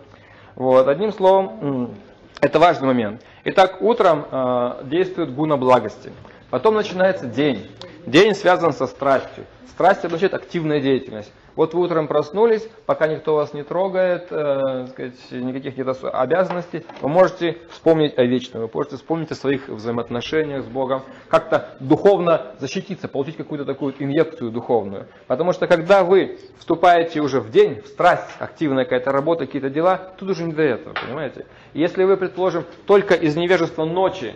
Вот. 0.55 0.89
Одним 0.89 1.13
словом, 1.13 1.95
это 2.41 2.59
важный 2.59 2.87
момент. 2.87 3.23
Итак, 3.45 3.83
утром 3.83 4.25
э, 4.31 4.85
действует 4.85 5.35
гуна 5.35 5.59
благости. 5.59 6.11
Потом 6.49 6.75
начинается 6.75 7.27
день. 7.27 7.71
День 8.07 8.35
связан 8.35 8.73
со 8.73 8.87
страстью. 8.87 9.45
Страсть 9.69 10.07
означает 10.07 10.33
активная 10.33 10.81
деятельность. 10.81 11.33
Вот 11.57 11.73
вы 11.73 11.81
утром 11.81 12.07
проснулись, 12.07 12.69
пока 12.85 13.09
никто 13.09 13.35
вас 13.35 13.55
не 13.55 13.65
трогает, 13.65 14.27
э, 14.31 14.89
сказать, 14.89 15.15
никаких 15.31 15.79
нет 15.79 15.89
обязанностей, 16.03 16.85
вы 17.01 17.09
можете 17.09 17.57
вспомнить 17.71 18.19
о 18.19 18.25
вечном, 18.25 18.63
вы 18.63 18.71
можете 18.73 18.97
вспомнить 18.97 19.31
о 19.31 19.35
своих 19.35 19.69
взаимоотношениях 19.69 20.65
с 20.65 20.67
Богом, 20.67 21.03
как-то 21.29 21.71
духовно 21.81 22.53
защититься, 22.59 23.09
получить 23.09 23.39
какую-то 23.39 23.65
такую 23.65 23.95
инъекцию 23.99 24.51
духовную. 24.51 25.07
Потому 25.27 25.55
что 25.55 25.67
когда 25.67 26.05
вы 26.05 26.39
вступаете 26.59 27.21
уже 27.21 27.41
в 27.41 27.51
день, 27.51 27.81
в 27.81 27.87
страсть, 27.87 28.37
активная 28.39 28.85
какая-то 28.85 29.11
работа, 29.11 29.47
какие-то 29.47 29.71
дела, 29.71 30.13
тут 30.19 30.29
уже 30.29 30.45
не 30.45 30.53
до 30.53 30.63
этого, 30.63 30.93
понимаете? 30.93 31.47
Если 31.73 32.05
вы, 32.05 32.19
предположим, 32.19 32.65
только 32.87 33.15
из 33.15 33.35
невежества 33.35 33.87
ночи 33.87 34.35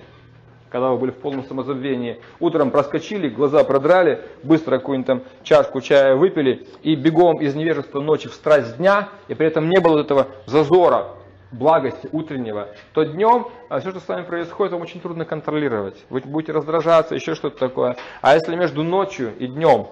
когда 0.70 0.90
вы 0.90 0.98
были 0.98 1.10
в 1.10 1.16
полном 1.16 1.44
самозабвении, 1.44 2.20
утром 2.38 2.70
проскочили, 2.70 3.28
глаза 3.28 3.64
продрали, 3.64 4.22
быстро 4.42 4.78
какую-нибудь 4.78 5.06
там 5.06 5.22
чашку 5.42 5.80
чая 5.80 6.14
выпили 6.14 6.66
и 6.82 6.94
бегом 6.94 7.40
из 7.40 7.55
невежества 7.55 8.01
ночи 8.01 8.28
в 8.28 8.34
страсть 8.34 8.76
дня, 8.78 9.09
и 9.28 9.34
при 9.34 9.47
этом 9.47 9.68
не 9.68 9.80
было 9.80 10.01
этого 10.01 10.28
зазора, 10.47 11.09
благости 11.52 12.09
утреннего, 12.12 12.68
то 12.92 13.02
днем 13.02 13.48
а 13.68 13.80
все, 13.80 13.90
что 13.90 14.01
с 14.01 14.09
вами 14.09 14.24
происходит, 14.24 14.72
вам 14.72 14.82
очень 14.82 15.01
трудно 15.01 15.24
контролировать. 15.24 15.97
Вы 16.10 16.20
будете 16.20 16.52
раздражаться, 16.52 17.14
еще 17.14 17.34
что-то 17.34 17.59
такое. 17.59 17.97
А 18.20 18.34
если 18.34 18.56
между 18.56 18.82
ночью 18.82 19.32
и 19.38 19.47
днем 19.47 19.88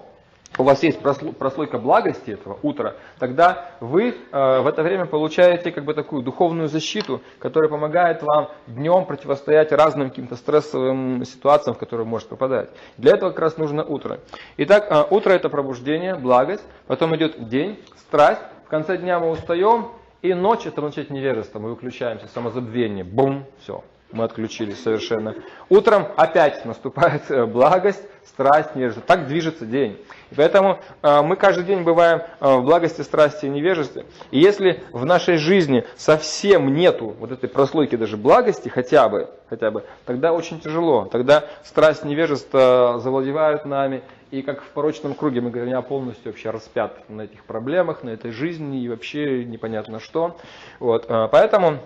у 0.57 0.63
вас 0.63 0.83
есть 0.83 0.99
прослойка 0.99 1.77
благости 1.77 2.31
этого 2.31 2.59
утра, 2.63 2.95
тогда 3.17 3.71
вы 3.79 4.09
э, 4.09 4.59
в 4.61 4.67
это 4.67 4.83
время 4.83 5.05
получаете 5.05 5.71
как 5.71 5.85
бы 5.85 5.93
такую 5.93 6.21
духовную 6.21 6.67
защиту, 6.67 7.21
которая 7.39 7.69
помогает 7.69 8.23
вам 8.23 8.49
днем 8.67 9.05
противостоять 9.05 9.71
разным 9.71 10.09
каким-то 10.09 10.35
стрессовым 10.35 11.23
ситуациям, 11.23 11.75
в 11.75 11.79
которые 11.79 12.05
вы 12.05 12.11
можете 12.11 12.31
попадать. 12.31 12.69
Для 12.97 13.13
этого 13.13 13.29
как 13.29 13.39
раз 13.39 13.57
нужно 13.57 13.83
утро. 13.83 14.19
Итак, 14.57 14.87
э, 14.89 15.05
утро 15.09 15.31
это 15.31 15.49
пробуждение, 15.49 16.15
благость, 16.15 16.63
потом 16.87 17.15
идет 17.15 17.47
день, 17.47 17.79
страсть, 17.97 18.41
в 18.65 18.69
конце 18.69 18.97
дня 18.97 19.19
мы 19.19 19.29
устаем, 19.29 19.89
и 20.21 20.33
ночь 20.33 20.65
это 20.65 20.81
начать 20.81 21.09
невежество, 21.09 21.59
мы 21.59 21.69
выключаемся, 21.69 22.27
самозабвение, 22.27 23.05
бум, 23.05 23.45
все, 23.61 23.83
мы 24.11 24.23
отключились 24.23 24.81
совершенно. 24.81 25.35
Утром 25.69 26.07
опять 26.17 26.65
наступает 26.65 27.29
э, 27.29 27.45
благость, 27.45 28.01
страсть, 28.25 28.75
невежество. 28.75 29.03
Так 29.05 29.27
движется 29.27 29.65
день. 29.65 29.99
И 30.31 30.35
поэтому 30.35 30.79
э, 31.01 31.21
мы 31.21 31.35
каждый 31.35 31.63
день 31.63 31.83
бываем 31.83 32.21
э, 32.21 32.55
в 32.55 32.63
благости, 32.63 33.01
страсти 33.01 33.45
и 33.45 33.49
невежестве. 33.49 34.05
И 34.31 34.39
если 34.39 34.83
в 34.91 35.05
нашей 35.05 35.37
жизни 35.37 35.85
совсем 35.95 36.73
нету 36.73 37.15
вот 37.19 37.31
этой 37.31 37.49
прослойки 37.49 37.95
даже 37.95 38.17
благости 38.17 38.69
хотя 38.69 39.09
бы, 39.09 39.29
хотя 39.47 39.69
бы, 39.69 39.83
тогда 40.05 40.33
очень 40.33 40.59
тяжело. 40.59 41.05
Тогда 41.05 41.45
страсть, 41.63 42.03
невежество 42.03 42.99
завладевают 42.99 43.65
нами. 43.65 44.01
И 44.31 44.41
как 44.43 44.61
в 44.61 44.67
порочном 44.69 45.15
круге 45.15 45.41
мы 45.41 45.49
говорим, 45.49 45.71
я 45.71 45.81
полностью 45.81 46.31
вообще 46.31 46.51
распят 46.51 47.09
на 47.09 47.23
этих 47.23 47.43
проблемах, 47.45 48.03
на 48.03 48.09
этой 48.09 48.31
жизни 48.31 48.81
и 48.83 48.89
вообще 48.89 49.43
непонятно 49.43 49.99
что. 49.99 50.37
Вот. 50.79 51.07
Поэтому 51.07 51.79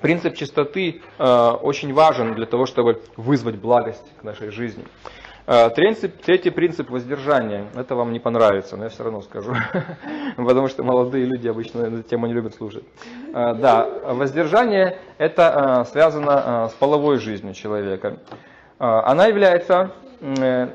Принцип 0.00 0.34
чистоты 0.36 1.02
э, 1.18 1.50
очень 1.62 1.92
важен 1.92 2.34
для 2.34 2.46
того, 2.46 2.66
чтобы 2.66 3.02
вызвать 3.16 3.56
благость 3.56 4.06
к 4.20 4.24
нашей 4.24 4.50
жизни. 4.50 4.84
Э, 5.46 5.70
третий, 5.70 6.08
третий 6.08 6.50
принцип 6.50 6.90
воздержания. 6.90 7.66
Это 7.74 7.94
вам 7.94 8.12
не 8.12 8.18
понравится, 8.18 8.76
но 8.76 8.84
я 8.84 8.90
все 8.90 9.04
равно 9.04 9.22
скажу. 9.22 9.54
Потому 10.36 10.68
что 10.68 10.82
молодые 10.82 11.24
люди 11.24 11.46
обычно 11.46 11.82
эту 11.82 12.02
тему 12.02 12.26
не 12.26 12.32
любят 12.32 12.54
слушать. 12.54 12.84
Э, 13.32 13.54
да, 13.54 13.88
воздержание 14.04 14.98
это 15.18 15.84
э, 15.86 15.90
связано 15.90 16.66
э, 16.66 16.68
с 16.70 16.74
половой 16.74 17.18
жизнью 17.18 17.54
человека. 17.54 18.18
Э, 18.78 19.02
она 19.04 19.26
является 19.26 19.92
э, 20.20 20.68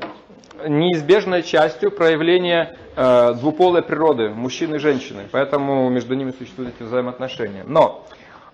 неизбежной 0.68 1.44
частью 1.44 1.92
проявления 1.92 2.78
э, 2.96 3.34
двуполой 3.34 3.82
природы 3.82 4.30
мужчины 4.30 4.76
и 4.76 4.80
женщины. 4.80 5.24
Поэтому 5.32 5.90
между 5.90 6.16
ними 6.16 6.32
существуют 6.32 6.76
эти 6.76 6.84
взаимоотношения. 6.84 7.64
Но 7.68 8.06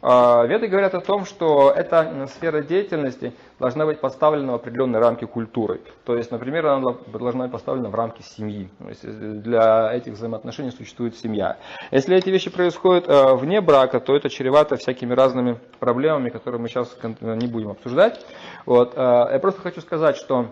веды 0.02 0.68
говорят 0.68 0.94
о 0.94 1.02
том, 1.02 1.26
что 1.26 1.72
эта 1.76 2.28
сфера 2.28 2.61
деятельности 2.61 3.34
должна 3.60 3.86
быть 3.86 3.99
поставлена 3.99 4.52
в 4.52 4.56
определенные 4.56 4.99
рамки 4.99 5.26
культуры. 5.26 5.82
То 6.06 6.15
есть, 6.15 6.32
например, 6.32 6.68
она 6.68 6.95
должна 7.07 7.44
быть 7.44 7.52
поставлена 7.52 7.90
в 7.90 7.95
рамки 7.95 8.22
семьи. 8.22 8.69
То 8.78 8.90
есть, 8.90 9.41
для 9.41 9.91
этих 9.94 10.14
взаимоотношений 10.14 10.72
существует 10.72 11.15
семья. 11.18 11.57
Если 11.91 12.15
эти 12.15 12.30
вещи 12.30 12.49
происходят 12.49 13.06
а, 13.07 13.36
вне 13.36 13.61
брака, 13.61 13.99
то 13.99 14.15
это 14.15 14.30
чревато 14.30 14.76
всякими 14.76 15.14
разными 15.14 15.57
проблемами, 15.80 16.30
которые 16.30 16.61
мы 16.61 16.69
сейчас 16.69 16.95
не 17.19 17.48
будем 17.48 17.69
обсуждать. 17.69 18.24
Вот. 18.65 18.94
А, 18.95 19.32
я 19.32 19.40
просто 19.40 19.61
хочу 19.61 19.82
сказать, 19.82 20.18
что 20.18 20.48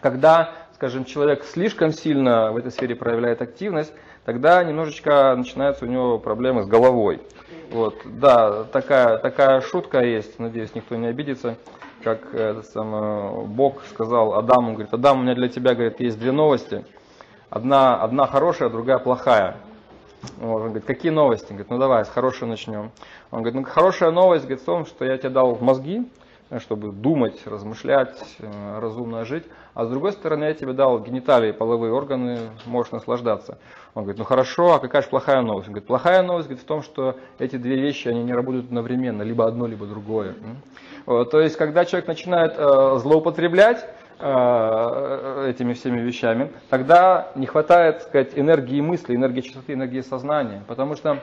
когда, 0.00 0.54
скажем, 0.74 1.04
человек 1.04 1.44
слишком 1.44 1.92
сильно 1.92 2.52
в 2.52 2.56
этой 2.56 2.70
сфере 2.70 2.96
проявляет 2.96 3.42
активность, 3.42 3.92
тогда 4.24 4.62
немножечко 4.64 5.34
начинаются 5.36 5.84
у 5.84 5.88
него 5.88 6.18
проблемы 6.18 6.62
с 6.62 6.66
головой. 6.66 7.20
Вот, 7.70 8.00
да, 8.04 8.64
такая, 8.64 9.18
такая 9.18 9.60
шутка 9.60 10.00
есть, 10.00 10.40
надеюсь, 10.40 10.74
никто 10.74 10.96
не 10.96 11.06
обидится. 11.06 11.56
Как 12.02 12.34
этот 12.34 12.66
сам, 12.66 13.44
Бог 13.46 13.84
сказал 13.84 14.34
Адаму, 14.34 14.72
говорит, 14.72 14.92
Адам, 14.92 15.20
у 15.20 15.22
меня 15.22 15.34
для 15.36 15.48
тебя, 15.48 15.74
говорит, 15.74 16.00
есть 16.00 16.18
две 16.18 16.32
новости. 16.32 16.84
Одна, 17.48 18.02
одна 18.02 18.26
хорошая, 18.26 18.70
другая 18.70 18.98
плохая. 18.98 19.56
Вот, 20.38 20.56
он 20.56 20.68
говорит, 20.68 20.84
какие 20.84 21.12
новости? 21.12 21.46
Он 21.50 21.56
говорит, 21.56 21.70
ну 21.70 21.78
давай, 21.78 22.04
с 22.04 22.08
хорошей 22.08 22.48
начнем. 22.48 22.90
Он 23.30 23.42
говорит, 23.42 23.54
ну 23.54 23.62
хорошая 23.64 24.10
новость 24.10 24.46
говорит, 24.46 24.62
в 24.62 24.66
том, 24.66 24.84
что 24.84 25.04
я 25.04 25.16
тебе 25.16 25.30
дал 25.30 25.56
мозги, 25.60 26.10
чтобы 26.58 26.90
думать, 26.90 27.46
размышлять, 27.46 28.18
э, 28.40 28.78
разумно 28.80 29.24
жить. 29.24 29.44
А 29.74 29.84
с 29.84 29.88
другой 29.88 30.12
стороны, 30.12 30.44
я 30.44 30.54
тебе 30.54 30.72
дал 30.72 30.98
гениталии, 30.98 31.52
половые 31.52 31.92
органы, 31.92 32.50
можешь 32.66 32.90
наслаждаться. 32.90 33.58
Он 33.94 34.02
говорит, 34.02 34.18
ну 34.18 34.24
хорошо, 34.24 34.74
а 34.74 34.78
какая 34.80 35.02
же 35.02 35.08
плохая 35.08 35.42
новость? 35.42 35.68
Он 35.68 35.74
говорит, 35.74 35.86
плохая 35.86 36.22
новость 36.22 36.48
говорит, 36.48 36.64
в 36.64 36.66
том, 36.66 36.82
что 36.82 37.16
эти 37.38 37.56
две 37.56 37.76
вещи, 37.76 38.08
они 38.08 38.24
не 38.24 38.32
работают 38.32 38.66
одновременно, 38.66 39.22
либо 39.22 39.46
одно, 39.46 39.66
либо 39.66 39.86
другое. 39.86 40.34
То 41.06 41.40
есть, 41.40 41.56
когда 41.56 41.84
человек 41.84 42.08
начинает 42.08 42.54
э, 42.56 42.98
злоупотреблять, 42.98 43.86
э, 44.18 45.46
этими 45.48 45.72
всеми 45.72 46.00
вещами, 46.00 46.50
тогда 46.68 47.30
не 47.36 47.46
хватает 47.46 48.02
сказать, 48.02 48.32
энергии 48.34 48.80
мысли, 48.80 49.14
энергии 49.14 49.40
чистоты, 49.40 49.72
энергии 49.72 50.02
сознания. 50.02 50.62
Потому 50.66 50.96
что 50.96 51.20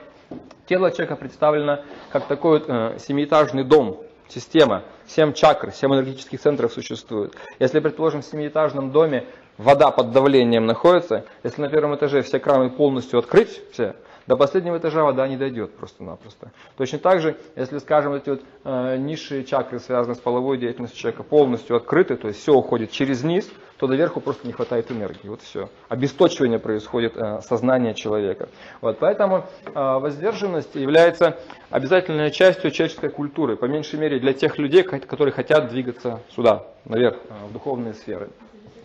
тело 0.66 0.90
человека 0.90 1.16
представлено 1.16 1.80
как 2.10 2.26
такой 2.26 2.58
вот, 2.58 3.00
семиэтажный 3.00 3.64
дом, 3.64 4.02
система, 4.28 4.84
семь 5.06 5.32
чакр, 5.32 5.72
семь 5.72 5.92
энергетических 5.94 6.40
центров 6.40 6.72
существует. 6.72 7.34
Если, 7.58 7.80
предположим, 7.80 8.22
в 8.22 8.26
семиэтажном 8.26 8.92
доме 8.92 9.24
вода 9.56 9.90
под 9.90 10.12
давлением 10.12 10.66
находится, 10.66 11.24
если 11.42 11.60
на 11.60 11.68
первом 11.68 11.96
этаже 11.96 12.22
все 12.22 12.38
краны 12.38 12.70
полностью 12.70 13.18
открыть, 13.18 13.60
все, 13.72 13.96
До 14.26 14.36
последнего 14.36 14.76
этажа 14.76 15.04
вода 15.04 15.26
не 15.26 15.38
дойдет 15.38 15.74
просто-напросто. 15.74 16.52
Точно 16.76 16.98
так 16.98 17.20
же, 17.22 17.38
если, 17.56 17.78
скажем, 17.78 18.12
эти 18.12 18.28
вот 18.28 18.42
э, 18.64 18.96
низшие 18.98 19.42
чакры, 19.42 19.80
связанные 19.80 20.16
с 20.16 20.20
половой 20.20 20.58
деятельностью 20.58 21.00
человека, 21.00 21.22
полностью 21.22 21.76
открыты, 21.76 22.16
то 22.16 22.28
есть 22.28 22.40
все 22.40 22.52
уходит 22.52 22.90
через 22.90 23.24
низ, 23.24 23.50
то 23.78 23.86
доверху 23.86 24.20
просто 24.20 24.46
не 24.46 24.52
хватает 24.52 24.90
энергии. 24.90 25.28
Вот 25.28 25.40
все. 25.40 25.70
Обесточивание 25.88 26.58
происходит 26.58 27.16
э, 27.16 27.40
сознания 27.42 27.94
человека. 27.94 28.48
Вот, 28.80 28.98
поэтому 28.98 29.44
э, 29.64 29.70
воздержанность 29.74 30.74
является 30.74 31.38
обязательной 31.70 32.32
частью 32.32 32.72
человеческой 32.72 33.10
культуры, 33.10 33.56
по 33.56 33.66
меньшей 33.66 33.98
мере 33.98 34.18
для 34.18 34.32
тех 34.32 34.58
людей, 34.58 34.82
которые 34.82 35.32
хотят 35.32 35.68
двигаться 35.68 36.20
сюда, 36.34 36.64
наверх, 36.84 37.16
э, 37.28 37.46
в 37.48 37.52
духовные 37.52 37.94
сферы. 37.94 38.30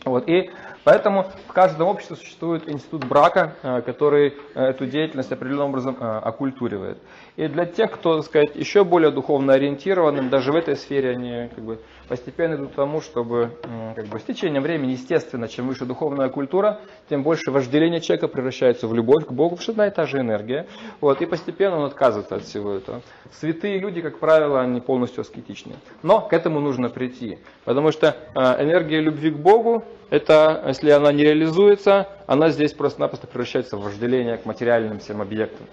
Вот, 0.06 0.28
и 0.28 0.52
поэтому 0.84 1.26
в 1.48 1.54
каждом 1.54 1.88
обществе 1.88 2.18
существует 2.18 2.70
институт 2.70 3.06
брака, 3.06 3.56
э, 3.64 3.82
который 3.82 4.36
эту 4.54 4.86
деятельность 4.86 5.32
определенным 5.32 5.70
образом 5.70 5.98
оккультуривает. 6.00 7.00
И 7.36 7.48
для 7.48 7.66
тех, 7.66 7.92
кто, 7.92 8.18
так 8.18 8.26
сказать, 8.26 8.56
еще 8.56 8.84
более 8.84 9.10
духовно 9.10 9.54
ориентированным, 9.54 10.30
даже 10.30 10.52
в 10.52 10.56
этой 10.56 10.76
сфере 10.76 11.12
они 11.12 11.50
как 11.56 11.64
бы, 11.64 11.80
постепенно 12.08 12.56
идут 12.56 12.72
к 12.72 12.76
тому, 12.76 13.02
чтобы 13.02 13.52
как 13.96 14.06
бы, 14.08 14.20
с 14.20 14.24
течением 14.24 14.62
времени, 14.64 14.92
естественно, 14.92 15.48
чем 15.48 15.68
выше 15.68 15.86
духовная 15.86 16.30
культура, 16.30 16.80
тем 17.10 17.24
больше 17.24 17.52
вожделение 17.52 18.02
человека 18.02 18.28
превращается 18.28 18.88
в 18.88 18.94
любовь 18.94 19.26
к 19.26 19.32
Богу, 19.32 19.56
потому 19.56 19.62
что 19.62 19.72
одна 19.72 19.88
и 19.88 19.92
та 19.92 20.06
же 20.06 20.20
энергия. 20.20 20.68
Вот, 21.02 21.22
и 21.22 21.26
постепенно 21.26 21.78
он 21.78 21.86
отказывается 21.86 22.36
от 22.36 22.44
всего 22.44 22.74
этого. 22.74 23.02
Святые 23.32 23.80
люди, 23.80 24.02
как 24.02 24.20
правило, 24.20 24.62
они 24.62 24.82
полностью 24.82 25.22
аскетичны. 25.22 25.76
Но 26.02 26.22
к 26.22 26.34
этому 26.34 26.60
нужно 26.60 26.90
прийти, 26.90 27.40
потому 27.66 27.92
что 27.92 28.16
энергия 28.36 29.00
любви 29.00 29.32
к 29.32 29.38
Богу, 29.38 29.84
это, 30.10 30.64
если 30.68 30.92
она 30.92 31.12
не 31.12 31.24
реализуется, 31.24 32.08
она 32.28 32.50
здесь 32.50 32.74
просто-напросто 32.74 33.26
превращается 33.26 33.78
в 33.78 33.82
вожделение 33.84 34.38
к 34.38 34.46
материальным 34.46 35.00
всем 35.00 35.22
объектам. 35.22 35.66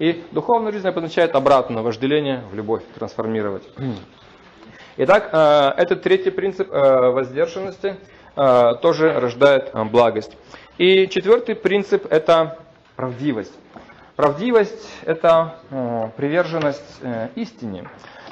И 0.00 0.24
духовная 0.32 0.72
жизнь 0.72 0.88
обозначает 0.88 1.36
обратно 1.36 1.82
вожделение 1.82 2.42
в 2.50 2.54
любовь 2.54 2.82
трансформировать. 2.94 3.62
Итак, 4.96 5.30
э, 5.32 5.72
этот 5.76 6.02
третий 6.02 6.30
принцип 6.30 6.72
э, 6.72 7.10
воздержанности 7.10 7.96
э, 8.36 8.74
тоже 8.80 9.18
рождает 9.18 9.72
благость. 9.90 10.36
И 10.78 11.08
четвертый 11.08 11.56
принцип– 11.56 12.06
это 12.10 12.58
правдивость. 12.94 13.52
Правдивость– 14.14 14.88
это 15.04 15.56
приверженность 16.16 17.00
истине. 17.34 17.88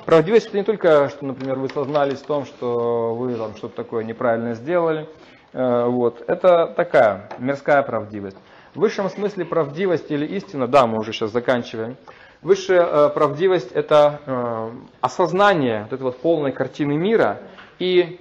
Правдивость– 0.06 0.47
это 0.48 0.56
не 0.56 0.62
только, 0.62 1.09
что, 1.09 1.24
например, 1.24 1.59
вы 1.59 1.68
сознались 1.68 2.20
в 2.20 2.26
том, 2.26 2.47
что 2.47 3.16
вы 3.16 3.34
там 3.34 3.56
что-то 3.56 3.74
такое 3.74 4.05
неправильно 4.05 4.55
сделали– 4.55 5.09
вот. 5.52 6.24
Это 6.28 6.72
такая 6.74 7.28
мирская 7.39 7.82
правдивость. 7.82 8.39
В 8.74 8.80
высшем 8.80 9.10
смысле 9.10 9.44
правдивость 9.44 10.10
или 10.10 10.24
истина, 10.24 10.66
да, 10.66 10.86
мы 10.86 10.98
уже 10.98 11.12
сейчас 11.12 11.30
заканчиваем. 11.30 11.98
Высшая 12.43 12.82
э, 12.82 13.09
правдивость– 13.10 13.70
это 13.73 14.20
э, 14.27 14.70
осознание 15.01 15.85
вот 15.85 15.93
этой 15.93 16.02
вот 16.02 16.19
полной 16.19 16.51
картины 16.51 16.97
мира 16.97 17.40
и 17.78 18.20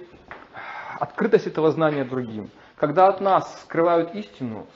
открытость 1.00 1.48
этого 1.48 1.72
знания 1.72 2.04
другим. 2.04 2.48
Когда 2.76 3.08
от 3.08 3.20
нас 3.20 3.62
скрывают 3.62 4.14
истину, 4.14 4.68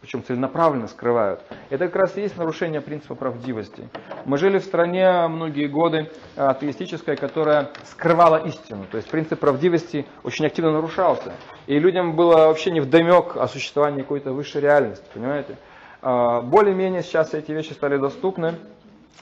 причем 0.00 0.22
целенаправленно 0.22 0.86
скрывают. 0.86 1.40
Это 1.68 1.86
как 1.86 1.96
раз 1.96 2.16
и 2.16 2.20
есть 2.20 2.36
нарушение 2.36 2.80
принципа 2.80 3.16
правдивости. 3.16 3.88
Мы 4.24 4.38
жили 4.38 4.58
в 4.58 4.64
стране 4.64 5.26
многие 5.26 5.66
годы 5.66 6.08
а, 6.36 6.50
атеистической, 6.50 7.16
которая 7.16 7.70
скрывала 7.86 8.36
истину. 8.46 8.84
То 8.88 8.98
есть 8.98 9.10
принцип 9.10 9.40
правдивости 9.40 10.06
очень 10.22 10.46
активно 10.46 10.70
нарушался. 10.70 11.32
И 11.66 11.76
людям 11.76 12.14
было 12.14 12.46
вообще 12.46 12.70
не 12.70 12.80
вдомек 12.80 13.36
о 13.36 13.48
существовании 13.48 14.02
какой-то 14.02 14.32
высшей 14.32 14.60
реальности, 14.60 15.04
понимаете? 15.12 15.56
Более-менее 16.00 17.04
сейчас 17.04 17.32
эти 17.32 17.52
вещи 17.52 17.72
стали 17.74 17.96
доступны. 17.96 18.56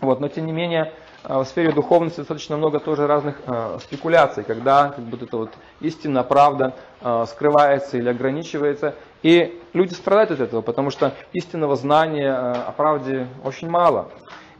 Вот, 0.00 0.20
но 0.20 0.28
тем 0.28 0.46
не 0.46 0.52
менее, 0.52 0.92
а, 1.22 1.42
в 1.42 1.46
сфере 1.46 1.72
духовности 1.72 2.18
достаточно 2.18 2.56
много 2.56 2.80
тоже 2.80 3.06
разных 3.06 3.36
э, 3.46 3.78
спекуляций, 3.82 4.42
когда 4.42 4.88
как 4.88 5.04
будто 5.04 5.26
это 5.26 5.36
вот 5.36 5.50
истина, 5.80 6.22
правда 6.22 6.74
э, 7.02 7.24
скрывается 7.28 7.98
или 7.98 8.08
ограничивается. 8.08 8.94
И 9.22 9.60
люди 9.74 9.92
страдают 9.92 10.30
от 10.30 10.40
этого, 10.40 10.62
потому 10.62 10.90
что 10.90 11.14
истинного 11.34 11.76
знания 11.76 12.30
э, 12.30 12.52
о 12.68 12.72
правде 12.72 13.26
очень 13.44 13.68
мало. 13.68 14.10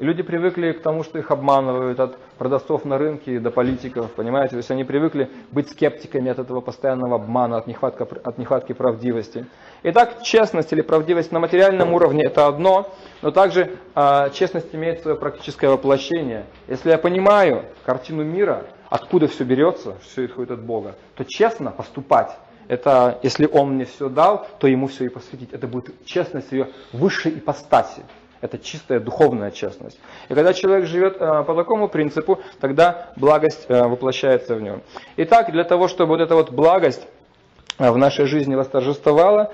И 0.01 0.05
люди 0.05 0.23
привыкли 0.23 0.73
к 0.73 0.81
тому, 0.81 1.05
что 1.05 1.19
их 1.19 1.31
обманывают 1.31 2.01
от 2.01 2.17
продавцов 2.39 2.87
на 2.87 2.97
рынке 2.97 3.39
до 3.39 3.51
политиков, 3.51 4.11
понимаете? 4.13 4.53
То 4.53 4.57
есть 4.57 4.71
они 4.71 4.83
привыкли 4.83 5.29
быть 5.53 5.69
скептиками 5.69 6.31
от 6.31 6.39
этого 6.39 6.63
постоянного 6.63 7.17
обмана, 7.17 7.59
от 7.59 7.67
нехватки, 7.67 8.07
от 8.25 8.39
нехватки 8.39 8.73
правдивости. 8.73 9.45
Итак, 9.83 10.23
честность 10.23 10.73
или 10.73 10.81
правдивость 10.81 11.33
на 11.33 11.39
материальном 11.39 11.93
уровне 11.93 12.25
это 12.25 12.47
одно, 12.47 12.91
но 13.21 13.31
также 13.31 13.77
э, 13.95 14.31
честность 14.33 14.75
имеет 14.75 15.03
свое 15.03 15.19
практическое 15.19 15.69
воплощение. 15.69 16.47
Если 16.67 16.89
я 16.89 16.97
понимаю 16.97 17.67
картину 17.85 18.25
мира, 18.25 18.65
откуда 18.89 19.29
все 19.29 19.45
берется, 19.45 19.97
все 20.01 20.25
исходит 20.25 20.53
от 20.53 20.63
Бога, 20.63 20.95
то 21.15 21.25
честно 21.25 21.73
поступать 21.73 22.31
это 22.69 23.19
если 23.25 23.47
он 23.47 23.75
мне 23.75 23.85
все 23.85 24.09
дал, 24.09 24.47
то 24.61 24.69
ему 24.69 24.87
все 24.87 25.07
и 25.07 25.09
посвятить. 25.09 25.53
Это 25.53 25.67
будет 25.67 26.07
честность 26.07 26.53
ее 26.53 26.69
высшей 26.93 27.33
ипостаси. 27.33 28.03
Это 28.41 28.59
чистая 28.59 29.01
духовная 29.01 29.51
честность. 29.51 29.99
И 30.29 30.35
когда 30.35 30.55
человек 30.55 30.87
живет 30.87 31.17
э, 31.21 31.45
по 31.45 31.55
такому 31.55 31.89
принципу, 31.89 32.41
тогда 32.59 33.13
благость 33.17 33.67
э, 33.69 33.83
воплощается 33.87 34.55
в 34.55 34.63
нем. 34.63 34.83
Итак, 35.19 35.53
для 35.53 35.65
того, 35.65 35.89
чтобы 35.89 36.11
вот 36.17 36.21
эта 36.21 36.35
вот 36.35 36.51
благость 36.51 37.07
э, 37.79 37.91
в 37.91 37.99
нашей 37.99 38.25
жизни 38.25 38.55
восторжествовала, 38.55 39.53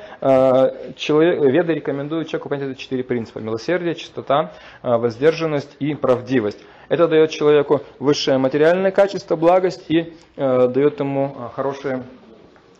человек, 0.96 1.40
веды 1.42 1.74
рекомендуют 1.74 2.28
человеку 2.28 2.48
понять 2.48 2.70
эти 2.70 2.78
четыре 2.78 3.02
принципа. 3.02 3.40
Милосердие, 3.40 3.96
чистота, 3.96 4.52
воздержанность 4.82 5.74
и 5.80 5.94
правдивость. 5.94 6.60
Это 6.88 7.08
дает 7.08 7.30
человеку 7.30 7.80
высшее 7.98 8.38
материальное 8.38 8.92
качество, 8.92 9.34
благость 9.34 9.84
и 9.88 10.14
дает 10.36 11.00
ему 11.00 11.34
хорошее 11.54 12.04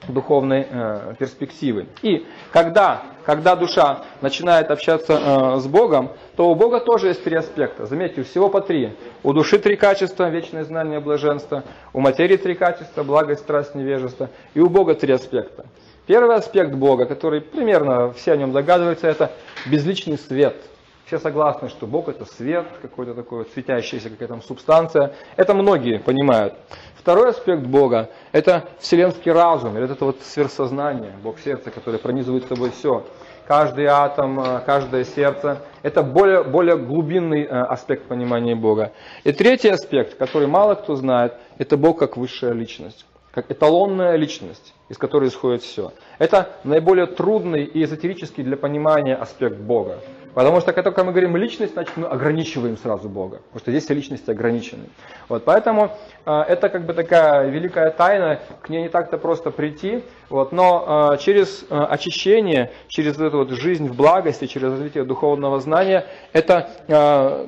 духовной 0.09 0.67
э, 0.69 1.15
перспективы. 1.19 1.87
И 2.03 2.27
когда, 2.53 3.03
когда 3.25 3.57
душа 3.57 4.05
начинает 4.21 4.71
общаться 4.71 5.13
э, 5.13 5.61
с 5.61 5.67
Богом, 5.67 6.11
то 6.37 6.51
у 6.51 6.55
Бога 6.55 6.81
тоже 6.81 7.09
есть 7.09 7.25
три 7.25 7.37
аспекта. 7.37 7.87
Заметьте, 7.87 8.23
всего 8.23 8.49
по 8.49 8.61
три. 8.61 8.97
У 9.23 9.33
души 9.33 9.59
три 9.59 9.77
качества, 9.77 10.29
вечное 10.29 10.65
знание, 10.65 11.01
блаженство. 11.01 11.65
У 11.93 12.01
материи 12.01 12.37
три 12.37 12.55
качества, 12.55 13.03
благость, 13.03 13.43
страсть, 13.43 13.75
невежество. 13.75 14.31
И 14.55 14.61
у 14.61 14.69
Бога 14.69 14.95
три 14.95 15.13
аспекта. 15.13 15.67
Первый 16.07 16.37
аспект 16.37 16.73
Бога, 16.73 17.07
который 17.07 17.41
примерно 17.41 18.13
все 18.13 18.33
о 18.33 18.37
нем 18.37 18.53
догадываются, 18.53 19.09
это 19.09 19.33
безличный 19.67 20.19
свет. 20.19 20.57
Все 21.07 21.21
согласны, 21.21 21.69
что 21.69 21.87
Бог 21.87 22.09
это 22.09 22.25
свет, 22.25 22.67
какой-то 22.83 23.15
такой 23.15 23.39
вот 23.39 23.49
светящаяся 23.51 24.11
какая-то 24.11 24.41
субстанция. 24.41 25.15
Это 25.37 25.55
многие 25.55 26.01
понимают. 26.01 26.55
Второй 26.97 27.31
аспект 27.31 27.63
Бога– 27.63 28.11
это 28.33 28.65
вселенский 28.81 29.31
разум, 29.31 29.77
или 29.79 29.89
это 29.89 30.05
вот 30.05 30.17
сверхсознание, 30.23 31.13
Бог 31.23 31.39
сердца, 31.39 31.71
который 31.71 32.01
пронизывает 32.01 32.49
собой 32.49 32.71
все. 32.71 33.05
Каждый 33.47 33.87
атом, 33.87 34.41
э, 34.41 34.61
каждое 34.67 35.05
сердце– 35.05 35.63
это 35.85 36.03
более, 36.03 36.43
более 36.43 36.77
глубинный 36.77 37.45
э, 37.45 37.51
аспект 37.51 38.09
понимания 38.09 38.57
Бога. 38.57 38.91
И 39.23 39.31
третий 39.31 39.69
аспект, 39.69 40.19
который 40.19 40.49
мало 40.49 40.75
кто 40.75 40.97
знает, 40.97 41.35
это 41.59 41.77
Бог 41.77 42.01
как 42.01 42.17
высшая 42.17 42.53
личность, 42.53 43.07
как 43.31 43.49
эталонная 43.53 44.17
личность, 44.17 44.75
из 44.89 44.99
которой 44.99 45.29
исходит 45.29 45.63
все. 45.63 45.93
Это 46.19 46.57
наиболее 46.65 47.07
трудный 47.07 47.63
и 47.63 47.85
эзотерический 47.85 48.43
для 48.43 48.57
понимания 48.57 49.15
аспект 49.15 49.59
Бога. 49.59 50.01
Потому 50.37 50.61
что 50.61 50.75
когда 50.75 51.03
мы 51.03 51.13
говорим 51.13 51.35
личность, 51.35 51.73
значит 51.73 51.97
мы 51.97 52.09
ограничиваем 52.09 52.77
сразу 52.77 53.09
Бога. 53.09 53.39
Потому 53.39 53.61
что 53.61 53.71
здесь 53.71 53.85
все 53.85 53.95
личности 53.95 54.31
ограничены. 54.31 54.83
Вот, 55.31 55.47
поэтому 55.47 55.97
э, 56.27 56.41
это 56.47 56.69
как 56.69 56.85
бы 56.85 56.93
такая 56.93 57.49
великая 57.49 57.91
тайна, 57.91 58.41
к 58.61 58.69
ней 58.69 58.83
не 58.83 58.91
так-то 58.91 59.17
просто 59.17 59.51
прийти. 59.51 60.05
Вот, 60.29 60.53
но 60.53 61.15
э, 61.15 61.23
через 61.23 61.65
э, 61.71 61.75
очищение, 61.75 62.71
через 62.89 63.19
эту 63.19 63.39
вот 63.39 63.51
жизнь 63.53 63.89
в 63.89 63.97
благости, 63.97 64.45
через 64.47 64.73
развитие 64.73 65.05
духовного 65.05 65.59
знания, 65.59 66.05
эта 66.35 66.69
э, 66.87 67.47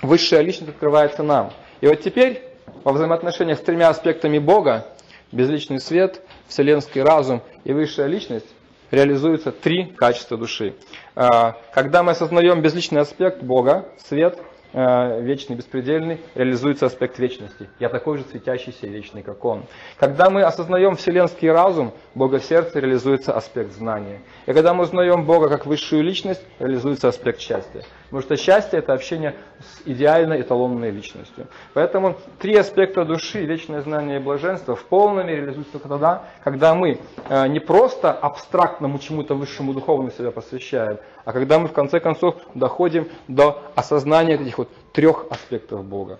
высшая 0.00 0.42
личность 0.42 0.70
открывается 0.70 1.24
нам. 1.24 1.50
И 1.80 1.88
вот 1.88 2.00
теперь 2.00 2.44
во 2.84 2.92
взаимоотношениях 2.92 3.58
с 3.58 3.62
тремя 3.62 3.88
аспектами 3.88 4.38
Бога, 4.38 4.86
безличный 5.32 5.80
свет, 5.80 6.22
вселенский 6.46 7.02
разум 7.02 7.42
и 7.64 7.72
высшая 7.72 8.06
личность, 8.06 8.46
реализуются 8.90 9.52
три 9.52 9.86
качества 9.86 10.36
души. 10.36 10.74
А, 11.14 11.56
когда 11.72 12.02
мы 12.02 12.12
осознаем 12.12 12.62
безличный 12.62 13.00
аспект 13.00 13.42
Бога, 13.42 13.88
свет, 13.98 14.38
а, 14.72 15.18
вечный, 15.20 15.56
беспредельный, 15.56 16.20
реализуется 16.34 16.86
аспект 16.86 17.18
вечности. 17.18 17.68
Я 17.80 17.88
такой 17.88 18.18
же 18.18 18.24
светящийся 18.24 18.86
и 18.86 18.90
вечный, 18.90 19.22
как 19.22 19.44
Он. 19.44 19.64
Когда 19.98 20.30
мы 20.30 20.42
осознаем 20.42 20.96
вселенский 20.96 21.50
разум, 21.50 21.92
Бога 22.14 22.38
в 22.38 22.44
сердце, 22.44 22.78
реализуется 22.78 23.32
аспект 23.32 23.72
знания. 23.72 24.20
И 24.46 24.52
когда 24.52 24.72
мы 24.72 24.84
узнаем 24.84 25.24
Бога 25.24 25.48
как 25.48 25.66
высшую 25.66 26.02
личность, 26.02 26.42
реализуется 26.58 27.08
аспект 27.08 27.40
счастья. 27.40 27.82
Потому 28.10 28.22
что 28.22 28.36
счастье 28.36 28.80
это 28.80 28.92
общение 28.92 29.36
с 29.60 29.86
идеальной 29.86 30.40
эталонной 30.40 30.90
личностью. 30.90 31.46
Поэтому 31.74 32.16
три 32.40 32.56
аспекта 32.56 33.04
души, 33.04 33.44
вечное 33.44 33.82
знание 33.82 34.18
и 34.18 34.22
блаженство 34.22 34.74
в 34.74 34.84
полной 34.84 35.22
мере 35.22 35.42
реализуются 35.42 35.74
только 35.74 35.88
тогда, 35.88 36.24
когда 36.42 36.74
мы 36.74 36.98
э, 37.28 37.46
не 37.46 37.60
просто 37.60 38.10
абстрактному 38.10 38.98
чему-то 38.98 39.34
высшему 39.34 39.72
духовному 39.74 40.10
себя 40.10 40.32
посвящаем, 40.32 40.98
а 41.24 41.32
когда 41.32 41.60
мы 41.60 41.68
в 41.68 41.72
конце 41.72 42.00
концов 42.00 42.34
доходим 42.54 43.06
до 43.28 43.62
осознания 43.76 44.34
этих 44.34 44.58
вот 44.58 44.68
трех 44.92 45.26
аспектов 45.30 45.84
Бога. 45.84 46.18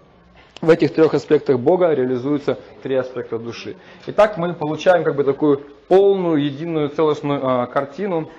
В 0.60 0.70
этих 0.70 0.94
трех 0.94 1.14
аспектах 1.14 1.58
Бога 1.58 1.92
реализуются 1.92 2.58
три 2.82 2.94
аспекта 2.94 3.38
души. 3.38 3.76
Итак, 4.06 4.36
мы 4.36 4.52
получаем 4.54 5.02
как 5.02 5.16
бы 5.16 5.24
такую 5.24 5.62
полную, 5.88 6.44
единую, 6.44 6.90
целостную 6.90 7.40
э, 7.40 7.66
картину, 7.66 8.30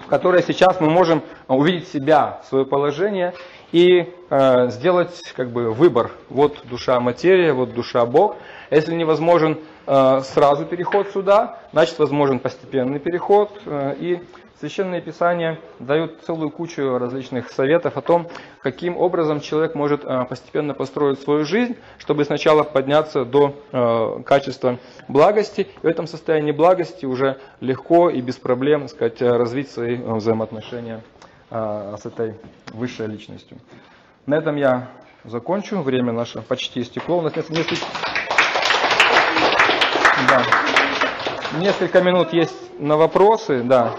в 0.00 0.06
которой 0.08 0.42
сейчас 0.42 0.80
мы 0.80 0.90
можем 0.90 1.22
увидеть 1.48 1.88
себя, 1.88 2.40
свое 2.48 2.64
положение 2.64 3.34
и 3.72 4.12
э, 4.30 4.70
сделать 4.70 5.20
как 5.34 5.50
бы 5.50 5.72
выбор. 5.72 6.12
Вот 6.28 6.62
душа 6.64 6.98
материя, 7.00 7.52
вот 7.52 7.74
душа 7.74 8.06
Бог. 8.06 8.36
Если 8.70 8.94
невозможен 8.94 9.58
э, 9.86 10.20
сразу 10.22 10.64
переход 10.64 11.08
сюда, 11.10 11.60
значит 11.72 11.98
возможен 11.98 12.38
постепенный 12.38 13.00
переход. 13.00 13.50
Э, 13.66 13.94
и 13.98 14.20
Священные 14.58 15.02
Писания 15.02 15.58
дают 15.80 16.22
целую 16.24 16.50
кучу 16.50 16.96
различных 16.96 17.50
советов 17.50 17.98
о 17.98 18.00
том, 18.00 18.26
каким 18.62 18.96
образом 18.96 19.40
человек 19.40 19.74
может 19.74 20.02
э, 20.02 20.24
постепенно 20.24 20.72
построить 20.72 21.20
свою 21.20 21.44
жизнь, 21.44 21.76
чтобы 21.98 22.24
сначала 22.24 22.62
подняться 22.62 23.26
до 23.26 23.54
э, 23.70 24.22
качества 24.24 24.78
благости, 25.08 25.68
и 25.82 25.86
в 25.86 25.86
этом 25.86 26.06
состоянии 26.06 26.52
благости 26.52 27.04
уже 27.04 27.38
легко 27.60 28.08
и 28.08 28.22
без 28.22 28.36
проблем 28.36 28.88
сказать, 28.88 29.20
развить 29.20 29.70
свои 29.70 29.98
э, 29.98 30.14
взаимоотношения 30.14 31.02
с 31.48 32.04
этой 32.04 32.34
высшей 32.72 33.06
личностью. 33.06 33.58
На 34.26 34.34
этом 34.34 34.56
я 34.56 34.88
закончу. 35.22 35.80
Время 35.80 36.12
наше 36.12 36.42
почти 36.42 36.80
истекло. 36.80 37.18
У 37.18 37.20
нас 37.20 37.34
несколько... 37.34 37.86
Да. 40.28 40.42
Несколько 41.60 42.02
минут 42.02 42.32
есть 42.32 42.56
на 42.80 42.96
вопросы. 42.96 43.62
Да. 43.62 43.94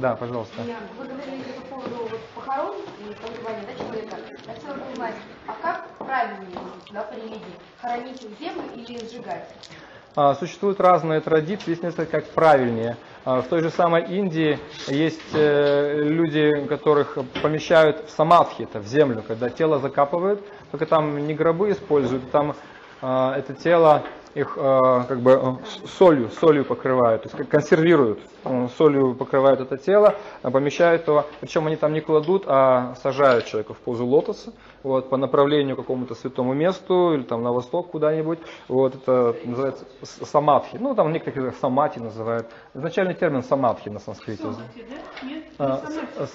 Да, 0.00 0.16
пожалуйста. 0.16 0.62
Вы 0.98 1.06
говорили 1.06 1.42
по 1.70 1.76
поводу 1.76 2.18
похорон 2.34 2.76
и 2.98 3.14
погребания 3.22 3.64
да, 3.66 3.84
человека. 3.84 4.16
Я 4.46 4.54
хотела 4.54 4.90
узнать, 4.92 5.14
а 5.46 5.52
как 5.62 5.88
правильнее 5.98 6.58
да, 6.92 7.02
по 7.02 7.14
религии? 7.14 7.40
Хоронить 7.80 8.20
в 8.20 8.40
землю 8.40 8.64
или 8.74 8.98
сжигать? 9.06 9.48
А, 10.16 10.34
существуют 10.34 10.80
разные 10.80 11.20
традиции, 11.20 11.70
есть 11.70 11.82
несколько 11.82 12.20
как 12.20 12.26
правильнее. 12.30 12.96
А, 13.24 13.42
в 13.42 13.46
той 13.48 13.62
же 13.62 13.70
самой 13.70 14.04
Индии 14.04 14.58
есть 14.86 15.34
э, 15.34 16.02
люди, 16.02 16.66
которых 16.66 17.18
помещают 17.42 18.08
в 18.08 18.10
самадхи, 18.10 18.62
это 18.62 18.78
в 18.80 18.86
землю, 18.86 19.24
когда 19.26 19.48
тело 19.48 19.78
закапывают, 19.78 20.40
только 20.70 20.86
там 20.86 21.26
не 21.26 21.34
гробы 21.34 21.70
используют, 21.70 22.30
там 22.30 22.54
а, 23.00 23.36
это 23.36 23.54
тело 23.54 24.04
их 24.34 24.54
э, 24.56 25.04
как 25.08 25.20
бы 25.20 25.32
э, 25.32 25.86
солью, 25.98 26.30
солью 26.30 26.64
покрывают, 26.64 27.22
то 27.22 27.36
есть 27.36 27.48
консервируют, 27.48 28.18
э, 28.44 28.68
солью 28.76 29.14
покрывают 29.14 29.60
это 29.60 29.76
тело, 29.76 30.16
помещают 30.42 31.06
его, 31.06 31.26
причем 31.40 31.66
они 31.66 31.76
там 31.76 31.92
не 31.92 32.00
кладут, 32.00 32.44
а 32.46 32.94
сажают 33.02 33.46
человека 33.46 33.74
в 33.74 33.78
позу 33.78 34.04
лотоса, 34.04 34.52
вот, 34.84 35.10
по 35.10 35.16
направлению 35.16 35.74
к 35.74 35.80
какому-то 35.80 36.14
святому 36.14 36.54
месту 36.54 37.14
или 37.14 37.22
там 37.22 37.42
на 37.42 37.50
восток 37.52 37.90
куда-нибудь, 37.90 38.38
вот, 38.68 38.94
это 38.94 39.34
называется 39.44 39.84
самадхи, 40.02 40.76
ну 40.76 40.94
там 40.94 41.12
некоторые 41.12 41.52
самати 41.52 41.98
называют, 41.98 42.46
изначальный 42.72 43.14
термин 43.14 43.42
самадхи 43.42 43.88
на 43.88 43.98
санскрите. 43.98 44.44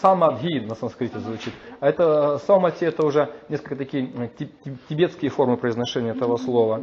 Самадхи 0.02 0.60
на 0.60 0.76
санскрите 0.76 1.20
звучит. 1.20 1.54
А 1.80 1.88
это 1.88 2.38
самати 2.40 2.86
это 2.86 3.06
уже 3.06 3.30
несколько 3.48 3.78
такие 3.78 4.12
тибетские 4.90 5.32
формы 5.32 5.56
произношения 5.56 6.12
этого 6.12 6.36
слова. 6.38 6.82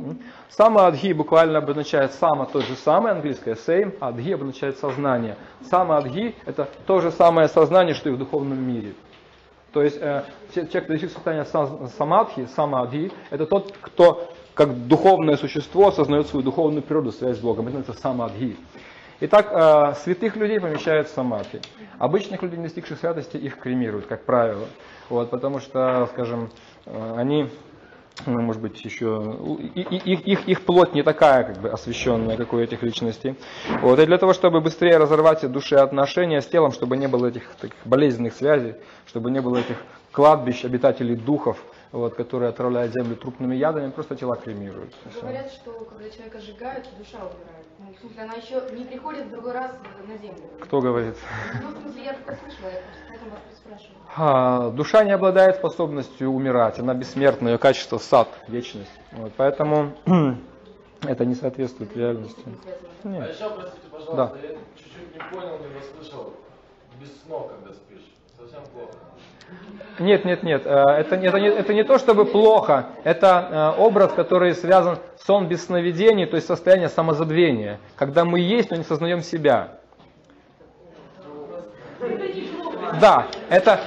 Самадхи 0.49 0.87
Адхи 0.87 1.13
буквально 1.13 1.59
обозначает 1.59 2.13
сама 2.13 2.47
то 2.47 2.61
же 2.61 2.77
самое, 2.77 3.17
английское 3.17 3.55
same, 3.55 3.97
а 4.01 4.09
адхи 4.09 4.33
обозначает 4.33 4.79
сознание. 4.79 5.37
Сама 5.63 5.99
адхи 5.99 6.35
это 6.47 6.69
то 6.87 7.01
же 7.01 7.11
самое 7.11 7.49
сознание, 7.49 7.95
что 7.95 8.09
и 8.09 8.13
в 8.13 8.19
духовном 8.19 8.59
мире. 8.59 8.95
То 9.77 9.83
есть 9.83 9.99
э, 10.01 10.23
человек, 10.55 10.87
достиг 10.87 11.11
состояния 11.11 11.45
самадхи, 11.45 12.47
самадхи, 12.47 13.13
это 13.29 13.45
тот, 13.45 13.77
кто 13.83 14.33
как 14.55 14.87
духовное 14.87 15.37
существо 15.37 15.89
осознает 15.89 16.29
свою 16.29 16.43
духовную 16.43 16.83
природу, 16.83 17.13
связь 17.13 17.37
с 17.37 17.41
Богом. 17.41 17.69
Это 17.69 17.77
называется 17.77 18.03
самадхи. 18.03 18.57
Итак, 19.21 19.51
э, 19.53 19.95
святых 20.03 20.35
людей 20.37 20.61
помещают 20.61 21.09
в 21.09 21.11
самадхи. 21.11 21.61
Обычных 21.99 22.41
людей, 22.41 22.59
достигших 22.59 22.99
святости, 22.99 23.37
их 23.37 23.59
кремируют, 23.59 24.07
как 24.07 24.25
правило. 24.25 24.65
Вот, 25.11 25.29
потому 25.29 25.61
что, 25.61 26.09
скажем, 26.15 26.49
э, 26.87 27.15
они 27.19 27.51
ну, 28.25 28.41
может 28.41 28.63
быть, 28.63 28.83
еще 28.85 29.37
их, 29.75 30.27
их, 30.27 30.49
их 30.49 30.61
плоть 30.63 30.95
не 30.95 31.03
такая 31.03 31.45
как 31.45 31.59
бы 31.59 31.69
освященная, 31.69 32.37
как 32.37 32.53
у 32.53 32.59
этих 32.59 32.83
личностей. 32.83 33.35
Вот. 33.83 33.99
И 33.99 34.07
для 34.07 34.19
того, 34.19 34.33
чтобы 34.33 34.61
быстрее 34.61 34.97
разорвать 34.97 35.51
души 35.51 35.77
отношения 35.77 36.41
с 36.41 36.47
телом, 36.47 36.73
чтобы 36.73 36.97
не 36.97 37.09
было 37.09 37.27
этих 37.27 37.55
таких 37.61 37.79
болезненных 37.85 38.35
связей, 38.35 38.75
чтобы 39.07 39.31
не 39.31 39.41
было 39.41 39.59
этих 39.59 39.77
кладбищ, 40.13 40.65
обитателей 40.65 41.15
духов, 41.15 41.63
вот, 41.97 42.15
которые 42.15 42.51
отравляют 42.51 42.93
землю 42.93 43.17
трупными 43.17 43.55
ядами, 43.55 43.91
просто 43.91 44.17
тела 44.17 44.37
кремируют. 44.37 44.95
Говорят, 45.21 45.51
что 45.51 45.73
когда 45.89 46.11
человека 46.11 46.41
сжигают, 46.41 46.87
душа 46.99 47.19
умирает. 47.19 47.67
Ну, 47.79 47.93
в 47.93 47.99
смысле, 48.01 48.23
она 48.23 48.35
еще 48.35 48.63
не 48.77 48.85
приходит 48.85 49.27
в 49.27 49.31
другой 49.31 49.53
раз 49.53 49.73
на 50.07 50.17
землю. 50.19 50.43
Кто 50.61 50.81
говорит? 50.81 51.17
Ну, 51.63 51.69
в 51.69 51.83
смысле, 51.83 52.05
я 52.05 52.13
такое 52.13 52.37
слышала, 52.37 52.69
я 52.69 52.81
поэтому 53.09 53.31
вас 53.31 53.41
спрашиваю. 53.57 53.97
А, 54.15 54.71
душа 54.71 55.05
не 55.05 55.13
обладает 55.13 55.57
способностью 55.57 56.31
умирать, 56.31 56.79
она 56.79 56.95
бессмертна, 56.95 57.49
ее 57.49 57.59
качество 57.59 57.99
сад, 57.99 58.29
вечность. 58.49 58.93
Вот, 59.13 59.33
поэтому 59.37 59.93
это 61.03 61.25
не 61.25 61.35
соответствует 61.35 61.97
реальности. 61.97 62.45
Нет. 63.05 63.23
А 63.23 63.33
еще, 63.33 63.51
простите, 63.55 63.87
пожалуйста, 63.91 64.17
да. 64.17 64.49
я 64.49 64.57
чуть-чуть 64.77 65.15
не 65.15 65.21
понял, 65.31 65.59
не 65.59 65.75
расслышал. 65.75 66.35
Без 67.01 67.23
снов, 67.23 67.53
когда 67.53 67.75
спишь. 67.75 68.15
Совсем 68.39 68.63
плохо. 68.73 68.93
Нет, 69.99 70.25
нет, 70.25 70.43
нет. 70.43 70.63
Э, 70.67 70.85
это, 70.99 71.17
это, 71.17 71.41
не, 71.41 71.49
это 71.49 71.73
не 71.73 71.85
то, 71.85 71.99
чтобы 71.99 72.27
плохо. 72.27 72.87
Это 73.05 73.75
э, 73.79 73.81
образ, 73.81 74.13
который 74.13 74.55
связан 74.55 74.99
сон 75.25 75.49
без 75.49 75.65
сновидений, 75.67 76.27
то 76.27 76.37
есть 76.37 76.47
состояние 76.47 76.89
самозабвения. 76.89 77.79
Когда 77.97 78.25
мы 78.25 78.41
есть, 78.41 78.71
но 78.71 78.77
не 78.77 78.85
сознаем 78.85 79.23
себя. 79.23 79.79
Да, 83.01 83.27
это 83.49 83.81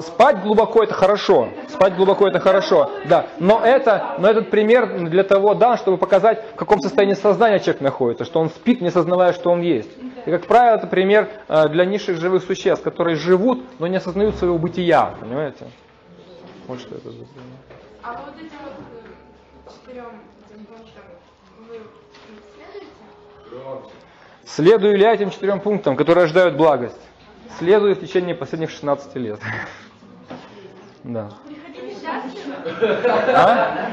спать 0.00 0.42
глубоко 0.42 0.82
это 0.82 0.94
хорошо. 0.94 1.48
Спать 1.68 1.96
глубоко 1.96 2.28
это 2.28 2.40
хорошо. 2.40 2.90
Да, 3.06 3.26
но 3.38 3.60
это, 3.64 4.16
но 4.18 4.28
этот 4.28 4.50
пример 4.50 5.08
для 5.08 5.24
того 5.24 5.54
дан, 5.54 5.76
чтобы 5.76 5.98
показать, 5.98 6.44
в 6.54 6.56
каком 6.56 6.80
состоянии 6.80 7.14
сознания 7.14 7.58
человек 7.58 7.80
находится, 7.80 8.24
что 8.24 8.40
он 8.40 8.48
спит, 8.50 8.80
не 8.80 8.90
сознавая, 8.90 9.32
что 9.32 9.50
он 9.50 9.60
есть. 9.60 9.90
И, 10.26 10.30
как 10.30 10.46
правило, 10.46 10.76
это 10.76 10.86
пример 10.86 11.28
э, 11.48 11.68
для 11.68 11.84
низших 11.84 12.18
живых 12.18 12.44
существ, 12.44 12.82
которые 12.82 13.16
живут, 13.16 13.62
но 13.78 13.86
не 13.86 13.96
осознают 13.96 14.36
своего 14.36 14.58
бытия, 14.58 15.14
понимаете? 15.20 15.66
Вот 16.66 16.80
что 16.80 16.94
это 16.96 17.10
за 17.10 17.24
А 18.02 18.12
вот 18.12 18.34
этим 18.36 18.56
вот 18.62 18.72
э, 19.66 19.70
четырем 19.70 20.20
пунктам 20.66 21.04
вы 21.68 21.80
следуете? 22.54 23.94
Следую 24.46 24.96
ли 24.96 25.02
я 25.02 25.14
этим 25.14 25.30
четырем 25.30 25.60
пунктам, 25.60 25.96
которые 25.96 26.24
рождают 26.24 26.56
благость? 26.56 27.00
Следую 27.58 27.94
в 27.94 28.00
течение 28.00 28.34
последних 28.34 28.70
16 28.70 29.16
лет. 29.16 29.40
Да. 31.04 31.30
А? 33.34 33.90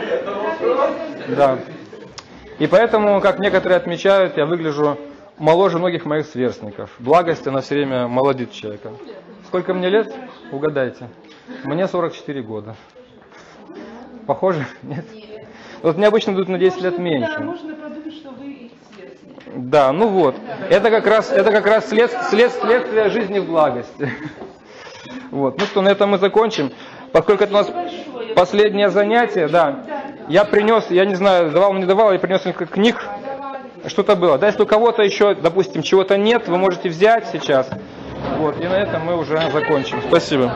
Да. 1.28 1.60
И 2.60 2.68
поэтому, 2.68 3.20
как 3.22 3.40
некоторые 3.40 3.78
отмечают, 3.78 4.38
я 4.38 4.46
выгляжу 4.46 4.98
моложе 5.38 5.80
многих 5.80 6.06
моих 6.06 6.26
сверстников. 6.28 6.92
Благость, 7.00 7.48
она 7.48 7.62
все 7.62 7.76
время 7.76 8.08
молодит 8.08 8.52
человека. 8.52 8.92
Сколько 9.48 9.74
мне 9.74 9.90
лет? 9.90 10.14
Угадайте. 10.52 11.10
Мне 11.64 11.88
44 11.88 12.42
года. 12.44 12.76
Похоже? 14.28 14.66
Нет? 14.84 15.06
Вот 15.82 15.98
мне 15.98 16.08
обычно 16.08 16.34
дают 16.34 16.48
на 16.48 16.58
10 16.60 16.82
лет 16.82 17.00
меньше. 17.00 17.34
Да, 19.56 19.92
ну 19.92 20.08
вот. 20.08 20.36
Это 20.70 20.90
как 20.90 21.06
раз, 21.08 21.32
это 21.32 21.52
как 21.52 21.66
раз 21.66 21.90
след, 21.90 22.12
след, 22.30 22.52
следствие 22.52 23.10
жизни 23.10 23.40
в 23.40 23.46
благости. 23.46 24.10
Вот. 25.32 25.58
Ну 25.58 25.66
что, 25.66 25.82
на 25.82 25.88
этом 25.88 26.10
мы 26.10 26.18
закончим. 26.18 26.74
Поскольку 27.14 27.46
это 27.46 27.54
у 27.54 27.58
нас 27.58 27.72
последнее 28.36 28.90
занятие, 28.90 29.48
да. 29.48 29.80
Я 30.28 30.44
принес, 30.44 30.88
я 30.90 31.06
не 31.06 31.16
знаю, 31.16 31.52
давал, 31.52 31.74
не 31.74 31.86
давал, 31.86 32.12
я 32.12 32.20
принес 32.20 32.44
несколько 32.44 32.74
книг. 32.74 33.02
Что-то 33.88 34.18
было. 34.18 34.38
Да, 34.38 34.48
если 34.48 34.62
у 34.62 34.66
кого-то 34.66 35.02
еще, 35.04 35.34
допустим, 35.34 35.84
чего-то 35.84 36.18
нет, 36.18 36.50
вы 36.50 36.58
можете 36.58 36.90
взять 36.90 37.28
сейчас. 37.32 37.70
Вот, 38.38 38.60
и 38.60 38.68
на 38.68 38.76
этом 38.76 39.06
мы 39.06 39.18
уже 39.18 39.40
закончим. 39.52 40.02
Спасибо. 40.08 40.54